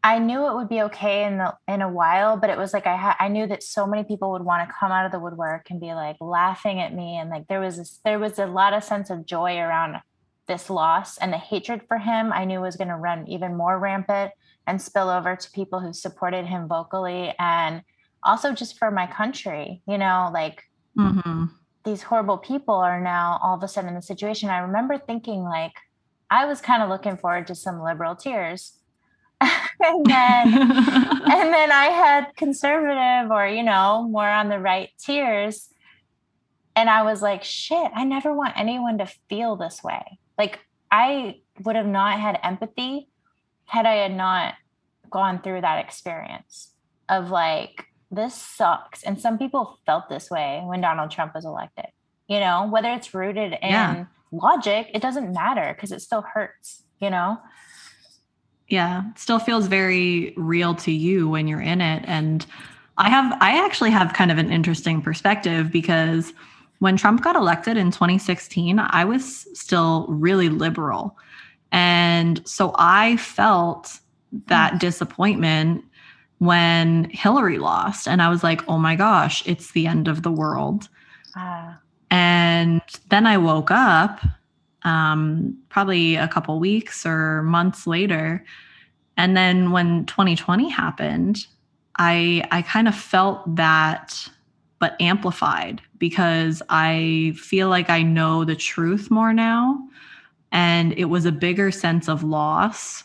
I 0.02 0.18
knew 0.18 0.46
it 0.46 0.54
would 0.54 0.68
be 0.68 0.82
okay 0.82 1.24
in 1.24 1.38
the 1.38 1.54
in 1.68 1.82
a 1.82 1.88
while, 1.88 2.36
but 2.36 2.48
it 2.48 2.56
was 2.56 2.72
like 2.72 2.86
I 2.86 2.96
ha- 2.96 3.16
I 3.20 3.28
knew 3.28 3.46
that 3.46 3.62
so 3.62 3.86
many 3.86 4.02
people 4.04 4.32
would 4.32 4.44
want 4.44 4.66
to 4.66 4.74
come 4.78 4.90
out 4.90 5.04
of 5.04 5.12
the 5.12 5.18
woodwork 5.18 5.70
and 5.70 5.80
be 5.80 5.92
like 5.92 6.16
laughing 6.20 6.80
at 6.80 6.94
me, 6.94 7.18
and 7.18 7.28
like 7.28 7.48
there 7.48 7.60
was 7.60 7.76
this, 7.76 8.00
there 8.04 8.18
was 8.18 8.38
a 8.38 8.46
lot 8.46 8.72
of 8.72 8.82
sense 8.82 9.10
of 9.10 9.26
joy 9.26 9.58
around 9.58 10.00
this 10.48 10.70
loss 10.70 11.18
and 11.18 11.32
the 11.32 11.38
hatred 11.38 11.82
for 11.86 11.98
him. 11.98 12.32
I 12.32 12.44
knew 12.44 12.60
was 12.60 12.76
going 12.76 12.88
to 12.88 12.96
run 12.96 13.28
even 13.28 13.56
more 13.56 13.78
rampant 13.78 14.32
and 14.66 14.80
spill 14.80 15.10
over 15.10 15.36
to 15.36 15.50
people 15.52 15.80
who 15.80 15.92
supported 15.92 16.46
him 16.46 16.66
vocally, 16.66 17.34
and 17.38 17.82
also 18.22 18.54
just 18.54 18.78
for 18.78 18.90
my 18.90 19.06
country. 19.06 19.82
You 19.86 19.98
know, 19.98 20.30
like 20.32 20.62
mm-hmm. 20.98 21.44
these 21.84 22.02
horrible 22.02 22.38
people 22.38 22.74
are 22.74 23.00
now 23.02 23.38
all 23.42 23.54
of 23.54 23.62
a 23.62 23.68
sudden 23.68 23.88
in 23.88 23.96
the 23.96 24.02
situation. 24.02 24.48
I 24.48 24.60
remember 24.60 24.96
thinking 24.96 25.44
like 25.44 25.74
I 26.30 26.46
was 26.46 26.62
kind 26.62 26.82
of 26.82 26.88
looking 26.88 27.18
forward 27.18 27.48
to 27.48 27.54
some 27.54 27.82
liberal 27.82 28.16
tears 28.16 28.79
and 29.80 30.06
then 30.06 30.54
and 30.54 31.54
then 31.54 31.72
I 31.72 31.86
had 31.86 32.36
conservative 32.36 33.30
or 33.30 33.46
you 33.46 33.62
know 33.62 34.06
more 34.08 34.28
on 34.28 34.48
the 34.48 34.58
right 34.58 34.90
tears 34.98 35.68
and 36.76 36.90
I 36.90 37.02
was 37.02 37.22
like 37.22 37.44
shit 37.44 37.90
I 37.94 38.04
never 38.04 38.32
want 38.34 38.58
anyone 38.58 38.98
to 38.98 39.06
feel 39.28 39.56
this 39.56 39.82
way 39.82 40.18
like 40.38 40.60
I 40.90 41.40
would 41.62 41.76
have 41.76 41.86
not 41.86 42.20
had 42.20 42.38
empathy 42.42 43.08
had 43.64 43.86
I 43.86 43.94
had 43.94 44.14
not 44.14 44.54
gone 45.10 45.40
through 45.42 45.62
that 45.62 45.84
experience 45.84 46.72
of 47.08 47.30
like 47.30 47.86
this 48.10 48.34
sucks 48.34 49.02
and 49.02 49.20
some 49.20 49.38
people 49.38 49.78
felt 49.86 50.08
this 50.08 50.30
way 50.30 50.62
when 50.64 50.80
Donald 50.80 51.10
Trump 51.10 51.34
was 51.34 51.44
elected 51.44 51.86
you 52.28 52.40
know 52.40 52.68
whether 52.70 52.90
it's 52.90 53.12
rooted 53.12 53.52
in 53.54 53.70
yeah. 53.70 54.04
logic, 54.30 54.88
it 54.94 55.02
doesn't 55.02 55.32
matter 55.32 55.74
because 55.74 55.92
it 55.92 56.00
still 56.00 56.22
hurts, 56.22 56.84
you 57.00 57.10
know? 57.10 57.38
Yeah, 58.70 59.02
it 59.10 59.18
still 59.18 59.40
feels 59.40 59.66
very 59.66 60.32
real 60.36 60.74
to 60.76 60.92
you 60.92 61.28
when 61.28 61.48
you're 61.48 61.60
in 61.60 61.80
it. 61.80 62.04
And 62.06 62.46
I 62.98 63.10
have, 63.10 63.36
I 63.40 63.64
actually 63.64 63.90
have 63.90 64.12
kind 64.14 64.30
of 64.30 64.38
an 64.38 64.50
interesting 64.50 65.02
perspective 65.02 65.72
because 65.72 66.32
when 66.78 66.96
Trump 66.96 67.22
got 67.22 67.34
elected 67.36 67.76
in 67.76 67.90
2016, 67.90 68.78
I 68.78 69.04
was 69.04 69.46
still 69.58 70.06
really 70.08 70.48
liberal. 70.48 71.18
And 71.72 72.46
so 72.46 72.72
I 72.78 73.16
felt 73.16 73.98
that 74.46 74.74
mm. 74.74 74.78
disappointment 74.78 75.84
when 76.38 77.10
Hillary 77.10 77.58
lost. 77.58 78.08
And 78.08 78.22
I 78.22 78.28
was 78.28 78.42
like, 78.42 78.66
oh 78.68 78.78
my 78.78 78.96
gosh, 78.96 79.46
it's 79.46 79.72
the 79.72 79.86
end 79.86 80.08
of 80.08 80.22
the 80.22 80.32
world. 80.32 80.88
Uh. 81.36 81.74
And 82.10 82.80
then 83.08 83.26
I 83.26 83.36
woke 83.36 83.70
up 83.70 84.20
um, 84.82 85.56
probably 85.68 86.16
a 86.16 86.28
couple 86.28 86.58
weeks 86.58 87.04
or 87.04 87.42
months 87.42 87.86
later. 87.86 88.44
And 89.16 89.36
then 89.36 89.70
when 89.70 90.06
2020 90.06 90.68
happened, 90.68 91.46
I 91.96 92.46
I 92.50 92.62
kind 92.62 92.88
of 92.88 92.94
felt 92.94 93.56
that 93.56 94.28
but 94.78 94.96
amplified 95.00 95.82
because 95.98 96.62
I 96.70 97.34
feel 97.36 97.68
like 97.68 97.90
I 97.90 98.02
know 98.02 98.44
the 98.44 98.56
truth 98.56 99.10
more 99.10 99.34
now. 99.34 99.78
And 100.52 100.94
it 100.94 101.04
was 101.04 101.26
a 101.26 101.32
bigger 101.32 101.70
sense 101.70 102.08
of 102.08 102.24
loss 102.24 103.04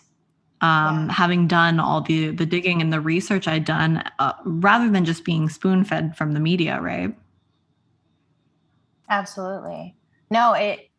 um, 0.61 1.07
yeah. 1.07 1.14
having 1.14 1.47
done 1.47 1.80
all 1.80 2.02
the 2.02 2.30
the 2.30 2.45
digging 2.45 2.81
and 2.81 2.91
the 2.91 3.02
research 3.02 3.47
I'd 3.47 3.65
done, 3.65 4.03
uh, 4.19 4.34
rather 4.45 4.89
than 4.89 5.06
just 5.06 5.26
being 5.26 5.49
spoon 5.49 5.84
fed 5.84 6.15
from 6.18 6.31
the 6.31 6.39
media, 6.39 6.80
right? 6.81 7.15
Absolutely. 9.10 9.95
No, 10.31 10.53
it. 10.53 10.89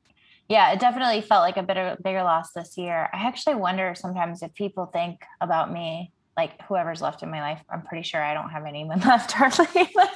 Yeah, 0.48 0.72
it 0.72 0.80
definitely 0.80 1.20
felt 1.22 1.42
like 1.42 1.56
a 1.56 1.62
bit 1.62 1.76
of 1.76 1.98
a 1.98 2.02
bigger 2.02 2.22
loss 2.22 2.52
this 2.52 2.78
year. 2.78 3.08
I 3.12 3.26
actually 3.26 3.56
wonder 3.56 3.94
sometimes 3.96 4.42
if 4.42 4.54
people 4.54 4.86
think 4.86 5.20
about 5.40 5.72
me 5.72 6.12
like 6.36 6.60
whoever's 6.62 7.00
left 7.00 7.22
in 7.22 7.30
my 7.30 7.40
life. 7.40 7.60
I'm 7.70 7.82
pretty 7.82 8.02
sure 8.02 8.22
I 8.22 8.34
don't 8.34 8.50
have 8.50 8.66
anyone 8.66 9.00
left 9.06 9.32
hardly. 9.32 9.90
like 9.94 10.10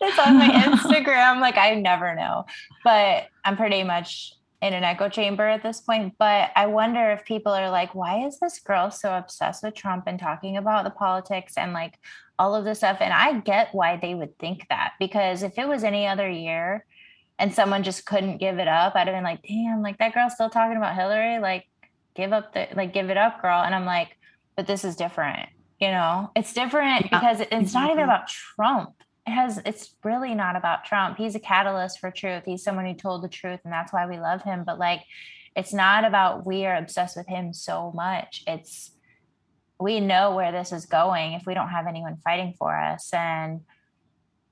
it's 0.00 0.18
on 0.18 0.38
my 0.38 0.48
Instagram. 0.66 1.40
like 1.40 1.56
I 1.56 1.74
never 1.74 2.14
know, 2.14 2.44
but 2.84 3.28
I'm 3.44 3.56
pretty 3.56 3.84
much 3.84 4.34
in 4.60 4.74
an 4.74 4.84
echo 4.84 5.08
chamber 5.08 5.46
at 5.48 5.62
this 5.62 5.80
point. 5.80 6.14
But 6.18 6.50
I 6.56 6.66
wonder 6.66 7.12
if 7.12 7.24
people 7.24 7.52
are 7.52 7.70
like, 7.70 7.94
why 7.94 8.26
is 8.26 8.38
this 8.40 8.58
girl 8.58 8.90
so 8.90 9.16
obsessed 9.16 9.62
with 9.62 9.74
Trump 9.74 10.04
and 10.06 10.18
talking 10.18 10.56
about 10.56 10.84
the 10.84 10.90
politics 10.90 11.54
and 11.56 11.72
like 11.72 11.98
all 12.38 12.54
of 12.54 12.64
this 12.64 12.78
stuff? 12.78 12.98
And 13.00 13.12
I 13.12 13.40
get 13.40 13.74
why 13.74 13.96
they 13.96 14.14
would 14.14 14.38
think 14.38 14.66
that 14.68 14.92
because 14.98 15.42
if 15.42 15.56
it 15.56 15.68
was 15.68 15.84
any 15.84 16.06
other 16.06 16.28
year 16.28 16.84
and 17.40 17.52
someone 17.52 17.82
just 17.82 18.06
couldn't 18.06 18.38
give 18.38 18.58
it 18.58 18.68
up, 18.68 18.94
I'd 18.94 19.08
have 19.08 19.16
been 19.16 19.24
like, 19.24 19.42
damn, 19.42 19.82
like 19.82 19.98
that 19.98 20.14
girl's 20.14 20.34
still 20.34 20.50
talking 20.50 20.76
about 20.76 20.94
Hillary. 20.94 21.40
Like, 21.40 21.66
give 22.14 22.32
up 22.32 22.54
the, 22.54 22.68
like, 22.76 22.92
give 22.92 23.10
it 23.10 23.16
up, 23.16 23.42
girl. 23.42 23.60
And 23.62 23.74
I'm 23.74 23.84
like, 23.84 24.16
but 24.56 24.66
this 24.66 24.84
is 24.84 24.94
different. 24.94 25.48
You 25.80 25.88
know, 25.88 26.30
it's 26.36 26.52
different 26.52 27.06
yeah. 27.10 27.18
because 27.18 27.40
it's 27.40 27.74
not 27.74 27.90
even 27.90 28.04
about 28.04 28.28
Trump 28.28 28.94
it 29.26 29.32
has 29.32 29.60
it's 29.64 29.94
really 30.04 30.34
not 30.34 30.56
about 30.56 30.84
Trump. 30.84 31.16
He's 31.16 31.34
a 31.34 31.40
catalyst 31.40 32.00
for 32.00 32.10
truth. 32.10 32.44
He's 32.46 32.62
someone 32.62 32.86
who 32.86 32.94
told 32.94 33.22
the 33.22 33.28
truth 33.28 33.60
and 33.64 33.72
that's 33.72 33.92
why 33.92 34.06
we 34.06 34.18
love 34.18 34.42
him. 34.42 34.64
But 34.64 34.78
like 34.78 35.02
it's 35.56 35.72
not 35.72 36.04
about 36.04 36.46
we 36.46 36.64
are 36.66 36.76
obsessed 36.76 37.16
with 37.16 37.28
him 37.28 37.52
so 37.52 37.92
much. 37.94 38.42
It's 38.46 38.92
we 39.78 40.00
know 40.00 40.34
where 40.34 40.52
this 40.52 40.72
is 40.72 40.86
going 40.86 41.32
if 41.32 41.46
we 41.46 41.54
don't 41.54 41.68
have 41.68 41.86
anyone 41.86 42.18
fighting 42.22 42.54
for 42.58 42.76
us. 42.76 43.10
And 43.12 43.60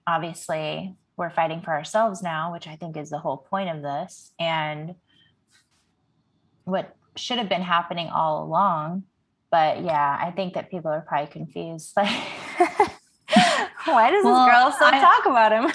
obviously 0.06 0.94
we're 1.18 1.30
fighting 1.30 1.60
for 1.60 1.72
ourselves 1.72 2.22
now, 2.22 2.52
which 2.52 2.66
I 2.66 2.76
think 2.76 2.96
is 2.96 3.10
the 3.10 3.18
whole 3.18 3.36
point 3.36 3.68
of 3.68 3.82
this. 3.82 4.30
And 4.38 4.94
what 6.64 6.94
should 7.16 7.38
have 7.38 7.48
been 7.48 7.62
happening 7.62 8.08
all 8.08 8.44
along. 8.44 9.02
But 9.50 9.82
yeah, 9.82 10.18
I 10.20 10.30
think 10.30 10.54
that 10.54 10.70
people 10.70 10.90
are 10.90 11.00
probably 11.00 11.30
confused. 11.30 11.96
Like 13.86 13.94
Why 13.94 14.10
does 14.10 14.24
well, 14.24 14.46
this 14.46 14.54
girl 14.54 14.72
still 14.72 14.88
I, 14.88 15.00
talk 15.00 15.26
about 15.26 15.52
him? 15.52 15.70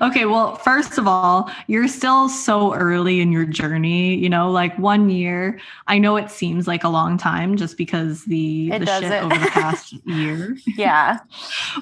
okay, 0.02 0.24
well, 0.24 0.56
first 0.56 0.98
of 0.98 1.06
all, 1.06 1.50
you're 1.66 1.88
still 1.88 2.28
so 2.28 2.74
early 2.74 3.20
in 3.20 3.30
your 3.32 3.44
journey, 3.44 4.16
you 4.16 4.28
know, 4.28 4.50
like 4.50 4.76
one 4.78 5.08
year. 5.08 5.60
I 5.86 5.98
know 5.98 6.16
it 6.16 6.30
seems 6.30 6.66
like 6.66 6.84
a 6.84 6.88
long 6.88 7.16
time 7.16 7.56
just 7.56 7.76
because 7.76 8.24
the, 8.24 8.72
it 8.72 8.80
the 8.80 9.00
shit 9.00 9.12
over 9.12 9.38
the 9.38 9.50
past 9.50 9.92
year. 10.06 10.56
Yeah. 10.76 11.18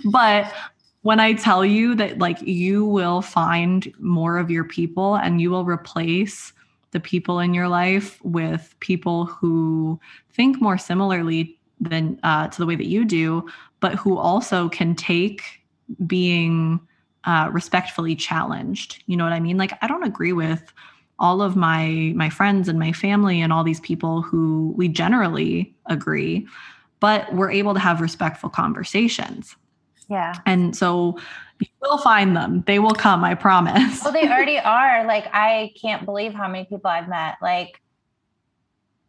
but 0.04 0.52
when 1.02 1.20
I 1.20 1.32
tell 1.32 1.64
you 1.64 1.94
that 1.94 2.18
like 2.18 2.40
you 2.42 2.84
will 2.84 3.22
find 3.22 3.92
more 3.98 4.38
of 4.38 4.50
your 4.50 4.64
people 4.64 5.16
and 5.16 5.40
you 5.40 5.50
will 5.50 5.64
replace 5.64 6.52
the 6.90 7.00
people 7.00 7.38
in 7.38 7.54
your 7.54 7.68
life 7.68 8.22
with 8.24 8.74
people 8.80 9.26
who 9.26 9.98
think 10.32 10.60
more 10.60 10.76
similarly 10.76 11.58
than 11.80 12.18
uh, 12.22 12.48
to 12.48 12.58
the 12.58 12.66
way 12.66 12.76
that 12.76 12.86
you 12.86 13.04
do, 13.04 13.48
but 13.80 13.94
who 13.94 14.18
also 14.18 14.68
can 14.68 14.94
take 14.94 15.42
being 16.06 16.80
uh, 17.24 17.48
respectfully 17.52 18.14
challenged. 18.14 19.02
You 19.06 19.16
know 19.16 19.24
what 19.24 19.32
I 19.32 19.40
mean? 19.40 19.56
Like 19.56 19.72
I 19.82 19.86
don't 19.86 20.04
agree 20.04 20.32
with 20.32 20.72
all 21.18 21.42
of 21.42 21.54
my 21.54 22.12
my 22.16 22.28
friends 22.30 22.68
and 22.68 22.78
my 22.78 22.92
family 22.92 23.40
and 23.40 23.52
all 23.52 23.64
these 23.64 23.80
people 23.80 24.22
who 24.22 24.74
we 24.76 24.88
generally 24.88 25.74
agree, 25.86 26.46
but 26.98 27.32
we're 27.34 27.50
able 27.50 27.74
to 27.74 27.80
have 27.80 28.00
respectful 28.00 28.50
conversations. 28.50 29.56
Yeah. 30.10 30.34
And 30.44 30.76
so 30.76 31.18
you 31.60 31.68
will 31.80 31.98
find 31.98 32.36
them. 32.36 32.64
They 32.66 32.78
will 32.78 32.94
come, 32.94 33.22
I 33.22 33.34
promise. 33.34 34.02
Well, 34.02 34.12
they 34.12 34.28
already 34.28 34.58
are. 34.64 35.06
Like 35.06 35.26
I 35.32 35.72
can't 35.80 36.04
believe 36.04 36.34
how 36.34 36.48
many 36.48 36.64
people 36.64 36.90
I've 36.90 37.08
met. 37.08 37.36
Like 37.40 37.80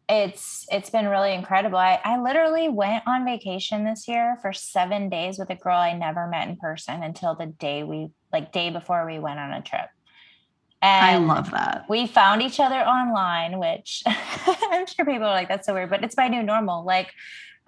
it's 0.08 0.68
it's 0.70 0.90
been 0.90 1.08
really 1.08 1.34
incredible. 1.34 1.78
I, 1.78 2.00
I 2.04 2.22
literally 2.22 2.70
went 2.70 3.04
on 3.08 3.26
vacation 3.26 3.86
this 3.86 4.08
year 4.08 4.38
for 4.42 4.54
seven 4.54 5.10
days 5.10 5.40
with 5.40 5.50
a 5.50 5.56
girl 5.56 5.78
I 5.78 5.94
never 5.94 6.28
met 6.28 6.50
in 6.50 6.58
person 6.58 7.02
until 7.02 7.34
the 7.34 7.48
day 7.48 7.84
we 7.84 8.10
like 8.32 8.52
day 8.52 8.70
before 8.70 9.06
we 9.06 9.20
went 9.20 9.40
on 9.40 9.54
a 9.54 9.62
trip. 9.62 9.88
And 10.84 11.06
I 11.06 11.18
love 11.18 11.52
that. 11.52 11.86
We 11.88 12.08
found 12.08 12.42
each 12.42 12.60
other 12.60 12.80
online, 12.80 13.60
which 13.60 14.04
I'm 14.06 14.86
sure 14.88 15.06
people 15.06 15.28
are 15.28 15.34
like, 15.34 15.48
that's 15.48 15.68
so 15.68 15.74
weird, 15.74 15.92
but 15.92 16.04
it's 16.04 16.18
my 16.18 16.28
new 16.28 16.42
normal. 16.42 16.84
Like 16.84 17.14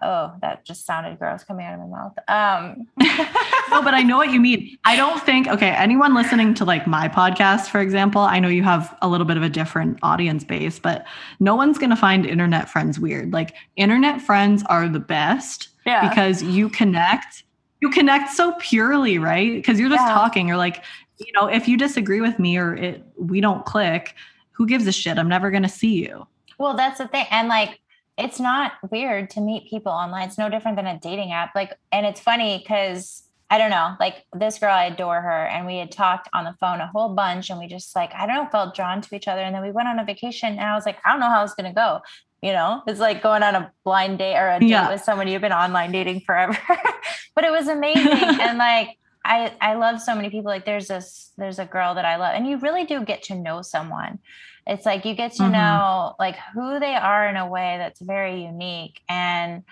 oh, 0.02 0.34
that 0.42 0.66
just 0.66 0.86
sounded 0.86 1.18
gross 1.20 1.44
coming 1.44 1.66
out 1.66 1.74
of 1.74 1.80
my 1.80 1.86
mouth. 1.86 2.14
Um. 2.28 2.88
no, 3.72 3.82
but 3.82 3.94
I 3.94 4.02
know 4.02 4.18
what 4.18 4.32
you 4.32 4.40
mean. 4.40 4.78
I 4.86 4.96
don't 4.96 5.22
think, 5.22 5.48
okay, 5.48 5.70
anyone 5.70 6.14
listening 6.14 6.54
to 6.56 6.66
like 6.66 6.88
my 6.88 7.08
podcast, 7.08 7.68
for 7.68 7.80
example, 7.80 8.22
I 8.22 8.40
know 8.40 8.48
you 8.48 8.64
have 8.64 8.96
a 9.02 9.08
little 9.08 9.26
bit 9.26 9.38
of 9.38 9.44
a 9.44 9.50
different 9.50 10.00
audience 10.04 10.44
base, 10.44 10.80
but 10.80 11.06
no 11.40 11.56
one's 11.56 11.78
going 11.78 11.90
to 11.90 11.96
find 11.96 12.26
internet 12.26 12.70
friends 12.70 13.00
weird. 13.00 13.34
Like, 13.34 13.54
internet 13.76 14.22
friends 14.22 14.64
are 14.64 14.88
the 14.88 15.00
best 15.00 15.70
yeah. 15.86 16.08
because 16.10 16.42
you 16.42 16.70
connect. 16.70 17.44
You 17.82 17.90
connect 17.90 18.32
so 18.32 18.54
purely, 18.60 19.20
right? 19.20 19.54
Because 19.54 19.80
you're 19.80 19.90
just 19.90 20.08
yeah. 20.08 20.14
talking. 20.14 20.48
You're 20.48 20.58
like, 20.58 20.84
you 21.20 21.32
know, 21.34 21.48
if 21.48 21.68
you 21.68 21.78
disagree 21.78 22.22
with 22.22 22.40
me 22.40 22.58
or 22.58 22.76
it 22.76 23.04
we 23.18 23.42
don't 23.42 23.66
click, 23.66 24.16
who 24.52 24.66
gives 24.66 24.88
a 24.88 24.92
shit? 24.92 25.18
I'm 25.18 25.28
never 25.28 25.52
going 25.52 25.64
to 25.64 25.70
see 25.70 25.96
you. 26.04 26.28
Well, 26.58 26.76
that's 26.76 27.00
the 27.00 27.08
thing. 27.08 27.26
And 27.32 27.48
like 27.48 27.80
it's 28.18 28.40
not 28.40 28.74
weird 28.92 29.30
to 29.32 29.42
meet 29.42 29.70
people 29.70 29.92
online. 29.92 30.28
It's 30.28 30.38
no 30.38 30.50
different 30.50 30.78
than 30.78 30.88
a 30.88 31.00
dating 31.00 31.32
app. 31.32 31.56
Like, 31.56 31.74
and 31.92 32.06
it's 32.06 32.20
funny 32.20 32.60
because 32.60 33.24
I 33.50 33.58
don't 33.58 33.70
know, 33.70 33.96
like 34.00 34.26
this 34.34 34.58
girl, 34.58 34.74
I 34.74 34.86
adore 34.86 35.22
her. 35.22 35.46
And 35.46 35.66
we 35.66 35.78
had 35.78 35.92
talked 35.92 36.30
on 36.34 36.44
the 36.44 36.56
phone 36.60 36.82
a 36.82 36.88
whole 36.88 37.10
bunch 37.10 37.50
and 37.50 37.60
we 37.60 37.68
just 37.68 37.96
like, 37.96 38.12
I 38.16 38.26
don't 38.26 38.36
know, 38.36 38.50
felt 38.50 38.76
drawn 38.76 39.02
to 39.02 39.16
each 39.16 39.28
other. 39.28 39.42
And 39.42 39.54
then 39.54 39.62
we 39.62 39.72
went 39.72 39.88
on 39.88 40.00
a 40.00 40.06
vacation 40.06 40.50
and 40.50 40.62
I 40.62 40.76
was 40.76 40.86
like, 40.86 40.98
I 41.06 41.12
don't 41.12 41.20
know 41.20 41.30
how 41.30 41.44
it's 41.44 41.54
going 41.54 41.70
to 41.70 41.76
go. 41.76 42.02
You 42.42 42.52
know, 42.52 42.82
it's 42.88 43.00
like 43.00 43.22
going 43.22 43.44
on 43.44 43.56
a 43.56 43.72
blind 43.84 44.18
date 44.18 44.38
or 44.38 44.50
a 44.50 44.60
date 44.60 44.70
yeah. 44.70 44.92
with 44.92 45.02
someone 45.02 45.28
you've 45.28 45.42
been 45.42 45.54
online 45.54 45.92
dating 45.92 46.22
forever. 46.22 46.58
but 47.36 47.44
it 47.44 47.52
was 47.52 47.68
amazing. 47.68 48.12
and 48.42 48.58
like, 48.58 48.98
I, 49.24 49.54
I 49.62 49.76
love 49.76 50.02
so 50.02 50.16
many 50.16 50.30
people. 50.30 50.50
Like 50.50 50.66
there's 50.66 50.88
this, 50.88 51.32
there's 51.38 51.60
a 51.60 51.66
girl 51.66 51.96
that 51.96 52.06
I 52.06 52.18
love 52.18 52.34
and 52.36 52.48
you 52.48 52.58
really 52.58 52.86
do 52.86 53.06
get 53.06 53.24
to 53.24 53.36
know 53.36 53.62
someone 53.62 54.20
it's 54.66 54.86
like 54.86 55.06
you 55.06 55.14
get 55.14 55.34
to 55.34 55.44
mm-hmm. 55.44 55.54
know 55.54 56.16
like 56.20 56.36
who 56.54 56.80
they 56.80 56.96
are 56.96 57.28
in 57.28 57.36
a 57.36 57.48
way 57.48 57.76
that's 57.78 58.02
very 58.02 58.44
unique 58.44 59.02
and 59.10 59.64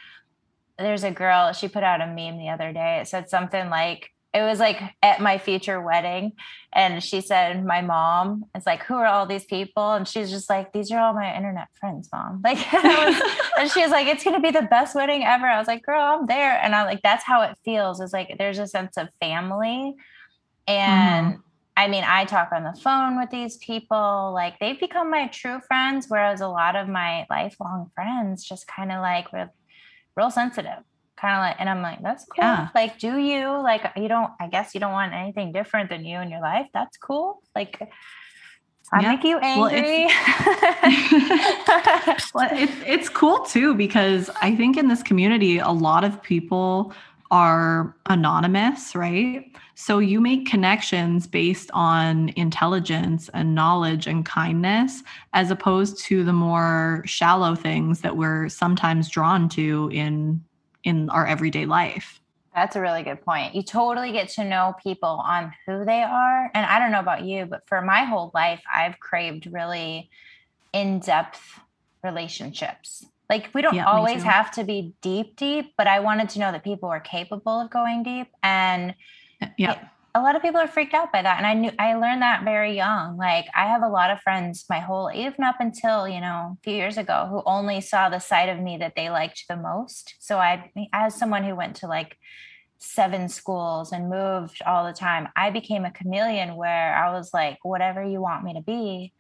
there's 0.78 1.04
a 1.04 1.12
girl 1.12 1.54
she 1.54 1.68
put 1.68 1.84
out 1.84 2.02
a 2.02 2.08
meme 2.08 2.38
the 2.38 2.50
other 2.50 2.74
day 2.74 3.00
it 3.02 3.08
said 3.08 3.30
something 3.30 3.70
like 3.70 4.10
it 4.34 4.44
was 4.44 4.60
like 4.60 4.82
at 5.04 5.20
my 5.20 5.38
future 5.38 5.82
wedding 5.82 6.32
and 6.72 7.04
she 7.04 7.20
said 7.22 7.66
my 7.66 7.82
mom 7.82 8.46
it's 8.56 8.66
like 8.66 8.84
who 8.84 8.96
are 8.96 9.06
all 9.06 9.26
these 9.26 9.44
people 9.44 9.94
and 9.94 10.08
she's 10.08 10.30
just 10.30 10.50
like 10.50 10.72
these 10.72 10.92
are 10.92 11.00
all 11.00 11.14
my 11.14 11.36
internet 11.36 11.68
friends 11.80 12.10
mom 12.14 12.42
like 12.44 12.74
and, 12.74 12.84
was, 12.84 13.22
and 13.60 13.72
she 13.72 13.82
was 13.82 13.92
like 13.92 14.08
it's 14.08 14.24
going 14.24 14.36
to 14.36 14.42
be 14.42 14.52
the 14.52 14.66
best 14.68 14.96
wedding 14.96 15.24
ever 15.24 15.46
i 15.46 15.58
was 15.58 15.68
like 15.68 15.84
girl 15.84 16.02
i'm 16.02 16.26
there 16.28 16.60
and 16.64 16.74
i 16.74 16.82
am 16.82 16.86
like 16.86 17.02
that's 17.02 17.24
how 17.24 17.42
it 17.42 17.56
feels 17.64 18.00
it's 18.00 18.14
like 18.14 18.36
there's 18.38 18.60
a 18.60 18.68
sense 18.68 18.98
of 18.98 19.10
family 19.20 19.96
and 20.68 21.34
mm-hmm. 21.34 21.42
I 21.78 21.88
mean, 21.88 22.04
I 22.06 22.26
talk 22.26 22.52
on 22.52 22.64
the 22.64 22.78
phone 22.80 23.18
with 23.18 23.30
these 23.30 23.58
people. 23.58 24.32
Like 24.34 24.60
they've 24.60 24.80
become 24.80 25.10
my 25.10 25.28
true 25.28 25.60
friends, 25.68 26.08
whereas 26.10 26.42
a 26.42 26.48
lot 26.48 26.76
of 26.76 26.88
my 26.88 27.26
lifelong 27.30 27.90
friends 27.96 28.44
just 28.44 28.68
kind 28.68 28.92
of 28.92 29.02
like 29.02 29.32
real, 29.32 29.50
real 30.16 30.30
sensitive. 30.30 30.84
Kind 31.18 31.36
of 31.36 31.40
like, 31.42 31.56
and 31.60 31.70
I'm 31.70 31.82
like, 31.82 32.02
that's 32.02 32.26
cool. 32.26 32.44
Yeah. 32.44 32.70
Like, 32.74 32.98
do 32.98 33.18
you 33.18 33.48
like 33.62 33.92
you 33.96 34.08
don't? 34.08 34.32
I 34.40 34.48
guess 34.48 34.74
you 34.74 34.80
don't 34.80 34.92
want 34.92 35.14
anything 35.14 35.52
different 35.52 35.90
than 35.90 36.04
you 36.04 36.20
in 36.20 36.30
your 36.30 36.42
life. 36.42 36.68
That's 36.74 36.98
cool. 36.98 37.42
Like, 37.56 37.80
I 38.92 39.02
yeah. 39.02 39.12
make 39.12 39.24
you 39.24 39.38
angry. 39.38 39.62
Well, 39.62 39.70
it's, 42.04 42.34
well, 42.34 42.50
it's 42.52 42.74
it's 42.86 43.10
cool 43.10 43.46
too 43.46 43.76
because 43.76 44.30
I 44.42 44.56
think 44.56 44.78
in 44.78 44.88
this 44.88 45.02
community 45.04 45.60
a 45.60 45.70
lot 45.70 46.04
of 46.04 46.22
people 46.22 46.94
are 47.32 47.96
anonymous, 48.08 48.94
right? 48.94 49.46
So 49.76 50.00
you 50.00 50.20
make 50.20 50.46
connections 50.46 51.26
based 51.26 51.72
on 51.74 52.30
intelligence 52.36 53.30
and 53.34 53.56
knowledge 53.56 54.06
and 54.06 54.26
kindness, 54.26 55.02
as 55.34 55.50
opposed 55.50 56.04
to 56.06 56.24
the 56.24 56.34
more 56.34 57.02
shallow 57.06 57.56
things 57.56 58.02
that 58.02 58.18
we're 58.18 58.50
sometimes 58.50 59.10
drawn 59.10 59.50
to 59.50 59.90
in 59.92 60.44
in 60.84 61.10
our 61.10 61.26
everyday 61.26 61.66
life. 61.66 62.20
That's 62.54 62.76
a 62.76 62.82
really 62.82 63.04
good 63.04 63.22
point. 63.22 63.56
You 63.56 63.64
totally 63.64 64.12
get 64.12 64.30
to 64.30 64.44
know 64.44 64.76
people 64.84 65.22
on 65.26 65.54
who 65.66 65.86
they 65.86 66.02
are. 66.02 66.52
And 66.54 66.66
I 66.66 66.80
don't 66.80 66.92
know 66.92 67.00
about 67.00 67.24
you, 67.24 67.46
but 67.46 67.62
for 67.68 67.82
my 67.82 68.04
whole 68.04 68.32
life, 68.34 68.62
I've 68.74 69.00
craved 69.00 69.48
really 69.52 70.10
in 70.74 71.00
depth 71.00 71.60
relationships. 72.04 73.06
Like 73.32 73.50
we 73.54 73.62
don't 73.62 73.74
yeah, 73.74 73.86
always 73.86 74.24
have 74.24 74.52
to 74.56 74.66
be 74.66 74.94
deep, 75.02 75.38
deep, 75.38 75.74
but 75.78 75.88
I 75.88 76.02
wanted 76.02 76.28
to 76.32 76.40
know 76.40 76.52
that 76.52 76.66
people 76.66 76.90
were 76.90 77.00
capable 77.00 77.62
of 77.62 77.70
going 77.70 78.04
deep. 78.04 78.28
And 78.44 78.94
uh, 79.42 79.48
yeah. 79.58 79.88
a 80.14 80.20
lot 80.20 80.36
of 80.36 80.42
people 80.42 80.60
are 80.60 80.68
freaked 80.68 80.94
out 80.94 81.14
by 81.14 81.22
that. 81.22 81.38
And 81.38 81.48
I 81.48 81.54
knew 81.54 81.72
I 81.80 81.94
learned 81.94 82.22
that 82.24 82.44
very 82.44 82.76
young. 82.76 83.16
Like 83.16 83.46
I 83.56 83.68
have 83.68 83.84
a 83.84 83.88
lot 83.88 84.12
of 84.12 84.20
friends 84.20 84.66
my 84.70 84.80
whole 84.80 85.10
even 85.16 85.46
up 85.46 85.56
until, 85.62 86.10
you 86.10 86.20
know, 86.20 86.58
a 86.58 86.62
few 86.62 86.74
years 86.74 86.98
ago 86.98 87.28
who 87.30 87.42
only 87.46 87.80
saw 87.80 88.10
the 88.10 88.20
side 88.20 88.50
of 88.50 88.60
me 88.60 88.76
that 88.80 88.98
they 88.98 89.10
liked 89.10 89.46
the 89.48 89.56
most. 89.56 90.16
So 90.20 90.38
I 90.38 90.70
as 90.92 91.16
someone 91.16 91.46
who 91.46 91.56
went 91.56 91.78
to 91.78 91.88
like 91.88 92.18
seven 92.80 93.30
schools 93.30 93.94
and 93.94 94.10
moved 94.10 94.62
all 94.66 94.86
the 94.86 94.92
time, 94.92 95.30
I 95.38 95.52
became 95.52 95.86
a 95.86 95.92
chameleon 95.92 96.58
where 96.58 96.94
I 96.98 97.14
was 97.14 97.34
like, 97.34 97.60
whatever 97.64 98.04
you 98.04 98.20
want 98.20 98.44
me 98.44 98.56
to 98.56 98.62
be. 98.62 99.14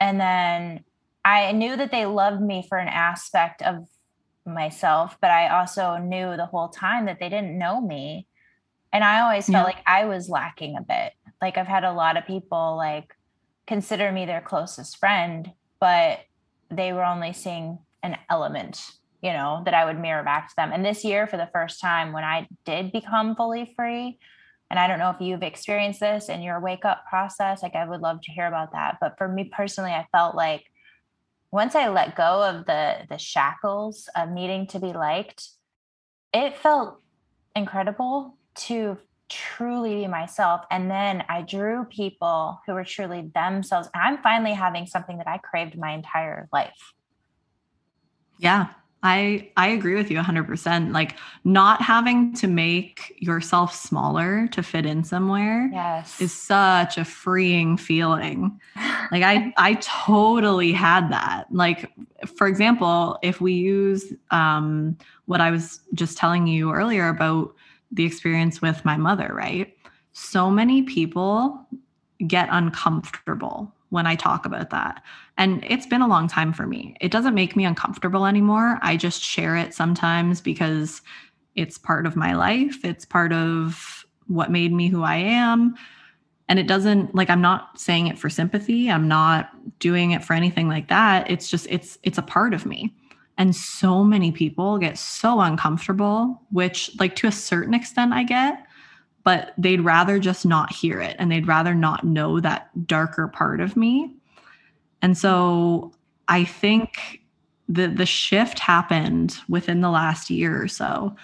And 0.00 0.20
then 0.20 0.82
I 1.24 1.52
knew 1.52 1.76
that 1.76 1.90
they 1.90 2.06
loved 2.06 2.42
me 2.42 2.64
for 2.68 2.78
an 2.78 2.88
aspect 2.88 3.62
of 3.62 3.86
myself, 4.44 5.16
but 5.20 5.30
I 5.30 5.48
also 5.48 5.96
knew 5.96 6.36
the 6.36 6.46
whole 6.46 6.68
time 6.68 7.06
that 7.06 7.20
they 7.20 7.28
didn't 7.28 7.58
know 7.58 7.80
me. 7.80 8.26
And 8.92 9.04
I 9.04 9.20
always 9.22 9.46
felt 9.46 9.68
yeah. 9.68 9.74
like 9.74 9.82
I 9.86 10.04
was 10.04 10.28
lacking 10.28 10.76
a 10.76 10.82
bit. 10.82 11.12
Like 11.40 11.56
I've 11.56 11.66
had 11.66 11.84
a 11.84 11.92
lot 11.92 12.16
of 12.16 12.26
people 12.26 12.76
like 12.76 13.14
consider 13.66 14.10
me 14.12 14.26
their 14.26 14.40
closest 14.40 14.98
friend, 14.98 15.50
but 15.80 16.20
they 16.70 16.92
were 16.92 17.04
only 17.04 17.32
seeing 17.32 17.78
an 18.02 18.18
element, 18.28 18.84
you 19.22 19.32
know, 19.32 19.62
that 19.64 19.74
I 19.74 19.84
would 19.84 20.00
mirror 20.00 20.24
back 20.24 20.48
to 20.48 20.56
them. 20.56 20.72
And 20.72 20.84
this 20.84 21.04
year, 21.04 21.26
for 21.26 21.36
the 21.36 21.48
first 21.52 21.80
time, 21.80 22.12
when 22.12 22.24
I 22.24 22.48
did 22.64 22.92
become 22.92 23.36
fully 23.36 23.72
free, 23.76 24.18
and 24.70 24.78
I 24.78 24.86
don't 24.88 24.98
know 24.98 25.10
if 25.10 25.20
you've 25.20 25.42
experienced 25.42 26.00
this 26.00 26.28
in 26.28 26.42
your 26.42 26.58
wake 26.58 26.84
up 26.84 27.04
process, 27.08 27.62
like 27.62 27.74
I 27.74 27.84
would 27.84 28.00
love 28.00 28.22
to 28.22 28.32
hear 28.32 28.46
about 28.46 28.72
that. 28.72 28.96
But 29.00 29.18
for 29.18 29.28
me 29.28 29.44
personally, 29.44 29.92
I 29.92 30.06
felt 30.12 30.34
like 30.34 30.64
once 31.52 31.74
I 31.74 31.88
let 31.88 32.16
go 32.16 32.42
of 32.42 32.66
the 32.66 33.06
the 33.08 33.18
shackles 33.18 34.08
of 34.16 34.30
needing 34.30 34.66
to 34.68 34.80
be 34.80 34.92
liked, 34.92 35.50
it 36.32 36.58
felt 36.58 37.00
incredible 37.54 38.36
to 38.54 38.98
truly 39.28 39.96
be 39.96 40.06
myself. 40.06 40.62
And 40.70 40.90
then 40.90 41.24
I 41.28 41.42
drew 41.42 41.84
people 41.84 42.60
who 42.66 42.72
were 42.72 42.84
truly 42.84 43.30
themselves. 43.34 43.88
And 43.94 44.02
I'm 44.02 44.22
finally 44.22 44.54
having 44.54 44.86
something 44.86 45.18
that 45.18 45.28
I 45.28 45.38
craved 45.38 45.78
my 45.78 45.92
entire 45.92 46.48
life. 46.52 46.94
Yeah. 48.38 48.68
I 49.02 49.50
I 49.56 49.68
agree 49.68 49.94
with 49.94 50.10
you 50.10 50.18
100%. 50.18 50.92
Like 50.92 51.16
not 51.44 51.82
having 51.82 52.34
to 52.34 52.46
make 52.46 53.14
yourself 53.18 53.74
smaller 53.74 54.46
to 54.48 54.62
fit 54.62 54.86
in 54.86 55.02
somewhere 55.02 55.68
yes. 55.72 56.20
is 56.20 56.32
such 56.32 56.98
a 56.98 57.04
freeing 57.04 57.76
feeling. 57.76 58.60
Like 59.10 59.24
I 59.24 59.52
I 59.58 59.74
totally 59.74 60.72
had 60.72 61.12
that. 61.12 61.44
Like 61.50 61.90
for 62.34 62.46
example, 62.46 63.18
if 63.22 63.42
we 63.42 63.52
use 63.52 64.10
um 64.30 64.96
what 65.26 65.42
I 65.42 65.50
was 65.50 65.80
just 65.92 66.16
telling 66.16 66.46
you 66.46 66.72
earlier 66.72 67.08
about 67.08 67.54
the 67.90 68.06
experience 68.06 68.62
with 68.62 68.82
my 68.86 68.96
mother, 68.96 69.30
right? 69.34 69.76
So 70.12 70.50
many 70.50 70.82
people 70.82 71.66
get 72.26 72.48
uncomfortable 72.50 73.74
when 73.92 74.06
I 74.06 74.14
talk 74.14 74.46
about 74.46 74.70
that. 74.70 75.02
And 75.36 75.62
it's 75.68 75.84
been 75.84 76.00
a 76.00 76.08
long 76.08 76.26
time 76.26 76.54
for 76.54 76.66
me. 76.66 76.96
It 77.02 77.12
doesn't 77.12 77.34
make 77.34 77.54
me 77.54 77.66
uncomfortable 77.66 78.24
anymore. 78.24 78.78
I 78.80 78.96
just 78.96 79.20
share 79.22 79.54
it 79.54 79.74
sometimes 79.74 80.40
because 80.40 81.02
it's 81.56 81.76
part 81.76 82.06
of 82.06 82.16
my 82.16 82.32
life, 82.32 82.82
it's 82.86 83.04
part 83.04 83.34
of 83.34 84.06
what 84.28 84.50
made 84.50 84.72
me 84.72 84.88
who 84.88 85.02
I 85.02 85.16
am. 85.16 85.74
And 86.48 86.58
it 86.58 86.66
doesn't 86.66 87.14
like 87.14 87.28
I'm 87.28 87.42
not 87.42 87.78
saying 87.78 88.06
it 88.06 88.18
for 88.18 88.30
sympathy. 88.30 88.90
I'm 88.90 89.08
not 89.08 89.50
doing 89.78 90.12
it 90.12 90.24
for 90.24 90.32
anything 90.32 90.68
like 90.68 90.88
that. 90.88 91.30
It's 91.30 91.50
just 91.50 91.66
it's 91.68 91.98
it's 92.02 92.18
a 92.18 92.22
part 92.22 92.54
of 92.54 92.64
me. 92.64 92.94
And 93.36 93.54
so 93.54 94.04
many 94.04 94.32
people 94.32 94.78
get 94.78 94.96
so 94.96 95.40
uncomfortable, 95.40 96.40
which 96.50 96.90
like 96.98 97.14
to 97.16 97.26
a 97.26 97.32
certain 97.32 97.74
extent 97.74 98.14
I 98.14 98.22
get, 98.22 98.66
but 99.24 99.52
they'd 99.56 99.80
rather 99.80 100.18
just 100.18 100.44
not 100.44 100.72
hear 100.72 101.00
it 101.00 101.16
and 101.18 101.30
they'd 101.30 101.46
rather 101.46 101.74
not 101.74 102.04
know 102.04 102.40
that 102.40 102.86
darker 102.86 103.28
part 103.28 103.60
of 103.60 103.76
me. 103.76 104.14
And 105.00 105.16
so 105.16 105.92
I 106.28 106.44
think 106.44 107.20
the 107.68 107.88
the 107.88 108.06
shift 108.06 108.58
happened 108.58 109.36
within 109.48 109.80
the 109.80 109.90
last 109.90 110.30
year 110.30 110.60
or 110.60 110.68
so. 110.68 111.14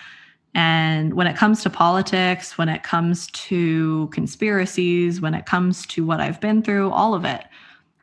And 0.55 1.15
when 1.15 1.27
it 1.27 1.37
comes 1.37 1.63
to 1.63 1.71
politics, 1.71 2.57
when 2.57 2.69
it 2.69 2.83
comes 2.83 3.29
to 3.29 4.09
conspiracies, 4.09 5.21
when 5.21 5.35
it 5.35 5.47
comes 5.47 5.87
to 5.87 6.05
what 6.05 6.21
I've 6.21 6.41
been 6.41 6.63
through, 6.63 6.91
all 6.91 7.15
of 7.15 7.25
it, 7.25 7.45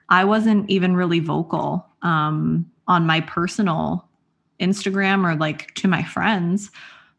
I 0.09 0.23
wasn't 0.23 0.69
even 0.69 0.95
really 0.95 1.19
vocal 1.19 1.85
um, 2.01 2.69
on 2.88 3.07
my 3.07 3.22
personal 3.22 4.07
Instagram 4.59 5.26
or 5.26 5.35
like 5.35 5.73
to 5.76 5.88
my 5.88 6.03
friends 6.03 6.72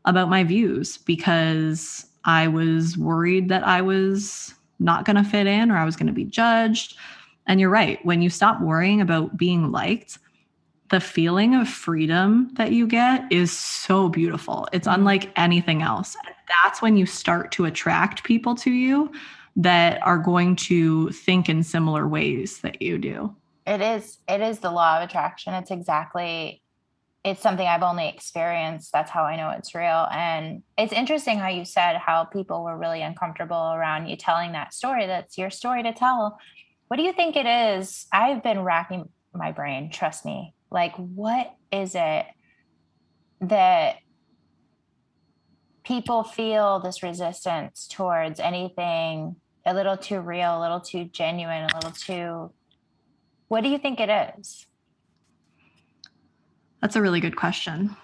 about 0.05 0.31
my 0.31 0.45
views 0.45 0.99
because 0.99 2.07
I 2.27 2.49
was 2.49 2.99
worried 2.99 3.49
that 3.49 3.67
I 3.67 3.81
was 3.81 4.55
not 4.79 5.05
going 5.05 5.17
to 5.17 5.25
fit 5.25 5.47
in 5.47 5.71
or 5.71 5.77
I 5.77 5.85
was 5.85 5.97
going 5.97 6.09
to 6.09 6.13
be 6.13 6.25
judged. 6.25 6.97
And 7.47 7.61
you're 7.61 7.71
right. 7.71 8.05
When 8.05 8.21
you 8.21 8.29
stop 8.29 8.61
worrying 8.61 9.01
about 9.01 9.37
being 9.37 9.71
liked, 9.71 10.19
the 10.91 11.01
feeling 11.01 11.55
of 11.55 11.69
freedom 11.69 12.51
that 12.55 12.73
you 12.73 12.87
get 12.87 13.31
is 13.33 13.51
so 13.51 14.09
beautiful. 14.09 14.69
It's 14.73 14.87
mm-hmm. 14.87 15.01
unlike 15.01 15.33
anything 15.37 15.83
else. 15.83 16.17
And 16.25 16.35
that's 16.63 16.83
when 16.83 16.97
you 16.97 17.07
start 17.07 17.53
to 17.53 17.65
attract 17.65 18.25
people 18.25 18.55
to 18.57 18.71
you 18.71 19.13
that 19.57 20.05
are 20.07 20.19
going 20.19 20.55
to 20.55 21.11
think 21.11 21.49
in 21.49 21.63
similar 21.63 22.07
ways 22.07 22.59
that 22.59 22.83
you 22.83 22.99
do. 22.99 23.35
It 23.67 23.81
is 23.81 24.19
it 24.29 24.41
is 24.41 24.61
the 24.61 24.71
law 24.71 24.99
of 24.99 25.09
attraction. 25.09 25.55
It's 25.55 25.73
exactly 25.73 26.63
it's 27.27 27.43
something 27.43 27.67
I've 27.67 27.83
only 27.83 28.09
experienced. 28.09 28.93
That's 28.93 29.11
how 29.11 29.25
I 29.25 29.37
know 29.37 29.51
it's 29.51 29.75
real. 29.75 30.07
And 30.13 30.63
it's 30.79 30.93
interesting 30.93 31.39
how 31.39 31.49
you 31.49 31.65
said 31.65 31.97
how 31.97 32.25
people 32.25 32.63
were 32.63 32.79
really 32.79 33.03
uncomfortable 33.03 33.73
around 33.75 34.07
you 34.07 34.17
telling 34.17 34.53
that 34.53 34.73
story. 34.73 35.07
That's 35.07 35.37
your 35.37 35.51
story 35.51 35.83
to 35.83 35.93
tell. 35.93 36.39
What 36.87 36.99
do 36.99 37.03
you 37.03 37.13
think 37.13 37.35
it 37.35 37.47
is? 37.47 38.07
I've 38.13 38.45
been 38.45 38.61
racking 38.61 39.09
my 39.35 39.51
brain, 39.51 39.91
trust 39.91 40.25
me. 40.25 40.55
Like, 40.71 40.95
what 40.97 41.53
is 41.73 41.97
it 41.97 42.27
that 43.41 43.97
people 45.83 46.23
feel 46.23 46.79
this 46.79 47.03
resistance 47.03 47.89
towards 47.91 48.39
anything 48.39 49.35
a 49.67 49.75
little 49.75 49.97
too 49.97 50.21
real, 50.21 50.61
a 50.61 50.61
little 50.61 50.81
too 50.81 51.07
genuine, 51.07 51.65
a 51.65 51.75
little 51.75 51.91
too. 51.91 52.53
What 53.49 53.63
do 53.63 53.69
you 53.69 53.79
think 53.79 53.99
it 53.99 54.33
is? 54.39 54.67
That's 56.81 56.97
a 56.97 57.03
really 57.03 57.21
good 57.21 57.37
question. 57.37 57.97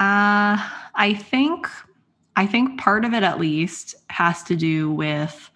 Uh, 0.00 0.58
I 0.94 1.14
think 1.14 1.66
I 2.36 2.46
think 2.46 2.78
part 2.78 3.04
of 3.04 3.14
it, 3.14 3.24
at 3.24 3.40
least, 3.40 3.96
has 4.10 4.44
to 4.44 4.54
do 4.54 4.92
with 4.92 5.50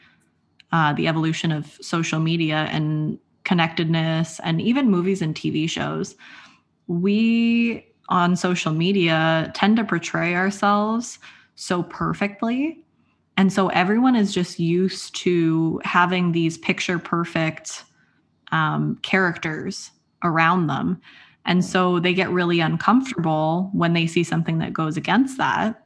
uh, 0.72 0.92
the 0.92 1.06
evolution 1.06 1.52
of 1.52 1.78
social 1.80 2.18
media 2.18 2.68
and 2.72 3.18
connectedness, 3.44 4.40
and 4.42 4.60
even 4.60 4.90
movies 4.90 5.22
and 5.22 5.34
TV 5.34 5.68
shows. 5.70 6.16
We 6.88 7.86
on 8.08 8.36
social 8.36 8.72
media 8.72 9.50
tend 9.54 9.76
to 9.76 9.84
portray 9.84 10.34
ourselves 10.34 11.18
so 11.54 11.82
perfectly. 11.84 12.84
And 13.36 13.52
so 13.52 13.68
everyone 13.68 14.16
is 14.16 14.34
just 14.34 14.58
used 14.58 15.14
to 15.16 15.80
having 15.84 16.32
these 16.32 16.58
picture 16.58 16.98
perfect 16.98 17.84
um, 18.50 18.98
characters 19.02 19.90
around 20.22 20.66
them. 20.66 21.00
And 21.44 21.64
so 21.64 21.98
they 21.98 22.14
get 22.14 22.30
really 22.30 22.60
uncomfortable 22.60 23.70
when 23.72 23.94
they 23.94 24.06
see 24.06 24.22
something 24.22 24.58
that 24.58 24.72
goes 24.72 24.96
against 24.96 25.38
that. 25.38 25.84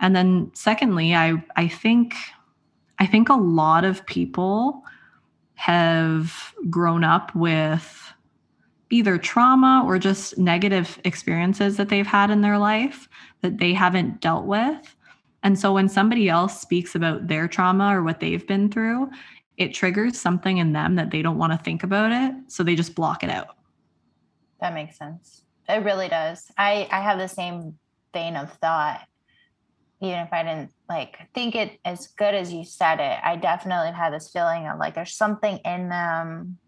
And 0.00 0.14
then 0.14 0.50
secondly, 0.54 1.14
I 1.14 1.42
I 1.56 1.68
think 1.68 2.14
I 2.98 3.06
think 3.06 3.28
a 3.28 3.34
lot 3.34 3.84
of 3.84 4.04
people 4.06 4.82
have 5.54 6.54
grown 6.70 7.04
up 7.04 7.34
with 7.34 8.12
either 8.90 9.18
trauma 9.18 9.84
or 9.86 9.98
just 9.98 10.38
negative 10.38 11.00
experiences 11.04 11.76
that 11.76 11.88
they've 11.88 12.06
had 12.06 12.30
in 12.30 12.40
their 12.40 12.58
life 12.58 13.08
that 13.42 13.58
they 13.58 13.72
haven't 13.74 14.20
dealt 14.20 14.46
with. 14.46 14.96
And 15.42 15.58
so 15.58 15.72
when 15.72 15.88
somebody 15.88 16.28
else 16.28 16.60
speaks 16.60 16.94
about 16.94 17.28
their 17.28 17.48
trauma 17.48 17.96
or 17.96 18.02
what 18.02 18.20
they've 18.20 18.46
been 18.46 18.70
through, 18.70 19.10
it 19.56 19.74
triggers 19.74 20.18
something 20.18 20.58
in 20.58 20.72
them 20.72 20.94
that 20.94 21.10
they 21.10 21.22
don't 21.22 21.38
want 21.38 21.52
to 21.52 21.58
think 21.58 21.82
about 21.82 22.12
it. 22.12 22.34
So 22.48 22.62
they 22.62 22.74
just 22.74 22.94
block 22.94 23.22
it 23.22 23.30
out. 23.30 23.57
That 24.60 24.74
makes 24.74 24.98
sense. 24.98 25.44
It 25.68 25.84
really 25.84 26.08
does. 26.08 26.50
I, 26.56 26.88
I 26.90 27.00
have 27.00 27.18
the 27.18 27.28
same 27.28 27.78
vein 28.12 28.36
of 28.36 28.52
thought. 28.54 29.00
Even 30.00 30.20
if 30.20 30.32
I 30.32 30.44
didn't 30.44 30.70
like 30.88 31.18
think 31.34 31.56
it 31.56 31.80
as 31.84 32.06
good 32.06 32.34
as 32.34 32.52
you 32.52 32.64
said 32.64 33.00
it, 33.00 33.18
I 33.22 33.36
definitely 33.36 33.92
had 33.92 34.12
this 34.12 34.30
feeling 34.32 34.68
of 34.68 34.78
like 34.78 34.94
there's 34.94 35.14
something 35.14 35.58
in 35.64 35.88
them 35.88 36.58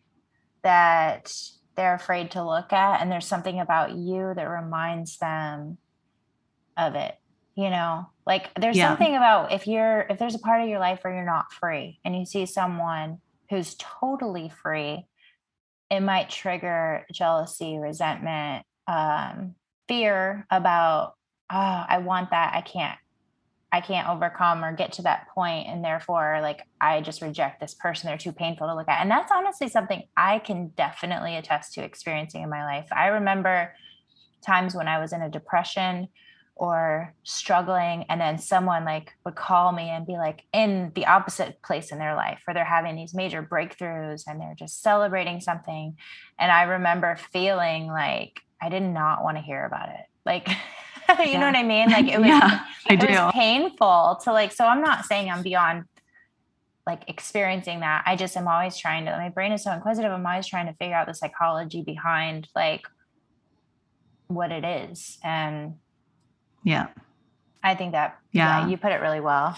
that 0.63 1.33
they're 1.77 1.95
afraid 1.95 2.33
to 2.33 2.45
look 2.45 2.73
at. 2.73 3.01
And 3.01 3.11
there's 3.11 3.27
something 3.27 3.61
about 3.61 3.93
you 3.95 4.33
that 4.35 4.45
reminds 4.45 5.17
them 5.19 5.79
of 6.77 6.97
it. 6.97 7.15
You 7.55 7.71
know, 7.71 8.09
like 8.27 8.51
there's 8.61 8.77
yeah. 8.77 8.89
something 8.89 9.17
about 9.17 9.53
if 9.53 9.67
you're, 9.67 10.07
if 10.11 10.19
there's 10.19 10.35
a 10.35 10.41
part 10.41 10.63
of 10.63 10.69
your 10.69 10.81
life 10.81 11.01
where 11.03 11.15
you're 11.15 11.25
not 11.25 11.53
free 11.53 12.01
and 12.05 12.17
you 12.17 12.25
see 12.25 12.47
someone 12.47 13.19
who's 13.49 13.77
totally 13.77 14.49
free, 14.49 15.07
it 15.91 16.01
might 16.01 16.31
trigger 16.31 17.05
jealousy, 17.13 17.79
resentment, 17.79 18.65
um, 18.87 19.55
fear 19.89 20.47
about, 20.51 21.15
oh, 21.51 21.85
I 21.89 21.99
want 21.99 22.31
that. 22.31 22.55
I 22.55 22.61
can't 22.61 22.99
I 23.73 23.81
can't 23.81 24.09
overcome 24.09 24.65
or 24.65 24.73
get 24.73 24.93
to 24.95 25.03
that 25.03 25.29
point 25.33 25.69
and 25.69 25.85
therefore 25.85 26.41
like 26.43 26.67
I 26.81 27.01
just 27.03 27.23
reject 27.23 27.61
this 27.61 27.75
person 27.75 28.09
they're 28.09 28.19
too 28.19 28.33
painful 28.33 28.67
to 28.67 28.75
look 28.75 28.89
at 28.89 29.01
and 29.01 29.09
that's 29.09 29.31
honestly 29.33 29.69
something 29.69 30.03
I 30.17 30.41
can 30.41 30.73
definitely 30.77 31.37
attest 31.37 31.75
to 31.75 31.85
experiencing 31.85 32.43
in 32.43 32.51
my 32.51 32.65
life. 32.65 32.89
I 32.91 33.07
remember 33.09 33.73
times 34.45 34.75
when 34.75 34.89
I 34.89 34.99
was 34.99 35.13
in 35.13 35.23
a 35.23 35.29
depression 35.31 36.09
or 36.61 37.15
struggling 37.23 38.05
and 38.11 38.21
then 38.21 38.37
someone 38.37 38.85
like 38.85 39.15
would 39.25 39.35
call 39.35 39.73
me 39.73 39.89
and 39.89 40.07
be 40.07 40.13
like 40.13 40.43
in 40.53 40.93
the 40.95 41.07
opposite 41.07 41.61
place 41.63 41.91
in 41.91 41.99
their 41.99 42.15
life 42.15 42.39
where 42.45 42.53
they're 42.53 42.67
having 42.67 42.95
these 42.95 43.15
major 43.15 43.43
breakthroughs 43.43 44.25
and 44.27 44.39
they're 44.39 44.55
just 44.55 44.83
celebrating 44.83 45.41
something 45.41 45.97
and 46.39 46.53
I 46.53 46.65
remember 46.65 47.17
feeling 47.33 47.87
like 47.87 48.41
I 48.61 48.69
did 48.69 48.83
not 48.83 49.25
want 49.25 49.39
to 49.39 49.43
hear 49.43 49.65
about 49.65 49.89
it. 49.89 50.05
Like 50.27 50.49
you 51.19 51.33
yeah. 51.33 51.41
know 51.41 51.47
what 51.47 51.57
I 51.57 51.63
mean? 51.63 51.89
Like 51.89 52.09
it 52.09 52.19
was, 52.21 52.29
yeah, 52.29 52.61
it 52.91 53.01
was 53.01 53.33
painful 53.33 54.21
to 54.25 54.33
like, 54.33 54.53
so 54.53 54.67
I'm 54.67 54.83
not 54.83 55.07
saying 55.07 55.31
I'm 55.31 55.43
beyond 55.43 55.85
like 56.87 57.05
experiencing 57.09 57.81
that. 57.81 58.03
I 58.05 58.17
just 58.17 58.37
am 58.37 58.47
always 58.47 58.77
trying 58.77 59.07
to, 59.07 59.13
my 59.13 59.31
brain 59.31 59.53
is 59.53 59.65
so 59.65 59.73
inquisitive. 59.73 60.13
I'm 60.13 60.27
always 60.27 60.47
trying 60.47 60.67
to 60.67 60.75
figure 60.75 60.95
out 60.95 61.07
the 61.07 61.15
psychology 61.15 61.83
behind 61.83 62.49
like 62.55 62.83
what 64.27 64.53
it 64.53 64.65
is. 64.65 65.19
And 65.25 65.77
yeah, 66.63 66.89
I 67.63 67.75
think 67.75 67.93
that, 67.93 68.19
yeah, 68.33 68.61
yeah 68.61 68.69
you 68.69 68.77
put 68.77 68.93
it 68.93 69.01
really 69.01 69.21
well. 69.21 69.57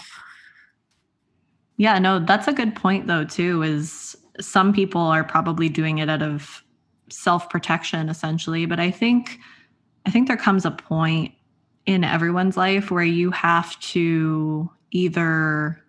Yeah, 1.77 1.99
no, 1.99 2.19
that's 2.19 2.47
a 2.47 2.53
good 2.53 2.75
point 2.75 3.07
though, 3.07 3.25
too, 3.25 3.63
is 3.63 4.15
some 4.39 4.73
people 4.73 5.01
are 5.01 5.23
probably 5.23 5.69
doing 5.69 5.99
it 5.99 6.09
out 6.09 6.21
of 6.21 6.63
self 7.09 7.49
protection 7.49 8.09
essentially. 8.09 8.65
But 8.65 8.79
I 8.79 8.91
think, 8.91 9.39
I 10.05 10.11
think 10.11 10.27
there 10.27 10.37
comes 10.37 10.65
a 10.65 10.71
point 10.71 11.33
in 11.85 12.03
everyone's 12.03 12.57
life 12.57 12.91
where 12.91 13.03
you 13.03 13.31
have 13.31 13.79
to 13.79 14.69
either 14.91 15.83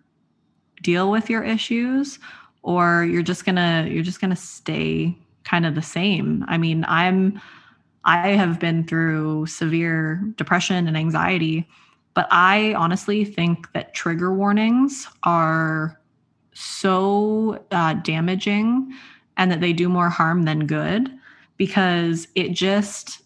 deal 0.81 1.09
with 1.09 1.29
your 1.29 1.43
issues 1.43 2.19
or 2.63 3.05
you're 3.05 3.23
just 3.23 3.45
going 3.45 3.55
to 3.55 3.87
you're 3.89 4.03
just 4.03 4.19
going 4.19 4.29
to 4.29 4.35
stay 4.35 5.17
kind 5.43 5.65
of 5.65 5.75
the 5.75 5.81
same. 5.81 6.43
I 6.47 6.57
mean, 6.57 6.83
I'm 6.87 7.39
I 8.05 8.29
have 8.29 8.59
been 8.59 8.85
through 8.85 9.47
severe 9.47 10.23
depression 10.37 10.87
and 10.87 10.95
anxiety, 10.95 11.67
but 12.13 12.27
I 12.31 12.73
honestly 12.75 13.25
think 13.25 13.71
that 13.73 13.93
trigger 13.93 14.33
warnings 14.33 15.07
are 15.23 15.99
so 16.53 17.63
uh, 17.71 17.95
damaging 17.95 18.93
and 19.37 19.51
that 19.51 19.59
they 19.59 19.73
do 19.73 19.89
more 19.89 20.09
harm 20.09 20.43
than 20.43 20.67
good 20.67 21.11
because 21.57 22.27
it 22.35 22.51
just 22.51 23.21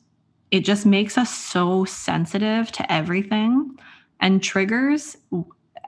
it 0.51 0.61
just 0.61 0.85
makes 0.85 1.15
us 1.15 1.31
so 1.31 1.85
sensitive 1.85 2.71
to 2.71 2.91
everything. 2.91 3.77
And 4.19 4.41
triggers, 4.41 5.15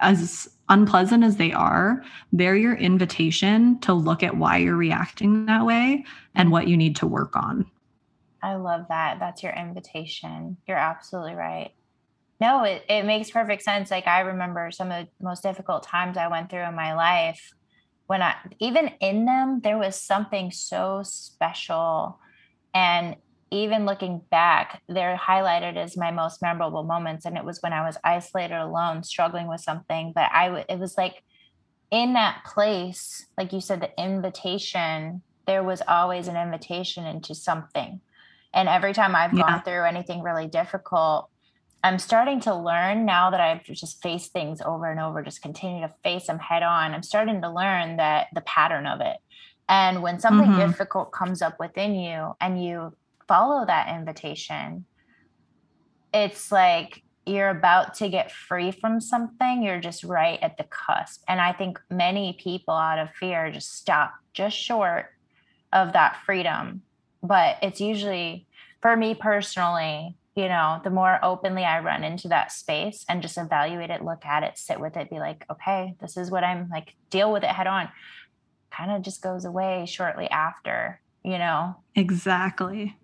as 0.02 0.48
unpleasant 0.70 1.24
as 1.24 1.38
they 1.38 1.52
are, 1.52 2.04
they're 2.32 2.56
your 2.56 2.76
invitation 2.76 3.80
to 3.80 3.94
look 3.94 4.22
at 4.22 4.38
why 4.38 4.58
you're 4.58 4.78
reacting 4.78 5.48
that 5.48 5.66
way 5.66 6.06
and 6.36 6.52
what 6.52 6.68
you 6.68 6.78
need 6.78 6.96
to 6.98 7.08
work 7.08 7.36
on. 7.36 7.66
I 8.44 8.56
love 8.56 8.86
that. 8.90 9.20
That's 9.20 9.44
your 9.44 9.54
invitation. 9.54 10.58
You're 10.68 10.78
absolutely 10.78 11.36
right. 11.36 11.72
No, 12.40 12.64
it, 12.64 12.84
it 12.90 13.06
makes 13.06 13.30
perfect 13.30 13.62
sense. 13.62 13.92
Like 13.92 14.08
I 14.08 14.22
remember 14.22 14.72
some 14.72 14.92
of 14.92 15.06
the 15.06 15.24
most 15.24 15.44
difficult 15.44 15.84
times 15.84 16.18
I 16.18 16.28
went 16.28 16.50
through 16.50 16.64
in 16.64 16.76
my 16.76 16.96
life 16.96 17.54
when 18.12 18.22
I 18.22 18.36
even 18.60 18.90
in 19.00 19.24
them, 19.24 19.62
there 19.64 19.78
was 19.78 19.96
something 19.96 20.52
so 20.52 21.02
special. 21.06 22.20
And 22.74 23.16
even 23.52 23.86
looking 23.86 24.20
back, 24.30 24.82
they're 24.90 25.16
highlighted 25.16 25.78
as 25.78 25.96
my 25.96 26.12
most 26.12 26.42
memorable 26.42 26.84
moments. 26.84 27.26
And 27.26 27.38
it 27.38 27.46
was 27.46 27.62
when 27.62 27.72
I 27.72 27.86
was 27.86 27.96
isolated 28.04 28.60
alone, 28.60 29.04
struggling 29.04 29.48
with 29.48 29.62
something. 29.62 30.12
But 30.14 30.30
I, 30.34 30.66
it 30.68 30.78
was 30.78 30.98
like 30.98 31.24
in 31.90 32.12
that 32.16 32.44
place, 32.44 33.28
like 33.38 33.54
you 33.54 33.62
said, 33.62 33.80
the 33.80 33.98
invitation, 33.98 35.22
there 35.48 35.64
was 35.64 35.82
always 35.88 36.28
an 36.28 36.36
invitation 36.36 37.06
into 37.06 37.34
something. 37.34 38.02
And 38.54 38.68
every 38.68 38.94
time 38.94 39.16
I've 39.16 39.34
yeah. 39.34 39.44
gone 39.44 39.64
through 39.64 39.84
anything 39.86 40.22
really 40.22 40.48
difficult, 40.48 41.30
I'm 41.84 41.98
starting 41.98 42.40
to 42.42 42.54
learn 42.54 43.06
now 43.06 43.32
that 43.32 43.42
I've 43.42 43.64
just 43.64 44.02
faced 44.02 44.34
things 44.34 44.62
over 44.62 44.90
and 44.92 45.00
over, 45.00 45.24
just 45.24 45.42
continue 45.42 45.82
to 45.82 45.94
face 46.04 46.28
them 46.28 46.38
head 46.38 46.64
on. 46.64 46.94
I'm 46.94 47.04
starting 47.04 47.42
to 47.42 47.50
learn 47.50 47.98
that 47.98 48.28
the 48.34 48.42
pattern 48.42 48.86
of 48.86 49.02
it. 49.02 49.18
And 49.68 50.04
when 50.04 50.20
something 50.20 50.50
mm-hmm. 50.50 50.70
difficult 50.70 51.12
comes 51.12 51.42
up 51.42 51.60
within 51.60 51.96
you 51.96 52.36
and 52.42 52.64
you 52.64 52.96
follow 53.28 53.66
that 53.66 53.96
invitation, 53.96 54.86
it's 56.14 56.52
like 56.52 57.04
you're 57.26 57.50
about 57.50 57.94
to 57.96 58.10
get 58.10 58.32
free 58.32 58.72
from 58.72 59.00
something, 59.00 59.64
you're 59.64 59.80
just 59.80 60.04
right 60.04 60.40
at 60.42 60.58
the 60.58 60.66
cusp. 60.66 61.24
And 61.28 61.40
I 61.40 61.54
think 61.54 61.80
many 61.90 62.34
people 62.34 62.74
out 62.74 63.00
of 63.00 63.10
fear 63.12 63.52
just 63.52 63.76
stop 63.76 64.14
just 64.34 64.58
short 64.58 65.08
of 65.72 65.94
that 65.94 66.18
freedom. 66.26 66.82
But 67.24 67.58
it's 67.62 67.80
usually, 67.80 68.48
for 68.82 68.96
me 68.96 69.16
personally, 69.16 70.16
you 70.36 70.48
know, 70.48 70.80
the 70.84 70.90
more 70.90 71.20
openly 71.24 71.64
I 71.64 71.82
run 71.82 72.04
into 72.04 72.30
that 72.30 72.52
space 72.52 73.06
and 73.10 73.22
just 73.22 73.38
evaluate 73.38 73.90
it, 73.90 74.04
look 74.04 74.26
at 74.26 74.44
it, 74.44 74.58
sit 74.58 74.80
with 74.80 74.96
it, 74.96 75.10
be 75.10 75.20
like, 75.20 75.46
okay, 75.52 75.96
this 76.00 76.16
is 76.16 76.32
what 76.32 76.44
I'm 76.44 76.70
like, 76.70 76.96
deal 77.10 77.32
with 77.34 77.44
it 77.44 77.50
head 77.50 77.68
on, 77.68 77.90
kind 78.72 78.92
of 78.92 79.02
just 79.02 79.22
goes 79.22 79.44
away 79.44 79.86
shortly 79.88 80.30
after, 80.30 81.02
you 81.24 81.38
know? 81.38 81.76
Exactly. 81.96 82.98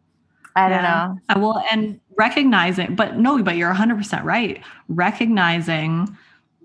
I 0.56 0.70
don't 0.70 0.84
yeah. 0.84 1.08
know. 1.08 1.20
I 1.30 1.38
will, 1.38 1.60
and 1.70 2.00
recognizing, 2.18 2.96
but 2.96 3.18
no, 3.18 3.44
but 3.44 3.58
you're 3.58 3.74
100% 3.74 4.24
right. 4.24 4.64
Recognizing 4.88 6.18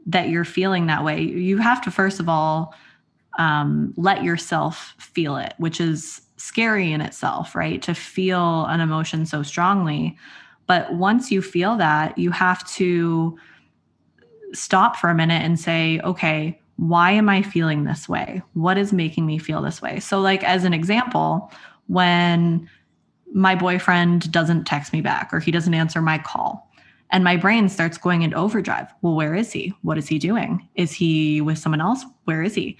that 0.06 0.28
you're 0.28 0.44
feeling 0.44 0.86
that 0.86 1.04
way, 1.04 1.20
you 1.20 1.58
have 1.58 1.82
to 1.82 1.90
first 1.90 2.20
of 2.20 2.28
all 2.28 2.74
um, 3.38 3.92
let 3.96 4.22
yourself 4.22 4.94
feel 4.98 5.36
it, 5.36 5.54
which 5.58 5.80
is 5.80 6.22
scary 6.42 6.92
in 6.92 7.00
itself, 7.00 7.54
right? 7.54 7.80
To 7.82 7.94
feel 7.94 8.66
an 8.66 8.80
emotion 8.80 9.26
so 9.26 9.42
strongly. 9.42 10.16
But 10.66 10.92
once 10.94 11.30
you 11.30 11.40
feel 11.40 11.76
that, 11.76 12.18
you 12.18 12.30
have 12.32 12.68
to 12.72 13.38
stop 14.52 14.96
for 14.96 15.08
a 15.08 15.14
minute 15.14 15.42
and 15.42 15.58
say, 15.58 16.00
okay, 16.00 16.60
why 16.76 17.12
am 17.12 17.28
I 17.28 17.42
feeling 17.42 17.84
this 17.84 18.08
way? 18.08 18.42
What 18.54 18.76
is 18.76 18.92
making 18.92 19.24
me 19.24 19.38
feel 19.38 19.62
this 19.62 19.80
way? 19.80 20.00
So, 20.00 20.20
like, 20.20 20.42
as 20.42 20.64
an 20.64 20.74
example, 20.74 21.52
when 21.86 22.68
my 23.32 23.54
boyfriend 23.54 24.30
doesn't 24.32 24.64
text 24.64 24.92
me 24.92 25.00
back 25.00 25.30
or 25.32 25.38
he 25.38 25.50
doesn't 25.50 25.74
answer 25.74 26.02
my 26.02 26.18
call. 26.18 26.68
And 27.10 27.24
my 27.24 27.36
brain 27.36 27.68
starts 27.68 27.98
going 27.98 28.22
into 28.22 28.36
overdrive. 28.36 28.88
Well, 29.02 29.14
where 29.14 29.34
is 29.34 29.52
he? 29.52 29.74
What 29.82 29.98
is 29.98 30.08
he 30.08 30.18
doing? 30.18 30.68
Is 30.74 30.92
he 30.92 31.40
with 31.40 31.58
someone 31.58 31.80
else? 31.80 32.04
Where 32.24 32.42
is 32.42 32.54
he? 32.54 32.78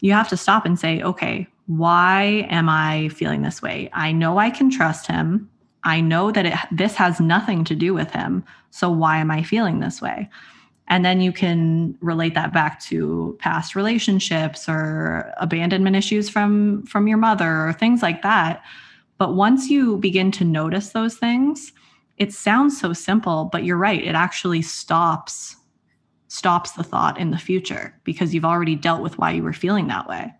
You 0.00 0.12
have 0.12 0.28
to 0.30 0.36
stop 0.36 0.66
and 0.66 0.78
say, 0.78 1.02
okay, 1.02 1.46
why 1.66 2.46
am 2.50 2.68
I 2.68 3.08
feeling 3.08 3.42
this 3.42 3.62
way? 3.62 3.90
I 3.92 4.12
know 4.12 4.38
I 4.38 4.50
can 4.50 4.70
trust 4.70 5.06
him. 5.06 5.48
I 5.84 6.00
know 6.00 6.30
that 6.30 6.46
it, 6.46 6.54
this 6.70 6.94
has 6.96 7.20
nothing 7.20 7.64
to 7.64 7.74
do 7.74 7.94
with 7.94 8.10
him. 8.10 8.44
So 8.70 8.90
why 8.90 9.18
am 9.18 9.30
I 9.30 9.42
feeling 9.42 9.80
this 9.80 10.00
way? 10.00 10.28
And 10.88 11.04
then 11.04 11.20
you 11.20 11.32
can 11.32 11.96
relate 12.00 12.34
that 12.34 12.52
back 12.52 12.80
to 12.84 13.36
past 13.40 13.74
relationships 13.74 14.68
or 14.68 15.32
abandonment 15.38 15.96
issues 15.96 16.28
from 16.28 16.84
from 16.84 17.08
your 17.08 17.16
mother 17.16 17.66
or 17.66 17.72
things 17.72 18.02
like 18.02 18.22
that 18.22 18.62
but 19.18 19.34
once 19.34 19.70
you 19.70 19.96
begin 19.98 20.30
to 20.32 20.44
notice 20.44 20.90
those 20.90 21.16
things, 21.16 21.72
it 22.16 22.32
sounds 22.32 22.80
so 22.80 22.92
simple, 22.92 23.48
but 23.50 23.64
you're 23.64 23.76
right. 23.76 24.02
It 24.02 24.14
actually 24.14 24.62
stops 24.62 25.56
stops 26.28 26.72
the 26.72 26.82
thought 26.82 27.16
in 27.16 27.30
the 27.30 27.38
future 27.38 27.94
because 28.02 28.34
you've 28.34 28.44
already 28.44 28.74
dealt 28.74 29.02
with 29.02 29.18
why 29.18 29.30
you 29.30 29.42
were 29.42 29.52
feeling 29.52 29.86
that 29.86 30.08
way. 30.08 30.32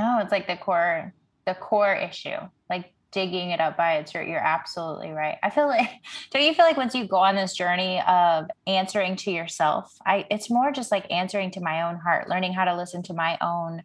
No, 0.00 0.18
it's 0.20 0.32
like 0.32 0.46
the 0.46 0.56
core 0.56 1.12
the 1.46 1.54
core 1.54 1.94
issue. 1.94 2.36
Like 2.68 2.92
digging 3.12 3.50
it 3.50 3.60
up 3.60 3.76
by 3.76 3.96
its 3.96 4.14
root. 4.14 4.28
You're 4.28 4.38
absolutely 4.38 5.10
right. 5.10 5.36
I 5.42 5.50
feel 5.50 5.66
like 5.66 5.90
don't 6.30 6.42
you 6.42 6.54
feel 6.54 6.64
like 6.64 6.76
once 6.76 6.94
you 6.94 7.06
go 7.06 7.16
on 7.16 7.36
this 7.36 7.54
journey 7.54 8.00
of 8.06 8.46
answering 8.66 9.16
to 9.16 9.30
yourself, 9.30 9.94
I 10.06 10.26
it's 10.30 10.48
more 10.48 10.72
just 10.72 10.90
like 10.90 11.10
answering 11.10 11.50
to 11.52 11.60
my 11.60 11.82
own 11.82 11.96
heart, 11.96 12.28
learning 12.30 12.54
how 12.54 12.64
to 12.64 12.76
listen 12.76 13.02
to 13.04 13.14
my 13.14 13.36
own 13.42 13.82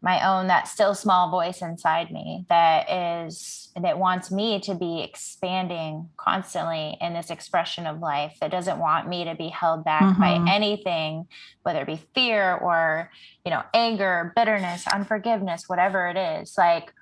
my 0.00 0.26
own 0.26 0.46
that 0.46 0.68
still 0.68 0.94
small 0.94 1.30
voice 1.30 1.60
inside 1.60 2.10
me 2.12 2.44
that 2.48 2.88
is 2.90 3.70
that 3.80 3.98
wants 3.98 4.30
me 4.30 4.60
to 4.60 4.74
be 4.74 5.02
expanding 5.02 6.08
constantly 6.16 6.96
in 7.00 7.14
this 7.14 7.30
expression 7.30 7.86
of 7.86 7.98
life 7.98 8.36
that 8.40 8.50
doesn't 8.50 8.78
want 8.78 9.08
me 9.08 9.24
to 9.24 9.34
be 9.34 9.48
held 9.48 9.84
back 9.84 10.02
mm-hmm. 10.02 10.20
by 10.20 10.52
anything 10.52 11.26
whether 11.62 11.80
it 11.80 11.86
be 11.86 12.00
fear 12.14 12.54
or 12.56 13.10
you 13.44 13.50
know 13.50 13.62
anger 13.74 14.32
bitterness 14.36 14.86
unforgiveness 14.92 15.68
whatever 15.68 16.08
it 16.08 16.16
is. 16.16 16.54
Like 16.56 16.92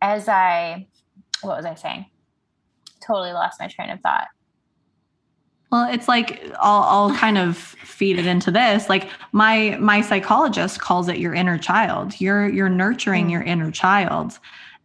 as 0.00 0.28
i 0.28 0.86
what 1.42 1.56
was 1.56 1.66
i 1.66 1.74
saying? 1.74 2.06
Totally 3.06 3.32
lost 3.32 3.60
my 3.60 3.68
train 3.68 3.90
of 3.90 4.00
thought 4.00 4.28
well, 5.72 5.90
it's 5.90 6.06
like 6.06 6.44
I'll, 6.60 6.82
I'll 6.82 7.16
kind 7.16 7.38
of 7.38 7.56
feed 7.56 8.18
it 8.18 8.26
into 8.26 8.50
this. 8.50 8.90
Like 8.90 9.08
my 9.32 9.78
my 9.80 10.02
psychologist 10.02 10.80
calls 10.80 11.08
it 11.08 11.18
your 11.18 11.32
inner 11.32 11.56
child. 11.56 12.20
You're 12.20 12.48
you're 12.48 12.68
nurturing 12.68 13.28
mm. 13.28 13.30
your 13.32 13.42
inner 13.42 13.70
child, 13.70 14.38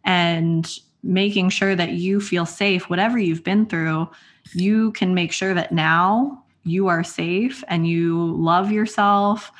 and 0.04 0.66
making 1.02 1.50
sure 1.50 1.76
that 1.76 1.90
you 1.92 2.20
feel 2.20 2.46
safe. 2.46 2.88
Whatever 2.88 3.18
you've 3.18 3.44
been 3.44 3.66
through, 3.66 4.08
you 4.54 4.92
can 4.92 5.14
make 5.14 5.30
sure 5.30 5.52
that 5.52 5.72
now 5.72 6.42
you 6.64 6.88
are 6.88 7.04
safe 7.04 7.62
and 7.68 7.86
you 7.86 8.34
love 8.34 8.72
yourself 8.72 9.52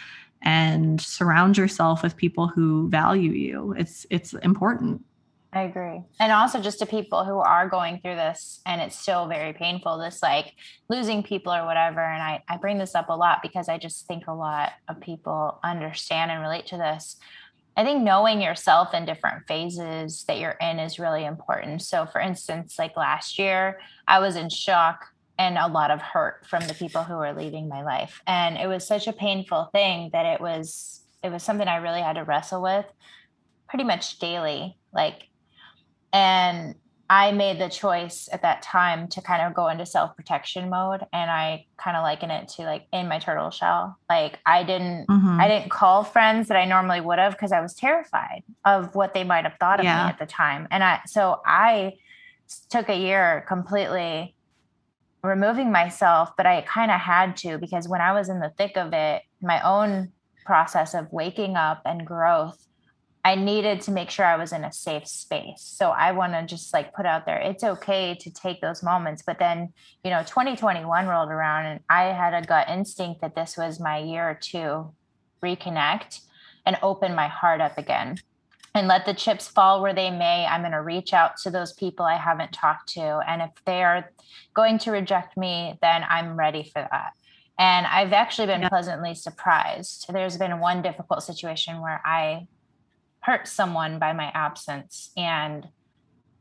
and 0.43 1.01
surround 1.01 1.59
yourself 1.59 2.03
with 2.03 2.17
people 2.17 2.49
who 2.49 2.89
value 2.89 3.33
you. 3.33 3.75
It's 3.77 4.07
it's 4.09 4.33
important. 4.33 5.05
I 5.53 5.63
agree. 5.63 6.03
And 6.21 6.31
also 6.31 6.61
just 6.61 6.79
to 6.81 6.87
people 6.87 7.25
who 7.25 7.39
are 7.39 7.69
going 7.69 8.01
through 8.01 8.17
this 8.17 8.61
and 8.67 8.83
it's 8.83 8.99
still 8.99 9.27
very 9.29 9.55
painful, 9.55 9.99
this 9.99 10.23
like 10.23 10.53
losing 10.91 11.23
people 11.23 11.53
or 11.53 11.65
whatever. 11.65 12.01
And 12.01 12.23
I, 12.23 12.43
I 12.49 12.59
bring 12.59 12.77
this 12.77 12.95
up 12.95 13.09
a 13.09 13.17
lot 13.17 13.39
because 13.41 13.69
I 13.69 13.79
just 13.79 14.07
think 14.07 14.27
a 14.27 14.35
lot 14.35 14.73
of 14.89 15.01
people 15.01 15.59
understand 15.65 16.31
and 16.31 16.43
relate 16.43 16.67
to 16.67 16.77
this. 16.77 17.17
I 17.79 17.85
think 17.85 18.03
knowing 18.03 18.43
yourself 18.43 18.93
in 18.93 19.07
different 19.07 19.47
phases 19.47 20.25
that 20.25 20.39
you're 20.39 20.59
in 20.61 20.79
is 20.81 20.99
really 20.99 21.25
important. 21.25 21.81
So, 21.81 22.07
for 22.07 22.21
instance, 22.21 22.77
like 22.79 22.97
last 22.97 23.39
year, 23.39 23.81
I 24.07 24.19
was 24.19 24.37
in 24.37 24.51
shock 24.51 25.07
and 25.39 25.57
a 25.57 25.69
lot 25.69 25.91
of 25.91 26.03
hurt 26.03 26.45
from 26.47 26.67
the 26.67 26.75
people 26.75 27.05
who 27.05 27.15
were 27.15 27.33
leaving 27.33 27.69
my 27.69 27.83
life. 27.85 28.21
And 28.27 28.59
it 28.59 28.67
was 28.67 28.87
such 28.87 29.07
a 29.07 29.13
painful 29.13 29.71
thing 29.73 30.11
that 30.13 30.27
it 30.27 30.41
was 30.41 31.03
it 31.23 31.31
was 31.31 31.43
something 31.43 31.69
I 31.69 31.77
really 31.77 32.01
had 32.01 32.15
to 32.15 32.25
wrestle 32.25 32.63
with 32.63 32.87
pretty 33.69 33.85
much 33.85 34.19
daily. 34.19 34.77
Like 34.93 35.28
and 36.13 36.75
I 37.11 37.33
made 37.33 37.59
the 37.59 37.71
choice 37.71 38.29
at 38.33 38.43
that 38.43 38.61
time 38.61 39.09
to 39.09 39.23
kind 39.23 39.41
of 39.43 39.55
go 39.55 39.69
into 39.69 39.87
self 39.87 40.15
protection 40.15 40.69
mode. 40.69 41.07
And 41.13 41.31
I 41.31 41.65
kind 41.79 41.97
of 41.97 42.03
liken 42.03 42.31
it 42.31 42.49
to 42.57 42.63
like 42.63 42.87
in 42.93 43.09
my 43.09 43.19
turtle 43.19 43.51
shell. 43.51 43.97
Like 44.11 44.39
I 44.45 44.63
didn't, 44.63 45.07
mm-hmm. 45.07 45.41
I 45.41 45.49
didn't 45.49 45.71
call 45.71 46.05
friends 46.05 46.49
that 46.49 46.57
I 46.57 46.67
normally 46.67 47.01
would 47.01 47.19
have 47.19 47.33
because 47.33 47.53
I 47.53 47.63
was 47.63 47.75
terrified 47.75 48.43
of 48.65 48.95
what 48.95 49.15
they 49.15 49.25
might 49.25 49.45
have 49.45 49.55
thought 49.59 49.81
of 49.81 49.85
yeah. 49.85 50.05
me 50.05 50.11
at 50.11 50.19
the 50.19 50.27
time. 50.27 50.69
And 50.71 50.85
I, 50.85 51.01
so 51.07 51.41
I 51.47 51.95
took 52.69 52.91
a 52.91 52.97
year 52.97 53.45
completely 53.49 54.35
removing 55.23 55.73
myself, 55.73 56.33
but 56.37 56.45
I 56.45 56.61
kind 56.63 56.91
of 56.91 57.01
had 57.01 57.39
to 57.39 57.57
because 57.57 57.89
when 57.89 58.03
I 58.03 58.13
was 58.13 58.29
in 58.29 58.41
the 58.41 58.53
thick 58.59 58.77
of 58.77 58.93
it, 58.93 59.23
my 59.41 59.63
own 59.63 60.13
process 60.45 60.95
of 60.95 61.11
waking 61.11 61.57
up 61.57 61.83
and 61.87 62.07
growth 62.07 62.68
I 63.29 63.35
needed 63.35 63.83
to 63.83 63.91
make 63.91 64.09
sure 64.09 64.25
I 64.25 64.37
was 64.37 64.55
in 64.55 64.65
a 64.65 64.73
safe 64.73 65.07
space. 65.07 65.61
So 65.61 65.91
I 65.91 66.13
want 66.13 66.33
to 66.33 66.47
just 66.47 66.73
like 66.73 66.95
put 66.95 67.05
out 67.05 67.27
there 67.27 67.37
it's 67.37 67.63
okay 67.63 68.17
to 68.21 68.31
take 68.31 68.63
those 68.63 68.83
moments. 68.83 69.23
But 69.27 69.39
then, 69.39 69.75
you 70.03 70.11
know, 70.11 70.23
2021 70.23 71.07
rolled 71.07 71.29
around 71.29 71.67
and 71.67 71.81
I 71.91 72.05
had 72.05 72.33
a 72.33 72.47
gut 72.47 72.71
instinct 72.71 73.21
that 73.21 73.35
this 73.35 73.59
was 73.59 73.81
my 73.81 73.99
year 73.99 74.39
to 74.53 74.95
reconnect 75.45 76.21
and 76.65 76.79
open 76.83 77.15
my 77.15 77.29
heart 77.29 77.61
up 77.61 77.77
again 77.77 78.17
and 78.75 78.89
let 78.89 79.05
the 79.05 79.13
chips 79.13 79.47
fall 79.47 79.83
where 79.83 79.95
they 79.95 80.11
may. 80.11 80.47
I'm 80.47 80.63
going 80.63 80.73
to 80.73 80.81
reach 80.81 81.13
out 81.13 81.37
to 81.43 81.51
those 81.51 81.75
people 81.75 82.07
I 82.07 82.17
haven't 82.17 82.53
talked 82.53 82.89
to. 82.95 83.21
And 83.29 83.43
if 83.43 83.51
they 83.67 83.83
are 83.83 84.11
going 84.55 84.79
to 84.79 84.91
reject 84.91 85.37
me, 85.37 85.79
then 85.83 86.03
I'm 86.09 86.39
ready 86.39 86.63
for 86.63 86.81
that. 86.91 87.13
And 87.59 87.87
I've 87.87 88.15
actually 88.15 88.47
been 88.47 88.63
yeah. 88.63 88.71
pleasantly 88.71 89.15
surprised. 89.15 90.07
There's 90.11 90.39
been 90.39 90.61
one 90.61 90.81
difficult 90.81 91.25
situation 91.25 91.83
where 91.83 92.01
I 92.07 92.47
hurt 93.29 93.47
someone 93.47 93.99
by 93.99 94.15
my 94.15 94.31
absence 94.35 95.11
and 95.15 95.69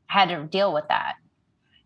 had 0.07 0.29
to 0.29 0.45
deal 0.45 0.73
with 0.73 0.85
that. 0.87 1.15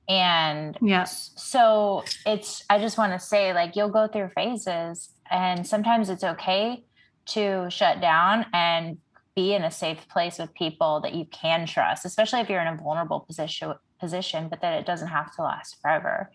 And 0.07 0.77
yes, 0.79 1.31
so 1.37 2.03
it's, 2.25 2.63
I 2.69 2.77
just 2.77 2.99
want 2.99 3.13
to 3.13 3.19
say, 3.19 3.53
like, 3.53 3.75
you'll 3.75 3.89
go 3.89 4.07
through 4.07 4.29
phases, 4.35 5.09
and 5.31 5.65
sometimes 5.65 6.09
it's 6.09 6.23
okay 6.23 6.83
to 7.27 7.67
shut 7.69 7.99
down 8.01 8.45
and 8.53 8.97
be 9.35 9.53
in 9.53 9.63
a 9.63 9.71
safe 9.71 10.07
place 10.09 10.37
with 10.37 10.53
people 10.53 10.99
that 11.01 11.15
you 11.15 11.25
can 11.31 11.65
trust, 11.65 12.05
especially 12.05 12.41
if 12.41 12.49
you're 12.49 12.61
in 12.61 12.67
a 12.67 12.75
vulnerable 12.75 13.21
position 13.21 13.73
position, 13.99 14.49
but 14.49 14.61
that 14.61 14.73
it 14.79 14.85
doesn't 14.85 15.07
have 15.07 15.33
to 15.35 15.41
last 15.43 15.77
forever. 15.81 16.31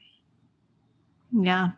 Yeah. 1.33 1.71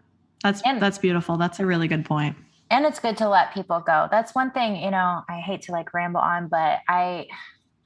That's 0.43 0.63
and, 0.65 0.81
that's 0.81 0.99
beautiful. 0.99 1.37
That's 1.37 1.59
a 1.59 1.67
really 1.67 1.89
good 1.89 2.05
point 2.05 2.37
and 2.71 2.85
it's 2.85 3.01
good 3.01 3.17
to 3.19 3.29
let 3.29 3.55
people 3.55 3.81
go. 3.81 4.09
That's 4.11 4.35
one 4.35 4.51
thing, 4.51 4.77
you 4.77 4.91
know, 4.91 5.23
I 5.29 5.41
hate 5.41 5.63
to 5.63 5.73
like 5.73 5.95
ramble 5.95 6.21
on, 6.21 6.49
but 6.49 6.81
I 6.89 7.27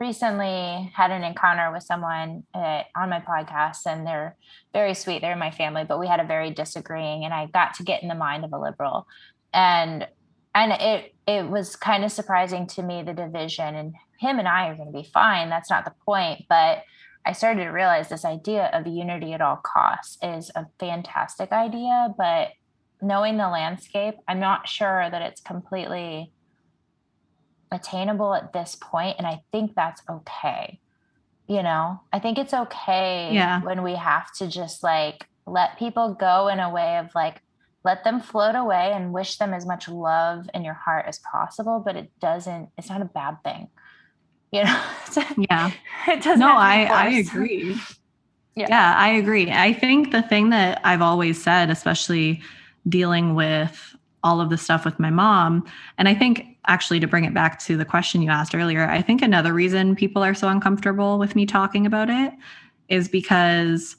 recently 0.01 0.93
had 0.95 1.13
an 1.13 1.23
encounter 1.23 1.71
with 1.73 1.85
someone 1.85 2.43
uh, 2.55 2.83
on 2.97 3.09
my 3.09 3.21
podcast 3.21 3.87
and 3.87 4.05
they're 4.05 4.37
very 4.73 4.95
sweet. 4.95 5.21
They're 5.21 5.33
in 5.33 5.39
my 5.39 5.53
family, 5.53 5.85
but 5.85 6.01
we 6.01 6.09
had 6.09 6.19
a 6.19 6.25
very 6.25 6.51
disagreeing 6.51 7.25
and 7.25 7.33
I 7.33 7.47
got 7.47 7.75
to 7.75 7.85
get 7.85 8.03
in 8.03 8.09
the 8.09 8.17
mind 8.17 8.45
of 8.45 8.53
a 8.53 8.59
liberal. 8.59 9.07
And 9.55 10.09
and 10.55 10.73
it 10.73 11.15
it 11.27 11.49
was 11.49 11.77
kind 11.77 12.05
of 12.05 12.13
surprising 12.13 12.67
to 12.67 12.83
me 12.83 13.03
the 13.03 13.15
division 13.15 13.75
and 13.75 13.95
him 14.19 14.39
and 14.39 14.49
I 14.49 14.69
are 14.69 14.75
going 14.75 14.93
to 14.93 14.99
be 14.99 15.09
fine. 15.15 15.49
That's 15.49 15.71
not 15.71 15.85
the 15.85 15.95
point, 16.05 16.47
but 16.49 16.83
I 17.25 17.33
started 17.33 17.63
to 17.63 17.71
realize 17.71 18.09
this 18.09 18.25
idea 18.25 18.71
of 18.73 18.87
unity 18.87 19.33
at 19.33 19.41
all 19.41 19.61
costs 19.63 20.19
is 20.23 20.51
a 20.57 20.67
fantastic 20.81 21.53
idea, 21.53 22.13
but 22.19 22.49
knowing 23.03 23.37
the 23.37 23.49
landscape, 23.49 24.15
I'm 24.29 24.41
not 24.41 24.69
sure 24.69 25.09
that 25.11 25.23
it's 25.23 25.41
completely 25.41 26.33
attainable 27.71 28.35
at 28.35 28.53
this 28.53 28.77
point, 28.81 29.17
and 29.19 29.27
I 29.27 29.43
think 29.51 29.75
that's 29.75 30.03
okay. 30.09 30.79
You 31.49 31.63
know, 31.63 32.01
I 32.13 32.19
think 32.19 32.39
it's 32.39 32.55
okay 32.55 33.31
yeah. 33.33 33.61
when 33.63 33.83
we 33.83 33.95
have 33.95 34.33
to 34.35 34.47
just 34.47 34.83
like 34.83 35.27
let 35.45 35.79
people 35.79 36.15
go 36.15 36.49
in 36.49 36.61
a 36.61 36.71
way 36.71 36.99
of 36.99 37.15
like 37.15 37.43
let 37.85 38.05
them 38.05 38.21
float 38.21 38.55
away 38.55 38.93
and 38.95 39.13
wish 39.13 39.39
them 39.39 39.53
as 39.53 39.67
much 39.67 39.89
love 39.89 40.49
in 40.55 40.65
your 40.65 40.75
heart 40.75 41.07
as 41.09 41.19
possible, 41.19 41.83
but 41.85 41.97
it 41.97 42.11
doesn't, 42.21 42.69
it's 42.79 42.89
not 42.89 43.03
a 43.03 43.07
bad 43.07 43.43
thing. 43.43 43.69
You 44.53 44.65
know? 44.65 44.83
yeah. 45.51 45.73
it 46.07 46.23
doesn't. 46.23 46.39
No, 46.39 46.55
I, 46.55 46.85
I 46.85 47.09
agree. 47.09 47.77
Yeah. 48.55 48.67
yeah, 48.69 48.95
I 48.99 49.09
agree. 49.09 49.51
I 49.51 49.73
think 49.73 50.13
the 50.13 50.21
thing 50.21 50.51
that 50.51 50.79
I've 50.85 51.01
always 51.01 51.43
said, 51.43 51.71
especially 51.71 52.43
dealing 52.89 53.35
with 53.35 53.97
all 54.25 54.41
of 54.41 54.51
the 54.51 54.59
stuff 54.59 54.85
with 54.85 55.01
my 55.01 55.11
mom. 55.11 55.65
And 55.99 56.09
I 56.09 56.15
think 56.15 56.57
actually 56.67 57.01
to 57.01 57.09
bring 57.09 57.25
it 57.25 57.35
back 57.35 57.59
to 57.61 57.77
the 57.77 57.85
question 57.85 58.23
you 58.23 58.31
asked 58.31 58.55
earlier, 58.55 58.89
I 58.89 59.03
think 59.03 59.21
another 59.21 59.53
reason 59.53 59.97
people 59.97 60.23
are 60.23 60.35
so 60.35 60.49
uncomfortable 60.49 61.19
with 61.19 61.35
me 61.35 61.45
talking 61.45 61.87
about 61.87 62.09
it 62.09 62.33
is 62.89 63.09
because 63.09 63.97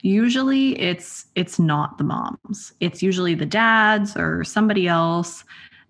usually 0.00 0.78
it's 0.80 1.26
it's 1.34 1.58
not 1.58 1.98
the 1.98 2.04
moms. 2.04 2.72
It's 2.80 3.02
usually 3.02 3.34
the 3.34 3.46
dads 3.46 4.16
or 4.16 4.44
somebody 4.44 4.86
else 4.86 5.44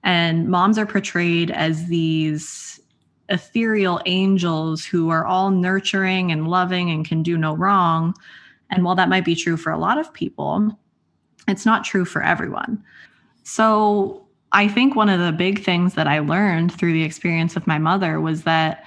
and 0.05 0.49
moms 0.49 0.79
are 0.79 0.87
portrayed 0.87 1.51
as 1.51 1.87
these 1.87 2.81
ethereal 3.29 4.01
angels 4.07 4.85
who 4.85 5.11
are 5.11 5.27
all 5.27 5.51
nurturing 5.51 6.33
and 6.33 6.49
loving 6.49 6.91
and 6.91 7.07
can 7.07 7.23
do 7.23 7.39
no 7.39 7.57
wrong. 7.57 8.15
And 8.71 8.85
while 8.85 8.95
that 8.97 9.09
might 9.09 9.25
be 9.25 9.35
true 9.35 9.57
for 9.57 9.71
a 9.71 9.79
lot 9.79 9.99
of 9.99 10.13
people, 10.13 10.79
it's 11.49 11.67
not 11.67 11.85
true 11.85 12.05
for 12.05 12.23
everyone. 12.23 12.83
So 13.43 14.25
I 14.53 14.69
think 14.69 14.95
one 14.95 15.09
of 15.09 15.21
the 15.21 15.33
big 15.33 15.65
things 15.65 15.95
that 15.95 16.07
I 16.07 16.19
learned 16.19 16.73
through 16.73 16.93
the 16.93 17.03
experience 17.03 17.55
with 17.55 17.67
my 17.67 17.79
mother 17.79 18.21
was 18.21 18.43
that 18.43 18.85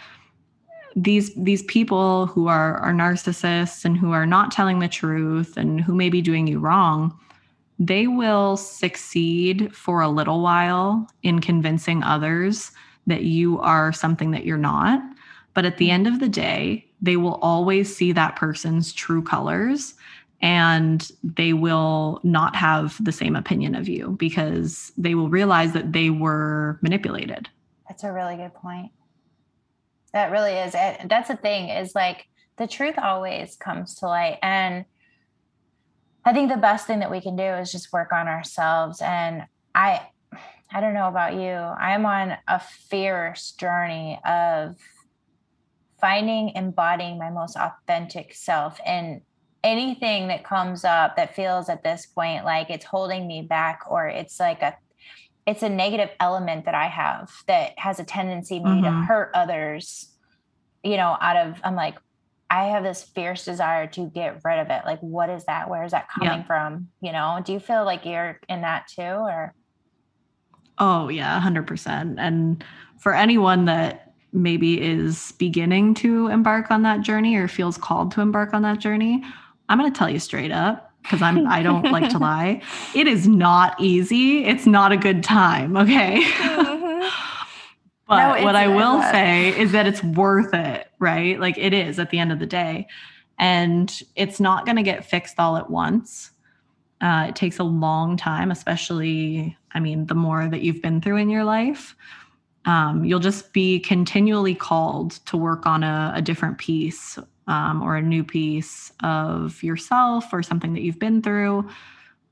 these 0.95 1.33
these 1.35 1.63
people 1.63 2.27
who 2.27 2.47
are 2.47 2.77
are 2.77 2.93
narcissists 2.93 3.83
and 3.83 3.97
who 3.97 4.11
are 4.11 4.25
not 4.25 4.51
telling 4.51 4.79
the 4.79 4.87
truth 4.87 5.57
and 5.57 5.81
who 5.81 5.93
may 5.93 6.09
be 6.09 6.21
doing 6.21 6.47
you 6.47 6.57
wrong 6.59 7.17
they 7.77 8.07
will 8.07 8.55
succeed 8.55 9.75
for 9.75 9.99
a 9.99 10.07
little 10.07 10.41
while 10.41 11.05
in 11.23 11.41
convincing 11.41 12.01
others 12.01 12.71
that 13.07 13.23
you 13.23 13.59
are 13.59 13.91
something 13.91 14.31
that 14.31 14.45
you're 14.45 14.57
not 14.57 15.01
but 15.53 15.65
at 15.65 15.77
the 15.77 15.91
end 15.91 16.07
of 16.07 16.21
the 16.21 16.29
day 16.29 16.85
they 17.01 17.17
will 17.17 17.35
always 17.35 17.93
see 17.93 18.13
that 18.13 18.37
person's 18.37 18.93
true 18.93 19.21
colors 19.21 19.95
and 20.41 21.11
they 21.23 21.53
will 21.53 22.19
not 22.23 22.55
have 22.55 23.03
the 23.03 23.11
same 23.11 23.35
opinion 23.35 23.75
of 23.75 23.87
you 23.87 24.15
because 24.19 24.91
they 24.97 25.15
will 25.15 25.29
realize 25.29 25.73
that 25.73 25.93
they 25.93 26.09
were 26.09 26.77
manipulated. 26.81 27.49
That's 27.87 28.03
a 28.03 28.11
really 28.11 28.35
good 28.35 28.53
point. 28.53 28.91
That 30.13 30.31
really 30.31 30.53
is. 30.53 30.73
That's 30.73 31.27
the 31.27 31.35
thing 31.35 31.69
is 31.69 31.95
like 31.95 32.27
the 32.57 32.67
truth 32.67 32.95
always 32.97 33.55
comes 33.55 33.95
to 33.95 34.07
light. 34.07 34.39
And 34.41 34.85
I 36.23 36.33
think 36.33 36.49
the 36.49 36.57
best 36.57 36.87
thing 36.87 36.99
that 36.99 37.11
we 37.11 37.21
can 37.21 37.35
do 37.35 37.43
is 37.43 37.71
just 37.71 37.93
work 37.93 38.11
on 38.11 38.27
ourselves. 38.27 39.01
And 39.01 39.43
I, 39.73 40.07
I 40.71 40.81
don't 40.81 40.93
know 40.93 41.07
about 41.07 41.35
you. 41.35 41.51
I'm 41.51 42.05
on 42.05 42.37
a 42.47 42.59
fierce 42.59 43.51
journey 43.51 44.19
of 44.25 44.77
finding, 45.99 46.49
embodying 46.55 47.17
my 47.17 47.29
most 47.29 47.55
authentic 47.57 48.33
self. 48.33 48.79
And 48.85 49.21
anything 49.65 50.27
that 50.27 50.43
comes 50.43 50.85
up 50.85 51.15
that 51.15 51.35
feels 51.35 51.69
at 51.69 51.83
this 51.83 52.05
point 52.05 52.45
like 52.45 52.69
it's 52.69 52.85
holding 52.85 53.27
me 53.27 53.41
back 53.41 53.81
or 53.89 54.07
it's 54.07 54.39
like 54.39 54.61
a 54.61 54.77
it's 55.47 55.63
a 55.63 55.69
negative 55.69 56.09
element 56.19 56.65
that 56.65 56.75
I 56.75 56.87
have 56.87 57.31
that 57.47 57.77
has 57.77 57.99
a 57.99 58.03
tendency 58.03 58.59
maybe 58.59 58.81
mm-hmm. 58.81 59.01
to 59.01 59.05
hurt 59.05 59.31
others, 59.33 60.11
you 60.83 60.97
know, 60.97 61.17
out 61.21 61.37
of 61.37 61.59
I'm 61.63 61.75
like, 61.75 61.95
I 62.49 62.65
have 62.65 62.83
this 62.83 63.03
fierce 63.03 63.45
desire 63.45 63.87
to 63.87 64.09
get 64.09 64.41
rid 64.43 64.59
of 64.59 64.69
it. 64.69 64.81
Like, 64.85 64.99
what 65.01 65.29
is 65.29 65.45
that? 65.45 65.69
Where 65.69 65.83
is 65.83 65.91
that 65.91 66.07
coming 66.09 66.39
yeah. 66.39 66.43
from? 66.43 66.87
You 67.01 67.11
know, 67.11 67.41
do 67.43 67.53
you 67.53 67.59
feel 67.59 67.85
like 67.85 68.05
you're 68.05 68.39
in 68.49 68.61
that 68.61 68.87
too 68.87 69.01
or 69.01 69.53
Oh 70.77 71.09
yeah, 71.09 71.39
hundred 71.39 71.67
percent. 71.67 72.19
And 72.19 72.63
for 72.99 73.13
anyone 73.13 73.65
that 73.65 74.13
maybe 74.33 74.81
is 74.81 75.31
beginning 75.33 75.93
to 75.93 76.27
embark 76.27 76.69
on 76.69 76.81
that 76.83 77.01
journey 77.01 77.35
or 77.35 77.47
feels 77.47 77.77
called 77.77 78.11
to 78.11 78.21
embark 78.21 78.53
on 78.53 78.63
that 78.63 78.79
journey, 78.79 79.23
I'm 79.69 79.77
gonna 79.77 79.91
tell 79.91 80.09
you 80.09 80.19
straight 80.19 80.51
up 80.51 80.91
because 81.01 81.21
I'm 81.21 81.47
I 81.47 81.63
don't 81.63 81.91
like 81.91 82.09
to 82.11 82.17
lie. 82.19 82.61
It 82.93 83.07
is 83.07 83.27
not 83.27 83.79
easy. 83.79 84.45
It's 84.45 84.65
not 84.65 84.91
a 84.91 84.97
good 84.97 85.23
time, 85.23 85.77
okay? 85.77 86.21
Mm-hmm. 86.21 87.09
but 88.07 88.39
no, 88.39 88.43
what 88.43 88.55
I 88.55 88.67
will 88.67 89.01
say 89.03 89.57
is 89.59 89.71
that 89.71 89.87
it's 89.87 90.03
worth 90.03 90.53
it, 90.53 90.89
right? 90.99 91.39
Like 91.39 91.57
it 91.57 91.73
is 91.73 91.99
at 91.99 92.09
the 92.09 92.19
end 92.19 92.31
of 92.31 92.39
the 92.39 92.45
day. 92.45 92.87
And 93.37 93.93
it's 94.15 94.39
not 94.39 94.65
going 94.65 94.77
to 94.77 94.83
get 94.83 95.05
fixed 95.05 95.39
all 95.39 95.57
at 95.57 95.69
once. 95.69 96.31
Uh, 97.01 97.25
it 97.29 97.35
takes 97.35 97.59
a 97.59 97.63
long 97.63 98.15
time, 98.15 98.49
especially, 98.49 99.57
I 99.73 99.79
mean, 99.79 100.05
the 100.05 100.15
more 100.15 100.47
that 100.47 100.61
you've 100.61 100.81
been 100.81 101.01
through 101.01 101.17
in 101.17 101.29
your 101.29 101.43
life. 101.43 101.95
Um, 102.65 103.03
you'll 103.03 103.19
just 103.19 103.53
be 103.53 103.79
continually 103.79 104.55
called 104.55 105.11
to 105.27 105.37
work 105.37 105.65
on 105.65 105.83
a, 105.83 106.13
a 106.15 106.21
different 106.21 106.57
piece 106.57 107.19
um, 107.47 107.81
or 107.81 107.95
a 107.95 108.01
new 108.01 108.23
piece 108.23 108.91
of 109.03 109.61
yourself 109.63 110.33
or 110.33 110.41
something 110.41 110.73
that 110.73 110.81
you've 110.81 110.99
been 110.99 111.21
through. 111.21 111.69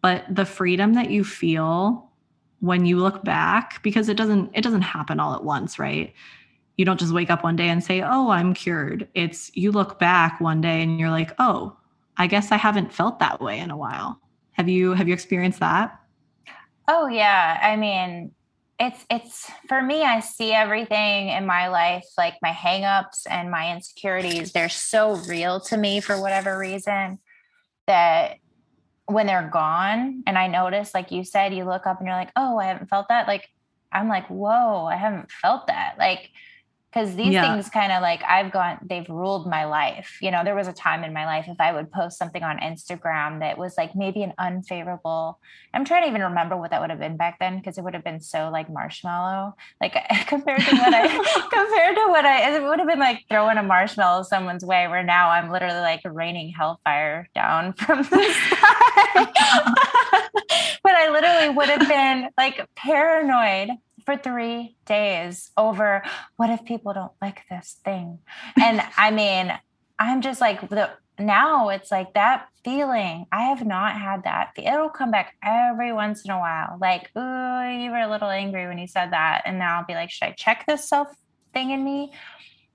But 0.02 0.26
the 0.30 0.46
freedom 0.46 0.94
that 0.94 1.12
you 1.12 1.24
feel 1.24 2.10
when 2.60 2.86
you 2.86 2.98
look 2.98 3.24
back, 3.24 3.82
because 3.84 4.10
it 4.10 4.18
doesn't 4.18 4.52
it 4.54 4.62
doesn't 4.62 4.82
happen 4.82 5.20
all 5.20 5.36
at 5.36 5.44
once, 5.44 5.80
right? 5.80 6.14
You 6.78 6.86
don't 6.86 7.00
just 7.00 7.14
wake 7.14 7.30
up 7.30 7.44
one 7.44 7.56
day 7.56 7.70
and 7.70 7.84
say, 7.84 8.02
"Oh, 8.02 8.30
I'm 8.30 8.54
cured." 8.54 9.08
It's 9.14 9.52
you 9.56 9.72
look 9.72 10.00
back 10.00 10.40
one 10.42 10.62
day 10.62 10.82
and 10.82 11.00
you're 11.00 11.12
like, 11.12 11.32
"Oh, 11.40 11.78
I 12.18 12.28
guess 12.28 12.52
I 12.52 12.58
haven't 12.58 12.94
felt 12.94 13.20
that 13.20 13.42
way 13.42 13.60
in 13.60 13.70
a 13.70 13.78
while." 13.78 14.20
Have 14.54 14.70
you 14.70 14.94
have 14.94 15.08
you 15.08 15.14
experienced 15.14 15.60
that? 15.60 16.00
Oh 16.88 17.08
yeah. 17.08 17.60
I 17.62 17.76
mean, 17.76 18.32
it's 18.84 19.06
it's 19.10 19.52
for 19.70 19.82
me 19.82 20.04
i 20.04 20.20
see 20.20 20.52
everything 20.52 21.30
in 21.30 21.46
my 21.46 21.70
life 21.70 22.04
like 22.18 22.36
my 22.42 22.52
hangups 22.52 23.22
and 23.30 23.50
my 23.50 23.72
insecurities. 23.74 24.52
They're 24.52 24.68
so 24.68 25.16
real 25.16 25.62
to 25.62 25.78
me 25.78 26.02
for 26.02 26.20
whatever 26.20 26.58
reason 26.58 27.20
that 27.88 28.38
when 29.06 29.26
they're 29.26 29.50
gone 29.52 30.24
and 30.28 30.38
i 30.38 30.48
notice 30.48 30.94
like 30.94 31.12
you 31.12 31.24
said 31.24 31.54
you 31.54 31.64
look 31.64 31.88
up 31.88 32.00
and 32.00 32.08
you're 32.08 32.16
like 32.16 32.32
oh 32.36 32.58
i 32.58 32.66
haven't 32.66 32.90
felt 32.90 33.08
that. 33.08 33.28
Like 33.28 33.50
i'm 33.92 34.10
like 34.10 34.28
whoa 34.28 34.86
i 34.86 34.98
haven't 34.98 35.32
felt 35.32 35.68
that. 35.68 35.96
Like 35.98 36.30
because 36.94 37.16
these 37.16 37.34
yeah. 37.34 37.54
things 37.54 37.70
kind 37.70 37.92
of 37.92 38.02
like 38.02 38.22
I've 38.24 38.52
gone, 38.52 38.78
they've 38.88 39.10
ruled 39.10 39.50
my 39.50 39.66
life. 39.66 40.20
You 40.22 40.30
know, 40.30 40.44
there 40.44 40.54
was 40.54 40.68
a 40.68 40.74
time 40.74 41.04
in 41.04 41.12
my 41.12 41.26
life 41.26 41.46
if 41.48 41.60
I 41.60 41.74
would 41.74 41.92
post 41.92 42.20
something 42.20 42.44
on 42.44 42.60
Instagram 42.60 43.40
that 43.40 43.58
was 43.58 43.76
like 43.78 43.96
maybe 43.96 44.22
an 44.22 44.34
unfavorable, 44.38 45.40
I'm 45.74 45.86
trying 45.86 46.04
to 46.04 46.10
even 46.10 46.22
remember 46.22 46.56
what 46.56 46.70
that 46.70 46.82
would 46.82 46.92
have 46.92 47.00
been 47.00 47.18
back 47.18 47.40
then 47.40 47.58
because 47.58 47.80
it 47.80 47.84
would 47.84 47.96
have 47.96 48.04
been 48.04 48.20
so 48.20 48.50
like 48.52 48.70
marshmallow, 48.70 49.56
like 49.82 49.96
compared 50.28 50.62
to 50.62 50.76
what 50.76 50.94
I, 50.94 51.08
compared 51.52 51.96
to 51.96 52.06
what 52.10 52.26
I, 52.26 52.56
it 52.56 52.64
would 52.64 52.78
have 52.78 52.88
been 52.88 53.00
like 53.00 53.26
throwing 53.28 53.58
a 53.58 53.64
marshmallow 53.64 54.24
someone's 54.24 54.64
way 54.64 54.88
where 54.88 55.04
now 55.04 55.30
I'm 55.30 55.52
literally 55.52 55.80
like 55.80 56.02
raining 56.06 56.50
hellfire 56.50 57.28
down 57.34 57.74
from 57.78 58.04
the 58.04 58.06
sky. 58.06 59.32
but 60.84 60.94
I 60.94 61.10
literally 61.12 61.50
would 61.50 61.70
have 61.70 61.88
been 61.88 62.30
like 62.38 62.68
paranoid 62.76 63.70
for 64.06 64.18
three 64.18 64.76
days 64.86 65.52
over 65.58 66.04
what 66.36 66.50
if 66.50 66.66
people 66.66 66.94
don't 66.94 67.12
like 67.22 67.42
this 67.50 67.80
thing? 67.84 68.20
And 68.62 68.82
I 68.98 69.12
mean, 69.12 69.54
I'm 70.00 70.22
just 70.22 70.42
like 70.42 70.70
the 70.70 70.92
now 71.20 71.70
it's 71.70 71.92
like 71.92 72.14
that 72.16 72.48
feeling. 72.64 73.26
I 73.32 73.44
have 73.44 73.66
not 73.66 74.00
had 74.00 74.24
that. 74.24 74.54
It'll 74.58 74.90
come 74.90 75.12
back 75.12 75.36
every 75.44 75.94
once 75.94 76.26
in 76.26 76.32
a 76.32 76.40
while. 76.40 76.78
Like, 76.82 77.12
oh, 77.16 77.70
you 77.70 77.92
were 77.92 78.00
a 78.00 78.10
little 78.10 78.30
angry 78.30 78.68
when 78.68 78.78
you 78.78 78.88
said 78.88 79.12
that. 79.12 79.44
And 79.46 79.60
now 79.60 79.80
I'll 79.80 79.86
be 79.86 79.94
like, 79.94 80.10
should 80.10 80.30
I 80.30 80.32
check 80.32 80.66
this 80.68 80.88
self 80.90 81.10
thing 81.54 81.70
in 81.70 81.84
me? 81.84 82.14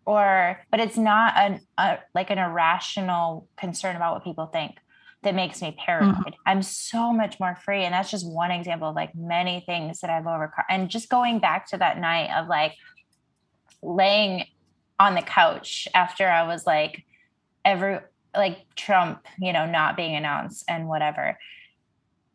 Or, 0.05 0.65
but 0.71 0.81
it's 0.81 0.97
not 0.97 1.37
an 1.37 1.61
a, 1.77 1.99
like 2.15 2.31
an 2.31 2.39
irrational 2.39 3.49
concern 3.57 3.97
about 3.97 4.15
what 4.15 4.25
people 4.25 4.47
think 4.47 4.77
that 5.29 5.35
makes 5.35 5.61
me 5.61 5.77
paranoid. 5.79 6.17
Mm-hmm. 6.17 6.35
I'm 6.47 6.63
so 6.63 7.13
much 7.13 7.39
more 7.39 7.55
free. 7.55 7.85
And 7.85 7.93
that's 7.93 8.11
just 8.11 8.27
one 8.27 8.51
example 8.51 8.89
of 8.89 8.97
like 8.97 9.15
many 9.15 9.61
things 9.61 10.01
that 10.01 10.09
I've 10.09 10.27
overcome. 10.27 10.65
And 10.71 10.89
just 10.89 11.11
going 11.11 11.39
back 11.39 11.67
to 11.69 11.77
that 11.77 11.99
night 11.99 12.31
of 12.35 12.49
like 12.49 12.73
laying 13.83 14.47
on 14.99 15.15
the 15.15 15.21
couch 15.21 15.87
after 15.93 16.27
I 16.27 16.45
was 16.45 16.65
like, 16.65 17.05
every 17.63 17.99
like 18.35 18.75
Trump, 18.75 19.27
you 19.39 19.53
know, 19.53 19.67
not 19.67 19.99
being 19.99 20.17
announced 20.17 20.65
and 20.67 20.89
whatever. 20.89 21.39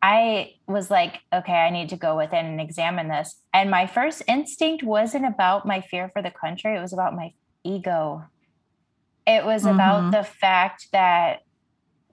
I 0.00 0.52
was 0.68 0.88
like, 0.88 1.18
okay, 1.32 1.52
I 1.52 1.70
need 1.70 1.88
to 1.88 1.96
go 1.96 2.16
within 2.16 2.46
and 2.46 2.60
examine 2.60 3.08
this. 3.08 3.40
And 3.52 3.72
my 3.72 3.88
first 3.88 4.22
instinct 4.28 4.84
wasn't 4.84 5.26
about 5.26 5.66
my 5.66 5.80
fear 5.80 6.10
for 6.12 6.22
the 6.22 6.30
country, 6.30 6.76
it 6.76 6.80
was 6.80 6.92
about 6.92 7.16
my 7.16 7.32
ego. 7.64 8.24
It 9.26 9.44
was 9.44 9.64
mm-hmm. 9.64 9.74
about 9.74 10.12
the 10.12 10.22
fact 10.22 10.92
that 10.92 11.40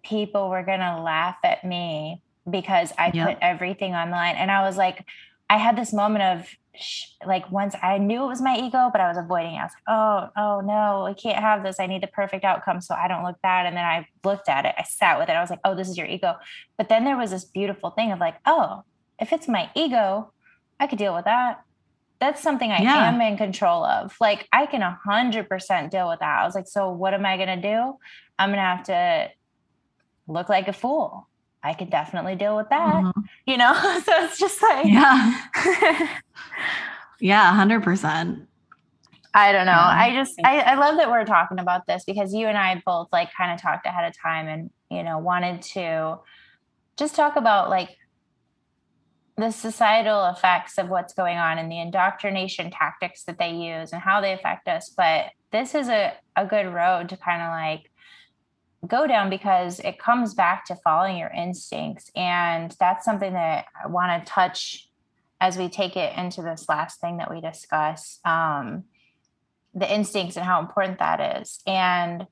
people 0.03 0.49
were 0.49 0.63
going 0.63 0.79
to 0.79 1.01
laugh 1.01 1.37
at 1.43 1.63
me 1.63 2.21
because 2.49 2.91
I 2.97 3.11
yep. 3.13 3.27
put 3.27 3.37
everything 3.41 3.93
on 3.93 4.09
the 4.09 4.15
line. 4.15 4.35
And 4.35 4.49
I 4.49 4.61
was 4.63 4.77
like, 4.77 5.05
I 5.49 5.57
had 5.57 5.77
this 5.77 5.93
moment 5.93 6.23
of 6.23 6.47
sh- 6.79 7.05
like 7.25 7.51
once 7.51 7.75
I 7.81 7.97
knew 7.97 8.23
it 8.23 8.27
was 8.27 8.41
my 8.41 8.57
ego, 8.57 8.89
but 8.91 9.01
I 9.01 9.07
was 9.07 9.17
avoiding 9.17 9.55
it. 9.55 9.59
I 9.59 9.63
was 9.63 9.71
like, 9.73 9.83
oh, 9.87 10.29
oh 10.37 10.61
no, 10.61 11.05
I 11.05 11.13
can't 11.13 11.39
have 11.39 11.63
this. 11.63 11.79
I 11.79 11.87
need 11.87 12.01
the 12.01 12.07
perfect 12.07 12.43
outcome 12.43 12.81
so 12.81 12.95
I 12.95 13.07
don't 13.07 13.23
look 13.23 13.41
bad. 13.41 13.65
And 13.65 13.75
then 13.75 13.85
I 13.85 14.07
looked 14.23 14.49
at 14.49 14.65
it, 14.65 14.75
I 14.77 14.83
sat 14.83 15.19
with 15.19 15.29
it. 15.29 15.33
I 15.33 15.41
was 15.41 15.49
like, 15.49 15.59
oh, 15.63 15.75
this 15.75 15.89
is 15.89 15.97
your 15.97 16.07
ego. 16.07 16.35
But 16.77 16.89
then 16.89 17.03
there 17.03 17.17
was 17.17 17.31
this 17.31 17.45
beautiful 17.45 17.91
thing 17.91 18.11
of 18.11 18.19
like, 18.19 18.35
oh, 18.45 18.83
if 19.19 19.33
it's 19.33 19.47
my 19.47 19.69
ego, 19.75 20.31
I 20.79 20.87
could 20.87 20.97
deal 20.97 21.13
with 21.13 21.25
that. 21.25 21.63
That's 22.19 22.41
something 22.41 22.71
I 22.71 22.81
yeah. 22.81 23.09
am 23.09 23.19
in 23.19 23.35
control 23.35 23.83
of. 23.83 24.15
Like 24.21 24.47
I 24.53 24.67
can 24.67 24.81
100% 24.81 25.89
deal 25.89 26.07
with 26.07 26.19
that. 26.19 26.41
I 26.41 26.45
was 26.45 26.55
like, 26.55 26.67
so 26.67 26.89
what 26.91 27.13
am 27.13 27.25
I 27.25 27.37
going 27.37 27.61
to 27.61 27.61
do? 27.61 27.97
I'm 28.39 28.49
going 28.49 28.57
to 28.57 28.61
have 28.61 28.83
to 28.83 29.29
look 30.31 30.49
like 30.49 30.67
a 30.67 30.73
fool. 30.73 31.27
I 31.63 31.73
could 31.73 31.89
definitely 31.89 32.35
deal 32.35 32.57
with 32.57 32.69
that. 32.69 32.95
Mm-hmm. 32.95 33.21
You 33.45 33.57
know, 33.57 33.73
so 34.05 34.23
it's 34.23 34.39
just 34.39 34.61
like 34.61 34.85
yeah, 34.85 35.47
yeah, 37.19 37.53
hundred 37.53 37.83
percent. 37.83 38.47
I 39.33 39.53
don't 39.53 39.65
know. 39.65 39.71
I 39.71 40.13
just 40.13 40.33
I, 40.43 40.59
I 40.59 40.75
love 40.75 40.97
that 40.97 41.09
we're 41.09 41.25
talking 41.25 41.59
about 41.59 41.87
this 41.87 42.03
because 42.03 42.33
you 42.33 42.47
and 42.47 42.57
I 42.57 42.81
both 42.85 43.07
like 43.11 43.29
kind 43.33 43.53
of 43.53 43.61
talked 43.61 43.85
ahead 43.85 44.07
of 44.09 44.17
time 44.17 44.47
and 44.47 44.69
you 44.89 45.03
know 45.03 45.19
wanted 45.19 45.61
to 45.61 46.19
just 46.97 47.15
talk 47.15 47.35
about 47.35 47.69
like 47.69 47.97
the 49.37 49.51
societal 49.51 50.25
effects 50.27 50.77
of 50.77 50.89
what's 50.89 51.13
going 51.13 51.37
on 51.37 51.57
and 51.57 51.71
the 51.71 51.79
indoctrination 51.79 52.69
tactics 52.69 53.23
that 53.23 53.39
they 53.39 53.51
use 53.51 53.93
and 53.93 54.01
how 54.01 54.21
they 54.21 54.33
affect 54.33 54.67
us. 54.67 54.89
But 54.95 55.27
this 55.51 55.73
is 55.75 55.87
a, 55.87 56.13
a 56.35 56.45
good 56.45 56.67
road 56.67 57.09
to 57.09 57.17
kind 57.17 57.41
of 57.41 57.49
like 57.49 57.90
go 58.87 59.07
down 59.07 59.29
because 59.29 59.79
it 59.79 59.99
comes 59.99 60.33
back 60.33 60.65
to 60.65 60.75
following 60.75 61.17
your 61.17 61.29
instincts. 61.29 62.11
And 62.15 62.75
that's 62.79 63.05
something 63.05 63.33
that 63.33 63.65
I 63.83 63.87
want 63.87 64.25
to 64.25 64.31
touch 64.31 64.89
as 65.39 65.57
we 65.57 65.69
take 65.69 65.95
it 65.95 66.17
into 66.17 66.41
this 66.41 66.67
last 66.69 66.99
thing 66.99 67.17
that 67.17 67.31
we 67.31 67.41
discuss 67.41 68.19
um, 68.25 68.83
the 69.73 69.91
instincts 69.91 70.35
and 70.35 70.45
how 70.45 70.59
important 70.59 70.99
that 70.99 71.41
is. 71.41 71.61
And 71.65 72.27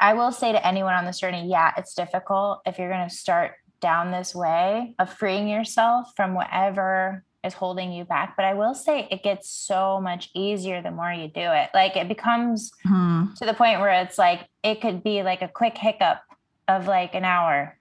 I 0.00 0.14
will 0.14 0.32
say 0.32 0.52
to 0.52 0.66
anyone 0.66 0.94
on 0.94 1.04
this 1.04 1.20
journey, 1.20 1.48
yeah, 1.48 1.72
it's 1.76 1.94
difficult 1.94 2.60
if 2.66 2.78
you're 2.78 2.90
going 2.90 3.08
to 3.08 3.14
start 3.14 3.52
down 3.80 4.10
this 4.10 4.34
way 4.34 4.94
of 4.98 5.12
freeing 5.12 5.48
yourself 5.48 6.12
from 6.16 6.34
whatever 6.34 7.24
is 7.44 7.54
holding 7.54 7.92
you 7.92 8.04
back. 8.04 8.34
But 8.36 8.44
I 8.44 8.54
will 8.54 8.74
say 8.74 9.08
it 9.10 9.22
gets 9.22 9.50
so 9.50 10.00
much 10.00 10.30
easier 10.34 10.80
the 10.82 10.90
more 10.90 11.12
you 11.12 11.28
do 11.28 11.40
it. 11.40 11.70
Like 11.74 11.96
it 11.96 12.08
becomes 12.08 12.70
hmm. 12.84 13.26
to 13.36 13.44
the 13.46 13.54
point 13.54 13.80
where 13.80 14.02
it's 14.02 14.18
like 14.18 14.48
it 14.62 14.80
could 14.80 15.02
be 15.02 15.22
like 15.22 15.42
a 15.42 15.48
quick 15.48 15.76
hiccup 15.76 16.20
of 16.68 16.86
like 16.86 17.14
an 17.14 17.24
hour. 17.24 17.76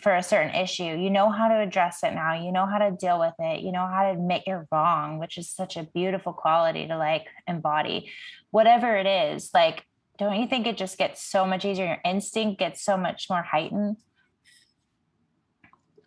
for 0.00 0.14
a 0.14 0.22
certain 0.22 0.54
issue. 0.54 0.84
You 0.84 1.10
know 1.10 1.30
how 1.30 1.48
to 1.48 1.60
address 1.60 2.02
it 2.02 2.14
now. 2.14 2.34
You 2.34 2.50
know 2.50 2.66
how 2.66 2.78
to 2.78 2.90
deal 2.90 3.18
with 3.20 3.34
it. 3.38 3.60
You 3.60 3.72
know 3.72 3.86
how 3.86 4.04
to 4.04 4.18
admit 4.18 4.44
you're 4.46 4.66
wrong, 4.72 5.18
which 5.18 5.38
is 5.38 5.50
such 5.50 5.76
a 5.76 5.84
beautiful 5.84 6.32
quality 6.32 6.86
to 6.88 6.96
like 6.96 7.26
embody. 7.46 8.10
Whatever 8.50 8.96
it 8.96 9.06
is, 9.06 9.50
like, 9.54 9.84
don't 10.18 10.38
you 10.40 10.46
think 10.46 10.66
it 10.66 10.76
just 10.76 10.98
gets 10.98 11.22
so 11.22 11.46
much 11.46 11.64
easier? 11.64 11.86
Your 11.86 12.00
instinct 12.04 12.58
gets 12.58 12.82
so 12.82 12.96
much 12.96 13.28
more 13.30 13.42
heightened. 13.42 13.96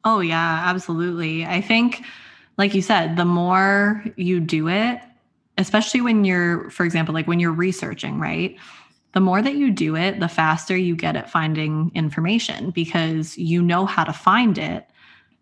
Oh, 0.04 0.20
yeah, 0.20 0.62
absolutely. 0.66 1.46
I 1.46 1.62
think, 1.62 2.04
like 2.58 2.74
you 2.74 2.82
said, 2.82 3.16
the 3.18 3.26
more 3.26 4.04
you 4.16 4.40
do 4.40 4.68
it, 4.70 5.00
especially 5.58 6.02
when 6.02 6.26
you're, 6.26 6.70
for 6.70 6.86
example, 6.86 7.14
like 7.14 7.28
when 7.28 7.40
you're 7.40 7.52
researching, 7.52 8.20
right? 8.20 8.58
the 9.16 9.22
more 9.22 9.42
that 9.42 9.56
you 9.56 9.72
do 9.72 9.96
it, 9.96 10.20
the 10.20 10.28
faster 10.28 10.76
you 10.76 10.94
get 10.94 11.16
at 11.16 11.30
finding 11.30 11.90
information 11.96 12.70
because 12.72 13.38
you 13.38 13.62
know 13.62 13.86
how 13.86 14.04
to 14.04 14.12
find 14.12 14.58
it. 14.58 14.88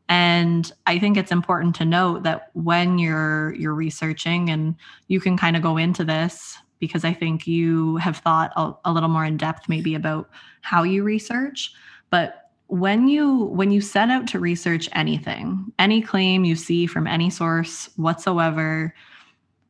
And 0.07 0.71
I 0.85 0.99
think 0.99 1.17
it's 1.17 1.31
important 1.31 1.75
to 1.77 1.85
note 1.85 2.21
that 2.21 2.51
when 2.53 2.99
you're 2.99 3.55
you're 3.55 3.73
researching 3.73 4.51
and 4.51 4.75
you 5.07 5.19
can 5.19 5.37
kind 5.37 5.55
of 5.55 5.63
go 5.63 5.77
into 5.77 6.03
this 6.05 6.55
because 6.77 7.03
I 7.03 7.13
think 7.13 7.47
you 7.47 7.97
have 7.97 8.17
thought 8.17 8.51
a, 8.55 8.73
a 8.85 8.93
little 8.93 9.09
more 9.09 9.25
in 9.25 9.37
depth 9.37 9.67
maybe 9.67 9.95
about 9.95 10.29
how 10.61 10.83
you 10.83 11.03
research, 11.03 11.73
but 12.11 12.42
when 12.73 13.07
you 13.07 13.35
when 13.45 13.71
you 13.71 13.81
set 13.81 14.09
out 14.09 14.27
to 14.27 14.39
research 14.39 14.89
anything, 14.93 15.71
any 15.77 16.01
claim 16.01 16.43
you 16.43 16.55
see 16.55 16.85
from 16.87 17.07
any 17.07 17.29
source 17.29 17.89
whatsoever, 17.97 18.93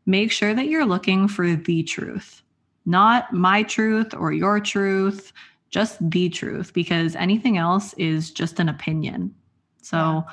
make 0.05 0.31
sure 0.31 0.53
that 0.53 0.67
you're 0.67 0.85
looking 0.85 1.27
for 1.27 1.55
the 1.55 1.83
truth 1.83 2.43
not 2.85 3.31
my 3.33 3.63
truth 3.63 4.13
or 4.13 4.31
your 4.31 4.59
truth, 4.59 5.31
just 5.69 5.97
the 6.09 6.29
truth, 6.29 6.73
because 6.73 7.15
anything 7.15 7.57
else 7.57 7.93
is 7.93 8.31
just 8.31 8.59
an 8.59 8.69
opinion. 8.69 9.33
So, 9.81 10.25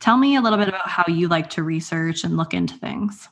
tell 0.00 0.16
me 0.16 0.36
a 0.36 0.40
little 0.40 0.58
bit 0.58 0.68
about 0.68 0.88
how 0.88 1.04
you 1.08 1.28
like 1.28 1.50
to 1.50 1.62
research 1.62 2.24
and 2.24 2.36
look 2.36 2.52
into 2.54 2.74
things. 2.74 3.28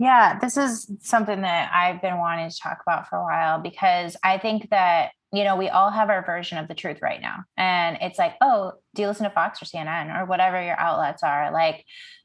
Yeah, 0.00 0.38
this 0.40 0.56
is 0.56 0.90
something 1.00 1.42
that 1.42 1.70
I've 1.72 2.02
been 2.02 2.18
wanting 2.18 2.50
to 2.50 2.56
talk 2.58 2.78
about 2.82 3.08
for 3.08 3.16
a 3.16 3.22
while 3.22 3.60
because 3.60 4.16
I 4.24 4.38
think 4.38 4.70
that, 4.70 5.10
you 5.32 5.44
know, 5.44 5.54
we 5.54 5.68
all 5.68 5.90
have 5.90 6.10
our 6.10 6.24
version 6.24 6.58
of 6.58 6.66
the 6.66 6.74
truth 6.74 6.98
right 7.00 7.20
now. 7.20 7.44
And 7.56 7.98
it's 8.00 8.18
like, 8.18 8.34
oh, 8.40 8.72
do 8.94 9.02
you 9.02 9.08
listen 9.08 9.24
to 9.24 9.30
Fox 9.30 9.62
or 9.62 9.66
CNN 9.66 10.18
or 10.18 10.24
whatever 10.24 10.60
your 10.60 10.80
outlets 10.80 11.22
are? 11.22 11.52
Like, 11.52 11.84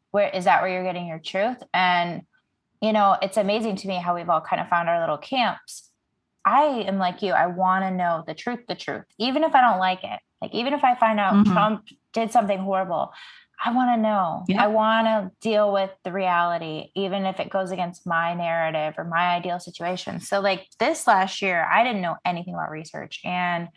where 0.10 0.30
is 0.30 0.46
that 0.46 0.64
where 0.64 0.72
you're 0.72 0.84
getting 0.84 1.06
your 1.06 1.20
truth? 1.20 1.62
And 1.74 2.24
you 2.82 2.94
know, 2.94 3.18
it's 3.22 3.38
amazing 3.38 3.78
to 3.78 3.88
me 3.88 3.96
how 3.96 4.16
we've 4.16 4.30
all 4.30 4.42
kind 4.42 4.62
of 4.62 4.70
found 4.70 4.90
our 4.90 5.00
little 5.00 5.18
camps. 5.18 5.90
I 6.46 6.84
am 6.88 7.00
like 7.00 7.22
you. 7.22 7.32
I 7.32 7.48
want 7.48 7.84
to 7.84 7.92
know 7.92 8.24
the 8.28 8.36
truth, 8.36 8.60
the 8.68 8.76
truth, 8.76 9.06
even 9.18 9.44
if 9.44 9.56
I 9.56 9.62
don't 9.62 9.80
like 9.80 10.04
it. 10.04 10.20
Like, 10.42 10.54
even 10.54 10.74
if 10.74 10.84
I 10.84 10.94
find 10.96 11.20
out 11.20 11.34
mm-hmm. 11.34 11.52
Trump 11.52 11.88
did 12.14 12.32
something 12.32 12.60
horrible, 12.60 13.12
I 13.64 13.74
want 13.74 13.96
to 13.96 14.02
know. 14.02 14.44
Yeah. 14.48 14.64
I 14.64 14.68
want 14.68 15.08
to 15.08 15.32
deal 15.42 15.72
with 15.72 15.92
the 16.04 16.12
reality, 16.12 16.92
even 16.96 17.26
if 17.26 17.40
it 17.40 17.50
goes 17.50 17.72
against 17.72 18.06
my 18.06 18.34
narrative 18.34 18.96
or 18.98 19.06
my 19.06 19.36
ideal 19.36 19.60
situation. 19.60 20.20
So, 20.20 20.40
like 20.40 20.68
this 20.80 21.08
last 21.08 21.42
year, 21.42 21.66
I 21.70 21.84
didn't 21.84 22.02
know 22.02 22.18
anything 22.26 22.54
about 22.54 22.70
research 22.70 23.22
and 23.24 23.70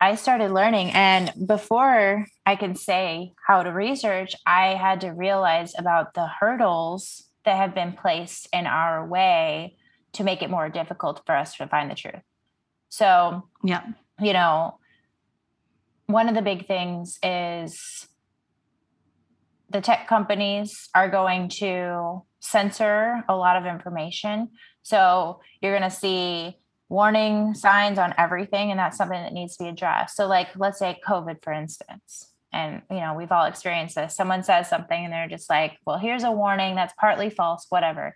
I 0.00 0.14
started 0.14 0.52
learning. 0.52 0.90
And 0.92 1.32
before 1.46 2.26
I 2.46 2.56
can 2.56 2.76
say 2.76 3.32
how 3.46 3.62
to 3.62 3.70
research, 3.70 4.34
I 4.46 4.74
had 4.74 5.00
to 5.00 5.10
realize 5.10 5.74
about 5.76 6.14
the 6.14 6.26
hurdles 6.26 7.24
that 7.44 7.56
have 7.56 7.74
been 7.74 7.92
placed 7.92 8.48
in 8.52 8.66
our 8.66 9.06
way 9.06 9.76
to 10.12 10.24
make 10.24 10.42
it 10.42 10.50
more 10.50 10.68
difficult 10.68 11.22
for 11.26 11.36
us 11.36 11.56
to 11.56 11.66
find 11.66 11.90
the 11.90 11.94
truth. 11.94 12.22
So, 12.90 13.48
yeah, 13.64 13.82
you 14.20 14.32
know, 14.32 14.78
one 16.06 16.28
of 16.28 16.34
the 16.34 16.42
big 16.42 16.66
things 16.66 17.18
is 17.22 18.07
the 19.70 19.80
tech 19.80 20.08
companies 20.08 20.88
are 20.94 21.08
going 21.08 21.48
to 21.48 22.22
censor 22.40 23.24
a 23.28 23.36
lot 23.36 23.56
of 23.56 23.66
information. 23.66 24.50
So, 24.82 25.40
you're 25.60 25.76
going 25.76 25.90
to 25.90 25.96
see 25.96 26.56
warning 26.88 27.54
signs 27.54 27.98
on 27.98 28.14
everything, 28.16 28.70
and 28.70 28.78
that's 28.80 28.96
something 28.96 29.20
that 29.20 29.32
needs 29.32 29.56
to 29.56 29.64
be 29.64 29.68
addressed. 29.68 30.16
So, 30.16 30.26
like, 30.26 30.48
let's 30.56 30.78
say 30.78 30.98
COVID, 31.06 31.42
for 31.42 31.52
instance 31.52 32.32
and 32.52 32.82
you 32.90 32.96
know 32.96 33.14
we've 33.14 33.32
all 33.32 33.44
experienced 33.44 33.94
this 33.94 34.16
someone 34.16 34.42
says 34.42 34.68
something 34.68 35.04
and 35.04 35.12
they're 35.12 35.28
just 35.28 35.50
like 35.50 35.76
well 35.84 35.98
here's 35.98 36.24
a 36.24 36.32
warning 36.32 36.74
that's 36.74 36.94
partly 36.98 37.30
false 37.30 37.66
whatever 37.68 38.14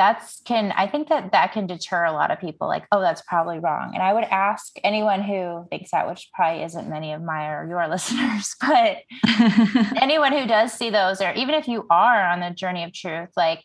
that's 0.00 0.40
can 0.46 0.72
i 0.78 0.86
think 0.86 1.10
that 1.10 1.30
that 1.32 1.52
can 1.52 1.66
deter 1.66 2.06
a 2.06 2.12
lot 2.12 2.30
of 2.30 2.40
people 2.40 2.66
like 2.66 2.86
oh 2.90 3.02
that's 3.02 3.20
probably 3.28 3.58
wrong 3.58 3.90
and 3.92 4.02
i 4.02 4.14
would 4.14 4.24
ask 4.24 4.76
anyone 4.82 5.20
who 5.20 5.66
thinks 5.68 5.90
that 5.90 6.08
which 6.08 6.30
probably 6.32 6.62
isn't 6.62 6.88
many 6.88 7.12
of 7.12 7.20
my 7.20 7.50
or 7.50 7.68
your 7.68 7.86
listeners 7.94 8.56
but 8.62 9.02
anyone 10.00 10.32
who 10.32 10.46
does 10.46 10.72
see 10.72 10.88
those 10.88 11.20
or 11.20 11.32
even 11.34 11.54
if 11.54 11.68
you 11.68 11.86
are 11.90 12.26
on 12.26 12.40
the 12.40 12.48
journey 12.48 12.82
of 12.82 12.94
truth 12.94 13.28
like 13.36 13.62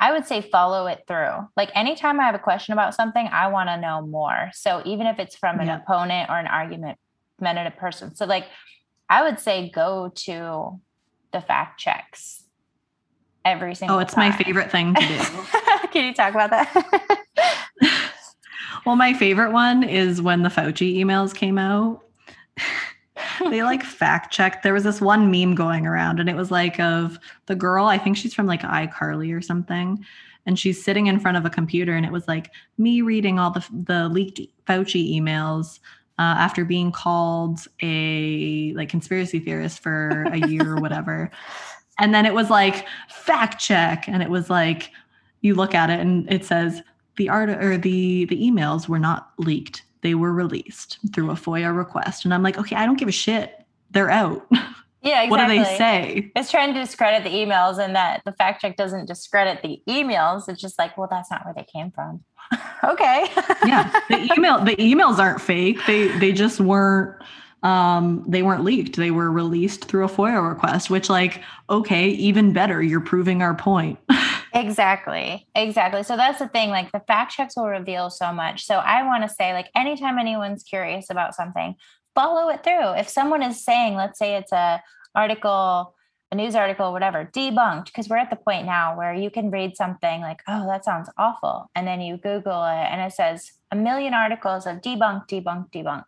I 0.00 0.12
would 0.12 0.28
say 0.28 0.42
follow 0.42 0.86
it 0.86 1.02
through. 1.08 1.48
Like 1.56 1.72
anytime 1.74 2.20
I 2.20 2.22
have 2.26 2.36
a 2.36 2.38
question 2.38 2.72
about 2.72 2.94
something, 2.94 3.28
I 3.32 3.48
want 3.48 3.68
to 3.68 3.80
know 3.80 4.00
more. 4.00 4.50
So 4.54 4.80
even 4.84 5.08
if 5.08 5.18
it's 5.18 5.34
from 5.34 5.58
an 5.58 5.68
opponent 5.68 6.30
or 6.30 6.38
an 6.38 6.46
argument 6.46 7.00
a 7.42 7.72
person. 7.76 8.14
So 8.14 8.24
like 8.24 8.44
I 9.10 9.24
would 9.24 9.40
say 9.40 9.68
go 9.68 10.12
to 10.14 10.80
the 11.32 11.40
fact 11.40 11.80
checks 11.80 12.44
every 13.48 13.74
single 13.74 13.96
Oh, 13.96 14.00
it's 14.00 14.14
time. 14.14 14.30
my 14.30 14.36
favorite 14.36 14.70
thing 14.70 14.94
to 14.94 15.00
do. 15.00 15.16
Can 15.92 16.04
you 16.04 16.14
talk 16.14 16.34
about 16.34 16.50
that? 16.50 17.18
well, 18.86 18.96
my 18.96 19.14
favorite 19.14 19.52
one 19.52 19.82
is 19.82 20.20
when 20.20 20.42
the 20.42 20.48
Fauci 20.48 20.96
emails 20.96 21.34
came 21.34 21.58
out. 21.58 22.02
they 23.50 23.62
like 23.62 23.82
fact 23.82 24.32
checked. 24.32 24.62
There 24.62 24.74
was 24.74 24.84
this 24.84 25.00
one 25.00 25.30
meme 25.30 25.54
going 25.54 25.86
around, 25.86 26.20
and 26.20 26.28
it 26.28 26.36
was 26.36 26.50
like 26.50 26.78
of 26.78 27.18
the 27.46 27.54
girl, 27.54 27.86
I 27.86 27.98
think 27.98 28.16
she's 28.16 28.34
from 28.34 28.46
like 28.46 28.62
iCarly 28.62 29.34
or 29.34 29.40
something. 29.40 30.04
And 30.46 30.58
she's 30.58 30.82
sitting 30.82 31.08
in 31.08 31.20
front 31.20 31.36
of 31.36 31.44
a 31.44 31.50
computer, 31.50 31.94
and 31.94 32.06
it 32.06 32.12
was 32.12 32.26
like 32.28 32.50
me 32.78 33.02
reading 33.02 33.38
all 33.38 33.50
the 33.50 33.66
the 33.84 34.08
leaked 34.08 34.40
Fauci 34.66 35.18
emails 35.18 35.78
uh, 36.18 36.34
after 36.38 36.64
being 36.64 36.90
called 36.90 37.60
a 37.82 38.72
like 38.74 38.88
conspiracy 38.88 39.38
theorist 39.40 39.80
for 39.80 40.24
a 40.32 40.48
year 40.48 40.72
or 40.74 40.80
whatever. 40.80 41.30
And 41.98 42.14
then 42.14 42.26
it 42.26 42.34
was 42.34 42.50
like 42.50 42.86
fact 43.08 43.60
check, 43.60 44.08
and 44.08 44.22
it 44.22 44.30
was 44.30 44.50
like 44.50 44.90
you 45.40 45.54
look 45.54 45.74
at 45.74 45.90
it 45.90 46.00
and 46.00 46.30
it 46.32 46.44
says 46.44 46.82
the 47.16 47.28
art 47.28 47.48
or 47.48 47.76
the 47.76 48.24
the 48.26 48.40
emails 48.40 48.88
were 48.88 48.98
not 48.98 49.32
leaked; 49.38 49.82
they 50.02 50.14
were 50.14 50.32
released 50.32 50.98
through 51.12 51.30
a 51.30 51.34
FOIA 51.34 51.76
request. 51.76 52.24
And 52.24 52.32
I'm 52.32 52.42
like, 52.42 52.58
okay, 52.58 52.76
I 52.76 52.86
don't 52.86 52.98
give 52.98 53.08
a 53.08 53.12
shit. 53.12 53.64
They're 53.90 54.10
out. 54.10 54.46
Yeah, 55.00 55.22
exactly. 55.22 55.30
What 55.30 55.48
do 55.48 55.64
they 55.64 55.76
say? 55.76 56.32
It's 56.34 56.50
trying 56.50 56.74
to 56.74 56.80
discredit 56.80 57.22
the 57.22 57.30
emails, 57.30 57.78
and 57.78 57.94
that 57.94 58.22
the 58.24 58.32
fact 58.32 58.62
check 58.62 58.76
doesn't 58.76 59.06
discredit 59.06 59.62
the 59.62 59.80
emails. 59.88 60.48
It's 60.48 60.60
just 60.60 60.78
like, 60.78 60.98
well, 60.98 61.08
that's 61.08 61.30
not 61.30 61.44
where 61.44 61.54
they 61.54 61.64
came 61.64 61.92
from. 61.92 62.24
okay. 62.84 63.26
yeah. 63.64 63.92
The 64.08 64.32
email 64.36 64.64
the 64.64 64.76
emails 64.76 65.18
aren't 65.18 65.40
fake. 65.40 65.78
They 65.86 66.08
they 66.18 66.32
just 66.32 66.60
weren't 66.60 67.22
um 67.62 68.24
they 68.26 68.42
weren't 68.42 68.64
leaked. 68.64 68.96
They 68.96 69.10
were 69.10 69.30
released 69.30 69.86
through 69.86 70.04
a 70.04 70.08
FOIA 70.08 70.46
request, 70.48 70.90
which 70.90 71.10
like, 71.10 71.42
okay, 71.68 72.08
even 72.08 72.52
better. 72.52 72.82
You're 72.82 73.00
proving 73.00 73.42
our 73.42 73.54
point. 73.54 73.98
exactly. 74.54 75.46
Exactly. 75.54 76.02
So 76.02 76.16
that's 76.16 76.38
the 76.38 76.48
thing. 76.48 76.70
Like 76.70 76.92
the 76.92 77.00
fact 77.00 77.32
checks 77.32 77.56
will 77.56 77.68
reveal 77.68 78.10
so 78.10 78.32
much. 78.32 78.64
So 78.64 78.76
I 78.76 79.02
want 79.04 79.22
to 79.22 79.28
say, 79.28 79.52
like, 79.52 79.70
anytime 79.74 80.18
anyone's 80.18 80.62
curious 80.62 81.10
about 81.10 81.34
something, 81.34 81.74
follow 82.14 82.48
it 82.48 82.62
through. 82.62 82.94
If 82.94 83.08
someone 83.08 83.42
is 83.42 83.64
saying, 83.64 83.94
let's 83.94 84.18
say 84.18 84.36
it's 84.36 84.52
a 84.52 84.82
article 85.14 85.94
a 86.30 86.34
news 86.34 86.54
article, 86.54 86.92
whatever, 86.92 87.30
debunked, 87.32 87.86
because 87.86 88.08
we're 88.08 88.18
at 88.18 88.28
the 88.28 88.36
point 88.36 88.66
now 88.66 88.96
where 88.96 89.14
you 89.14 89.30
can 89.30 89.50
read 89.50 89.76
something 89.76 90.20
like, 90.20 90.42
oh, 90.46 90.66
that 90.66 90.84
sounds 90.84 91.08
awful. 91.16 91.70
And 91.74 91.86
then 91.86 92.00
you 92.00 92.18
Google 92.18 92.64
it 92.64 92.86
and 92.90 93.00
it 93.00 93.14
says 93.14 93.52
a 93.70 93.76
million 93.76 94.12
articles 94.12 94.66
of 94.66 94.76
debunk, 94.76 95.28
debunk, 95.28 95.72
debunk. 95.72 96.04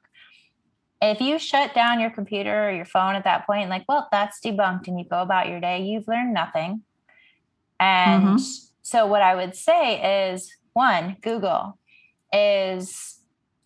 If 1.02 1.20
you 1.20 1.38
shut 1.38 1.74
down 1.74 2.00
your 2.00 2.10
computer 2.10 2.68
or 2.68 2.72
your 2.72 2.84
phone 2.84 3.14
at 3.14 3.24
that 3.24 3.46
point, 3.46 3.70
like, 3.70 3.84
well, 3.88 4.08
that's 4.12 4.38
debunked, 4.44 4.86
and 4.86 4.98
you 4.98 5.06
go 5.06 5.22
about 5.22 5.48
your 5.48 5.60
day, 5.60 5.82
you've 5.82 6.06
learned 6.06 6.34
nothing. 6.34 6.82
And 7.78 8.24
mm-hmm. 8.24 8.36
so, 8.82 9.06
what 9.06 9.22
I 9.22 9.34
would 9.34 9.56
say 9.56 10.32
is 10.32 10.54
one, 10.74 11.16
Google 11.22 11.78
is 12.32 13.18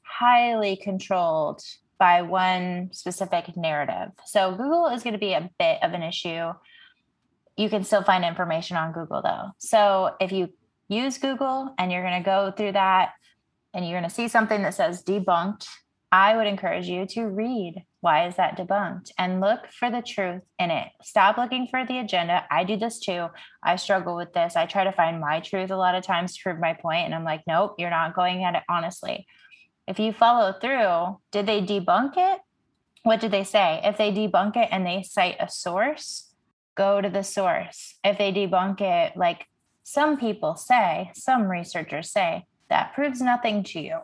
highly 0.03 0.77
controlled 0.77 1.61
by 1.99 2.23
one 2.23 2.91
specific 2.93 3.57
narrative. 3.57 4.11
So 4.27 4.53
Google 4.53 4.89
is 4.89 5.03
going 5.03 5.13
to 5.15 5.19
be 5.19 5.33
a 5.33 5.51
bit 5.59 5.79
of 5.83 5.93
an 5.93 6.03
issue. 6.03 6.53
You 7.57 7.69
can 7.69 7.85
still 7.85 8.03
find 8.03 8.25
information 8.25 8.77
on 8.77 8.93
Google 8.93 9.23
though. 9.23 9.51
So 9.59 10.15
if 10.21 10.33
you 10.33 10.51
use 10.89 11.19
Google 11.19 11.75
and 11.79 11.91
you're 11.91 12.03
going 12.03 12.23
to 12.23 12.25
go 12.25 12.53
through 12.57 12.73
that 12.73 13.13
and 13.73 13.87
you're 13.87 13.99
going 13.99 14.09
to 14.09 14.15
see 14.15 14.29
something 14.29 14.63
that 14.63 14.75
says 14.75 15.03
debunked, 15.03 15.67
I 16.15 16.37
would 16.37 16.47
encourage 16.47 16.87
you 16.87 17.07
to 17.07 17.27
read 17.27 17.85
why 18.01 18.27
is 18.29 18.37
that 18.37 18.57
debunked 18.57 19.11
and 19.19 19.41
look 19.41 19.67
for 19.73 19.91
the 19.91 20.03
truth 20.03 20.43
in 20.59 20.71
it. 20.71 20.89
Stop 21.03 21.39
looking 21.39 21.67
for 21.67 21.85
the 21.85 21.99
agenda. 21.99 22.45
I 22.51 22.63
do 22.65 22.77
this 22.77 23.01
too. 23.01 23.27
I 23.63 23.77
struggle 23.77 24.15
with 24.15 24.33
this. 24.33 24.55
I 24.55 24.67
try 24.67 24.85
to 24.85 24.93
find 24.93 25.21
my 25.21 25.41
truth 25.41 25.71
a 25.71 25.77
lot 25.77 25.95
of 25.95 26.05
times 26.05 26.37
to 26.37 26.43
prove 26.43 26.61
my 26.61 26.75
point 26.75 27.07
and 27.07 27.15
I'm 27.15 27.25
like, 27.25 27.43
nope, 27.47 27.75
you're 27.79 27.91
not 27.91 28.15
going 28.15 28.45
at 28.45 28.55
it 28.55 28.63
honestly 28.69 29.27
if 29.87 29.99
you 29.99 30.13
follow 30.13 30.53
through, 30.53 31.19
did 31.31 31.47
they 31.47 31.61
debunk 31.61 32.15
it? 32.17 32.41
what 33.05 33.21
did 33.21 33.31
they 33.31 33.45
say? 33.45 33.83
If 33.85 33.99
they 33.99 34.11
debunk 34.11 34.57
it 34.57 34.71
and 34.73 34.87
they 34.87 35.03
cite 35.03 35.37
a 35.39 35.47
source, 35.47 36.33
go 36.75 37.03
to 37.03 37.11
the 37.11 37.23
source. 37.23 37.99
If 38.03 38.17
they 38.17 38.33
debunk 38.33 38.81
it, 38.81 39.15
like 39.15 39.47
some 39.83 40.17
people 40.17 40.57
say, 40.57 41.11
some 41.15 41.43
researchers 41.43 42.11
say, 42.11 42.47
that 42.71 42.95
proves 42.95 43.21
nothing 43.21 43.63
to 43.65 43.81
you. 43.81 43.99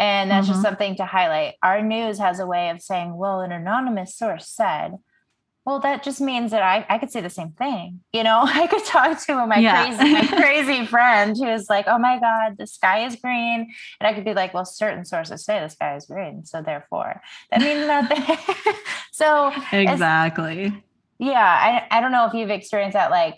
And 0.00 0.30
that's 0.30 0.46
mm-hmm. 0.46 0.54
just 0.54 0.62
something 0.62 0.96
to 0.96 1.04
highlight. 1.04 1.56
Our 1.62 1.82
news 1.82 2.18
has 2.18 2.40
a 2.40 2.46
way 2.46 2.70
of 2.70 2.80
saying, 2.80 3.14
well, 3.14 3.42
an 3.42 3.52
anonymous 3.52 4.16
source 4.16 4.48
said, 4.48 4.96
well, 5.66 5.78
that 5.80 6.02
just 6.02 6.22
means 6.22 6.52
that 6.52 6.62
I, 6.62 6.86
I 6.88 6.96
could 6.96 7.12
say 7.12 7.20
the 7.20 7.28
same 7.28 7.50
thing. 7.50 8.00
You 8.10 8.24
know, 8.24 8.40
I 8.44 8.66
could 8.66 8.82
talk 8.86 9.22
to 9.26 9.46
my 9.46 9.58
yeah. 9.58 9.94
crazy, 9.94 10.12
my 10.14 10.26
crazy 10.42 10.86
friend 10.86 11.36
who 11.36 11.46
is 11.46 11.68
like, 11.68 11.84
oh 11.86 11.98
my 11.98 12.18
God, 12.18 12.56
the 12.56 12.66
sky 12.66 13.04
is 13.04 13.16
green. 13.16 13.70
And 14.00 14.08
I 14.08 14.14
could 14.14 14.24
be 14.24 14.32
like, 14.32 14.54
well, 14.54 14.64
certain 14.64 15.04
sources 15.04 15.44
say 15.44 15.60
the 15.60 15.68
sky 15.68 15.96
is 15.96 16.06
green. 16.06 16.46
So 16.46 16.62
therefore, 16.62 17.20
that 17.50 17.60
means 17.60 17.86
nothing. 17.86 18.38
so 19.12 19.52
exactly. 19.70 20.82
Yeah. 21.18 21.36
I, 21.90 21.98
I 21.98 22.00
don't 22.00 22.10
know 22.10 22.24
if 22.24 22.32
you've 22.32 22.48
experienced 22.48 22.94
that 22.94 23.10
like 23.10 23.36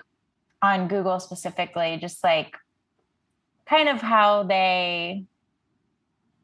on 0.63 0.87
Google 0.87 1.19
specifically, 1.19 1.99
just 2.01 2.23
like 2.23 2.57
kind 3.67 3.89
of 3.89 4.01
how 4.01 4.45
they 4.45 5.25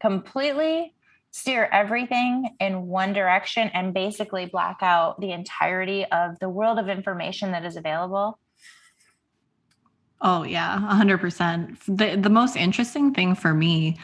completely 0.00 0.94
steer 1.30 1.68
everything 1.72 2.56
in 2.58 2.86
one 2.86 3.12
direction 3.12 3.70
and 3.74 3.92
basically 3.92 4.46
black 4.46 4.78
out 4.80 5.20
the 5.20 5.30
entirety 5.32 6.04
of 6.06 6.38
the 6.40 6.48
world 6.48 6.78
of 6.78 6.88
information 6.88 7.52
that 7.52 7.64
is 7.64 7.76
available? 7.76 8.38
Oh 10.20 10.42
yeah, 10.42 10.78
100%. 10.90 11.78
The 11.86 12.16
the 12.16 12.30
most 12.30 12.56
interesting 12.56 13.14
thing 13.14 13.34
for 13.34 13.54
me, 13.54 13.98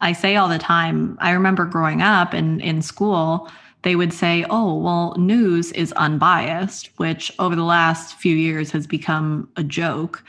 I 0.00 0.12
say 0.12 0.36
all 0.36 0.48
the 0.48 0.58
time, 0.58 1.16
I 1.20 1.30
remember 1.30 1.64
growing 1.64 2.02
up 2.02 2.32
and 2.32 2.60
in 2.60 2.82
school, 2.82 3.48
they 3.82 3.94
would 3.94 4.12
say, 4.12 4.44
"Oh, 4.50 4.74
well, 4.76 5.14
news 5.16 5.70
is 5.72 5.92
unbiased," 5.92 6.90
which 6.96 7.32
over 7.38 7.54
the 7.54 7.62
last 7.64 8.16
few 8.16 8.34
years 8.34 8.72
has 8.72 8.86
become 8.86 9.48
a 9.56 9.62
joke. 9.62 10.24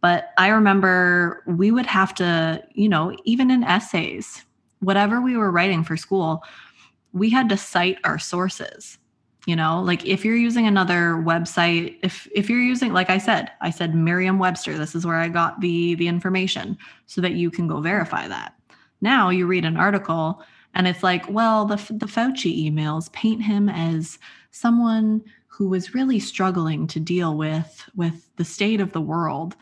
But 0.00 0.30
I 0.38 0.48
remember 0.48 1.42
we 1.46 1.70
would 1.70 1.86
have 1.86 2.14
to, 2.14 2.62
you 2.72 2.88
know, 2.88 3.14
even 3.24 3.50
in 3.50 3.64
essays, 3.64 4.45
whatever 4.86 5.20
we 5.20 5.36
were 5.36 5.50
writing 5.50 5.82
for 5.82 5.96
school, 5.96 6.44
we 7.12 7.28
had 7.28 7.48
to 7.48 7.56
cite 7.56 7.98
our 8.04 8.20
sources. 8.20 8.98
You 9.44 9.56
know, 9.56 9.82
like 9.82 10.04
if 10.06 10.24
you're 10.24 10.36
using 10.36 10.66
another 10.66 11.22
website, 11.24 11.98
if 12.02 12.28
if 12.32 12.48
you're 12.48 12.60
using, 12.60 12.92
like 12.92 13.10
I 13.10 13.18
said, 13.18 13.50
I 13.60 13.70
said 13.70 13.96
Merriam-Webster, 13.96 14.78
this 14.78 14.94
is 14.94 15.04
where 15.04 15.16
I 15.16 15.28
got 15.28 15.60
the 15.60 15.96
the 15.96 16.06
information 16.06 16.78
so 17.06 17.20
that 17.20 17.34
you 17.34 17.50
can 17.50 17.66
go 17.66 17.80
verify 17.80 18.28
that. 18.28 18.54
Now 19.00 19.30
you 19.30 19.46
read 19.46 19.64
an 19.64 19.76
article 19.76 20.42
and 20.74 20.86
it's 20.86 21.02
like, 21.02 21.28
well, 21.28 21.64
the 21.64 21.76
the 21.76 22.06
Fauci 22.06 22.70
emails 22.70 23.12
paint 23.12 23.42
him 23.42 23.68
as 23.68 24.18
someone 24.52 25.22
who 25.48 25.68
was 25.68 25.94
really 25.94 26.20
struggling 26.20 26.86
to 26.88 27.00
deal 27.00 27.36
with 27.36 27.88
with 27.96 28.28
the 28.36 28.44
state 28.44 28.80
of 28.80 28.92
the 28.92 29.00
world 29.00 29.56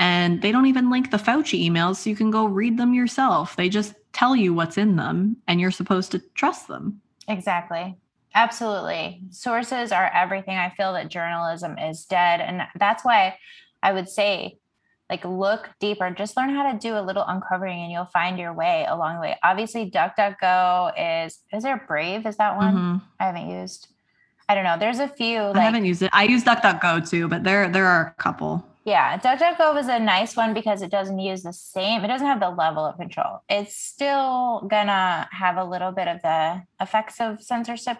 and 0.00 0.40
they 0.40 0.50
don't 0.50 0.66
even 0.66 0.90
link 0.90 1.10
the 1.10 1.18
Fauci 1.18 1.68
emails 1.68 1.96
so 1.96 2.08
you 2.08 2.16
can 2.16 2.30
go 2.30 2.46
read 2.46 2.78
them 2.78 2.94
yourself. 2.94 3.56
They 3.56 3.68
just 3.68 3.94
tell 4.12 4.34
you 4.34 4.54
what's 4.54 4.78
in 4.78 4.96
them 4.96 5.36
and 5.46 5.60
you're 5.60 5.70
supposed 5.70 6.12
to 6.12 6.18
trust 6.34 6.68
them. 6.68 7.00
Exactly. 7.28 7.96
Absolutely. 8.34 9.20
Sources 9.30 9.92
are 9.92 10.10
everything. 10.14 10.56
I 10.56 10.70
feel 10.70 10.92
that 10.92 11.08
journalism 11.08 11.78
is 11.78 12.04
dead. 12.04 12.40
And 12.40 12.62
that's 12.78 13.04
why 13.04 13.36
I 13.82 13.92
would 13.92 14.08
say, 14.08 14.58
like, 15.08 15.24
look 15.24 15.68
deeper, 15.80 16.08
just 16.10 16.36
learn 16.36 16.50
how 16.50 16.70
to 16.70 16.78
do 16.78 16.96
a 16.96 17.02
little 17.02 17.24
uncovering 17.26 17.80
and 17.80 17.90
you'll 17.90 18.04
find 18.04 18.38
your 18.38 18.52
way 18.52 18.86
along 18.88 19.16
the 19.16 19.20
way. 19.22 19.36
Obviously, 19.42 19.90
DuckDuckGo 19.90 21.26
is, 21.26 21.40
is 21.52 21.64
there 21.64 21.84
Brave? 21.88 22.26
Is 22.26 22.36
that 22.36 22.56
one? 22.56 22.74
Mm-hmm. 22.74 22.96
I 23.18 23.24
haven't 23.24 23.50
used. 23.50 23.88
I 24.48 24.54
don't 24.54 24.64
know. 24.64 24.76
There's 24.78 25.00
a 25.00 25.08
few. 25.08 25.40
Like, 25.42 25.56
I 25.56 25.62
haven't 25.62 25.84
used 25.84 26.02
it. 26.02 26.10
I 26.12 26.24
use 26.24 26.44
DuckDuckGo 26.44 27.08
too, 27.08 27.26
but 27.28 27.42
there 27.44 27.68
there 27.68 27.86
are 27.86 28.14
a 28.18 28.22
couple. 28.22 28.64
Yeah, 28.84 29.18
DuckDuckGo 29.18 29.78
is 29.78 29.88
a 29.88 29.98
nice 29.98 30.36
one 30.36 30.54
because 30.54 30.80
it 30.80 30.90
doesn't 30.90 31.18
use 31.18 31.42
the 31.42 31.52
same, 31.52 32.02
it 32.02 32.08
doesn't 32.08 32.26
have 32.26 32.40
the 32.40 32.48
level 32.48 32.84
of 32.84 32.96
control. 32.96 33.42
It's 33.48 33.76
still 33.76 34.66
gonna 34.70 35.28
have 35.32 35.58
a 35.58 35.64
little 35.64 35.92
bit 35.92 36.08
of 36.08 36.22
the 36.22 36.62
effects 36.80 37.20
of 37.20 37.42
censorship. 37.42 37.98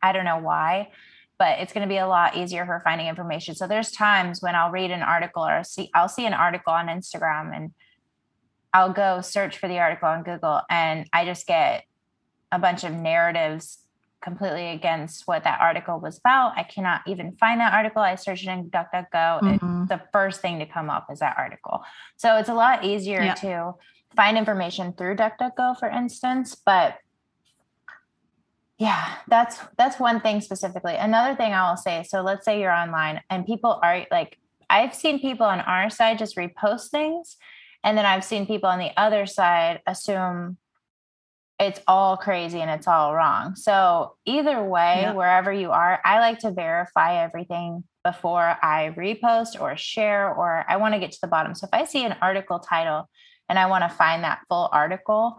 I 0.00 0.12
don't 0.12 0.24
know 0.24 0.38
why, 0.38 0.90
but 1.36 1.58
it's 1.58 1.72
gonna 1.72 1.88
be 1.88 1.96
a 1.96 2.06
lot 2.06 2.36
easier 2.36 2.64
for 2.64 2.80
finding 2.84 3.08
information. 3.08 3.56
So 3.56 3.66
there's 3.66 3.90
times 3.90 4.40
when 4.40 4.54
I'll 4.54 4.70
read 4.70 4.92
an 4.92 5.02
article 5.02 5.44
or 5.44 5.64
see 5.64 5.90
I'll 5.94 6.08
see 6.08 6.26
an 6.26 6.34
article 6.34 6.72
on 6.72 6.86
Instagram 6.86 7.54
and 7.54 7.72
I'll 8.72 8.92
go 8.92 9.20
search 9.20 9.58
for 9.58 9.66
the 9.66 9.80
article 9.80 10.08
on 10.08 10.22
Google 10.22 10.60
and 10.70 11.08
I 11.12 11.24
just 11.24 11.48
get 11.48 11.84
a 12.52 12.58
bunch 12.60 12.84
of 12.84 12.92
narratives 12.92 13.78
completely 14.22 14.68
against 14.68 15.26
what 15.26 15.44
that 15.44 15.60
article 15.60 15.98
was 15.98 16.18
about. 16.18 16.56
I 16.56 16.62
cannot 16.62 17.02
even 17.06 17.36
find 17.36 17.60
that 17.60 17.72
article. 17.72 18.02
I 18.02 18.14
searched 18.16 18.46
it 18.46 18.50
in 18.50 18.70
DuckDuckGo. 18.70 19.40
Mm-hmm. 19.40 19.86
The 19.86 20.02
first 20.12 20.40
thing 20.40 20.58
to 20.58 20.66
come 20.66 20.90
up 20.90 21.06
is 21.10 21.20
that 21.20 21.36
article. 21.38 21.82
So 22.16 22.36
it's 22.36 22.48
a 22.48 22.54
lot 22.54 22.84
easier 22.84 23.22
yeah. 23.22 23.34
to 23.34 23.74
find 24.14 24.36
information 24.36 24.92
through 24.92 25.16
DuckDuckGo, 25.16 25.78
for 25.78 25.88
instance. 25.88 26.54
But 26.54 26.96
yeah, 28.78 29.16
that's 29.28 29.58
that's 29.76 30.00
one 30.00 30.20
thing 30.20 30.40
specifically. 30.40 30.94
Another 30.96 31.34
thing 31.36 31.52
I 31.52 31.68
will 31.68 31.76
say. 31.76 32.02
So 32.02 32.22
let's 32.22 32.44
say 32.44 32.60
you're 32.60 32.72
online 32.72 33.20
and 33.28 33.46
people 33.46 33.78
are 33.82 34.06
like, 34.10 34.38
I've 34.68 34.94
seen 34.94 35.20
people 35.20 35.46
on 35.46 35.60
our 35.60 35.90
side 35.90 36.18
just 36.18 36.36
repost 36.36 36.90
things, 36.90 37.36
and 37.84 37.98
then 37.98 38.06
I've 38.06 38.24
seen 38.24 38.46
people 38.46 38.70
on 38.70 38.78
the 38.78 38.92
other 38.96 39.26
side 39.26 39.82
assume 39.86 40.56
it's 41.60 41.80
all 41.86 42.16
crazy 42.16 42.60
and 42.60 42.70
it's 42.70 42.88
all 42.88 43.14
wrong. 43.14 43.54
So, 43.54 44.16
either 44.24 44.64
way, 44.64 45.02
yeah. 45.02 45.12
wherever 45.12 45.52
you 45.52 45.70
are, 45.70 46.00
I 46.04 46.18
like 46.18 46.38
to 46.40 46.50
verify 46.50 47.22
everything 47.22 47.84
before 48.02 48.56
I 48.62 48.94
repost 48.96 49.60
or 49.60 49.76
share, 49.76 50.34
or 50.34 50.64
I 50.66 50.78
want 50.78 50.94
to 50.94 51.00
get 51.00 51.12
to 51.12 51.18
the 51.20 51.28
bottom. 51.28 51.54
So, 51.54 51.66
if 51.66 51.78
I 51.78 51.84
see 51.84 52.04
an 52.04 52.16
article 52.22 52.58
title 52.58 53.10
and 53.48 53.58
I 53.58 53.66
want 53.66 53.84
to 53.84 53.90
find 53.90 54.24
that 54.24 54.40
full 54.48 54.70
article, 54.72 55.36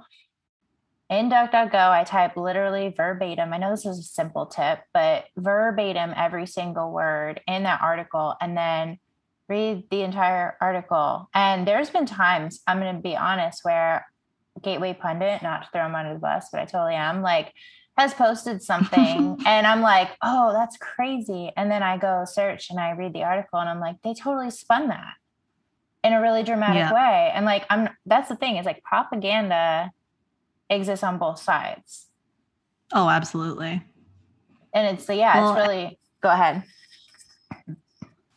in 1.10 1.30
DuckDuckGo, 1.30 1.90
I 1.90 2.06
type 2.06 2.38
literally 2.38 2.94
verbatim. 2.96 3.52
I 3.52 3.58
know 3.58 3.72
this 3.72 3.86
is 3.86 4.00
a 4.00 4.04
simple 4.04 4.46
tip, 4.46 4.80
but 4.94 5.26
verbatim 5.36 6.14
every 6.16 6.46
single 6.46 6.90
word 6.92 7.42
in 7.48 7.64
that 7.64 7.82
article 7.82 8.36
and 8.40 8.56
then 8.56 8.98
read 9.50 9.90
the 9.90 10.04
entire 10.04 10.56
article. 10.62 11.30
And 11.34 11.68
there's 11.68 11.90
been 11.90 12.06
times, 12.06 12.62
I'm 12.66 12.80
going 12.80 12.96
to 12.96 13.02
be 13.02 13.18
honest, 13.18 13.60
where 13.64 14.06
Gateway 14.62 14.94
Pundit, 14.94 15.42
not 15.42 15.64
to 15.64 15.70
throw 15.72 15.86
him 15.86 15.96
under 15.96 16.14
the 16.14 16.20
bus, 16.20 16.48
but 16.52 16.62
I 16.62 16.66
totally 16.66 16.96
am, 16.96 17.22
like, 17.22 17.54
has 17.98 18.14
posted 18.14 18.64
something 18.64 19.38
and 19.46 19.68
I'm 19.68 19.82
like, 19.82 20.10
oh, 20.22 20.54
that's 20.54 20.78
crazy. 20.78 21.52
And 21.56 21.70
then 21.70 21.84
I 21.84 21.98
go 21.98 22.26
search 22.26 22.70
and 22.70 22.80
I 22.80 22.92
read 22.92 23.14
the 23.14 23.24
article 23.24 23.60
and 23.60 23.70
I'm 23.70 23.80
like, 23.80 24.02
they 24.02 24.14
totally 24.14 24.50
spun 24.50 24.88
that 24.88 25.14
in 26.04 26.14
a 26.14 26.22
really 26.22 26.44
dramatic 26.44 26.78
yeah. 26.78 26.94
way. 26.94 27.32
And 27.34 27.46
like, 27.46 27.66
I'm 27.70 27.90
that's 28.06 28.30
the 28.30 28.36
thing 28.36 28.58
is 28.58 28.66
like 28.66 28.84
propaganda 28.84 29.92
exists 30.70 31.04
on 31.04 31.18
both 31.18 31.40
sides. 31.40 32.08
Oh, 32.94 33.10
absolutely. 33.10 33.84
And 34.74 34.98
it's, 34.98 35.08
yeah, 35.10 35.38
well, 35.38 35.56
it's 35.56 35.68
really, 35.68 36.00
go 36.22 36.30
ahead. 36.30 36.64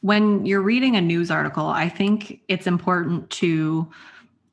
When 0.00 0.44
you're 0.44 0.60
reading 0.60 0.96
a 0.96 1.00
news 1.00 1.30
article, 1.30 1.66
I 1.66 1.88
think 1.88 2.40
it's 2.48 2.66
important 2.66 3.30
to 3.30 3.90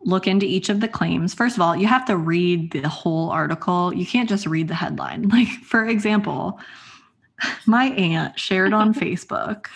look 0.04 0.28
into 0.28 0.46
each 0.46 0.70
of 0.70 0.80
the 0.80 0.88
claims. 0.88 1.34
First 1.34 1.56
of 1.56 1.62
all, 1.62 1.76
you 1.76 1.88
have 1.88 2.06
to 2.06 2.18
read 2.18 2.72
the 2.72 2.90
whole 2.90 3.30
article. 3.30 3.94
You 3.94 4.06
can't 4.06 4.30
just 4.30 4.46
read 4.46 4.68
the 4.68 4.76
headline. 4.76 5.30
Like, 5.32 5.48
for 5.48 5.86
example, 5.86 6.60
my 7.66 7.86
aunt 7.86 8.38
shared 8.38 8.74
on 8.74 8.94
Facebook 8.94 9.68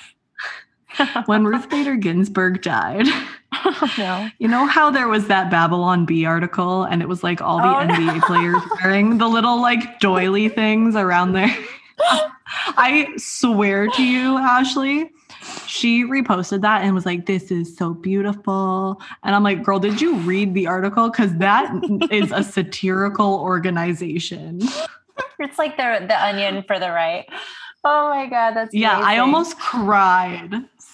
when 1.25 1.45
Ruth 1.45 1.69
Bader 1.69 1.95
Ginsburg 1.95 2.61
died. 2.61 3.07
Oh, 3.53 3.93
no. 3.97 4.29
You 4.39 4.47
know 4.47 4.65
how 4.67 4.91
there 4.91 5.07
was 5.07 5.27
that 5.27 5.49
Babylon 5.49 6.05
Bee 6.05 6.25
article 6.25 6.83
and 6.83 7.01
it 7.01 7.07
was 7.07 7.23
like 7.23 7.41
all 7.41 7.57
the 7.57 7.63
oh, 7.63 7.93
NBA 7.93 8.15
no. 8.15 8.21
players 8.21 8.61
wearing 8.83 9.17
the 9.17 9.27
little 9.27 9.61
like 9.61 9.99
doily 9.99 10.49
things 10.49 10.95
around 10.95 11.33
there? 11.33 11.55
I 12.77 13.13
swear 13.17 13.87
to 13.87 14.03
you, 14.03 14.37
Ashley, 14.37 15.09
she 15.75 16.03
reposted 16.03 16.61
that 16.61 16.83
and 16.83 16.95
was 16.95 17.05
like, 17.05 17.25
This 17.25 17.51
is 17.51 17.75
so 17.75 17.93
beautiful. 17.93 19.01
And 19.23 19.35
I'm 19.35 19.43
like, 19.43 19.63
Girl, 19.63 19.79
did 19.79 19.99
you 19.99 20.15
read 20.19 20.53
the 20.53 20.67
article? 20.67 21.09
Because 21.09 21.35
that 21.37 21.69
is 22.11 22.31
a 22.31 22.43
satirical 22.43 23.35
organization. 23.35 24.61
It's 25.39 25.57
like 25.57 25.77
the 25.77 26.05
the 26.07 26.25
onion 26.25 26.63
for 26.63 26.77
the 26.77 26.89
right. 26.89 27.25
Oh 27.85 28.09
my 28.09 28.25
god, 28.25 28.51
that's 28.51 28.73
yeah. 28.73 28.99
I 29.01 29.19
almost 29.19 29.57
cried 29.57 30.51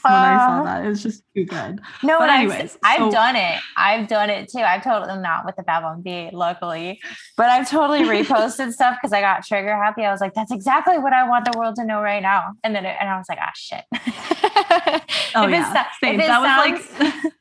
when 0.09 0.13
uh, 0.13 0.17
I 0.17 0.37
saw 0.47 0.63
that. 0.63 0.85
It 0.85 0.87
was 0.89 1.03
just 1.03 1.23
too 1.35 1.45
good. 1.45 1.79
No, 2.03 2.19
but 2.19 2.29
anyways, 2.29 2.77
I've, 2.83 2.97
so, 2.97 3.05
I've, 3.07 3.11
done 3.11 3.35
it. 3.35 3.59
I've 3.77 4.07
done 4.07 4.29
it 4.29 4.49
too. 4.49 4.59
I've 4.59 4.83
totally 4.83 5.19
not 5.19 5.45
with 5.45 5.55
the 5.55 5.63
Babylon 5.63 6.01
Bee, 6.01 6.29
luckily, 6.31 6.99
but 7.37 7.47
I've 7.47 7.69
totally 7.69 7.99
reposted 8.23 8.73
stuff 8.73 8.97
because 9.01 9.13
I 9.13 9.21
got 9.21 9.45
trigger 9.45 9.75
happy. 9.75 10.03
I 10.03 10.11
was 10.11 10.21
like, 10.21 10.33
that's 10.33 10.51
exactly 10.51 10.97
what 10.97 11.13
I 11.13 11.27
want 11.27 11.51
the 11.51 11.57
world 11.57 11.75
to 11.75 11.85
know 11.85 12.01
right 12.01 12.21
now. 12.21 12.53
And 12.63 12.75
then 12.75 12.85
it, 12.85 12.95
and 12.99 13.09
I 13.09 13.17
was 13.17 13.27
like, 13.29 13.39
ah, 13.41 13.51
shit. 13.55 13.83
oh 15.35 15.47
yeah, 15.47 15.87
Same. 16.01 16.17
that 16.17 16.27
sounds, 16.27 16.79
was 16.89 16.99
like. 16.99 17.33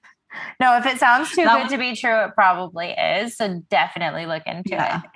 no, 0.60 0.76
if 0.76 0.86
it 0.86 0.98
sounds 0.98 1.30
too 1.30 1.44
that 1.44 1.62
good 1.62 1.74
to 1.74 1.78
be 1.78 1.96
true, 1.96 2.24
it 2.24 2.32
probably 2.34 2.90
is. 2.90 3.36
So 3.36 3.62
definitely 3.70 4.26
look 4.26 4.42
into 4.46 4.70
yeah. 4.70 4.98
it. 4.98 5.10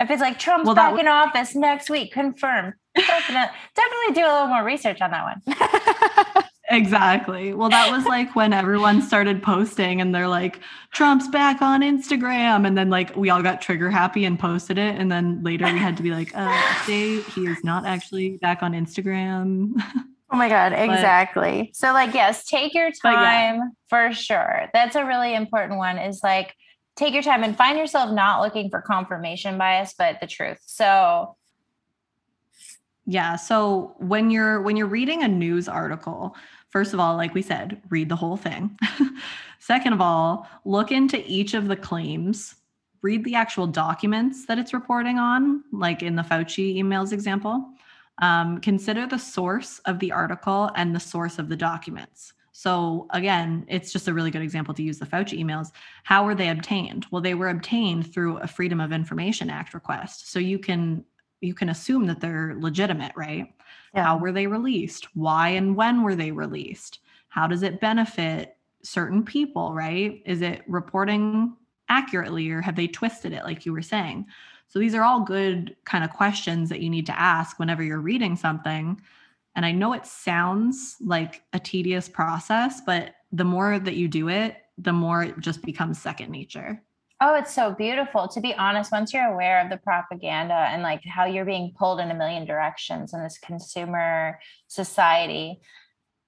If 0.00 0.10
it's 0.10 0.20
like 0.20 0.38
Trump's 0.38 0.66
well, 0.66 0.74
back 0.74 0.98
in 0.98 1.08
office 1.08 1.54
next 1.54 1.90
week, 1.90 2.12
confirmed. 2.12 2.74
Definitely, 2.94 3.56
definitely 3.76 4.14
do 4.14 4.26
a 4.26 4.32
little 4.32 4.48
more 4.48 4.64
research 4.64 5.00
on 5.00 5.10
that 5.12 5.24
one. 5.24 6.44
exactly. 6.70 7.52
Well, 7.52 7.68
that 7.70 7.90
was 7.90 8.04
like 8.06 8.34
when 8.34 8.52
everyone 8.52 9.02
started 9.02 9.42
posting 9.42 10.00
and 10.00 10.14
they're 10.14 10.28
like, 10.28 10.60
Trump's 10.92 11.28
back 11.28 11.60
on 11.60 11.82
Instagram. 11.82 12.66
And 12.66 12.76
then 12.78 12.90
like 12.90 13.14
we 13.16 13.30
all 13.30 13.42
got 13.42 13.60
trigger 13.60 13.90
happy 13.90 14.24
and 14.24 14.38
posted 14.38 14.78
it. 14.78 14.96
And 14.96 15.10
then 15.10 15.42
later 15.42 15.66
we 15.66 15.78
had 15.78 15.96
to 15.98 16.02
be 16.02 16.10
like, 16.10 16.34
uh, 16.36 16.48
update, 16.48 17.24
he 17.32 17.46
is 17.46 17.62
not 17.62 17.86
actually 17.86 18.38
back 18.38 18.62
on 18.62 18.72
Instagram. 18.72 19.72
Oh 20.30 20.36
my 20.36 20.48
God, 20.48 20.72
exactly. 20.76 21.64
But, 21.72 21.76
so, 21.76 21.92
like, 21.92 22.14
yes, 22.14 22.44
take 22.44 22.72
your 22.74 22.90
time 22.90 23.56
yeah. 23.56 23.68
for 23.88 24.12
sure. 24.12 24.70
That's 24.72 24.96
a 24.96 25.04
really 25.04 25.34
important 25.34 25.78
one 25.78 25.98
is 25.98 26.22
like, 26.22 26.54
take 26.96 27.14
your 27.14 27.22
time 27.22 27.42
and 27.42 27.56
find 27.56 27.78
yourself 27.78 28.12
not 28.12 28.42
looking 28.42 28.70
for 28.70 28.80
confirmation 28.80 29.58
bias, 29.58 29.94
but 29.96 30.20
the 30.20 30.26
truth. 30.26 30.58
So, 30.66 31.36
yeah. 33.06 33.36
So 33.36 33.94
when 33.98 34.30
you're 34.30 34.60
when 34.62 34.76
you're 34.76 34.86
reading 34.86 35.24
a 35.24 35.28
news 35.28 35.68
article, 35.68 36.36
first 36.70 36.94
of 36.94 37.00
all, 37.00 37.16
like 37.16 37.34
we 37.34 37.42
said, 37.42 37.82
read 37.90 38.08
the 38.08 38.16
whole 38.16 38.36
thing. 38.36 38.78
Second 39.58 39.92
of 39.92 40.00
all, 40.00 40.48
look 40.64 40.90
into 40.90 41.22
each 41.30 41.54
of 41.54 41.68
the 41.68 41.76
claims, 41.76 42.54
read 43.02 43.24
the 43.24 43.34
actual 43.34 43.66
documents 43.66 44.46
that 44.46 44.58
it's 44.58 44.72
reporting 44.72 45.18
on, 45.18 45.62
like 45.72 46.02
in 46.02 46.16
the 46.16 46.22
Fauci 46.22 46.76
emails 46.76 47.12
example. 47.12 47.64
Um, 48.22 48.60
consider 48.60 49.06
the 49.06 49.18
source 49.18 49.78
of 49.86 49.98
the 49.98 50.12
article 50.12 50.70
and 50.76 50.94
the 50.94 51.00
source 51.00 51.38
of 51.38 51.48
the 51.48 51.56
documents. 51.56 52.34
So 52.52 53.06
again, 53.10 53.64
it's 53.68 53.92
just 53.92 54.08
a 54.08 54.12
really 54.12 54.30
good 54.30 54.42
example 54.42 54.74
to 54.74 54.82
use 54.82 54.98
the 54.98 55.06
Fauci 55.06 55.42
emails. 55.42 55.68
How 56.04 56.24
were 56.24 56.34
they 56.34 56.50
obtained? 56.50 57.06
Well, 57.10 57.22
they 57.22 57.32
were 57.32 57.48
obtained 57.48 58.12
through 58.12 58.36
a 58.38 58.46
Freedom 58.46 58.80
of 58.80 58.92
Information 58.92 59.48
Act 59.48 59.72
request. 59.72 60.30
So 60.30 60.38
you 60.38 60.58
can 60.58 61.04
you 61.40 61.54
can 61.54 61.70
assume 61.70 62.06
that 62.06 62.20
they're 62.20 62.54
legitimate, 62.58 63.12
right? 63.16 63.54
Yeah. 63.94 64.04
How 64.04 64.18
were 64.18 64.32
they 64.32 64.46
released? 64.46 65.08
Why 65.14 65.50
and 65.50 65.76
when 65.76 66.02
were 66.02 66.14
they 66.14 66.32
released? 66.32 67.00
How 67.28 67.46
does 67.46 67.62
it 67.62 67.80
benefit 67.80 68.56
certain 68.82 69.24
people, 69.24 69.74
right? 69.74 70.22
Is 70.24 70.42
it 70.42 70.62
reporting 70.66 71.56
accurately 71.88 72.50
or 72.50 72.60
have 72.60 72.76
they 72.76 72.86
twisted 72.86 73.32
it 73.32 73.44
like 73.44 73.66
you 73.66 73.72
were 73.72 73.82
saying? 73.82 74.26
So 74.68 74.78
these 74.78 74.94
are 74.94 75.02
all 75.02 75.20
good 75.20 75.76
kind 75.84 76.04
of 76.04 76.10
questions 76.10 76.68
that 76.68 76.80
you 76.80 76.88
need 76.88 77.06
to 77.06 77.18
ask 77.18 77.58
whenever 77.58 77.82
you're 77.82 78.00
reading 78.00 78.36
something. 78.36 79.00
And 79.56 79.66
I 79.66 79.72
know 79.72 79.92
it 79.92 80.06
sounds 80.06 80.96
like 81.00 81.42
a 81.52 81.58
tedious 81.58 82.08
process, 82.08 82.80
but 82.80 83.14
the 83.32 83.44
more 83.44 83.80
that 83.80 83.96
you 83.96 84.06
do 84.06 84.28
it, 84.28 84.56
the 84.78 84.92
more 84.92 85.24
it 85.24 85.40
just 85.40 85.62
becomes 85.62 86.00
second 86.00 86.30
nature. 86.30 86.80
Oh, 87.22 87.34
it's 87.34 87.54
so 87.54 87.74
beautiful. 87.74 88.28
To 88.28 88.40
be 88.40 88.54
honest, 88.54 88.90
once 88.90 89.12
you're 89.12 89.30
aware 89.30 89.60
of 89.60 89.68
the 89.68 89.76
propaganda 89.76 90.54
and 90.54 90.82
like 90.82 91.02
how 91.04 91.26
you're 91.26 91.44
being 91.44 91.74
pulled 91.78 92.00
in 92.00 92.10
a 92.10 92.14
million 92.14 92.46
directions 92.46 93.12
in 93.12 93.22
this 93.22 93.38
consumer 93.38 94.38
society, 94.68 95.60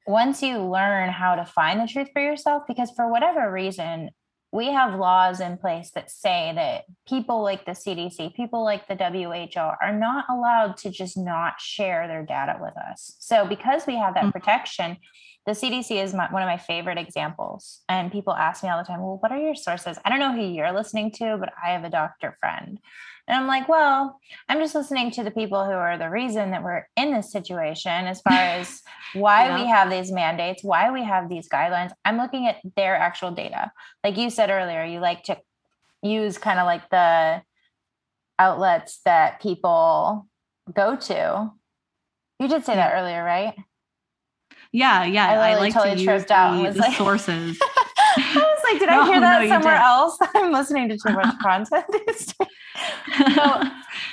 once 0.07 0.43
you 0.43 0.59
learn 0.59 1.09
how 1.09 1.35
to 1.35 1.47
find 1.47 1.81
the 1.81 1.87
truth 1.87 2.09
for 2.13 2.21
yourself, 2.21 2.65
because 2.69 2.91
for 2.95 3.11
whatever 3.11 3.51
reason, 3.51 4.11
we 4.53 4.67
have 4.67 4.99
laws 4.99 5.41
in 5.41 5.57
place 5.57 5.93
that 5.95 6.11
say 6.11 6.53
that 6.55 6.85
people 7.09 7.43
like 7.43 7.65
the 7.65 7.73
CDC, 7.73 8.35
people 8.35 8.63
like 8.63 8.87
the 8.87 8.97
WHO 8.97 9.61
are 9.61 9.99
not 9.99 10.27
allowed 10.29 10.77
to 10.79 10.91
just 10.91 11.17
not 11.17 11.55
share 11.59 12.07
their 12.07 12.23
data 12.23 12.59
with 12.61 12.75
us. 12.77 13.17
So, 13.19 13.47
because 13.47 13.87
we 13.87 13.97
have 13.97 14.13
that 14.13 14.25
mm-hmm. 14.25 14.31
protection, 14.31 14.99
the 15.45 15.53
CDC 15.53 16.03
is 16.03 16.15
my, 16.15 16.31
one 16.31 16.43
of 16.43 16.47
my 16.47 16.57
favorite 16.57 16.99
examples. 16.99 17.81
And 17.89 18.13
people 18.13 18.33
ask 18.33 18.63
me 18.63 18.69
all 18.69 18.79
the 18.79 18.85
time, 18.85 19.01
well, 19.01 19.19
what 19.21 19.33
are 19.33 19.39
your 19.39 19.57
sources? 19.57 19.99
I 20.05 20.11
don't 20.11 20.21
know 20.21 20.33
who 20.33 20.43
you're 20.43 20.73
listening 20.73 21.11
to, 21.13 21.37
but 21.39 21.53
I 21.63 21.71
have 21.71 21.85
a 21.85 21.91
doctor 21.91 22.37
friend. 22.39 22.79
And 23.27 23.37
I'm 23.37 23.47
like, 23.47 23.69
well, 23.69 24.21
I'm 24.49 24.59
just 24.59 24.75
listening 24.75 25.11
to 25.13 25.25
the 25.25 25.31
people 25.31 25.65
who 25.65 25.73
are 25.73 25.97
the 25.97 26.11
reason 26.11 26.51
that 26.51 26.63
we're 26.63 26.87
in 26.97 27.13
this 27.13 27.31
situation 27.31 28.07
as 28.07 28.21
far 28.21 28.39
as 28.39 28.83
why 29.15 29.47
yeah. 29.47 29.61
we 29.61 29.67
have 29.67 29.91
these 29.91 30.13
mandates, 30.13 30.63
why 30.63 30.91
we 30.91 31.05
have 31.05 31.29
these 31.29 31.49
guidelines. 31.49 31.93
I'm 32.05 32.19
looking 32.19 32.47
at 32.47 32.61
their 32.77 32.97
actual 32.97 33.31
data. 33.31 33.73
Like 34.05 34.17
you 34.17 34.31
said 34.31 34.51
earlier, 34.51 34.85
you 34.85 35.01
like 35.01 35.25
to 35.25 35.39
use 36.03 36.39
kind 36.39 36.59
of 36.59 36.67
like 36.67 36.89
the 36.91 37.43
outlets 38.39 39.01
that 39.05 39.41
people 39.41 40.27
go 40.73 40.97
to. 40.97 41.51
You 42.41 42.49
did 42.49 42.65
say 42.65 42.75
that 42.75 42.95
earlier, 42.95 43.23
right? 43.23 43.55
Yeah, 44.73 45.05
yeah. 45.05 45.29
I, 45.29 45.51
I 45.51 45.55
like 45.57 45.75
totally 45.75 45.97
to 45.97 46.13
use 46.13 46.25
the, 46.25 46.71
the 46.73 46.79
like, 46.81 46.97
sources. 46.97 47.59
I 48.17 48.35
was 48.37 48.61
like, 48.65 48.79
did 48.79 48.87
no, 48.91 49.03
I 49.03 49.07
hear 49.07 49.21
that 49.21 49.43
no, 49.43 49.49
somewhere 49.49 49.77
else? 49.77 50.19
I'm 50.35 50.53
listening 50.53 50.89
to 50.89 50.97
too 50.97 51.13
much 51.13 51.39
content 51.41 51.85
these 52.07 52.27
days. 52.27 53.37
No, 53.37 53.71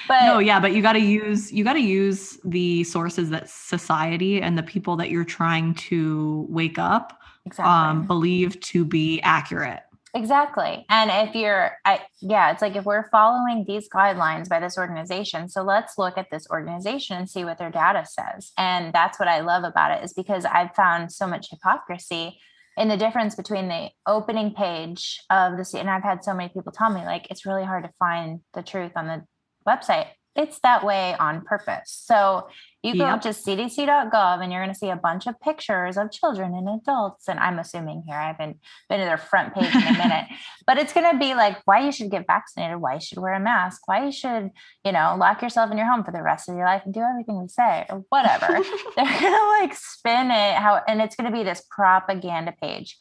but 0.08 0.26
no, 0.26 0.40
yeah, 0.40 0.60
but 0.60 0.74
you 0.74 0.82
got 0.82 0.94
to 0.94 1.00
use 1.00 1.52
you 1.52 1.64
got 1.64 1.74
to 1.74 1.80
use 1.80 2.38
the 2.44 2.84
sources 2.84 3.30
that 3.30 3.50
society 3.50 4.42
and 4.42 4.58
the 4.58 4.64
people 4.64 4.96
that 4.98 5.10
you're 5.10 5.24
trying 5.24 5.74
to 5.76 6.46
wake 6.50 6.78
up 6.78 7.20
exactly. 7.46 7.72
um, 7.72 8.06
believe 8.06 8.60
to 8.62 8.84
be 8.84 9.22
accurate. 9.22 9.84
Exactly. 10.16 10.86
And 10.90 11.12
if 11.28 11.36
you're, 11.36 11.74
I, 11.86 12.02
yeah, 12.20 12.52
it's 12.52 12.62
like 12.62 12.76
if 12.76 12.86
we're 12.86 13.10
following 13.10 13.66
these 13.68 13.88
guidelines 13.88 14.50
by 14.50 14.60
this 14.60 14.78
organization, 14.78 15.50
so 15.50 15.62
let's 15.62 15.98
look 16.00 16.18
at 16.18 16.32
this 16.32 16.48
organization 16.50 17.18
and 17.18 17.30
see 17.30 17.46
what 17.46 17.60
their 17.60 17.70
data 17.70 18.06
says. 18.06 18.52
And 18.58 18.92
that's 18.92 19.20
what 19.20 19.28
I 19.28 19.42
love 19.42 19.64
about 19.64 19.92
it 19.98 20.04
is 20.04 20.14
because 20.14 20.46
I've 20.46 20.74
found 20.74 21.12
so 21.12 21.28
much 21.28 21.52
hypocrisy 21.52 22.40
in 22.76 22.88
the 22.88 22.98
difference 22.98 23.36
between 23.36 23.68
the 23.68 23.90
opening 24.08 24.54
page 24.54 25.22
of 25.30 25.58
the 25.58 25.78
and 25.78 25.90
I've 25.90 26.04
had 26.04 26.24
so 26.24 26.34
many 26.34 26.50
people 26.50 26.72
tell 26.72 26.90
me 26.90 27.02
like 27.02 27.28
it's 27.30 27.46
really 27.46 27.66
hard 27.66 27.84
to 27.84 27.92
find 28.00 28.40
the 28.54 28.64
truth 28.64 28.94
on 28.96 29.08
the 29.08 29.24
website. 29.68 30.08
It's 30.40 30.60
that 30.62 30.86
way 30.86 31.16
on 31.20 31.42
purpose. 31.42 32.02
So 32.06 32.48
you 32.82 32.96
go 32.96 33.08
yep. 33.08 33.22
to 33.24 33.30
cdc.gov 33.30 34.42
and 34.42 34.54
you're 34.54 34.64
going 34.64 34.74
to 34.74 34.80
see 34.80 34.90
a 34.90 34.96
bunch 34.96 35.28
of 35.28 35.38
pictures 35.42 35.98
of 35.98 36.14
children 36.14 36.54
and 36.54 36.80
adults. 36.82 37.28
And 37.28 37.38
I'm 37.38 37.60
assuming 37.60 38.04
here, 38.08 38.16
I 38.16 38.28
haven't 38.28 38.58
been 38.88 39.00
to 39.00 39.06
their 39.06 39.18
front 39.18 39.54
page 39.54 39.76
in 39.76 39.84
a 39.84 39.98
minute, 39.98 40.28
but 40.66 40.78
it's 40.78 40.94
going 40.94 41.12
to 41.12 41.20
be 41.20 41.36
like 41.36 41.58
why 41.66 41.82
you 41.82 41.92
should 41.92 42.10
get 42.10 42.26
vaccinated, 42.26 42.80
why 42.80 42.94
you 42.94 43.02
should 43.02 43.18
wear 43.18 43.34
a 43.34 43.40
mask, 43.40 43.86
why 43.86 44.06
you 44.06 44.14
should, 44.14 44.52
you 44.86 44.94
know, 44.94 45.18
lock 45.20 45.42
yourself 45.42 45.72
in 45.72 45.78
your 45.78 45.92
home 45.92 46.06
for 46.06 46.14
the 46.14 46.24
rest 46.24 46.48
of 46.48 46.56
your 46.56 46.66
life 46.66 46.84
and 46.86 46.94
do 46.94 47.02
everything 47.02 47.42
we 47.42 47.50
say 47.50 47.86
or 47.90 48.06
whatever. 48.08 48.48
They're 48.96 49.20
going 49.20 49.34
to 49.34 49.58
like 49.60 49.76
spin 49.76 50.32
it 50.32 50.56
how, 50.56 50.82
and 50.88 51.02
it's 51.02 51.18
going 51.18 51.30
to 51.30 51.38
be 51.38 51.44
this 51.44 51.62
propaganda 51.70 52.54
page. 52.62 52.98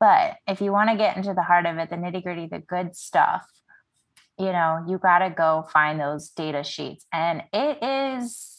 But 0.00 0.34
if 0.48 0.60
you 0.60 0.72
want 0.72 0.90
to 0.90 0.96
get 0.96 1.16
into 1.16 1.32
the 1.32 1.42
heart 1.42 1.64
of 1.64 1.78
it, 1.78 1.90
the 1.90 1.96
nitty 1.96 2.24
gritty, 2.24 2.48
the 2.48 2.58
good 2.58 2.96
stuff, 2.96 3.46
you 4.38 4.52
know, 4.52 4.84
you 4.88 4.98
got 4.98 5.18
to 5.20 5.30
go 5.30 5.66
find 5.72 6.00
those 6.00 6.30
data 6.30 6.64
sheets. 6.64 7.06
And 7.12 7.42
it 7.52 7.82
is 7.82 8.52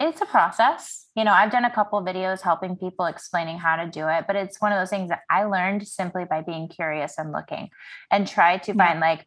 it's 0.00 0.22
a 0.22 0.26
process. 0.26 1.08
You 1.14 1.24
know, 1.24 1.32
I've 1.32 1.52
done 1.52 1.66
a 1.66 1.70
couple 1.70 2.02
videos 2.02 2.40
helping 2.40 2.74
people 2.74 3.04
explaining 3.04 3.58
how 3.58 3.76
to 3.76 3.86
do 3.86 4.08
it, 4.08 4.24
but 4.26 4.34
it's 4.34 4.58
one 4.58 4.72
of 4.72 4.78
those 4.78 4.88
things 4.88 5.10
that 5.10 5.20
I 5.28 5.44
learned 5.44 5.86
simply 5.86 6.24
by 6.24 6.40
being 6.40 6.68
curious 6.68 7.18
and 7.18 7.32
looking 7.32 7.68
and 8.10 8.26
try 8.26 8.56
to 8.56 8.72
yeah. 8.72 8.86
find 8.86 9.00
like 9.00 9.26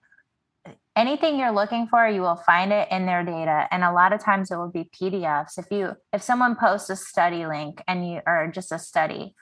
anything 0.96 1.38
you're 1.38 1.52
looking 1.52 1.88
for, 1.88 2.08
you 2.08 2.22
will 2.22 2.38
find 2.38 2.74
it 2.74 2.88
in 2.90 3.06
their 3.06 3.24
data. 3.24 3.68
And 3.70 3.84
a 3.84 3.92
lot 3.92 4.14
of 4.14 4.24
times 4.24 4.50
it 4.50 4.58
will 4.58 4.72
be 4.72 4.90
PDFs. 5.00 5.60
If 5.60 5.68
you 5.70 5.94
if 6.12 6.24
someone 6.24 6.56
posts 6.56 6.90
a 6.90 6.96
study 6.96 7.46
link 7.46 7.84
and 7.88 8.10
you 8.10 8.22
or 8.26 8.50
just 8.52 8.72
a 8.72 8.80
study, 8.80 9.36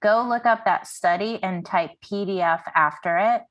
go 0.00 0.24
look 0.28 0.46
up 0.46 0.64
that 0.64 0.86
study 0.86 1.40
and 1.42 1.66
type 1.66 1.90
PDF 2.04 2.62
after 2.74 3.18
it 3.18 3.42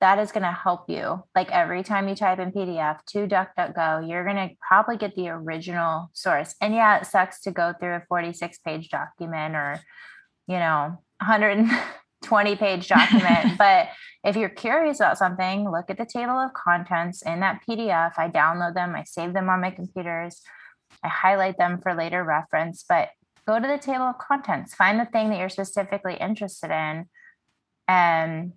that 0.00 0.18
is 0.18 0.30
going 0.32 0.42
to 0.42 0.52
help 0.52 0.90
you. 0.90 1.22
Like 1.34 1.50
every 1.50 1.82
time 1.82 2.08
you 2.08 2.14
type 2.14 2.38
in 2.38 2.52
PDF 2.52 2.98
to 3.06 3.26
DuckDuckGo, 3.26 4.08
you're 4.08 4.24
going 4.24 4.48
to 4.48 4.54
probably 4.66 4.96
get 4.96 5.14
the 5.14 5.28
original 5.28 6.10
source. 6.12 6.54
And 6.60 6.74
yeah, 6.74 6.98
it 6.98 7.06
sucks 7.06 7.40
to 7.42 7.50
go 7.50 7.72
through 7.78 7.94
a 7.94 8.02
46 8.08 8.58
page 8.58 8.90
document 8.90 9.54
or, 9.54 9.80
you 10.46 10.58
know, 10.58 11.02
120 11.20 12.56
page 12.56 12.88
document. 12.88 13.56
but 13.58 13.88
if 14.22 14.36
you're 14.36 14.50
curious 14.50 15.00
about 15.00 15.18
something, 15.18 15.70
look 15.70 15.88
at 15.88 15.96
the 15.96 16.04
table 16.04 16.38
of 16.38 16.52
contents 16.52 17.22
in 17.22 17.40
that 17.40 17.62
PDF. 17.66 18.12
I 18.18 18.28
download 18.28 18.74
them, 18.74 18.94
I 18.94 19.04
save 19.04 19.32
them 19.32 19.48
on 19.48 19.62
my 19.62 19.70
computers, 19.70 20.42
I 21.02 21.08
highlight 21.08 21.56
them 21.56 21.80
for 21.80 21.94
later 21.94 22.22
reference. 22.22 22.84
But 22.86 23.08
go 23.46 23.58
to 23.58 23.66
the 23.66 23.78
table 23.78 24.04
of 24.04 24.18
contents, 24.18 24.74
find 24.74 25.00
the 25.00 25.06
thing 25.06 25.30
that 25.30 25.38
you're 25.38 25.48
specifically 25.48 26.16
interested 26.16 26.70
in. 26.70 27.06
And 27.88 28.52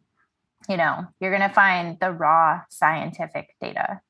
you 0.70 0.78
know, 0.78 1.06
you're 1.20 1.36
going 1.36 1.48
to 1.48 1.54
find 1.54 2.00
the 2.00 2.12
raw 2.12 2.62
scientific 2.70 3.56
data. 3.60 4.02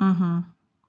Mm-hmm. 0.00 0.40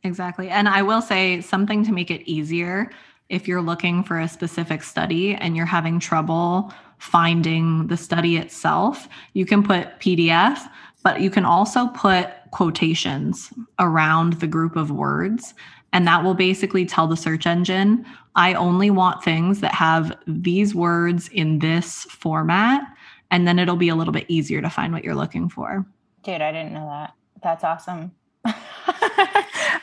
Exactly. 0.03 0.49
And 0.49 0.69
I 0.69 0.81
will 0.81 1.01
say 1.01 1.41
something 1.41 1.83
to 1.85 1.91
make 1.91 2.09
it 2.09 2.21
easier 2.27 2.89
if 3.29 3.47
you're 3.47 3.61
looking 3.61 4.03
for 4.03 4.19
a 4.19 4.27
specific 4.27 4.83
study 4.83 5.35
and 5.35 5.57
you're 5.57 5.65
having 5.65 5.99
trouble 5.99 6.73
finding 6.99 7.87
the 7.87 7.97
study 7.97 8.37
itself, 8.37 9.09
you 9.33 9.45
can 9.45 9.63
put 9.63 9.99
PDF, 9.99 10.59
but 11.03 11.21
you 11.21 11.29
can 11.29 11.43
also 11.43 11.87
put 11.87 12.29
quotations 12.51 13.51
around 13.79 14.33
the 14.33 14.47
group 14.47 14.75
of 14.75 14.91
words. 14.91 15.53
And 15.91 16.07
that 16.07 16.23
will 16.23 16.33
basically 16.33 16.85
tell 16.85 17.07
the 17.07 17.17
search 17.17 17.45
engine, 17.45 18.05
I 18.35 18.53
only 18.53 18.91
want 18.91 19.23
things 19.23 19.59
that 19.61 19.73
have 19.73 20.17
these 20.27 20.75
words 20.75 21.27
in 21.29 21.59
this 21.59 22.03
format 22.05 22.83
and 23.31 23.47
then 23.47 23.59
it'll 23.59 23.75
be 23.75 23.89
a 23.89 23.95
little 23.95 24.13
bit 24.13 24.25
easier 24.27 24.61
to 24.61 24.69
find 24.69 24.93
what 24.93 25.03
you're 25.03 25.15
looking 25.15 25.49
for. 25.49 25.85
Dude, 26.23 26.41
I 26.41 26.51
didn't 26.51 26.73
know 26.73 26.87
that. 26.87 27.13
That's 27.43 27.63
awesome. 27.63 28.11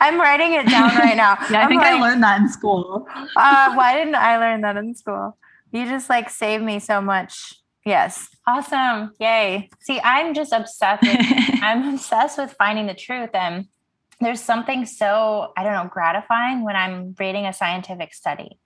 I'm 0.01 0.21
writing 0.21 0.55
it 0.55 0.69
down 0.69 0.97
right 0.97 1.17
now. 1.17 1.37
yeah, 1.51 1.61
I 1.61 1.63
I'm 1.63 1.69
think 1.69 1.83
I 1.83 2.01
learned 2.01 2.23
that 2.23 2.41
in 2.41 2.49
school. 2.49 3.07
uh, 3.37 3.75
why 3.75 3.97
didn't 3.97 4.17
I 4.17 4.39
learn 4.39 4.61
that 4.63 4.77
in 4.77 4.95
school? 4.95 5.37
You 5.71 5.87
just 5.87 6.11
like 6.11 6.29
saved 6.31 6.65
me 6.65 6.79
so 6.79 7.01
much. 7.01 7.55
Yes. 7.85 8.29
Awesome. 8.47 9.13
Yay. 9.19 9.69
See, 9.81 10.01
I'm 10.03 10.35
just 10.35 10.53
obsessed 10.53 11.03
with 11.03 11.17
I'm 11.63 11.95
obsessed 11.95 12.39
with 12.39 12.53
finding 12.53 12.87
the 12.87 12.95
truth 12.95 13.31
and 13.35 13.67
there's 14.21 14.41
something 14.41 14.87
so, 14.87 15.53
I 15.57 15.65
don't 15.65 15.73
know, 15.73 15.91
gratifying 15.93 16.65
when 16.65 16.77
I'm 16.77 17.15
reading 17.19 17.47
a 17.47 17.53
scientific 17.53 18.15
study 18.15 18.59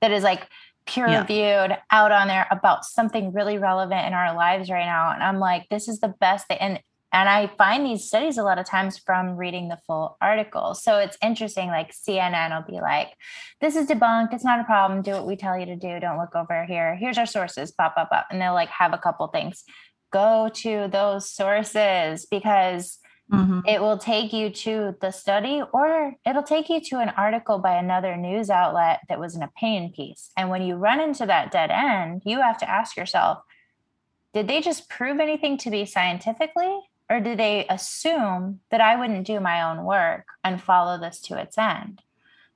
that 0.00 0.10
is 0.10 0.24
like 0.24 0.46
peer 0.88 1.08
Yeah. 1.08 1.20
reviewed 1.20 1.78
out 1.90 2.12
on 2.12 2.28
there 2.28 2.46
about 2.50 2.84
something 2.84 3.32
really 3.32 3.58
relevant 3.58 4.06
in 4.06 4.14
our 4.14 4.34
lives 4.34 4.70
right 4.70 4.86
now. 4.86 5.12
And 5.12 5.22
I'm 5.22 5.38
like, 5.38 5.68
this 5.68 5.88
is 5.88 6.00
the 6.00 6.14
best 6.20 6.48
thing. 6.48 6.58
And 6.58 6.80
and 7.10 7.26
I 7.26 7.46
find 7.56 7.86
these 7.86 8.04
studies 8.04 8.36
a 8.36 8.42
lot 8.42 8.58
of 8.58 8.66
times 8.66 8.98
from 8.98 9.36
reading 9.36 9.68
the 9.68 9.78
full 9.86 10.18
article. 10.20 10.74
So 10.74 10.98
it's 10.98 11.16
interesting, 11.22 11.68
like 11.68 11.90
CNN 11.92 12.54
will 12.54 12.70
be 12.70 12.82
like, 12.82 13.08
this 13.62 13.76
is 13.76 13.86
debunked. 13.86 14.34
It's 14.34 14.44
not 14.44 14.60
a 14.60 14.64
problem. 14.64 15.00
Do 15.00 15.12
what 15.12 15.26
we 15.26 15.34
tell 15.34 15.58
you 15.58 15.64
to 15.66 15.76
do. 15.76 15.98
Don't 16.00 16.18
look 16.18 16.36
over 16.36 16.66
here. 16.66 16.96
Here's 16.96 17.16
our 17.16 17.24
sources, 17.24 17.72
pop, 17.72 17.94
up 17.96 18.10
up 18.12 18.26
And 18.30 18.42
they'll 18.42 18.52
like 18.52 18.68
have 18.68 18.92
a 18.92 18.98
couple 18.98 19.26
things. 19.28 19.64
Go 20.12 20.50
to 20.56 20.88
those 20.92 21.30
sources 21.30 22.26
because 22.30 22.98
Mhm. 23.30 23.62
it 23.66 23.80
will 23.82 23.98
take 23.98 24.32
you 24.32 24.48
to 24.48 24.96
the 25.02 25.10
study 25.10 25.62
or 25.72 26.14
it'll 26.24 26.42
take 26.42 26.70
you 26.70 26.80
to 26.80 26.98
an 26.98 27.10
article 27.10 27.58
by 27.58 27.74
another 27.74 28.16
news 28.16 28.48
outlet 28.48 29.00
that 29.08 29.20
was 29.20 29.34
an 29.34 29.42
opinion 29.42 29.92
piece. 29.92 30.30
And 30.36 30.48
when 30.48 30.62
you 30.62 30.76
run 30.76 30.98
into 30.98 31.26
that 31.26 31.50
dead 31.50 31.70
end, 31.70 32.22
you 32.24 32.40
have 32.40 32.56
to 32.58 32.70
ask 32.70 32.96
yourself, 32.96 33.42
did 34.32 34.48
they 34.48 34.62
just 34.62 34.88
prove 34.88 35.20
anything 35.20 35.58
to 35.58 35.70
be 35.70 35.84
scientifically? 35.84 36.80
Or 37.10 37.20
did 37.20 37.38
they 37.38 37.66
assume 37.68 38.60
that 38.70 38.80
I 38.80 38.96
wouldn't 38.96 39.26
do 39.26 39.40
my 39.40 39.62
own 39.62 39.84
work 39.84 40.26
and 40.42 40.62
follow 40.62 40.98
this 40.98 41.20
to 41.22 41.36
its 41.38 41.58
end? 41.58 42.02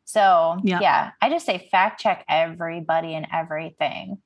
So, 0.04 0.58
Yeah. 0.62 0.80
yeah, 0.80 1.10
I 1.20 1.28
just 1.28 1.44
say 1.44 1.68
fact 1.70 2.00
check 2.00 2.24
everybody 2.28 3.14
and 3.14 3.26
everything. 3.30 4.21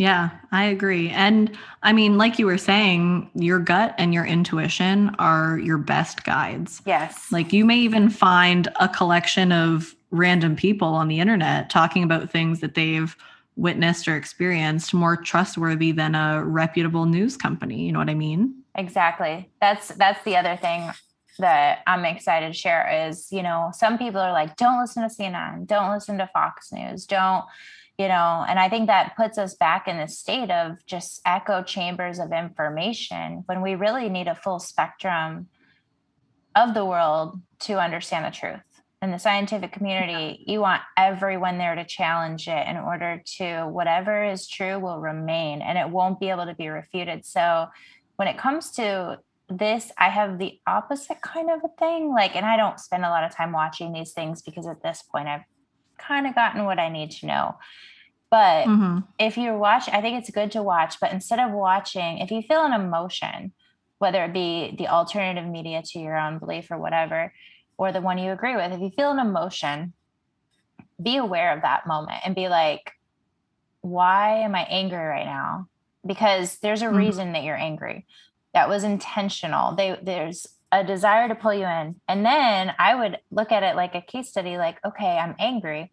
Yeah, 0.00 0.30
I 0.50 0.64
agree. 0.64 1.10
And 1.10 1.54
I 1.82 1.92
mean, 1.92 2.16
like 2.16 2.38
you 2.38 2.46
were 2.46 2.56
saying, 2.56 3.30
your 3.34 3.58
gut 3.58 3.94
and 3.98 4.14
your 4.14 4.24
intuition 4.24 5.14
are 5.18 5.58
your 5.58 5.76
best 5.76 6.24
guides. 6.24 6.80
Yes. 6.86 7.30
Like 7.30 7.52
you 7.52 7.66
may 7.66 7.76
even 7.76 8.08
find 8.08 8.66
a 8.80 8.88
collection 8.88 9.52
of 9.52 9.94
random 10.10 10.56
people 10.56 10.88
on 10.88 11.08
the 11.08 11.20
internet 11.20 11.68
talking 11.68 12.02
about 12.02 12.30
things 12.30 12.60
that 12.60 12.74
they've 12.74 13.14
witnessed 13.56 14.08
or 14.08 14.16
experienced 14.16 14.94
more 14.94 15.18
trustworthy 15.18 15.92
than 15.92 16.14
a 16.14 16.42
reputable 16.42 17.04
news 17.04 17.36
company. 17.36 17.84
You 17.84 17.92
know 17.92 17.98
what 17.98 18.08
I 18.08 18.14
mean? 18.14 18.54
Exactly. 18.76 19.50
That's 19.60 19.88
that's 19.88 20.24
the 20.24 20.34
other 20.34 20.56
thing 20.56 20.90
that 21.40 21.80
I'm 21.86 22.06
excited 22.06 22.46
to 22.46 22.52
share 22.54 23.06
is, 23.06 23.30
you 23.30 23.42
know, 23.42 23.70
some 23.74 23.98
people 23.98 24.20
are 24.22 24.32
like, 24.32 24.56
don't 24.56 24.80
listen 24.80 25.06
to 25.06 25.14
CNN, 25.14 25.66
don't 25.66 25.92
listen 25.92 26.16
to 26.16 26.30
Fox 26.32 26.72
News, 26.72 27.04
don't, 27.04 27.44
you 28.00 28.08
know, 28.08 28.46
and 28.48 28.58
I 28.58 28.70
think 28.70 28.86
that 28.86 29.14
puts 29.14 29.36
us 29.36 29.54
back 29.56 29.86
in 29.86 29.98
this 29.98 30.18
state 30.18 30.50
of 30.50 30.78
just 30.86 31.20
echo 31.26 31.62
chambers 31.62 32.18
of 32.18 32.32
information 32.32 33.42
when 33.44 33.60
we 33.60 33.74
really 33.74 34.08
need 34.08 34.26
a 34.26 34.34
full 34.34 34.58
spectrum 34.58 35.48
of 36.56 36.72
the 36.72 36.86
world 36.86 37.42
to 37.58 37.78
understand 37.78 38.24
the 38.24 38.30
truth. 38.30 38.62
In 39.02 39.10
the 39.10 39.18
scientific 39.18 39.72
community, 39.72 40.42
you 40.46 40.60
want 40.60 40.80
everyone 40.96 41.58
there 41.58 41.74
to 41.74 41.84
challenge 41.84 42.48
it 42.48 42.66
in 42.66 42.78
order 42.78 43.22
to 43.36 43.64
whatever 43.64 44.24
is 44.24 44.48
true 44.48 44.78
will 44.78 44.98
remain 44.98 45.60
and 45.60 45.76
it 45.76 45.90
won't 45.90 46.18
be 46.18 46.30
able 46.30 46.46
to 46.46 46.54
be 46.54 46.68
refuted. 46.68 47.26
So 47.26 47.66
when 48.16 48.28
it 48.28 48.38
comes 48.38 48.70
to 48.72 49.18
this, 49.50 49.92
I 49.98 50.08
have 50.08 50.38
the 50.38 50.58
opposite 50.66 51.20
kind 51.20 51.50
of 51.50 51.60
a 51.62 51.76
thing. 51.78 52.14
Like, 52.14 52.34
and 52.34 52.46
I 52.46 52.56
don't 52.56 52.80
spend 52.80 53.04
a 53.04 53.10
lot 53.10 53.24
of 53.24 53.36
time 53.36 53.52
watching 53.52 53.92
these 53.92 54.12
things 54.12 54.40
because 54.40 54.66
at 54.66 54.82
this 54.82 55.02
point 55.02 55.28
I've 55.28 55.44
kind 56.00 56.26
of 56.26 56.34
gotten 56.34 56.64
what 56.64 56.78
I 56.78 56.88
need 56.88 57.10
to 57.12 57.26
know. 57.26 57.58
But 58.30 58.66
Mhm. 58.66 59.04
if 59.18 59.36
you're 59.36 59.58
watching, 59.58 59.94
I 59.94 60.00
think 60.00 60.18
it's 60.18 60.30
good 60.30 60.52
to 60.52 60.62
watch, 60.62 61.00
but 61.00 61.12
instead 61.12 61.38
of 61.40 61.50
watching, 61.50 62.18
if 62.18 62.30
you 62.30 62.42
feel 62.42 62.64
an 62.64 62.72
emotion, 62.72 63.52
whether 63.98 64.24
it 64.24 64.32
be 64.32 64.74
the 64.78 64.88
alternative 64.88 65.46
media 65.46 65.82
to 65.82 65.98
your 65.98 66.16
own 66.16 66.38
belief 66.38 66.70
or 66.70 66.78
whatever, 66.78 67.32
or 67.76 67.92
the 67.92 68.00
one 68.00 68.18
you 68.18 68.30
agree 68.32 68.56
with, 68.56 68.72
if 68.72 68.80
you 68.80 68.90
feel 68.90 69.10
an 69.10 69.18
emotion, 69.18 69.92
be 71.02 71.16
aware 71.16 71.54
of 71.54 71.62
that 71.62 71.86
moment 71.86 72.20
and 72.24 72.34
be 72.34 72.48
like, 72.48 72.92
why 73.80 74.38
am 74.40 74.54
I 74.54 74.62
angry 74.62 74.98
right 75.04 75.24
now? 75.26 75.66
Because 76.06 76.58
there's 76.58 76.82
a 76.82 76.86
Mhm. 76.86 76.96
reason 76.96 77.32
that 77.32 77.42
you're 77.42 77.56
angry. 77.56 78.06
That 78.54 78.68
was 78.68 78.84
intentional. 78.84 79.74
They, 79.74 79.98
there's 80.02 80.46
a 80.72 80.84
desire 80.84 81.28
to 81.28 81.34
pull 81.34 81.54
you 81.54 81.66
in. 81.66 81.96
And 82.08 82.24
then 82.24 82.72
I 82.78 82.94
would 82.94 83.18
look 83.30 83.52
at 83.52 83.62
it 83.62 83.76
like 83.76 83.94
a 83.94 84.00
case 84.00 84.28
study 84.28 84.56
like, 84.56 84.78
okay, 84.84 85.18
I'm 85.18 85.34
angry. 85.38 85.90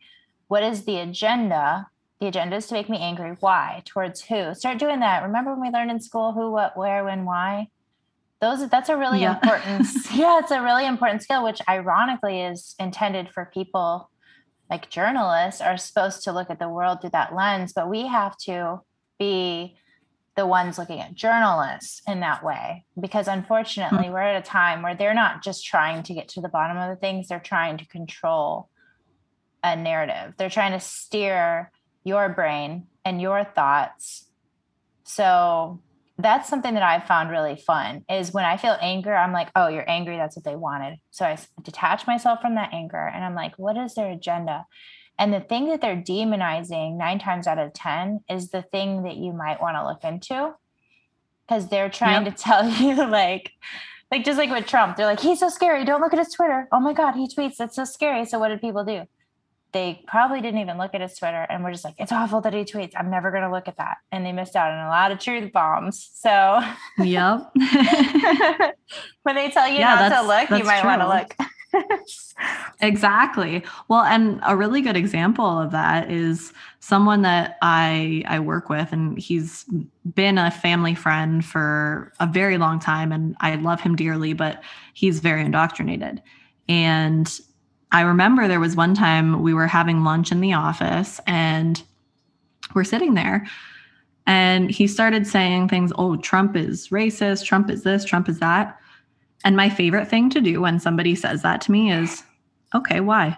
What 0.47 0.63
is 0.63 0.85
the 0.85 0.97
agenda? 0.97 1.87
The 2.19 2.27
agenda 2.27 2.55
is 2.57 2.67
to 2.67 2.73
make 2.73 2.89
me 2.89 2.99
angry. 2.99 3.35
Why? 3.39 3.81
Towards 3.85 4.21
who? 4.21 4.53
Start 4.53 4.77
doing 4.77 4.99
that. 5.01 5.23
Remember 5.23 5.51
when 5.53 5.61
we 5.61 5.69
learned 5.69 5.91
in 5.91 5.99
school 5.99 6.31
who, 6.33 6.51
what, 6.51 6.77
where, 6.77 7.03
when, 7.03 7.25
why? 7.25 7.67
Those 8.39 8.67
that's 8.69 8.89
a 8.89 8.97
really 8.97 9.21
Yeah. 9.21 9.33
important 9.33 9.87
yeah, 10.13 10.39
it's 10.39 10.51
a 10.51 10.61
really 10.61 10.85
important 10.85 11.23
skill, 11.23 11.43
which 11.43 11.59
ironically 11.67 12.41
is 12.41 12.75
intended 12.79 13.29
for 13.33 13.49
people 13.51 14.09
like 14.69 14.89
journalists 14.89 15.61
are 15.61 15.77
supposed 15.77 16.23
to 16.23 16.31
look 16.31 16.49
at 16.49 16.59
the 16.59 16.69
world 16.69 17.01
through 17.01 17.11
that 17.11 17.33
lens, 17.33 17.73
but 17.73 17.89
we 17.89 18.05
have 18.05 18.37
to 18.37 18.81
be 19.17 19.77
the 20.37 20.45
ones 20.45 20.77
looking 20.77 21.01
at 21.01 21.15
journalists 21.15 22.01
in 22.07 22.21
that 22.21 22.43
way. 22.43 22.85
Because 22.97 23.27
unfortunately 23.27 24.05
mm-hmm. 24.05 24.13
we're 24.13 24.21
at 24.21 24.41
a 24.41 24.45
time 24.47 24.83
where 24.83 24.95
they're 24.95 25.13
not 25.13 25.43
just 25.43 25.65
trying 25.65 26.03
to 26.03 26.13
get 26.13 26.29
to 26.29 26.41
the 26.41 26.47
bottom 26.47 26.77
of 26.77 26.89
the 26.89 26.95
things 26.95 27.27
they're 27.27 27.39
trying 27.39 27.77
to 27.79 27.87
control 27.87 28.69
a 29.63 29.75
narrative. 29.75 30.35
They're 30.37 30.49
trying 30.49 30.73
to 30.73 30.79
steer 30.79 31.71
your 32.03 32.29
brain 32.29 32.85
and 33.03 33.19
your 33.19 33.43
thoughts. 33.43 34.25
So 35.03 35.81
that's 36.19 36.49
something 36.49 36.73
that 36.73 36.81
i've 36.81 37.05
found 37.05 37.29
really 37.29 37.55
fun 37.55 38.03
is 38.09 38.33
when 38.33 38.43
i 38.43 38.57
feel 38.57 38.75
anger 38.81 39.15
i'm 39.15 39.31
like 39.31 39.49
oh 39.55 39.67
you're 39.67 39.87
angry 39.87 40.17
that's 40.17 40.35
what 40.35 40.43
they 40.43 40.55
wanted. 40.55 40.97
So 41.11 41.25
i 41.25 41.37
detach 41.61 42.07
myself 42.07 42.41
from 42.41 42.55
that 42.55 42.73
anger 42.73 43.11
and 43.13 43.23
i'm 43.23 43.35
like 43.35 43.53
what 43.57 43.77
is 43.77 43.93
their 43.93 44.09
agenda 44.09 44.65
and 45.19 45.33
the 45.33 45.39
thing 45.39 45.69
that 45.69 45.81
they're 45.81 45.95
demonizing 45.95 46.97
nine 46.97 47.19
times 47.19 47.47
out 47.47 47.57
of 47.59 47.73
10 47.73 48.21
is 48.29 48.49
the 48.49 48.61
thing 48.61 49.03
that 49.03 49.15
you 49.17 49.33
might 49.33 49.61
want 49.61 49.75
to 49.77 49.85
look 49.85 50.03
into 50.03 50.53
because 51.47 51.67
they're 51.69 51.89
trying 51.89 52.25
Yep. 52.25 52.35
to 52.35 52.43
tell 52.43 52.69
you, 52.81 52.95
like, 53.07 53.51
like 54.11 54.23
just 54.25 54.37
like 54.37 54.49
with 54.49 54.65
Trump, 54.67 54.95
they're 54.97 55.05
like, 55.05 55.19
he's 55.19 55.39
so 55.39 55.49
scary. 55.49 55.85
Don't 55.85 56.01
look 56.01 56.13
at 56.13 56.19
his 56.19 56.33
Twitter. 56.33 56.67
Oh 56.71 56.79
my 56.79 56.93
God, 56.93 57.13
he 57.15 57.27
tweets. 57.27 57.55
That's 57.57 57.75
so 57.75 57.85
scary. 57.85 58.25
So 58.25 58.37
what 58.39 58.49
did 58.49 58.61
people 58.61 58.83
do? 58.85 59.03
They 59.73 60.01
probably 60.07 60.39
didn't 60.39 60.61
even 60.61 60.77
look 60.77 60.95
at 60.95 61.01
his 61.01 61.17
Twitter 61.17 61.45
and 61.49 61.61
we're 61.63 61.71
just 61.71 61.83
like, 61.83 61.95
it's 61.97 62.11
awful 62.13 62.39
that 62.41 62.53
he 62.53 62.61
tweets. 62.63 62.93
I'm 62.95 63.09
never 63.11 63.31
going 63.31 63.43
to 63.43 63.51
look 63.51 63.67
at 63.67 63.77
that. 63.77 63.97
And 64.13 64.25
they 64.25 64.31
missed 64.31 64.55
out 64.55 64.71
on 64.71 64.85
a 64.85 64.89
lot 64.89 65.11
of 65.11 65.19
truth 65.19 65.51
bombs. 65.51 66.09
So 66.13 66.61
Yep. 66.99 67.51
when 69.23 69.35
they 69.35 69.49
tell 69.49 69.67
you 69.67 69.79
Yeah, 69.79 70.07
not 70.09 70.21
to 70.21 70.27
look, 70.27 70.59
you 70.59 70.65
might 70.65 70.85
want 70.85 71.01
to 71.01 71.07
look. 71.09 71.35
Exactly. 72.81 73.63
Well, 73.87 74.03
and 74.03 74.39
a 74.45 74.55
really 74.55 74.81
good 74.81 74.95
example 74.95 75.45
of 75.59 75.71
that 75.71 76.11
is 76.11 76.53
someone 76.79 77.23
that 77.23 77.57
I 77.61 78.23
I 78.27 78.39
work 78.39 78.69
with 78.69 78.91
and 78.93 79.17
he's 79.17 79.65
been 80.13 80.37
a 80.37 80.51
family 80.51 80.93
friend 80.93 81.43
for 81.43 82.13
a 82.19 82.27
very 82.27 82.57
long 82.57 82.79
time 82.79 83.11
and 83.11 83.35
I 83.39 83.55
love 83.55 83.81
him 83.81 83.95
dearly, 83.95 84.33
but 84.33 84.61
he's 84.93 85.19
very 85.19 85.41
indoctrinated. 85.43 86.21
And 86.69 87.39
I 87.91 88.01
remember 88.01 88.47
there 88.47 88.59
was 88.59 88.75
one 88.75 88.93
time 88.93 89.41
we 89.41 89.53
were 89.53 89.67
having 89.67 90.03
lunch 90.03 90.31
in 90.31 90.39
the 90.41 90.53
office 90.53 91.19
and 91.25 91.81
we're 92.75 92.83
sitting 92.83 93.13
there 93.15 93.47
and 94.27 94.69
he 94.71 94.87
started 94.87 95.27
saying 95.27 95.69
things, 95.69 95.91
"Oh, 95.97 96.17
Trump 96.17 96.55
is 96.57 96.89
racist, 96.89 97.45
Trump 97.45 97.69
is 97.69 97.83
this, 97.83 98.05
Trump 98.05 98.29
is 98.29 98.39
that." 98.39 98.77
And 99.43 99.55
my 99.55 99.69
favorite 99.69 100.07
thing 100.07 100.29
to 100.31 100.41
do 100.41 100.61
when 100.61 100.79
somebody 100.79 101.15
says 101.15 101.41
that 101.43 101.61
to 101.61 101.71
me 101.71 101.91
is 101.91 102.23
okay, 102.73 102.99
why? 102.99 103.37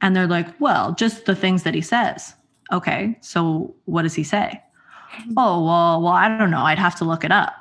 And 0.00 0.14
they're 0.14 0.26
like, 0.26 0.60
well, 0.60 0.94
just 0.94 1.26
the 1.26 1.34
things 1.34 1.62
that 1.64 1.74
he 1.74 1.80
says. 1.80 2.34
Okay, 2.72 3.18
so 3.20 3.74
what 3.86 4.02
does 4.02 4.14
he 4.14 4.24
say? 4.24 4.62
Oh, 5.36 5.64
well, 5.64 6.02
well, 6.02 6.12
I 6.12 6.28
don't 6.36 6.50
know. 6.50 6.62
I'd 6.62 6.78
have 6.78 6.96
to 6.96 7.04
look 7.04 7.24
it 7.24 7.32
up. 7.32 7.54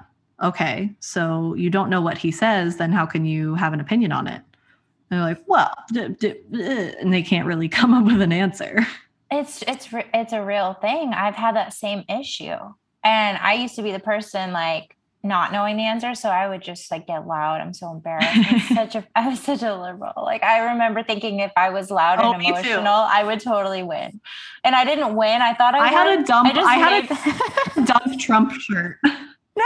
Okay, 0.43 0.93
so 0.99 1.55
you 1.55 1.69
don't 1.69 1.89
know 1.89 2.01
what 2.01 2.17
he 2.17 2.31
says, 2.31 2.77
then 2.77 2.91
how 2.91 3.05
can 3.05 3.25
you 3.25 3.55
have 3.55 3.73
an 3.73 3.79
opinion 3.79 4.11
on 4.11 4.27
it? 4.27 4.41
And 5.09 5.19
they're 5.19 5.21
like, 5.21 5.41
well, 5.47 5.73
d- 5.91 6.09
d- 6.19 6.35
uh," 6.53 6.99
and 6.99 7.13
they 7.13 7.23
can't 7.23 7.47
really 7.47 7.69
come 7.79 7.93
up 7.93 8.05
with 8.05 8.21
an 8.21 8.31
answer. 8.31 8.85
It's 9.31 9.63
it's 9.67 9.89
it's 10.13 10.33
a 10.33 10.43
real 10.43 10.73
thing. 10.75 11.13
I've 11.13 11.35
had 11.35 11.55
that 11.55 11.73
same 11.73 12.03
issue, 12.07 12.55
and 13.03 13.37
I 13.37 13.53
used 13.53 13.75
to 13.75 13.81
be 13.81 13.91
the 13.91 13.99
person 13.99 14.53
like 14.53 14.96
not 15.27 15.51
knowing 15.51 15.77
the 15.77 15.83
answer. 15.83 16.15
So 16.15 16.29
I 16.29 16.47
would 16.47 16.61
just 16.61 16.89
like 16.89 17.07
get 17.07 17.27
loud. 17.27 17.61
I'm 17.61 17.73
so 17.73 17.91
embarrassed. 17.91 18.29
I'm 18.35 18.59
such 18.75 18.95
a 18.95 19.07
I 19.15 19.29
was 19.29 19.39
such 19.39 19.61
a 19.61 19.75
liberal. 19.75 20.13
Like 20.17 20.43
I 20.43 20.71
remember 20.71 21.03
thinking 21.03 21.39
if 21.39 21.51
I 21.55 21.69
was 21.69 21.91
loud 21.91 22.19
oh, 22.19 22.33
and 22.33 22.43
emotional, 22.43 22.87
I 22.87 23.23
would 23.23 23.39
totally 23.39 23.83
win. 23.83 24.21
And 24.63 24.75
I 24.75 24.85
didn't 24.85 25.15
win. 25.15 25.41
I 25.41 25.53
thought 25.53 25.75
I, 25.75 25.79
I 25.79 25.87
had 25.87 26.19
a 26.19 26.23
dumb 26.23 26.47
I, 26.47 26.59
I 26.59 26.75
had 26.75 27.77
a 27.77 27.85
dumb 27.85 28.17
Trump 28.19 28.53
shirt. 28.53 28.97
No. 29.03 29.63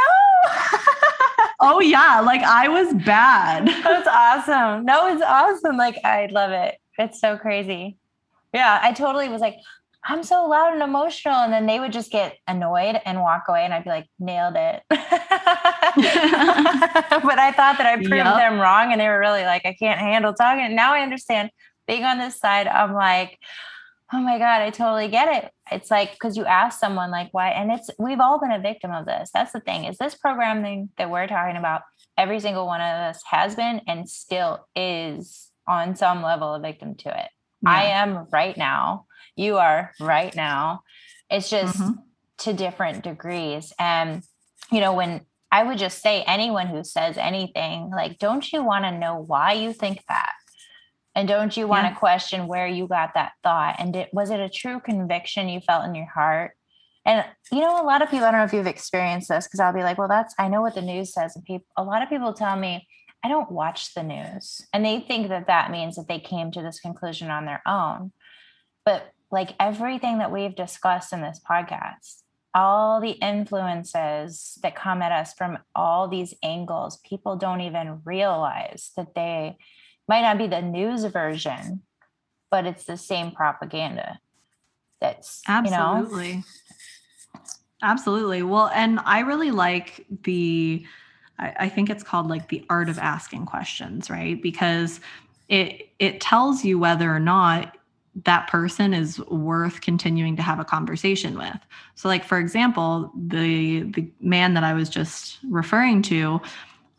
oh 1.59 1.79
yeah, 1.79 2.19
like 2.21 2.41
I 2.41 2.67
was 2.67 2.93
bad. 3.05 3.67
That's 3.67 4.07
awesome. 4.07 4.85
No, 4.85 5.13
it's 5.13 5.23
awesome. 5.23 5.77
Like 5.77 5.97
I 6.03 6.27
love 6.27 6.51
it. 6.51 6.75
It's 6.97 7.19
so 7.19 7.37
crazy. 7.37 7.97
Yeah, 8.53 8.79
I 8.81 8.91
totally 8.91 9.29
was 9.29 9.39
like, 9.39 9.55
I'm 10.03 10.23
so 10.23 10.47
loud 10.47 10.73
and 10.73 10.81
emotional. 10.81 11.35
And 11.35 11.53
then 11.53 11.67
they 11.67 11.79
would 11.79 11.93
just 11.93 12.11
get 12.11 12.37
annoyed 12.47 12.99
and 13.05 13.21
walk 13.21 13.43
away. 13.47 13.63
And 13.65 13.73
I'd 13.73 13.83
be 13.83 13.89
like, 13.89 14.07
nailed 14.19 14.55
it. 14.55 14.81
but 14.89 14.99
I 17.39 17.51
thought 17.51 17.77
that 17.77 17.85
I 17.85 17.97
proved 17.97 18.15
yep. 18.15 18.35
them 18.35 18.59
wrong. 18.59 18.91
And 18.91 18.99
they 18.99 19.07
were 19.07 19.19
really 19.19 19.43
like, 19.43 19.65
I 19.65 19.73
can't 19.73 19.99
handle 19.99 20.33
talking. 20.33 20.65
And 20.65 20.75
now 20.75 20.93
I 20.93 21.01
understand 21.01 21.51
being 21.87 22.03
on 22.03 22.17
this 22.17 22.39
side. 22.39 22.67
I'm 22.67 22.93
like, 22.93 23.37
oh 24.13 24.19
my 24.19 24.37
God, 24.37 24.61
I 24.61 24.71
totally 24.71 25.07
get 25.07 25.43
it. 25.43 25.51
It's 25.71 25.91
like, 25.91 26.13
because 26.13 26.35
you 26.35 26.45
ask 26.45 26.79
someone, 26.79 27.11
like, 27.11 27.29
why? 27.31 27.49
And 27.49 27.71
it's, 27.71 27.89
we've 27.97 28.19
all 28.19 28.39
been 28.39 28.51
a 28.51 28.59
victim 28.59 28.91
of 28.91 29.05
this. 29.05 29.29
That's 29.33 29.53
the 29.53 29.61
thing 29.61 29.85
is 29.85 29.97
this 29.97 30.15
programming 30.15 30.89
that 30.97 31.09
we're 31.09 31.27
talking 31.27 31.55
about, 31.55 31.83
every 32.17 32.39
single 32.39 32.65
one 32.65 32.81
of 32.81 32.87
us 32.87 33.21
has 33.29 33.55
been 33.55 33.81
and 33.87 34.09
still 34.09 34.67
is 34.75 35.49
on 35.67 35.95
some 35.95 36.21
level 36.21 36.53
a 36.53 36.59
victim 36.59 36.95
to 36.95 37.09
it. 37.09 37.29
Yeah. 37.63 37.69
I 37.69 37.83
am 37.83 38.27
right 38.31 38.57
now 38.57 39.05
you 39.35 39.57
are 39.57 39.91
right 39.99 40.35
now. 40.35 40.81
It's 41.29 41.49
just 41.49 41.79
mm-hmm. 41.79 41.91
to 42.39 42.53
different 42.53 43.03
degrees. 43.03 43.73
And, 43.79 44.23
you 44.71 44.79
know, 44.79 44.93
when 44.93 45.21
I 45.51 45.63
would 45.63 45.77
just 45.77 46.01
say 46.01 46.23
anyone 46.23 46.67
who 46.67 46.83
says 46.83 47.17
anything, 47.17 47.89
like, 47.89 48.19
don't 48.19 48.51
you 48.51 48.63
want 48.63 48.85
to 48.85 48.97
know 48.97 49.17
why 49.17 49.53
you 49.53 49.73
think 49.73 50.03
that? 50.07 50.33
And 51.13 51.27
don't 51.27 51.55
you 51.57 51.67
want 51.67 51.85
to 51.85 51.91
yeah. 51.91 51.99
question 51.99 52.47
where 52.47 52.67
you 52.67 52.87
got 52.87 53.15
that 53.15 53.33
thought? 53.43 53.75
And 53.79 53.95
it, 53.95 54.09
was 54.13 54.29
it 54.29 54.39
a 54.39 54.49
true 54.49 54.79
conviction 54.79 55.49
you 55.49 55.59
felt 55.59 55.85
in 55.85 55.93
your 55.93 56.05
heart? 56.05 56.51
And 57.03 57.25
you 57.51 57.59
know, 57.59 57.81
a 57.81 57.83
lot 57.83 58.01
of 58.01 58.09
people, 58.09 58.25
I 58.25 58.31
don't 58.31 58.39
know 58.39 58.45
if 58.45 58.53
you've 58.53 58.67
experienced 58.67 59.27
this 59.27 59.47
because 59.47 59.59
I'll 59.59 59.73
be 59.73 59.83
like, 59.83 59.97
well, 59.97 60.07
that's, 60.07 60.33
I 60.39 60.47
know 60.47 60.61
what 60.61 60.75
the 60.75 60.81
news 60.81 61.13
says. 61.13 61.35
And 61.35 61.43
people, 61.43 61.67
a 61.75 61.83
lot 61.83 62.01
of 62.01 62.09
people 62.09 62.33
tell 62.33 62.55
me, 62.55 62.87
I 63.23 63.27
don't 63.27 63.51
watch 63.51 63.93
the 63.93 64.03
news. 64.03 64.61
And 64.73 64.85
they 64.85 64.99
think 64.99 65.29
that 65.29 65.47
that 65.47 65.69
means 65.69 65.95
that 65.95 66.07
they 66.07 66.19
came 66.19 66.51
to 66.51 66.61
this 66.61 66.79
conclusion 66.79 67.29
on 67.29 67.45
their 67.45 67.61
own. 67.67 68.11
But 68.91 69.13
like 69.31 69.55
everything 69.57 70.17
that 70.17 70.33
we've 70.33 70.53
discussed 70.53 71.13
in 71.13 71.21
this 71.21 71.39
podcast, 71.49 72.23
all 72.53 72.99
the 72.99 73.11
influences 73.11 74.59
that 74.63 74.75
come 74.75 75.01
at 75.01 75.13
us 75.13 75.33
from 75.33 75.59
all 75.73 76.09
these 76.09 76.33
angles, 76.43 76.97
people 76.97 77.37
don't 77.37 77.61
even 77.61 78.01
realize 78.03 78.91
that 78.97 79.15
they 79.15 79.55
might 80.09 80.23
not 80.23 80.37
be 80.37 80.47
the 80.47 80.61
news 80.61 81.05
version, 81.05 81.83
but 82.49 82.65
it's 82.65 82.83
the 82.83 82.97
same 82.97 83.31
propaganda. 83.31 84.19
That's 84.99 85.41
absolutely. 85.47 86.27
You 86.27 86.35
know, 86.35 86.43
Absolutely. 87.83 88.43
Well, 88.43 88.69
and 88.75 88.99
I 89.05 89.21
really 89.21 89.51
like 89.51 90.05
the, 90.23 90.85
I, 91.39 91.55
I, 91.61 91.69
think 91.69 91.89
it's 91.89 92.03
called 92.03 92.27
like 92.27 92.49
the 92.49 92.63
art 92.69 92.89
of 92.89 92.99
asking 92.99 93.47
questions, 93.47 94.07
right? 94.07 94.39
Because 94.39 94.99
it 95.49 95.89
it 95.97 96.21
tells 96.21 96.63
you 96.63 96.77
whether 96.77 97.11
or 97.11 97.19
not 97.19 97.75
that 98.15 98.47
person 98.47 98.93
is 98.93 99.19
worth 99.27 99.81
continuing 99.81 100.35
to 100.35 100.41
have 100.41 100.59
a 100.59 100.65
conversation 100.65 101.37
with. 101.37 101.57
So 101.95 102.09
like 102.09 102.25
for 102.25 102.39
example, 102.39 103.11
the 103.15 103.83
the 103.83 104.09
man 104.19 104.53
that 104.53 104.63
I 104.63 104.73
was 104.73 104.89
just 104.89 105.39
referring 105.49 106.01
to, 106.03 106.41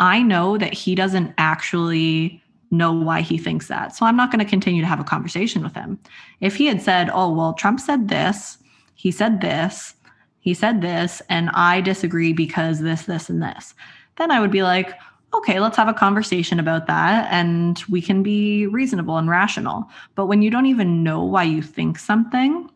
I 0.00 0.22
know 0.22 0.56
that 0.56 0.72
he 0.72 0.94
doesn't 0.94 1.34
actually 1.36 2.42
know 2.70 2.92
why 2.92 3.20
he 3.20 3.36
thinks 3.36 3.68
that. 3.68 3.94
So 3.94 4.06
I'm 4.06 4.16
not 4.16 4.32
going 4.32 4.42
to 4.42 4.50
continue 4.50 4.80
to 4.80 4.88
have 4.88 5.00
a 5.00 5.04
conversation 5.04 5.62
with 5.62 5.74
him. 5.74 5.98
If 6.40 6.56
he 6.56 6.66
had 6.66 6.80
said, 6.80 7.10
"Oh, 7.12 7.30
well, 7.32 7.52
Trump 7.52 7.80
said 7.80 8.08
this, 8.08 8.56
he 8.94 9.10
said 9.10 9.42
this, 9.42 9.94
he 10.40 10.54
said 10.54 10.80
this, 10.80 11.20
and 11.28 11.50
I 11.52 11.82
disagree 11.82 12.32
because 12.32 12.80
this 12.80 13.02
this 13.02 13.28
and 13.28 13.42
this." 13.42 13.74
Then 14.16 14.30
I 14.30 14.40
would 14.40 14.50
be 14.50 14.62
like, 14.62 14.94
okay, 15.34 15.60
let's 15.60 15.76
have 15.76 15.88
a 15.88 15.94
conversation 15.94 16.60
about 16.60 16.86
that 16.86 17.30
and 17.32 17.82
we 17.88 18.02
can 18.02 18.22
be 18.22 18.66
reasonable 18.66 19.16
and 19.16 19.30
rational. 19.30 19.88
But 20.14 20.26
when 20.26 20.42
you 20.42 20.50
don't 20.50 20.66
even 20.66 21.02
know 21.02 21.24
why 21.24 21.44
you 21.44 21.62
think 21.62 21.98
something, 21.98 22.68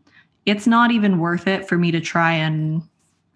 it's 0.46 0.66
not 0.66 0.90
even 0.90 1.18
worth 1.18 1.46
it 1.46 1.68
for 1.68 1.76
me 1.76 1.90
to 1.90 2.00
try 2.00 2.32
and 2.32 2.82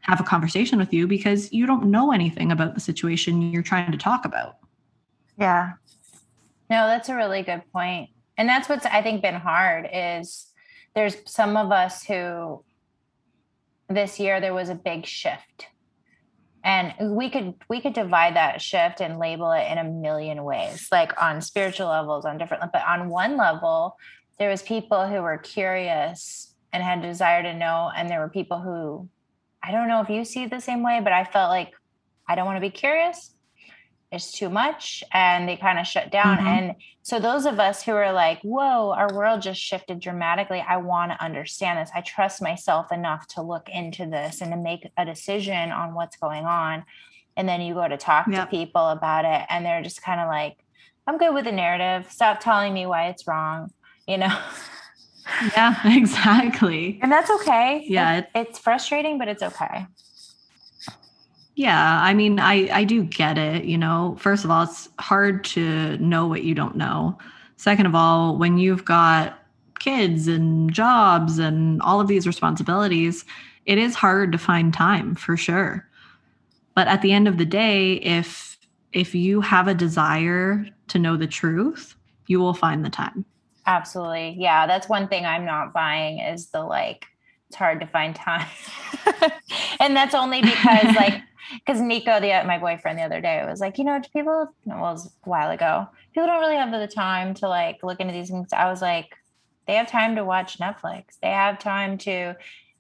have 0.01 0.21
a 0.21 0.25
conversation 0.25 0.79
with 0.79 0.93
you 0.93 1.07
because 1.07 1.53
you 1.53 1.67
don't 1.67 1.87
know 1.87 2.13
anything 2.13 2.51
about 2.51 2.75
the 2.75 2.81
situation 2.81 3.53
you're 3.53 3.63
trying 3.63 3.93
to 3.93 3.99
talk 3.99 4.25
about. 4.25 4.57
Yeah. 5.39 5.73
No, 6.71 6.87
that's 6.87 7.09
a 7.09 7.17
really 7.17 7.43
good 7.43 7.63
point. 7.73 8.11
And 8.39 8.49
that's 8.49 8.69
what's 8.69 8.87
I 8.87 9.03
think 9.03 9.21
been 9.21 9.35
hard 9.35 9.89
is 9.93 10.47
there's 10.95 11.17
some 11.27 11.57
of 11.57 11.73
us 11.73 12.05
who 12.05 12.65
this 13.89 14.19
year 14.19 14.41
there 14.41 14.55
was 14.55 14.71
a 14.71 14.75
big 14.75 15.05
shift 15.05 15.67
and 16.63 17.17
we 17.17 17.31
could 17.31 17.55
we 17.69 17.81
could 17.81 17.95
divide 17.95 18.37
that 18.37 18.61
shift 18.61 19.01
and 19.01 19.19
label 19.19 19.53
it 19.53 19.67
in 19.71 19.79
a 19.79 19.85
million 19.85 20.45
ways 20.45 20.89
like 20.93 21.21
on 21.21 21.41
spiritual 21.41 21.89
levels 21.89 22.25
on 22.25 22.39
different 22.39 22.63
but 22.73 22.87
on 22.87 23.09
one 23.09 23.37
level 23.37 23.97
there 24.39 24.51
was 24.51 24.63
people 24.63 25.07
who 25.07 25.23
were 25.23 25.39
curious 25.39 26.55
and 26.73 26.83
had 26.83 27.03
desire 27.03 27.43
to 27.43 27.55
know 27.55 27.91
and 27.97 28.09
there 28.09 28.21
were 28.21 28.29
people 28.29 28.61
who 28.61 29.09
i 29.63 29.71
don't 29.71 29.89
know 29.89 30.01
if 30.01 30.11
you 30.11 30.25
see 30.25 30.43
it 30.43 30.51
the 30.51 30.61
same 30.61 30.83
way 30.83 31.01
but 31.03 31.13
i 31.13 31.25
felt 31.25 31.49
like 31.49 31.73
i 32.29 32.35
don't 32.35 32.47
want 32.47 32.57
to 32.57 32.61
be 32.61 32.71
curious 32.71 33.35
it's 34.13 34.33
too 34.33 34.49
much 34.49 35.05
and 35.13 35.49
they 35.49 35.57
kind 35.57 35.79
of 35.79 35.87
shut 35.87 36.11
down. 36.11 36.39
Mm-hmm. 36.39 36.47
and 36.47 36.75
so 37.03 37.19
those 37.19 37.47
of 37.47 37.59
us 37.59 37.83
who 37.83 37.93
are 37.93 38.13
like 38.13 38.41
whoa 38.43 38.91
our 38.91 39.13
world 39.15 39.41
just 39.41 39.61
shifted 39.61 40.01
dramatically 40.01 40.65
i 40.69 40.77
want 40.77 41.13
to 41.13 41.25
understand 41.25 41.79
this. 41.79 41.91
I 41.95 42.01
trust 42.01 42.43
myself 42.43 42.93
enough 42.93 43.27
to 43.29 43.43
look 43.43 43.69
into 43.69 44.07
this 44.07 44.41
and 44.41 44.51
to 44.53 44.57
make 44.57 44.89
a 44.97 45.05
decision 45.05 45.71
on 45.73 45.95
what's 45.95 46.17
going 46.17 46.45
on. 46.45 46.85
And 47.37 47.49
then 47.49 47.61
you 47.61 47.75
go 47.75 47.87
to 47.89 47.97
talk 47.97 48.27
yep. 48.27 48.51
to 48.51 48.57
people 48.57 48.89
about 48.89 49.25
it 49.25 49.47
and 49.49 49.65
they're 49.65 49.83
just 49.83 50.03
kind 50.03 50.21
of 50.21 50.29
like 50.29 50.57
i'm 51.07 51.19
good 51.19 51.35
with 51.35 51.45
the 51.45 51.53
narrative. 51.53 52.11
Stop 52.11 52.41
telling 52.41 52.75
me 52.75 52.87
why 52.87 53.09
it's 53.09 53.27
wrong 53.27 53.71
you 54.07 54.19
know? 54.19 54.37
Yeah 55.57 55.77
exactly. 55.85 56.99
And 57.03 57.13
that's 57.13 57.31
okay. 57.31 57.85
Yeah 57.87 58.19
it's, 58.19 58.31
it's 58.35 58.59
frustrating 58.59 59.19
but 59.19 59.29
it's 59.29 59.43
okay 59.43 59.87
yeah, 61.55 62.01
I 62.03 62.15
mean, 62.15 62.39
I 62.39 62.69
I 62.73 62.85
do 62.85 63.03
get 63.03 63.39
it, 63.39 63.65
you 63.65 63.77
know. 63.77 64.17
First 64.19 64.45
of 64.45 64.51
all, 64.51 64.63
it's 64.63 64.89
hard 64.99 65.45
to 65.45 65.99
know 65.99 66.27
what 66.27 66.45
you 66.45 66.55
don't 66.55 66.77
know. 66.77 67.19
Second 67.57 67.87
of 67.87 67.95
all, 67.95 68.37
when 68.39 68.59
you've 68.59 68.85
got 68.85 69.39
kids 69.79 70.29
and 70.29 70.73
jobs 70.73 71.39
and 71.39 71.83
all 71.83 72.01
of 72.01 72.09
these 72.09 72.27
responsibilities, 72.27 73.25
it 73.67 73.79
is 73.79 73.95
hard 73.95 74.33
to 74.33 74.39
find 74.39 74.73
time 74.73 75.15
for 75.15 75.37
sure. 75.37 75.87
But 76.75 76.89
at 76.89 77.03
the 77.03 77.13
end 77.13 77.29
of 77.29 77.37
the 77.39 77.45
day, 77.45 77.95
if 77.95 78.59
if 78.93 79.15
you 79.15 79.41
have 79.41 79.69
a 79.69 79.75
desire 79.75 80.67
to 80.89 80.99
know 80.99 81.17
the 81.17 81.27
truth, 81.27 81.95
you 82.27 82.41
will 82.41 82.55
find 82.55 82.85
the 82.85 82.91
time. 82.91 83.25
Absolutely. 83.67 84.37
Yeah, 84.39 84.67
that's 84.67 84.89
one 84.89 85.09
thing 85.09 85.27
I'm 85.27 85.45
not 85.45 85.73
buying 85.73 86.21
is 86.21 86.47
the 86.51 86.63
like 86.63 87.07
it's 87.49 87.57
hard 87.57 87.81
to 87.81 87.87
find 87.87 88.15
time. 88.15 88.47
and 89.81 89.97
that's 89.97 90.15
only 90.15 90.41
because 90.41 90.95
like 90.97 91.21
because 91.55 91.81
Nico, 91.81 92.21
the 92.21 92.43
my 92.47 92.59
boyfriend, 92.59 92.99
the 92.99 93.03
other 93.03 93.21
day 93.21 93.45
was 93.47 93.61
like, 93.61 93.79
you 93.79 93.85
know, 93.85 94.01
people, 94.13 94.49
well, 94.65 94.79
it 94.79 94.81
was 94.81 95.07
a 95.07 95.29
while 95.29 95.51
ago. 95.51 95.89
People 96.13 96.27
don't 96.27 96.41
really 96.41 96.57
have 96.57 96.71
the 96.71 96.87
time 96.87 97.35
to 97.35 97.49
like 97.49 97.79
look 97.83 98.01
into 98.01 98.13
these 98.13 98.31
things. 98.31 98.53
I 98.53 98.71
was 98.71 98.83
like, 98.83 99.15
they 99.67 99.75
have 99.75 99.89
time 99.89 100.17
to 100.17 100.25
watch 100.25 100.59
Netflix. 100.59 101.19
They 101.23 101.31
have 101.31 101.59
time 101.59 101.99
to 101.99 102.35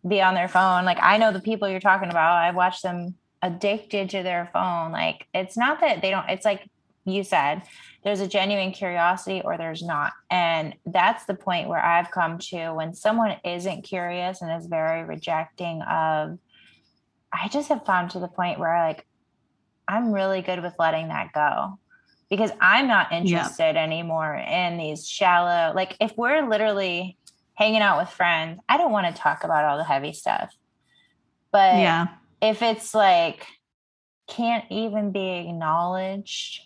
be 0.06 0.20
on 0.20 0.34
their 0.34 0.48
phone. 0.48 0.84
Like 0.84 0.98
I 1.00 1.18
know 1.18 1.32
the 1.32 1.40
people 1.40 1.68
you're 1.68 1.80
talking 1.80 2.10
about. 2.10 2.36
I 2.36 2.50
watch 2.50 2.82
them 2.82 3.14
addicted 3.42 4.10
to 4.10 4.22
their 4.22 4.50
phone. 4.52 4.92
Like 4.92 5.26
it's 5.34 5.56
not 5.56 5.80
that 5.80 6.02
they 6.02 6.10
don't. 6.10 6.28
It's 6.28 6.44
like 6.44 6.68
you 7.04 7.24
said, 7.24 7.62
there's 8.04 8.20
a 8.20 8.28
genuine 8.28 8.72
curiosity 8.72 9.42
or 9.44 9.58
there's 9.58 9.82
not. 9.82 10.12
And 10.30 10.74
that's 10.86 11.24
the 11.24 11.34
point 11.34 11.68
where 11.68 11.84
I've 11.84 12.10
come 12.10 12.38
to 12.38 12.72
when 12.72 12.94
someone 12.94 13.36
isn't 13.44 13.82
curious 13.82 14.42
and 14.42 14.50
is 14.52 14.66
very 14.66 15.04
rejecting 15.04 15.82
of 15.82 16.38
I 17.32 17.48
just 17.48 17.68
have 17.68 17.84
found 17.84 18.10
to 18.10 18.20
the 18.20 18.28
point 18.28 18.58
where 18.58 18.86
like 18.86 19.06
I'm 19.86 20.12
really 20.12 20.42
good 20.42 20.62
with 20.62 20.74
letting 20.78 21.08
that 21.08 21.32
go 21.32 21.78
because 22.28 22.50
I'm 22.60 22.86
not 22.86 23.12
interested 23.12 23.74
yeah. 23.74 23.82
anymore 23.82 24.34
in 24.36 24.78
these 24.78 25.08
shallow 25.08 25.74
like 25.74 25.96
if 26.00 26.16
we're 26.16 26.48
literally 26.48 27.16
hanging 27.54 27.82
out 27.82 27.98
with 27.98 28.08
friends, 28.08 28.58
I 28.68 28.78
don't 28.78 28.90
want 28.90 29.14
to 29.14 29.20
talk 29.20 29.44
about 29.44 29.64
all 29.66 29.76
the 29.76 29.84
heavy 29.84 30.14
stuff. 30.14 30.50
But 31.52 31.76
yeah. 31.76 32.06
if 32.40 32.62
it's 32.62 32.94
like 32.94 33.46
can't 34.28 34.64
even 34.70 35.12
be 35.12 35.28
acknowledged 35.28 36.62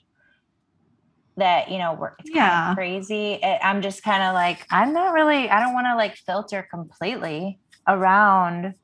that 1.37 1.71
you 1.71 1.79
know 1.79 1.95
we're 1.95 2.13
yeah 2.25 2.75
crazy 2.75 3.41
it, 3.43 3.59
i'm 3.63 3.83
just 3.83 4.05
kind 4.05 4.23
of 4.23 4.35
like 4.35 4.65
i'm 4.71 4.93
not 4.93 5.13
really 5.13 5.49
i 5.49 5.59
don't 5.59 5.75
want 5.75 5.87
to 5.87 5.97
like 5.97 6.15
filter 6.17 6.67
completely 6.71 7.59
around 7.89 8.75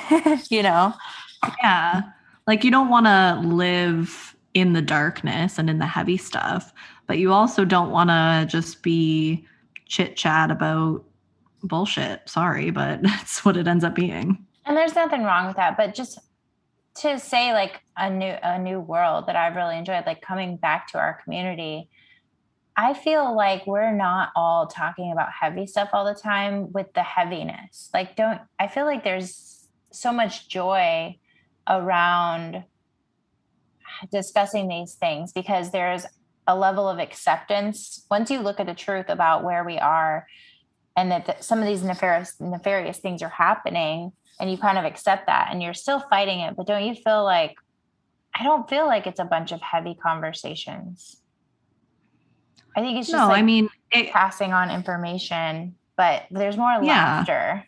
you 0.50 0.62
know 0.62 0.92
yeah. 1.62 2.02
like 2.46 2.64
you 2.64 2.70
don't 2.70 2.88
want 2.88 3.06
to 3.06 3.40
live 3.46 4.36
in 4.54 4.72
the 4.72 4.82
darkness 4.82 5.58
and 5.58 5.70
in 5.70 5.78
the 5.78 5.86
heavy 5.86 6.16
stuff, 6.16 6.72
but 7.06 7.18
you 7.18 7.32
also 7.32 7.64
don't 7.64 7.90
want 7.90 8.10
to 8.10 8.46
just 8.48 8.82
be 8.82 9.46
chit 9.86 10.16
chat 10.16 10.50
about 10.50 11.04
bullshit. 11.62 12.28
Sorry, 12.28 12.70
but 12.70 13.02
that's 13.02 13.44
what 13.44 13.56
it 13.56 13.66
ends 13.66 13.84
up 13.84 13.94
being. 13.94 14.44
And 14.66 14.76
there's 14.76 14.94
nothing 14.94 15.24
wrong 15.24 15.46
with 15.46 15.56
that, 15.56 15.76
but 15.76 15.94
just 15.94 16.18
to 16.96 17.18
say 17.18 17.52
like 17.52 17.80
a 17.96 18.10
new 18.10 18.34
a 18.42 18.58
new 18.58 18.80
world 18.80 19.26
that 19.26 19.36
I've 19.36 19.56
really 19.56 19.78
enjoyed, 19.78 20.04
like 20.06 20.20
coming 20.20 20.56
back 20.56 20.88
to 20.88 20.98
our 20.98 21.20
community. 21.22 21.88
I 22.76 22.94
feel 22.94 23.36
like 23.36 23.66
we're 23.66 23.92
not 23.94 24.30
all 24.34 24.66
talking 24.66 25.12
about 25.12 25.28
heavy 25.32 25.66
stuff 25.66 25.90
all 25.92 26.04
the 26.04 26.18
time 26.18 26.72
with 26.72 26.92
the 26.94 27.02
heaviness. 27.02 27.90
Like, 27.92 28.16
don't 28.16 28.40
I 28.58 28.68
feel 28.68 28.86
like 28.86 29.04
there's 29.04 29.68
so 29.90 30.12
much 30.12 30.48
joy 30.48 31.18
around 31.70 32.64
discussing 34.12 34.68
these 34.68 34.94
things 34.94 35.32
because 35.32 35.70
there's 35.70 36.04
a 36.46 36.56
level 36.56 36.88
of 36.88 36.98
acceptance. 36.98 38.04
Once 38.10 38.30
you 38.30 38.40
look 38.40 38.60
at 38.60 38.66
the 38.66 38.74
truth 38.74 39.06
about 39.08 39.44
where 39.44 39.64
we 39.64 39.78
are 39.78 40.26
and 40.96 41.10
that 41.10 41.26
the, 41.26 41.36
some 41.40 41.60
of 41.60 41.66
these 41.66 41.82
nefarious 41.82 42.38
nefarious 42.40 42.98
things 42.98 43.22
are 43.22 43.28
happening 43.28 44.12
and 44.38 44.50
you 44.50 44.58
kind 44.58 44.78
of 44.78 44.84
accept 44.84 45.26
that 45.26 45.48
and 45.50 45.62
you're 45.62 45.74
still 45.74 46.00
fighting 46.10 46.40
it 46.40 46.56
but 46.56 46.66
don't 46.66 46.84
you 46.84 46.94
feel 46.94 47.22
like 47.22 47.54
i 48.34 48.42
don't 48.42 48.68
feel 48.68 48.86
like 48.86 49.06
it's 49.06 49.20
a 49.20 49.24
bunch 49.24 49.52
of 49.52 49.60
heavy 49.60 49.94
conversations. 49.94 51.16
I 52.76 52.80
think 52.80 52.98
it's 52.98 53.08
just 53.08 53.18
no 53.18 53.28
like 53.28 53.38
i 53.38 53.42
mean 53.42 53.68
it, 53.92 54.10
passing 54.10 54.52
on 54.52 54.70
information 54.70 55.74
but 55.96 56.24
there's 56.30 56.56
more 56.56 56.72
yeah. 56.82 57.18
laughter. 57.18 57.64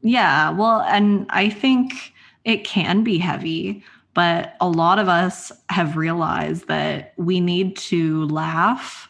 Yeah 0.00 0.50
well 0.50 0.80
and 0.80 1.26
i 1.30 1.48
think 1.48 2.12
it 2.44 2.64
can 2.64 3.02
be 3.04 3.18
heavy 3.18 3.82
but 4.18 4.56
a 4.60 4.68
lot 4.68 4.98
of 4.98 5.08
us 5.08 5.52
have 5.70 5.96
realized 5.96 6.66
that 6.66 7.12
we 7.16 7.38
need 7.38 7.76
to 7.76 8.24
laugh 8.24 9.08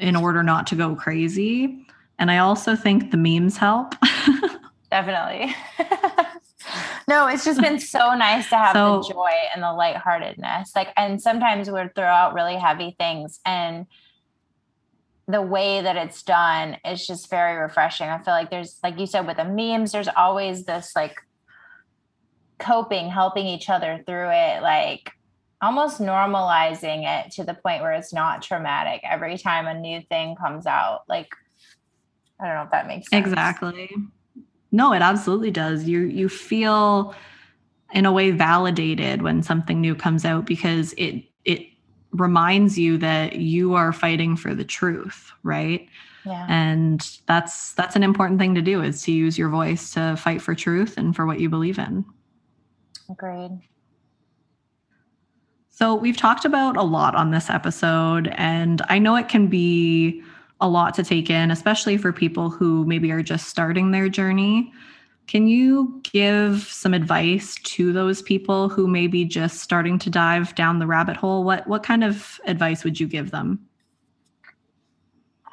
in 0.00 0.16
order 0.16 0.42
not 0.42 0.66
to 0.66 0.74
go 0.74 0.96
crazy. 0.96 1.86
And 2.18 2.28
I 2.28 2.38
also 2.38 2.74
think 2.74 3.12
the 3.12 3.16
memes 3.16 3.56
help. 3.56 3.94
Definitely. 4.90 5.54
no, 7.08 7.28
it's 7.28 7.44
just 7.44 7.60
been 7.60 7.78
so 7.78 8.12
nice 8.16 8.48
to 8.48 8.56
have 8.56 8.72
so, 8.72 9.02
the 9.02 9.12
joy 9.14 9.30
and 9.54 9.62
the 9.62 9.72
lightheartedness. 9.72 10.72
Like, 10.74 10.88
and 10.96 11.22
sometimes 11.22 11.70
we'll 11.70 11.88
throw 11.94 12.04
out 12.04 12.34
really 12.34 12.56
heavy 12.56 12.96
things 12.98 13.38
and 13.46 13.86
the 15.28 15.42
way 15.42 15.80
that 15.80 15.96
it's 15.96 16.24
done 16.24 16.76
is 16.84 17.06
just 17.06 17.30
very 17.30 17.56
refreshing. 17.56 18.08
I 18.08 18.18
feel 18.18 18.34
like 18.34 18.50
there's, 18.50 18.80
like 18.82 18.98
you 18.98 19.06
said, 19.06 19.28
with 19.28 19.36
the 19.36 19.44
memes, 19.44 19.92
there's 19.92 20.08
always 20.08 20.64
this 20.64 20.96
like 20.96 21.14
coping, 22.58 23.08
helping 23.08 23.46
each 23.46 23.70
other 23.70 24.02
through 24.06 24.30
it, 24.30 24.62
like 24.62 25.10
almost 25.60 26.00
normalizing 26.00 27.04
it 27.04 27.32
to 27.32 27.44
the 27.44 27.54
point 27.54 27.82
where 27.82 27.92
it's 27.92 28.12
not 28.12 28.42
traumatic 28.42 29.00
every 29.04 29.36
time 29.36 29.66
a 29.66 29.78
new 29.78 30.00
thing 30.02 30.36
comes 30.36 30.66
out. 30.66 31.02
Like, 31.08 31.28
I 32.40 32.46
don't 32.46 32.54
know 32.54 32.62
if 32.62 32.70
that 32.70 32.86
makes 32.86 33.10
sense. 33.10 33.26
Exactly. 33.26 33.90
No, 34.70 34.92
it 34.92 35.02
absolutely 35.02 35.50
does. 35.50 35.84
You 35.84 36.00
you 36.00 36.28
feel 36.28 37.14
in 37.92 38.04
a 38.04 38.12
way 38.12 38.30
validated 38.30 39.22
when 39.22 39.42
something 39.42 39.80
new 39.80 39.94
comes 39.94 40.24
out 40.24 40.46
because 40.46 40.92
it 40.98 41.24
it 41.44 41.66
reminds 42.12 42.78
you 42.78 42.98
that 42.98 43.36
you 43.36 43.74
are 43.74 43.92
fighting 43.92 44.36
for 44.36 44.54
the 44.54 44.64
truth, 44.64 45.32
right? 45.42 45.88
Yeah. 46.24 46.46
And 46.48 47.18
that's 47.26 47.72
that's 47.72 47.96
an 47.96 48.02
important 48.02 48.38
thing 48.38 48.54
to 48.54 48.62
do 48.62 48.82
is 48.82 49.02
to 49.02 49.12
use 49.12 49.38
your 49.38 49.48
voice 49.48 49.92
to 49.94 50.16
fight 50.16 50.42
for 50.42 50.54
truth 50.54 50.98
and 50.98 51.16
for 51.16 51.26
what 51.26 51.40
you 51.40 51.48
believe 51.48 51.78
in. 51.78 52.04
Agreed. 53.10 53.60
So, 55.70 55.94
we've 55.94 56.16
talked 56.16 56.44
about 56.44 56.76
a 56.76 56.82
lot 56.82 57.14
on 57.14 57.30
this 57.30 57.48
episode, 57.48 58.28
and 58.36 58.82
I 58.88 58.98
know 58.98 59.14
it 59.14 59.28
can 59.28 59.46
be 59.46 60.22
a 60.60 60.68
lot 60.68 60.94
to 60.94 61.04
take 61.04 61.30
in, 61.30 61.50
especially 61.50 61.96
for 61.96 62.12
people 62.12 62.50
who 62.50 62.84
maybe 62.84 63.12
are 63.12 63.22
just 63.22 63.48
starting 63.48 63.92
their 63.92 64.08
journey. 64.08 64.72
Can 65.28 65.46
you 65.46 66.00
give 66.04 66.62
some 66.62 66.94
advice 66.94 67.56
to 67.56 67.92
those 67.92 68.22
people 68.22 68.68
who 68.68 68.88
may 68.88 69.06
be 69.06 69.24
just 69.24 69.60
starting 69.60 69.98
to 70.00 70.10
dive 70.10 70.54
down 70.54 70.78
the 70.78 70.86
rabbit 70.86 71.16
hole? 71.16 71.44
What 71.44 71.66
what 71.68 71.82
kind 71.82 72.02
of 72.02 72.40
advice 72.46 72.82
would 72.82 72.98
you 72.98 73.06
give 73.06 73.30
them? 73.30 73.60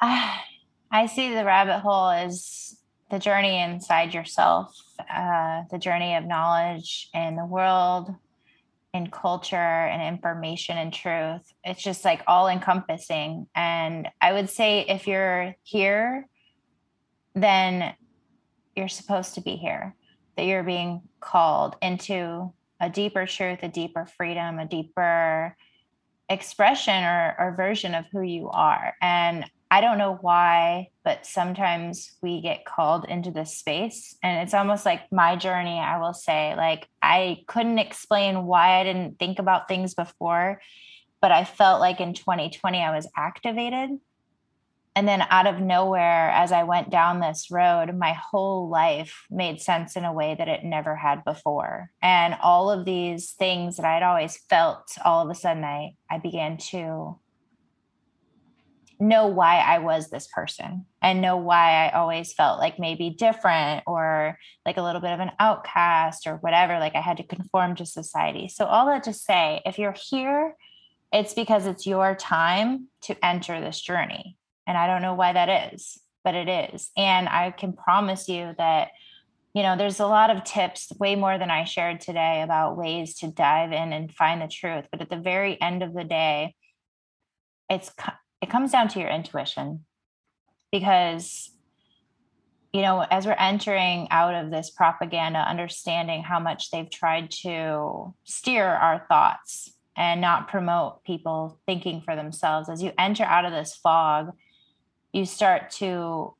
I 0.00 1.06
see 1.06 1.34
the 1.34 1.44
rabbit 1.44 1.80
hole 1.80 2.08
as 2.08 2.65
the 3.10 3.18
journey 3.18 3.60
inside 3.60 4.14
yourself, 4.14 4.76
uh, 5.12 5.62
the 5.70 5.78
journey 5.78 6.16
of 6.16 6.24
knowledge 6.24 7.08
in 7.14 7.36
the 7.36 7.44
world, 7.44 8.14
in 8.92 9.10
culture 9.10 9.56
and 9.56 10.02
information 10.02 10.78
and 10.78 10.92
truth. 10.92 11.42
It's 11.64 11.82
just 11.82 12.04
like 12.04 12.22
all 12.26 12.48
encompassing. 12.48 13.46
And 13.54 14.08
I 14.20 14.32
would 14.32 14.50
say 14.50 14.80
if 14.88 15.06
you're 15.06 15.54
here, 15.62 16.26
then 17.34 17.94
you're 18.74 18.88
supposed 18.88 19.34
to 19.34 19.40
be 19.40 19.56
here, 19.56 19.94
that 20.36 20.46
you're 20.46 20.64
being 20.64 21.02
called 21.20 21.76
into 21.82 22.52
a 22.80 22.90
deeper 22.90 23.26
truth, 23.26 23.60
a 23.62 23.68
deeper 23.68 24.06
freedom, 24.16 24.58
a 24.58 24.66
deeper 24.66 25.56
expression 26.28 27.04
or, 27.04 27.36
or 27.38 27.54
version 27.56 27.94
of 27.94 28.04
who 28.10 28.22
you 28.22 28.50
are. 28.50 28.94
And 29.00 29.44
I 29.70 29.80
don't 29.80 29.98
know 29.98 30.18
why, 30.20 30.90
but 31.04 31.26
sometimes 31.26 32.12
we 32.22 32.40
get 32.40 32.64
called 32.64 33.04
into 33.06 33.32
this 33.32 33.56
space. 33.56 34.16
And 34.22 34.42
it's 34.42 34.54
almost 34.54 34.86
like 34.86 35.10
my 35.10 35.34
journey, 35.34 35.78
I 35.78 35.98
will 35.98 36.14
say. 36.14 36.54
Like, 36.56 36.88
I 37.02 37.42
couldn't 37.48 37.80
explain 37.80 38.46
why 38.46 38.80
I 38.80 38.84
didn't 38.84 39.18
think 39.18 39.38
about 39.38 39.66
things 39.66 39.94
before, 39.94 40.60
but 41.20 41.32
I 41.32 41.44
felt 41.44 41.80
like 41.80 42.00
in 42.00 42.14
2020 42.14 42.80
I 42.80 42.94
was 42.94 43.08
activated. 43.16 43.90
And 44.94 45.06
then 45.06 45.26
out 45.28 45.46
of 45.46 45.60
nowhere, 45.60 46.30
as 46.30 46.52
I 46.52 46.62
went 46.62 46.88
down 46.88 47.20
this 47.20 47.50
road, 47.50 47.94
my 47.94 48.14
whole 48.14 48.70
life 48.70 49.26
made 49.30 49.60
sense 49.60 49.94
in 49.94 50.06
a 50.06 50.12
way 50.12 50.34
that 50.38 50.48
it 50.48 50.64
never 50.64 50.96
had 50.96 51.22
before. 51.22 51.90
And 52.00 52.34
all 52.42 52.70
of 52.70 52.86
these 52.86 53.32
things 53.32 53.76
that 53.76 53.84
I'd 53.84 54.02
always 54.02 54.38
felt, 54.48 54.96
all 55.04 55.22
of 55.22 55.30
a 55.30 55.34
sudden, 55.34 55.64
I, 55.64 55.96
I 56.10 56.16
began 56.16 56.56
to 56.70 57.18
know 58.98 59.26
why 59.26 59.58
I 59.58 59.78
was 59.78 60.08
this 60.08 60.26
person 60.26 60.86
and 61.02 61.20
know 61.20 61.36
why 61.36 61.86
I 61.86 61.90
always 61.90 62.32
felt 62.32 62.58
like 62.58 62.78
maybe 62.78 63.10
different 63.10 63.84
or 63.86 64.38
like 64.64 64.76
a 64.76 64.82
little 64.82 65.00
bit 65.00 65.12
of 65.12 65.20
an 65.20 65.32
outcast 65.38 66.26
or 66.26 66.36
whatever. 66.36 66.78
Like 66.78 66.94
I 66.94 67.00
had 67.00 67.18
to 67.18 67.22
conform 67.22 67.76
to 67.76 67.86
society. 67.86 68.48
So, 68.48 68.64
all 68.64 68.86
that 68.86 69.04
to 69.04 69.12
say, 69.12 69.60
if 69.66 69.78
you're 69.78 69.94
here, 70.10 70.54
it's 71.12 71.34
because 71.34 71.66
it's 71.66 71.86
your 71.86 72.14
time 72.14 72.88
to 73.02 73.24
enter 73.24 73.60
this 73.60 73.80
journey. 73.80 74.36
And 74.66 74.76
I 74.76 74.86
don't 74.86 75.02
know 75.02 75.14
why 75.14 75.32
that 75.32 75.72
is, 75.74 75.98
but 76.24 76.34
it 76.34 76.48
is. 76.48 76.90
And 76.96 77.28
I 77.28 77.50
can 77.52 77.72
promise 77.72 78.28
you 78.28 78.54
that, 78.58 78.88
you 79.54 79.62
know, 79.62 79.76
there's 79.76 80.00
a 80.00 80.06
lot 80.06 80.30
of 80.30 80.44
tips, 80.44 80.92
way 80.98 81.14
more 81.14 81.38
than 81.38 81.50
I 81.50 81.64
shared 81.64 82.00
today, 82.00 82.42
about 82.42 82.76
ways 82.76 83.14
to 83.18 83.28
dive 83.28 83.72
in 83.72 83.92
and 83.92 84.12
find 84.12 84.42
the 84.42 84.48
truth. 84.48 84.86
But 84.90 85.00
at 85.00 85.10
the 85.10 85.16
very 85.16 85.60
end 85.60 85.82
of 85.82 85.94
the 85.94 86.04
day, 86.04 86.54
it's 87.70 87.90
it 88.42 88.50
comes 88.50 88.72
down 88.72 88.88
to 88.88 89.00
your 89.00 89.08
intuition 89.08 89.84
because 90.72 91.50
you 92.72 92.82
know 92.82 93.00
as 93.10 93.26
we're 93.26 93.32
entering 93.32 94.08
out 94.10 94.34
of 94.34 94.50
this 94.50 94.70
propaganda 94.70 95.38
understanding 95.38 96.22
how 96.22 96.38
much 96.40 96.70
they've 96.70 96.90
tried 96.90 97.30
to 97.30 98.14
steer 98.24 98.66
our 98.66 99.04
thoughts 99.08 99.72
and 99.96 100.20
not 100.20 100.48
promote 100.48 101.02
people 101.04 101.58
thinking 101.66 102.02
for 102.02 102.16
themselves 102.16 102.68
as 102.68 102.82
you 102.82 102.92
enter 102.98 103.24
out 103.24 103.44
of 103.44 103.52
this 103.52 103.74
fog 103.74 104.32
you 105.12 105.24
start 105.24 105.70
to 105.70 106.34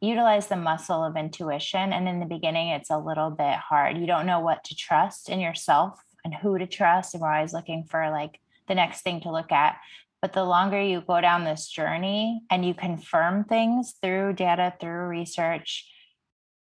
utilize 0.00 0.46
the 0.46 0.56
muscle 0.56 1.02
of 1.02 1.16
intuition 1.16 1.92
and 1.92 2.08
in 2.08 2.20
the 2.20 2.26
beginning 2.26 2.68
it's 2.68 2.90
a 2.90 2.98
little 2.98 3.30
bit 3.30 3.56
hard. 3.56 3.98
You 3.98 4.06
don't 4.06 4.26
know 4.26 4.40
what 4.40 4.62
to 4.64 4.76
trust 4.76 5.28
in 5.28 5.40
yourself 5.40 5.98
and 6.24 6.34
who 6.34 6.58
to 6.58 6.66
trust 6.66 7.14
and 7.14 7.22
we're 7.22 7.32
always 7.32 7.52
looking 7.52 7.84
for 7.84 8.10
like 8.10 8.38
the 8.68 8.74
next 8.74 9.02
thing 9.02 9.20
to 9.22 9.32
look 9.32 9.50
at 9.50 9.76
but 10.24 10.32
the 10.32 10.42
longer 10.42 10.80
you 10.80 11.02
go 11.06 11.20
down 11.20 11.44
this 11.44 11.68
journey 11.68 12.40
and 12.48 12.64
you 12.64 12.72
confirm 12.72 13.44
things 13.44 13.96
through 14.00 14.32
data, 14.32 14.72
through 14.80 15.06
research, 15.06 15.86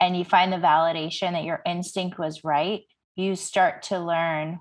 and 0.02 0.18
you 0.18 0.26
find 0.26 0.52
the 0.52 0.58
validation 0.58 1.32
that 1.32 1.46
your 1.46 1.62
instinct 1.66 2.20
was 2.20 2.44
right, 2.44 2.82
you 3.16 3.34
start 3.34 3.84
to 3.84 3.98
learn 3.98 4.60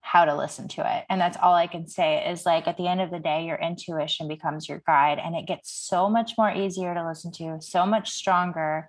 how 0.00 0.24
to 0.24 0.36
listen 0.36 0.68
to 0.68 0.96
it. 0.96 1.04
And 1.10 1.20
that's 1.20 1.36
all 1.42 1.54
I 1.54 1.66
can 1.66 1.88
say 1.88 2.24
is 2.30 2.46
like 2.46 2.68
at 2.68 2.76
the 2.76 2.86
end 2.86 3.00
of 3.00 3.10
the 3.10 3.18
day, 3.18 3.46
your 3.46 3.56
intuition 3.56 4.28
becomes 4.28 4.68
your 4.68 4.80
guide 4.86 5.18
and 5.18 5.34
it 5.34 5.48
gets 5.48 5.72
so 5.72 6.08
much 6.08 6.34
more 6.38 6.52
easier 6.52 6.94
to 6.94 7.04
listen 7.04 7.32
to, 7.32 7.58
so 7.60 7.84
much 7.84 8.12
stronger 8.12 8.88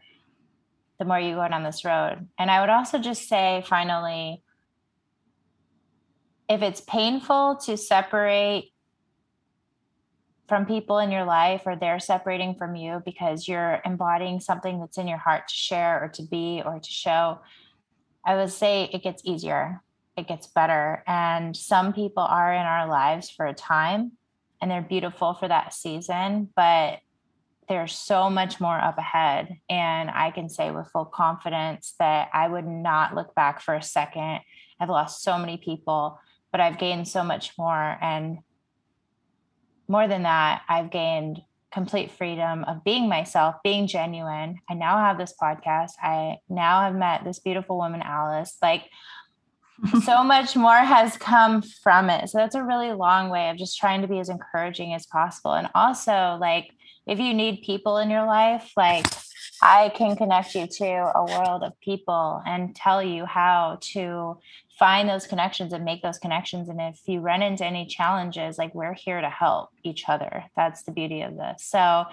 the 1.00 1.06
more 1.06 1.20
you 1.20 1.34
go 1.34 1.48
down 1.48 1.64
this 1.64 1.84
road. 1.84 2.28
And 2.38 2.52
I 2.52 2.62
would 2.62 2.70
also 2.70 3.00
just 3.00 3.28
say, 3.28 3.64
finally, 3.66 4.44
if 6.48 6.62
it's 6.62 6.82
painful 6.82 7.56
to 7.66 7.76
separate 7.76 8.72
from 10.48 10.65
people 10.65 10.99
in 10.99 11.11
your 11.11 11.26
life 11.26 11.64
or 11.65 11.76
they're 11.76 11.99
separating 11.99 12.56
from 12.56 12.76
you 12.76 13.02
because 13.06 13.48
you're 13.48 13.82
embodying 13.86 14.40
something 14.40 14.80
that's 14.80 14.98
in 14.98 15.07
your 15.07 15.18
heart 15.18 15.48
to 15.48 15.53
share 15.53 16.03
or 16.03 16.07
to 16.07 16.24
be 16.24 16.61
or 16.65 16.80
to 16.80 16.90
show 16.90 17.40
I 18.28 18.36
would 18.36 18.52
say 18.52 18.90
it 18.91 19.03
gets 19.03 19.22
easier, 19.24 19.82
it 20.18 20.28
gets 20.28 20.48
better. 20.48 21.02
And 21.07 21.56
some 21.56 21.94
people 21.94 22.24
are 22.24 22.53
in 22.53 22.65
our 22.65 22.86
lives 22.86 23.30
for 23.30 23.45
a 23.45 23.53
time 23.53 24.11
and 24.61 24.69
they're 24.69 24.82
beautiful 24.82 25.34
for 25.34 25.48
that 25.48 25.74
season, 25.74 26.49
but 26.53 26.99
there's 27.69 27.95
so 27.95 28.30
much 28.30 28.60
more 28.60 28.78
up 28.78 28.98
ahead. 28.98 29.57
And 29.69 30.10
I 30.10 30.32
can 30.32 30.49
say 30.49 30.72
with 30.72 30.91
full 30.91 31.06
confidence 31.06 31.94
that 31.99 32.30
I 32.34 32.49
would 32.49 32.68
not 32.68 33.15
look 33.15 33.34
back 33.34 33.61
for 33.61 33.76
a 33.76 33.82
second. 33.82 34.41
I've 34.78 34.90
lost 34.90 35.24
so 35.24 35.38
many 35.38 35.56
people, 35.56 36.19
but 36.52 36.60
I've 36.60 36.80
gained 36.80 37.07
so 37.07 37.24
much 37.24 37.57
more. 37.57 37.98
And 38.02 38.40
more 39.88 40.07
than 40.07 40.23
that, 40.23 40.61
I've 40.68 40.91
gained 40.91 41.41
complete 41.72 42.11
freedom 42.11 42.64
of 42.64 42.84
being 42.84 43.09
myself, 43.09 43.55
being 43.64 43.88
genuine. 43.88 44.57
I 44.69 44.73
now 44.73 44.97
have 44.97 45.18
this 45.18 45.34
podcast. 45.39 45.91
I 46.01 46.38
now 46.49 46.81
have 46.81 46.95
met 46.95 47.23
this 47.23 47.39
beautiful 47.39 47.77
woman, 47.77 48.01
Alice. 48.01 48.57
Like, 48.61 48.89
so 50.03 50.23
much 50.23 50.55
more 50.55 50.77
has 50.77 51.18
come 51.18 51.61
from 51.61 52.09
it. 52.09 52.30
So 52.30 52.39
that's 52.39 52.55
a 52.55 52.64
really 52.64 52.93
long 52.93 53.30
way 53.30 53.49
of 53.49 53.57
just 53.57 53.77
trying 53.77 54.01
to 54.01 54.07
be 54.07 54.19
as 54.19 54.30
encouraging 54.30 54.93
as 54.93 55.05
possible. 55.05 55.53
And 55.53 55.69
also, 55.76 56.38
like, 56.39 56.72
if 57.05 57.19
you 57.19 57.34
need 57.34 57.64
people 57.64 57.97
in 57.97 58.09
your 58.09 58.26
life, 58.26 58.72
like, 58.76 59.05
I 59.61 59.89
can 59.89 60.15
connect 60.15 60.55
you 60.55 60.68
to 60.68 61.11
a 61.15 61.26
world 61.26 61.64
of 61.64 61.80
people 61.80 62.41
and 62.45 62.76
tell 62.76 63.01
you 63.01 63.26
how 63.26 63.80
to 63.93 64.39
find 64.78 65.10
those 65.10 65.26
connections 65.26 65.74
and 65.74 65.84
make 65.84 66.04
those 66.04 66.20
connections. 66.20 66.70
And 66.70 66.80
if 66.80 66.99
you 67.08 67.20
run 67.20 67.41
into 67.41 67.66
any 67.66 67.86
challenges, 67.86 68.58
like 68.58 68.76
we're 68.76 68.94
here 68.94 69.20
to 69.20 69.30
help 69.30 69.70
each 69.84 70.08
other. 70.08 70.45
That's 70.56 70.84
the 70.84 70.91
beauty 70.91 71.22
of 71.22 71.36
this. 71.36 71.64
So, 71.66 72.06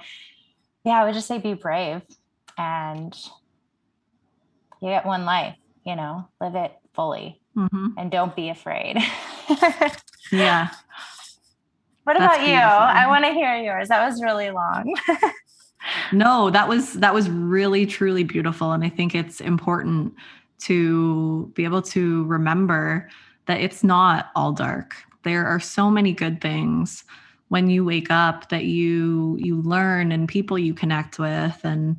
yeah, 0.84 1.00
I 1.00 1.04
would 1.04 1.14
just 1.14 1.28
say 1.28 1.38
be 1.38 1.54
brave 1.54 2.02
and 2.56 3.14
you 4.80 4.88
get 4.88 5.04
one 5.04 5.24
life, 5.24 5.56
you 5.84 5.94
know, 5.94 6.28
live 6.40 6.54
it 6.54 6.72
fully 6.94 7.40
mm-hmm. 7.56 7.88
and 7.98 8.10
don't 8.10 8.34
be 8.34 8.48
afraid. 8.48 8.96
yeah. 10.32 10.70
What 12.04 12.18
That's 12.18 12.24
about 12.24 12.38
beautiful. 12.38 12.50
you? 12.50 12.56
I 12.56 13.06
want 13.06 13.24
to 13.26 13.32
hear 13.32 13.56
yours. 13.56 13.88
That 13.88 14.06
was 14.06 14.22
really 14.22 14.50
long. 14.50 14.94
no, 16.12 16.50
that 16.50 16.68
was 16.68 16.94
that 16.94 17.12
was 17.12 17.28
really 17.28 17.84
truly 17.84 18.24
beautiful 18.24 18.72
and 18.72 18.82
I 18.84 18.88
think 18.88 19.14
it's 19.14 19.40
important 19.40 20.14
to 20.60 21.50
be 21.54 21.64
able 21.64 21.82
to 21.82 22.24
remember 22.24 23.08
that 23.46 23.60
it's 23.60 23.84
not 23.84 24.30
all 24.34 24.52
dark. 24.52 24.94
There 25.22 25.46
are 25.46 25.60
so 25.60 25.90
many 25.90 26.12
good 26.12 26.40
things 26.40 27.04
when 27.48 27.70
you 27.70 27.84
wake 27.84 28.10
up 28.10 28.48
that 28.48 28.64
you 28.64 29.36
you 29.40 29.60
learn 29.62 30.12
and 30.12 30.28
people 30.28 30.58
you 30.58 30.74
connect 30.74 31.18
with 31.18 31.60
and 31.64 31.98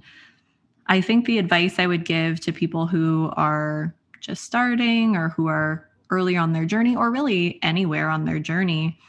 I 0.87 1.01
think 1.01 1.25
the 1.25 1.39
advice 1.39 1.79
I 1.79 1.87
would 1.87 2.05
give 2.05 2.39
to 2.41 2.51
people 2.51 2.85
who 2.85 3.31
are 3.35 3.95
just 4.19 4.43
starting 4.43 5.15
or 5.15 5.29
who 5.29 5.47
are 5.47 5.89
earlier 6.11 6.39
on 6.39 6.53
their 6.53 6.65
journey 6.65 6.95
or 6.95 7.09
really 7.09 7.59
anywhere 7.63 8.09
on 8.09 8.25
their 8.25 8.39
journey 8.39 8.99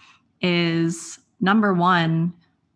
is 0.40 1.18
number 1.40 1.74
1 1.74 2.32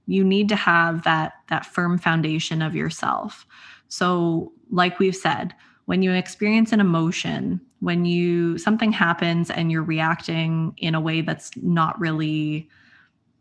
you 0.07 0.25
need 0.25 0.49
to 0.49 0.57
have 0.57 1.05
that 1.05 1.35
that 1.49 1.65
firm 1.65 1.97
foundation 1.97 2.63
of 2.63 2.75
yourself. 2.75 3.47
So 3.89 4.53
like 4.71 4.99
we've 4.99 5.17
said, 5.17 5.55
when 5.91 6.05
you 6.05 6.13
experience 6.13 6.71
an 6.71 6.79
emotion, 6.79 7.61
when 7.81 8.05
you 8.05 8.57
something 8.59 8.93
happens 8.93 9.51
and 9.51 9.73
you're 9.73 9.83
reacting 9.83 10.73
in 10.77 10.95
a 10.95 11.01
way 11.01 11.21
that's 11.21 11.51
not 11.57 11.99
really 11.99 12.69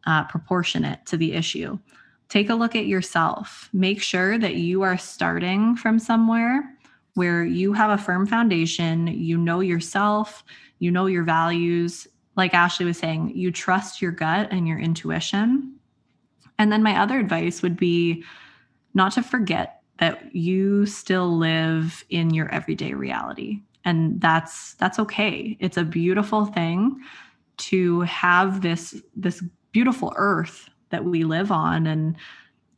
uh, 0.08 0.24
proportionate 0.24 1.06
to 1.06 1.16
the 1.16 1.34
issue, 1.34 1.78
take 2.28 2.50
a 2.50 2.56
look 2.56 2.76
at 2.76 2.88
yourself. 2.88 3.70
Make 3.72 4.02
sure 4.02 4.40
that 4.40 4.56
you 4.56 4.82
are 4.82 4.98
starting 4.98 5.76
from 5.76 6.00
somewhere 6.00 6.76
where 7.14 7.44
you 7.44 7.72
have 7.74 7.92
a 7.92 8.02
firm 8.02 8.26
foundation, 8.26 9.06
you 9.06 9.38
know 9.38 9.60
yourself, 9.60 10.44
you 10.80 10.90
know 10.90 11.06
your 11.06 11.24
values. 11.24 12.08
Like 12.36 12.56
Ashley 12.56 12.88
was 12.88 12.98
saying, 12.98 13.34
you 13.36 13.52
trust 13.52 14.02
your 14.02 14.12
gut 14.12 14.48
and 14.50 14.68
your 14.68 14.80
intuition. 14.80 15.76
And 16.58 16.72
then 16.72 16.82
my 16.82 17.00
other 17.00 17.20
advice 17.20 17.62
would 17.62 17.78
be 17.78 18.24
not 18.96 19.12
to 19.12 19.22
forget 19.22 19.79
that 20.00 20.34
you 20.34 20.86
still 20.86 21.38
live 21.38 22.04
in 22.10 22.34
your 22.34 22.50
everyday 22.50 22.94
reality. 22.94 23.62
And 23.86 24.20
that's 24.20 24.74
that's 24.76 25.00
okay. 25.00 25.58
It's 25.60 25.78
a 25.78 25.84
beautiful 25.84 26.46
thing 26.46 27.02
to 27.58 28.02
have 28.02 28.62
this 28.62 29.02
this 29.16 29.44
beautiful 29.72 30.14
earth 30.16 30.70
that 30.90 31.06
we 31.06 31.24
live 31.24 31.52
on. 31.52 31.86
And 31.86 32.16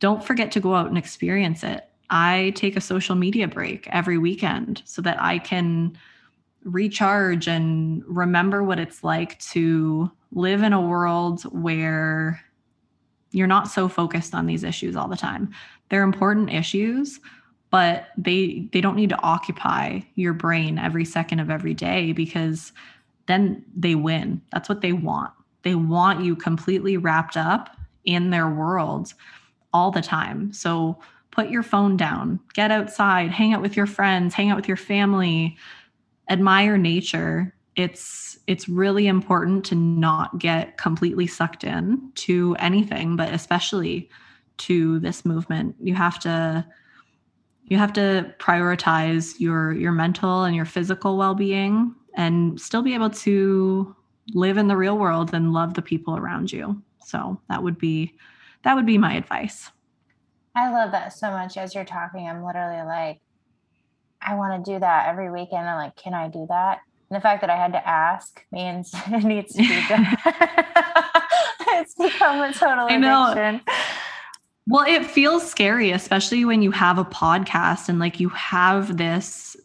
don't 0.00 0.24
forget 0.24 0.52
to 0.52 0.60
go 0.60 0.74
out 0.74 0.88
and 0.88 0.98
experience 0.98 1.62
it. 1.62 1.88
I 2.10 2.52
take 2.56 2.76
a 2.76 2.80
social 2.80 3.14
media 3.14 3.48
break 3.48 3.88
every 3.88 4.18
weekend 4.18 4.82
so 4.84 5.00
that 5.00 5.20
i 5.20 5.38
can 5.38 5.96
recharge 6.64 7.48
and 7.48 8.04
remember 8.06 8.62
what 8.62 8.78
it's 8.78 9.02
like 9.02 9.38
to 9.38 10.10
live 10.30 10.62
in 10.62 10.72
a 10.72 10.80
world 10.80 11.42
where 11.44 12.40
you're 13.32 13.46
not 13.46 13.68
so 13.68 13.88
focused 13.88 14.34
on 14.34 14.46
these 14.46 14.62
issues 14.62 14.94
all 14.94 15.08
the 15.08 15.16
time 15.16 15.52
they're 15.92 16.02
important 16.02 16.50
issues 16.50 17.20
but 17.72 18.08
they 18.18 18.68
they 18.72 18.80
don't 18.80 18.96
need 18.96 19.08
to 19.08 19.20
occupy 19.22 19.98
your 20.14 20.34
brain 20.34 20.78
every 20.78 21.04
second 21.04 21.40
of 21.40 21.50
every 21.50 21.74
day 21.74 22.12
because 22.12 22.70
then 23.26 23.64
they 23.74 23.94
win. 23.94 24.42
That's 24.52 24.68
what 24.68 24.82
they 24.82 24.92
want. 24.92 25.32
They 25.62 25.74
want 25.74 26.22
you 26.22 26.36
completely 26.36 26.96
wrapped 26.98 27.36
up 27.36 27.74
in 28.04 28.30
their 28.30 28.48
world 28.48 29.14
all 29.72 29.90
the 29.90 30.02
time. 30.02 30.52
So 30.52 30.98
put 31.30 31.48
your 31.48 31.62
phone 31.62 31.96
down 31.96 32.38
get 32.52 32.70
outside 32.70 33.30
hang 33.30 33.54
out 33.54 33.62
with 33.62 33.74
your 33.74 33.86
friends 33.86 34.34
hang 34.34 34.50
out 34.50 34.56
with 34.56 34.68
your 34.68 34.76
family 34.76 35.56
admire 36.28 36.76
nature. 36.76 37.54
It's 37.74 38.38
it's 38.46 38.68
really 38.68 39.06
important 39.06 39.64
to 39.66 39.74
not 39.74 40.38
get 40.38 40.76
completely 40.76 41.26
sucked 41.26 41.64
in 41.64 42.12
to 42.16 42.54
anything 42.58 43.16
but 43.16 43.32
especially 43.32 44.10
to 44.66 44.98
this 45.00 45.24
movement. 45.24 45.76
You 45.80 45.94
have 45.94 46.18
to 46.20 46.66
you 47.64 47.78
have 47.78 47.92
to 47.94 48.34
prioritize 48.38 49.38
your 49.38 49.72
your 49.72 49.92
mental 49.92 50.44
and 50.44 50.54
your 50.54 50.64
physical 50.64 51.16
well-being 51.16 51.94
and 52.14 52.60
still 52.60 52.82
be 52.82 52.94
able 52.94 53.10
to 53.10 53.96
live 54.34 54.58
in 54.58 54.68
the 54.68 54.76
real 54.76 54.98
world 54.98 55.32
and 55.34 55.52
love 55.52 55.74
the 55.74 55.82
people 55.82 56.16
around 56.16 56.52
you. 56.52 56.80
So 57.04 57.40
that 57.48 57.62
would 57.62 57.78
be 57.78 58.14
that 58.62 58.74
would 58.74 58.86
be 58.86 58.98
my 58.98 59.14
advice. 59.14 59.70
I 60.54 60.70
love 60.70 60.92
that 60.92 61.12
so 61.12 61.30
much 61.30 61.56
as 61.56 61.74
you're 61.74 61.84
talking. 61.84 62.28
I'm 62.28 62.44
literally 62.44 62.82
like 62.86 63.20
I 64.20 64.34
want 64.34 64.64
to 64.64 64.72
do 64.72 64.78
that 64.78 65.08
every 65.08 65.30
weekend. 65.30 65.68
I'm 65.68 65.76
like, 65.76 65.96
can 65.96 66.14
I 66.14 66.28
do 66.28 66.46
that? 66.48 66.80
And 67.10 67.16
the 67.16 67.20
fact 67.20 67.40
that 67.40 67.50
I 67.50 67.56
had 67.56 67.72
to 67.72 67.88
ask 67.88 68.44
means 68.52 68.92
it 69.06 69.24
needs 69.24 69.52
to 69.54 69.62
be 69.62 69.88
done. 69.88 70.06
it's 71.78 71.94
become 71.94 72.40
a 72.42 72.52
total 72.52 72.86
addiction. 72.86 73.60
Well, 74.68 74.86
it 74.86 75.04
feels 75.04 75.48
scary, 75.48 75.90
especially 75.90 76.44
when 76.44 76.62
you 76.62 76.70
have 76.70 76.98
a 76.98 77.04
podcast 77.04 77.88
and 77.88 77.98
like 77.98 78.20
you 78.20 78.28
have 78.30 78.96
this 78.96 79.56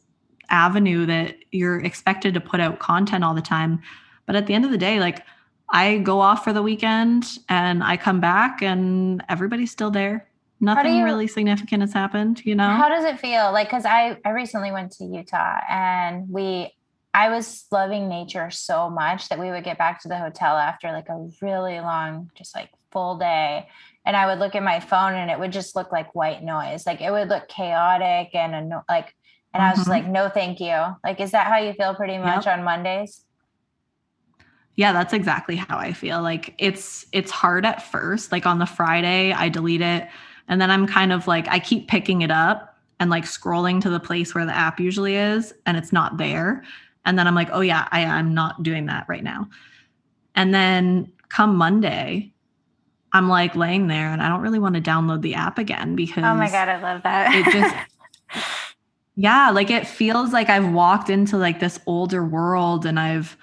avenue 0.50 1.06
that 1.06 1.36
you're 1.52 1.80
expected 1.80 2.34
to 2.34 2.42
put 2.42 2.60
out 2.60 2.80
content 2.80 3.24
all 3.24 3.36
the 3.36 3.42
time. 3.42 3.82
But 4.26 4.36
at 4.36 4.48
the 4.48 4.54
end 4.54 4.66
of 4.66 4.72
the 4.72 4.78
day, 4.78 5.00
like 5.00 5.24
I 5.70 6.00
go 6.00 6.20
off 6.20 6.44
for 6.44 6.54
the 6.54 6.64
weekend 6.64 7.26
and 7.48 7.84
I 7.84 7.98
come 7.98 8.20
back 8.20 8.62
and 8.62 9.24
everybody's 9.30 9.72
still 9.72 9.92
there. 9.92 10.28
Nothing 10.60 10.96
you, 10.96 11.04
really 11.04 11.28
significant 11.28 11.82
has 11.82 11.94
happened, 11.94 12.44
you 12.44 12.56
know? 12.56 12.68
How 12.68 12.90
does 12.90 13.06
it 13.06 13.20
feel? 13.20 13.52
Like, 13.52 13.70
cause 13.70 13.86
I, 13.86 14.18
I 14.26 14.32
recently 14.32 14.72
went 14.72 14.94
to 14.94 15.06
Utah 15.06 15.60
and 15.70 16.28
we, 16.30 16.74
I 17.14 17.30
was 17.30 17.66
loving 17.72 18.10
nature 18.10 18.50
so 18.50 18.90
much 18.90 19.30
that 19.30 19.38
we 19.38 19.52
would 19.52 19.64
get 19.64 19.78
back 19.78 20.02
to 20.02 20.08
the 20.08 20.18
hotel 20.18 20.58
after 20.58 20.92
like 20.92 21.10
a 21.10 21.30
really 21.42 21.80
long, 21.80 22.32
just 22.36 22.56
like 22.56 22.70
full 22.92 23.18
day 23.18 23.68
and 24.08 24.16
I 24.16 24.26
would 24.26 24.40
look 24.40 24.56
at 24.56 24.64
my 24.64 24.80
phone 24.80 25.16
and 25.16 25.30
it 25.30 25.38
would 25.38 25.52
just 25.52 25.76
look 25.76 25.92
like 25.92 26.16
white 26.16 26.42
noise. 26.42 26.88
Like 26.88 27.02
it 27.02 27.12
would 27.12 27.28
look 27.28 27.50
chaotic 27.50 28.34
and 28.34 28.74
like, 28.88 29.14
and 29.54 29.62
I 29.62 29.72
was 29.72 29.82
mm-hmm. 29.82 29.90
like, 29.90 30.08
no, 30.08 30.30
thank 30.30 30.62
you. 30.62 30.78
Like, 31.04 31.20
is 31.20 31.32
that 31.32 31.48
how 31.48 31.58
you 31.58 31.74
feel 31.74 31.94
pretty 31.94 32.18
much 32.18 32.46
yep. 32.46 32.58
on 32.58 32.64
Mondays? 32.64 33.26
Yeah, 34.76 34.94
that's 34.94 35.14
exactly 35.14 35.58
how 35.58 35.78
I 35.78 35.92
feel. 35.92 36.22
Like 36.22 36.56
it's 36.58 37.06
it's 37.12 37.32
hard 37.32 37.66
at 37.66 37.82
first. 37.82 38.32
Like 38.32 38.46
on 38.46 38.60
the 38.60 38.66
Friday, 38.66 39.34
I 39.34 39.50
delete 39.50 39.82
it 39.82 40.08
and 40.48 40.62
then 40.62 40.72
I'm 40.72 40.88
kind 40.88 41.12
of 41.12 41.28
like 41.28 41.50
I 41.50 41.60
keep 41.60 41.90
picking 41.90 42.22
it 42.22 42.32
up 42.32 42.78
and 43.02 43.10
like 43.10 43.26
scrolling 43.26 43.82
to 43.82 43.90
the 43.90 44.00
place 44.00 44.34
where 44.34 44.46
the 44.46 44.56
app 44.56 44.80
usually 44.80 45.18
is 45.18 45.54
and 45.66 45.76
it's 45.76 45.92
not 45.92 46.16
there. 46.18 46.64
And 47.04 47.20
then 47.20 47.28
I'm 47.28 47.36
like, 47.36 47.50
"Oh 47.52 47.62
yeah, 47.62 47.90
I 47.92 48.06
I'm 48.06 48.34
not 48.34 48.64
doing 48.64 48.86
that 48.86 49.06
right 49.10 49.24
now." 49.24 49.50
And 50.34 50.54
then 50.54 51.12
come 51.28 51.58
Monday, 51.58 52.32
I'm 53.18 53.28
like 53.28 53.56
laying 53.56 53.88
there 53.88 54.12
and 54.12 54.22
I 54.22 54.30
don't 54.30 54.42
really 54.42 54.60
want 54.60 54.76
to 54.76 54.82
download 54.82 55.22
the 55.22 55.36
app 55.36 55.58
again 55.58 55.96
because 55.96 56.24
Oh 56.24 56.36
my 56.36 56.50
god, 56.50 56.70
I 56.70 56.82
love 56.82 57.04
that. 57.04 57.34
it 57.34 57.52
just 57.52 57.76
Yeah, 59.20 59.50
like 59.50 59.72
it 59.72 59.88
feels 59.88 60.32
like 60.32 60.48
I've 60.48 60.72
walked 60.72 61.10
into 61.10 61.38
like 61.38 61.60
this 61.60 61.80
older 61.88 62.24
world 62.24 62.86
and 62.86 63.00
I've 63.00 63.36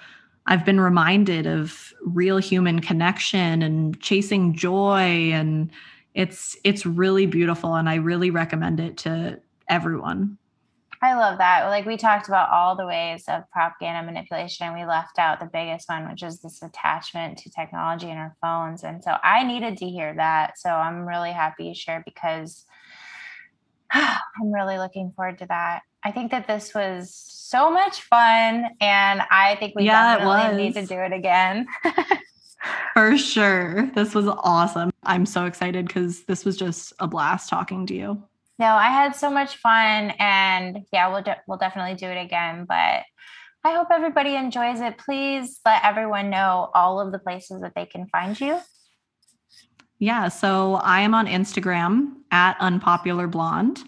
I've 0.47 0.63
been 0.63 0.79
reminded 0.79 1.47
of 1.47 1.93
real 2.05 2.37
human 2.37 2.79
connection 2.79 3.61
and 3.61 3.99
chasing 3.99 4.53
joy 4.53 5.31
and 5.33 5.69
it's 6.13 6.55
it's 6.63 6.85
really 6.85 7.25
beautiful 7.25 7.75
and 7.75 7.89
I 7.89 7.95
really 7.95 8.31
recommend 8.31 8.79
it 8.79 8.95
to 8.99 9.41
everyone. 9.67 10.37
I 11.05 11.13
love 11.13 11.37
that. 11.37 11.67
Like 11.67 11.85
we 11.85 11.97
talked 11.97 12.27
about 12.27 12.49
all 12.49 12.75
the 12.75 12.87
ways 12.87 13.25
of 13.27 13.43
propaganda 13.51 14.03
manipulation, 14.03 14.65
and 14.65 14.75
we 14.75 14.85
left 14.85 15.19
out 15.19 15.39
the 15.39 15.45
biggest 15.45 15.87
one, 15.87 16.09
which 16.09 16.23
is 16.23 16.39
this 16.39 16.63
attachment 16.63 17.37
to 17.39 17.51
technology 17.51 18.09
and 18.09 18.17
our 18.17 18.35
phones. 18.41 18.83
And 18.83 19.03
so 19.03 19.15
I 19.23 19.43
needed 19.43 19.77
to 19.77 19.85
hear 19.85 20.15
that. 20.15 20.57
So 20.57 20.71
I'm 20.71 21.07
really 21.07 21.31
happy 21.31 21.65
you 21.65 21.75
shared 21.75 22.05
because 22.05 22.65
I'm 23.91 24.51
really 24.51 24.79
looking 24.79 25.13
forward 25.15 25.37
to 25.39 25.45
that. 25.45 25.83
I 26.03 26.11
think 26.11 26.31
that 26.31 26.47
this 26.47 26.73
was 26.73 27.13
so 27.13 27.69
much 27.69 28.01
fun, 28.01 28.65
and 28.81 29.21
I 29.29 29.57
think 29.59 29.75
we 29.75 29.85
yeah, 29.85 30.17
definitely 30.17 30.63
need 30.63 30.73
to 30.73 30.87
do 30.87 30.99
it 30.99 31.13
again. 31.13 31.67
For 32.95 33.15
sure. 33.15 33.91
This 33.93 34.15
was 34.15 34.25
awesome. 34.27 34.89
I'm 35.03 35.27
so 35.27 35.45
excited 35.45 35.85
because 35.85 36.23
this 36.23 36.45
was 36.45 36.57
just 36.57 36.93
a 36.97 37.05
blast 37.05 37.47
talking 37.47 37.85
to 37.85 37.93
you. 37.93 38.23
No, 38.57 38.67
I 38.67 38.89
had 38.89 39.15
so 39.15 39.29
much 39.29 39.57
fun, 39.57 40.13
and 40.17 40.85
yeah, 40.93 41.11
we'll 41.11 41.23
de- 41.23 41.41
we'll 41.47 41.57
definitely 41.57 41.95
do 41.95 42.07
it 42.07 42.21
again. 42.21 42.65
But 42.67 43.03
I 43.65 43.73
hope 43.73 43.87
everybody 43.91 44.35
enjoys 44.35 44.79
it. 44.79 44.97
Please 44.97 45.59
let 45.65 45.83
everyone 45.83 46.29
know 46.29 46.69
all 46.73 47.01
of 47.01 47.11
the 47.11 47.19
places 47.19 47.61
that 47.61 47.73
they 47.75 47.85
can 47.85 48.07
find 48.07 48.39
you. 48.39 48.59
Yeah, 49.99 50.29
so 50.29 50.75
I 50.75 51.01
am 51.01 51.13
on 51.13 51.27
Instagram 51.27 52.13
at 52.31 52.55
unpopular 52.59 53.27
blonde, 53.27 53.83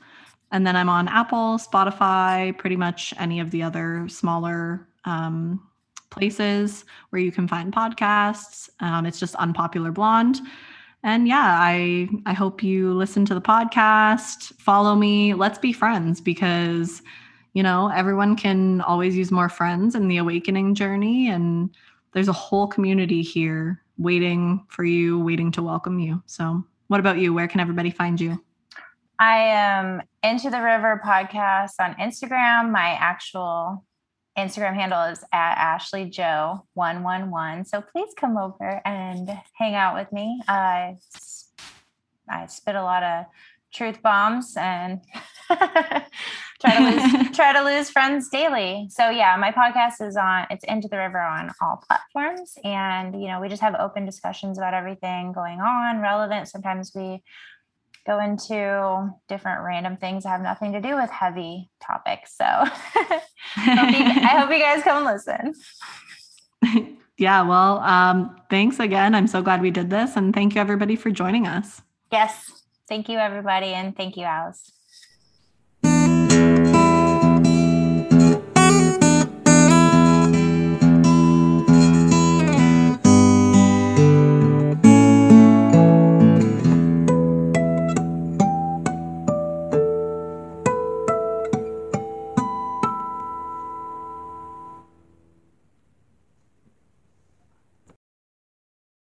and 0.52 0.68
then 0.68 0.76
I'm 0.76 0.89
on 0.89 1.07
Apple, 1.07 1.57
Spotify, 1.57 2.57
pretty 2.57 2.76
much 2.76 3.14
any 3.18 3.39
of 3.39 3.52
the 3.52 3.64
other 3.64 4.07
smaller 4.10 4.88
um, 5.06 5.61
places 6.10 6.84
where 7.10 7.22
you 7.22 7.31
can 7.31 7.48
find 7.48 7.73
podcasts. 7.73 8.69
Um, 8.81 9.06
it's 9.06 9.19
just 9.19 9.35
unpopular 9.35 9.91
blonde 9.91 10.41
and 11.07 11.27
yeah 11.27 11.57
i 11.59 12.07
i 12.25 12.34
hope 12.34 12.61
you 12.61 12.93
listen 12.93 13.23
to 13.25 13.34
the 13.34 13.41
podcast 13.41 14.47
follow 14.67 14.95
me. 14.95 15.34
Let's 15.34 15.57
be 15.57 15.71
friends 15.71 16.19
because 16.19 17.01
you 17.53 17.63
know 17.63 17.88
everyone 17.88 18.35
can 18.35 18.81
always 18.81 19.15
use 19.15 19.31
more 19.31 19.47
friends 19.47 19.95
in 19.95 20.09
the 20.09 20.17
awakening 20.17 20.75
journey. 20.75 21.29
And 21.29 21.69
there's 22.11 22.27
a 22.27 22.34
whole 22.34 22.67
community 22.67 23.21
here 23.21 23.81
waiting 23.97 24.65
for 24.67 24.84
you 24.84 25.19
waiting 25.19 25.53
to 25.53 25.63
welcome 25.63 25.99
you. 25.99 26.21
So 26.25 26.65
what 26.88 26.99
about 26.99 27.17
you? 27.17 27.34
Where 27.34 27.47
can 27.47 27.61
everybody 27.61 27.91
find 27.91 28.19
you? 28.19 28.43
I 29.21 29.38
am 29.38 30.01
into 30.21 30.49
the 30.49 30.61
river 30.61 31.01
podcast 31.01 31.75
on 31.79 31.95
instagram. 31.95 32.69
My 32.69 32.97
actual 32.99 33.85
Instagram 34.38 34.76
handle 34.76 35.03
is 35.03 35.23
at 35.34 35.57
Ashley 35.57 36.05
Jo 36.05 36.64
111. 36.76 37.65
So 37.65 37.81
please 37.81 38.14
come 38.15 38.38
over 38.38 38.81
and 38.85 39.30
hang 39.53 39.73
out 39.73 39.95
with 39.95 40.11
me. 40.11 40.41
I 40.47 40.97
I 42.30 42.45
spit 42.45 42.76
a 42.76 42.84
lot 42.84 43.03
of 43.03 43.26
truth 43.73 44.01
bombs 44.01 44.55
and 44.57 45.01
try 45.47 46.77
to 46.77 46.80
lose 46.80 47.31
try 47.35 47.53
to 47.53 47.64
lose 47.64 47.89
friends 47.89 48.30
daily. 48.30 48.88
So 48.91 49.09
yeah, 49.09 49.35
my 49.38 49.51
podcast 49.51 50.05
is 50.05 50.15
on 50.15 50.45
it's 50.51 50.64
Into 50.65 50.88
the 50.88 50.97
River 50.97 51.19
on 51.19 51.51
all 51.59 51.84
platforms 51.88 52.57
and 52.64 53.19
you 53.19 53.27
know, 53.30 53.41
we 53.41 53.49
just 53.49 53.61
have 53.61 53.76
open 53.80 54.05
discussions 54.05 54.59
about 54.59 54.76
everything 54.76 55.31
going 55.31 55.59
on, 55.61 55.99
relevant. 55.99 56.47
Sometimes 56.47 56.91
we 56.93 57.23
go 58.07 58.19
into 58.19 59.13
different 59.27 59.63
random 59.63 59.97
things 59.97 60.23
that 60.23 60.29
have 60.29 60.41
nothing 60.41 60.71
to 60.71 60.81
do 60.81 60.95
with 60.95 61.09
heavy 61.09 61.69
topics. 61.85 62.35
So 62.38 62.45
I, 62.45 63.21
hope 63.57 63.91
you, 63.91 64.05
I 64.05 64.39
hope 64.39 64.49
you 64.49 64.59
guys 64.59 64.84
come 64.84 65.05
listen. 65.05 65.53
yeah, 67.17 67.41
well, 67.41 67.79
um, 67.79 68.38
thanks 68.49 68.79
again. 68.79 69.13
I'm 69.13 69.27
so 69.27 69.41
glad 69.41 69.61
we 69.61 69.71
did 69.71 69.89
this. 69.89 70.15
And 70.15 70.34
thank 70.34 70.55
you, 70.55 70.61
everybody, 70.61 70.95
for 70.95 71.11
joining 71.11 71.45
us. 71.45 71.81
Yes. 72.11 72.63
Thank 72.88 73.09
you, 73.09 73.17
everybody. 73.17 73.67
And 73.67 73.95
thank 73.95 74.15
you, 74.15 74.23
Alice. 74.23 74.71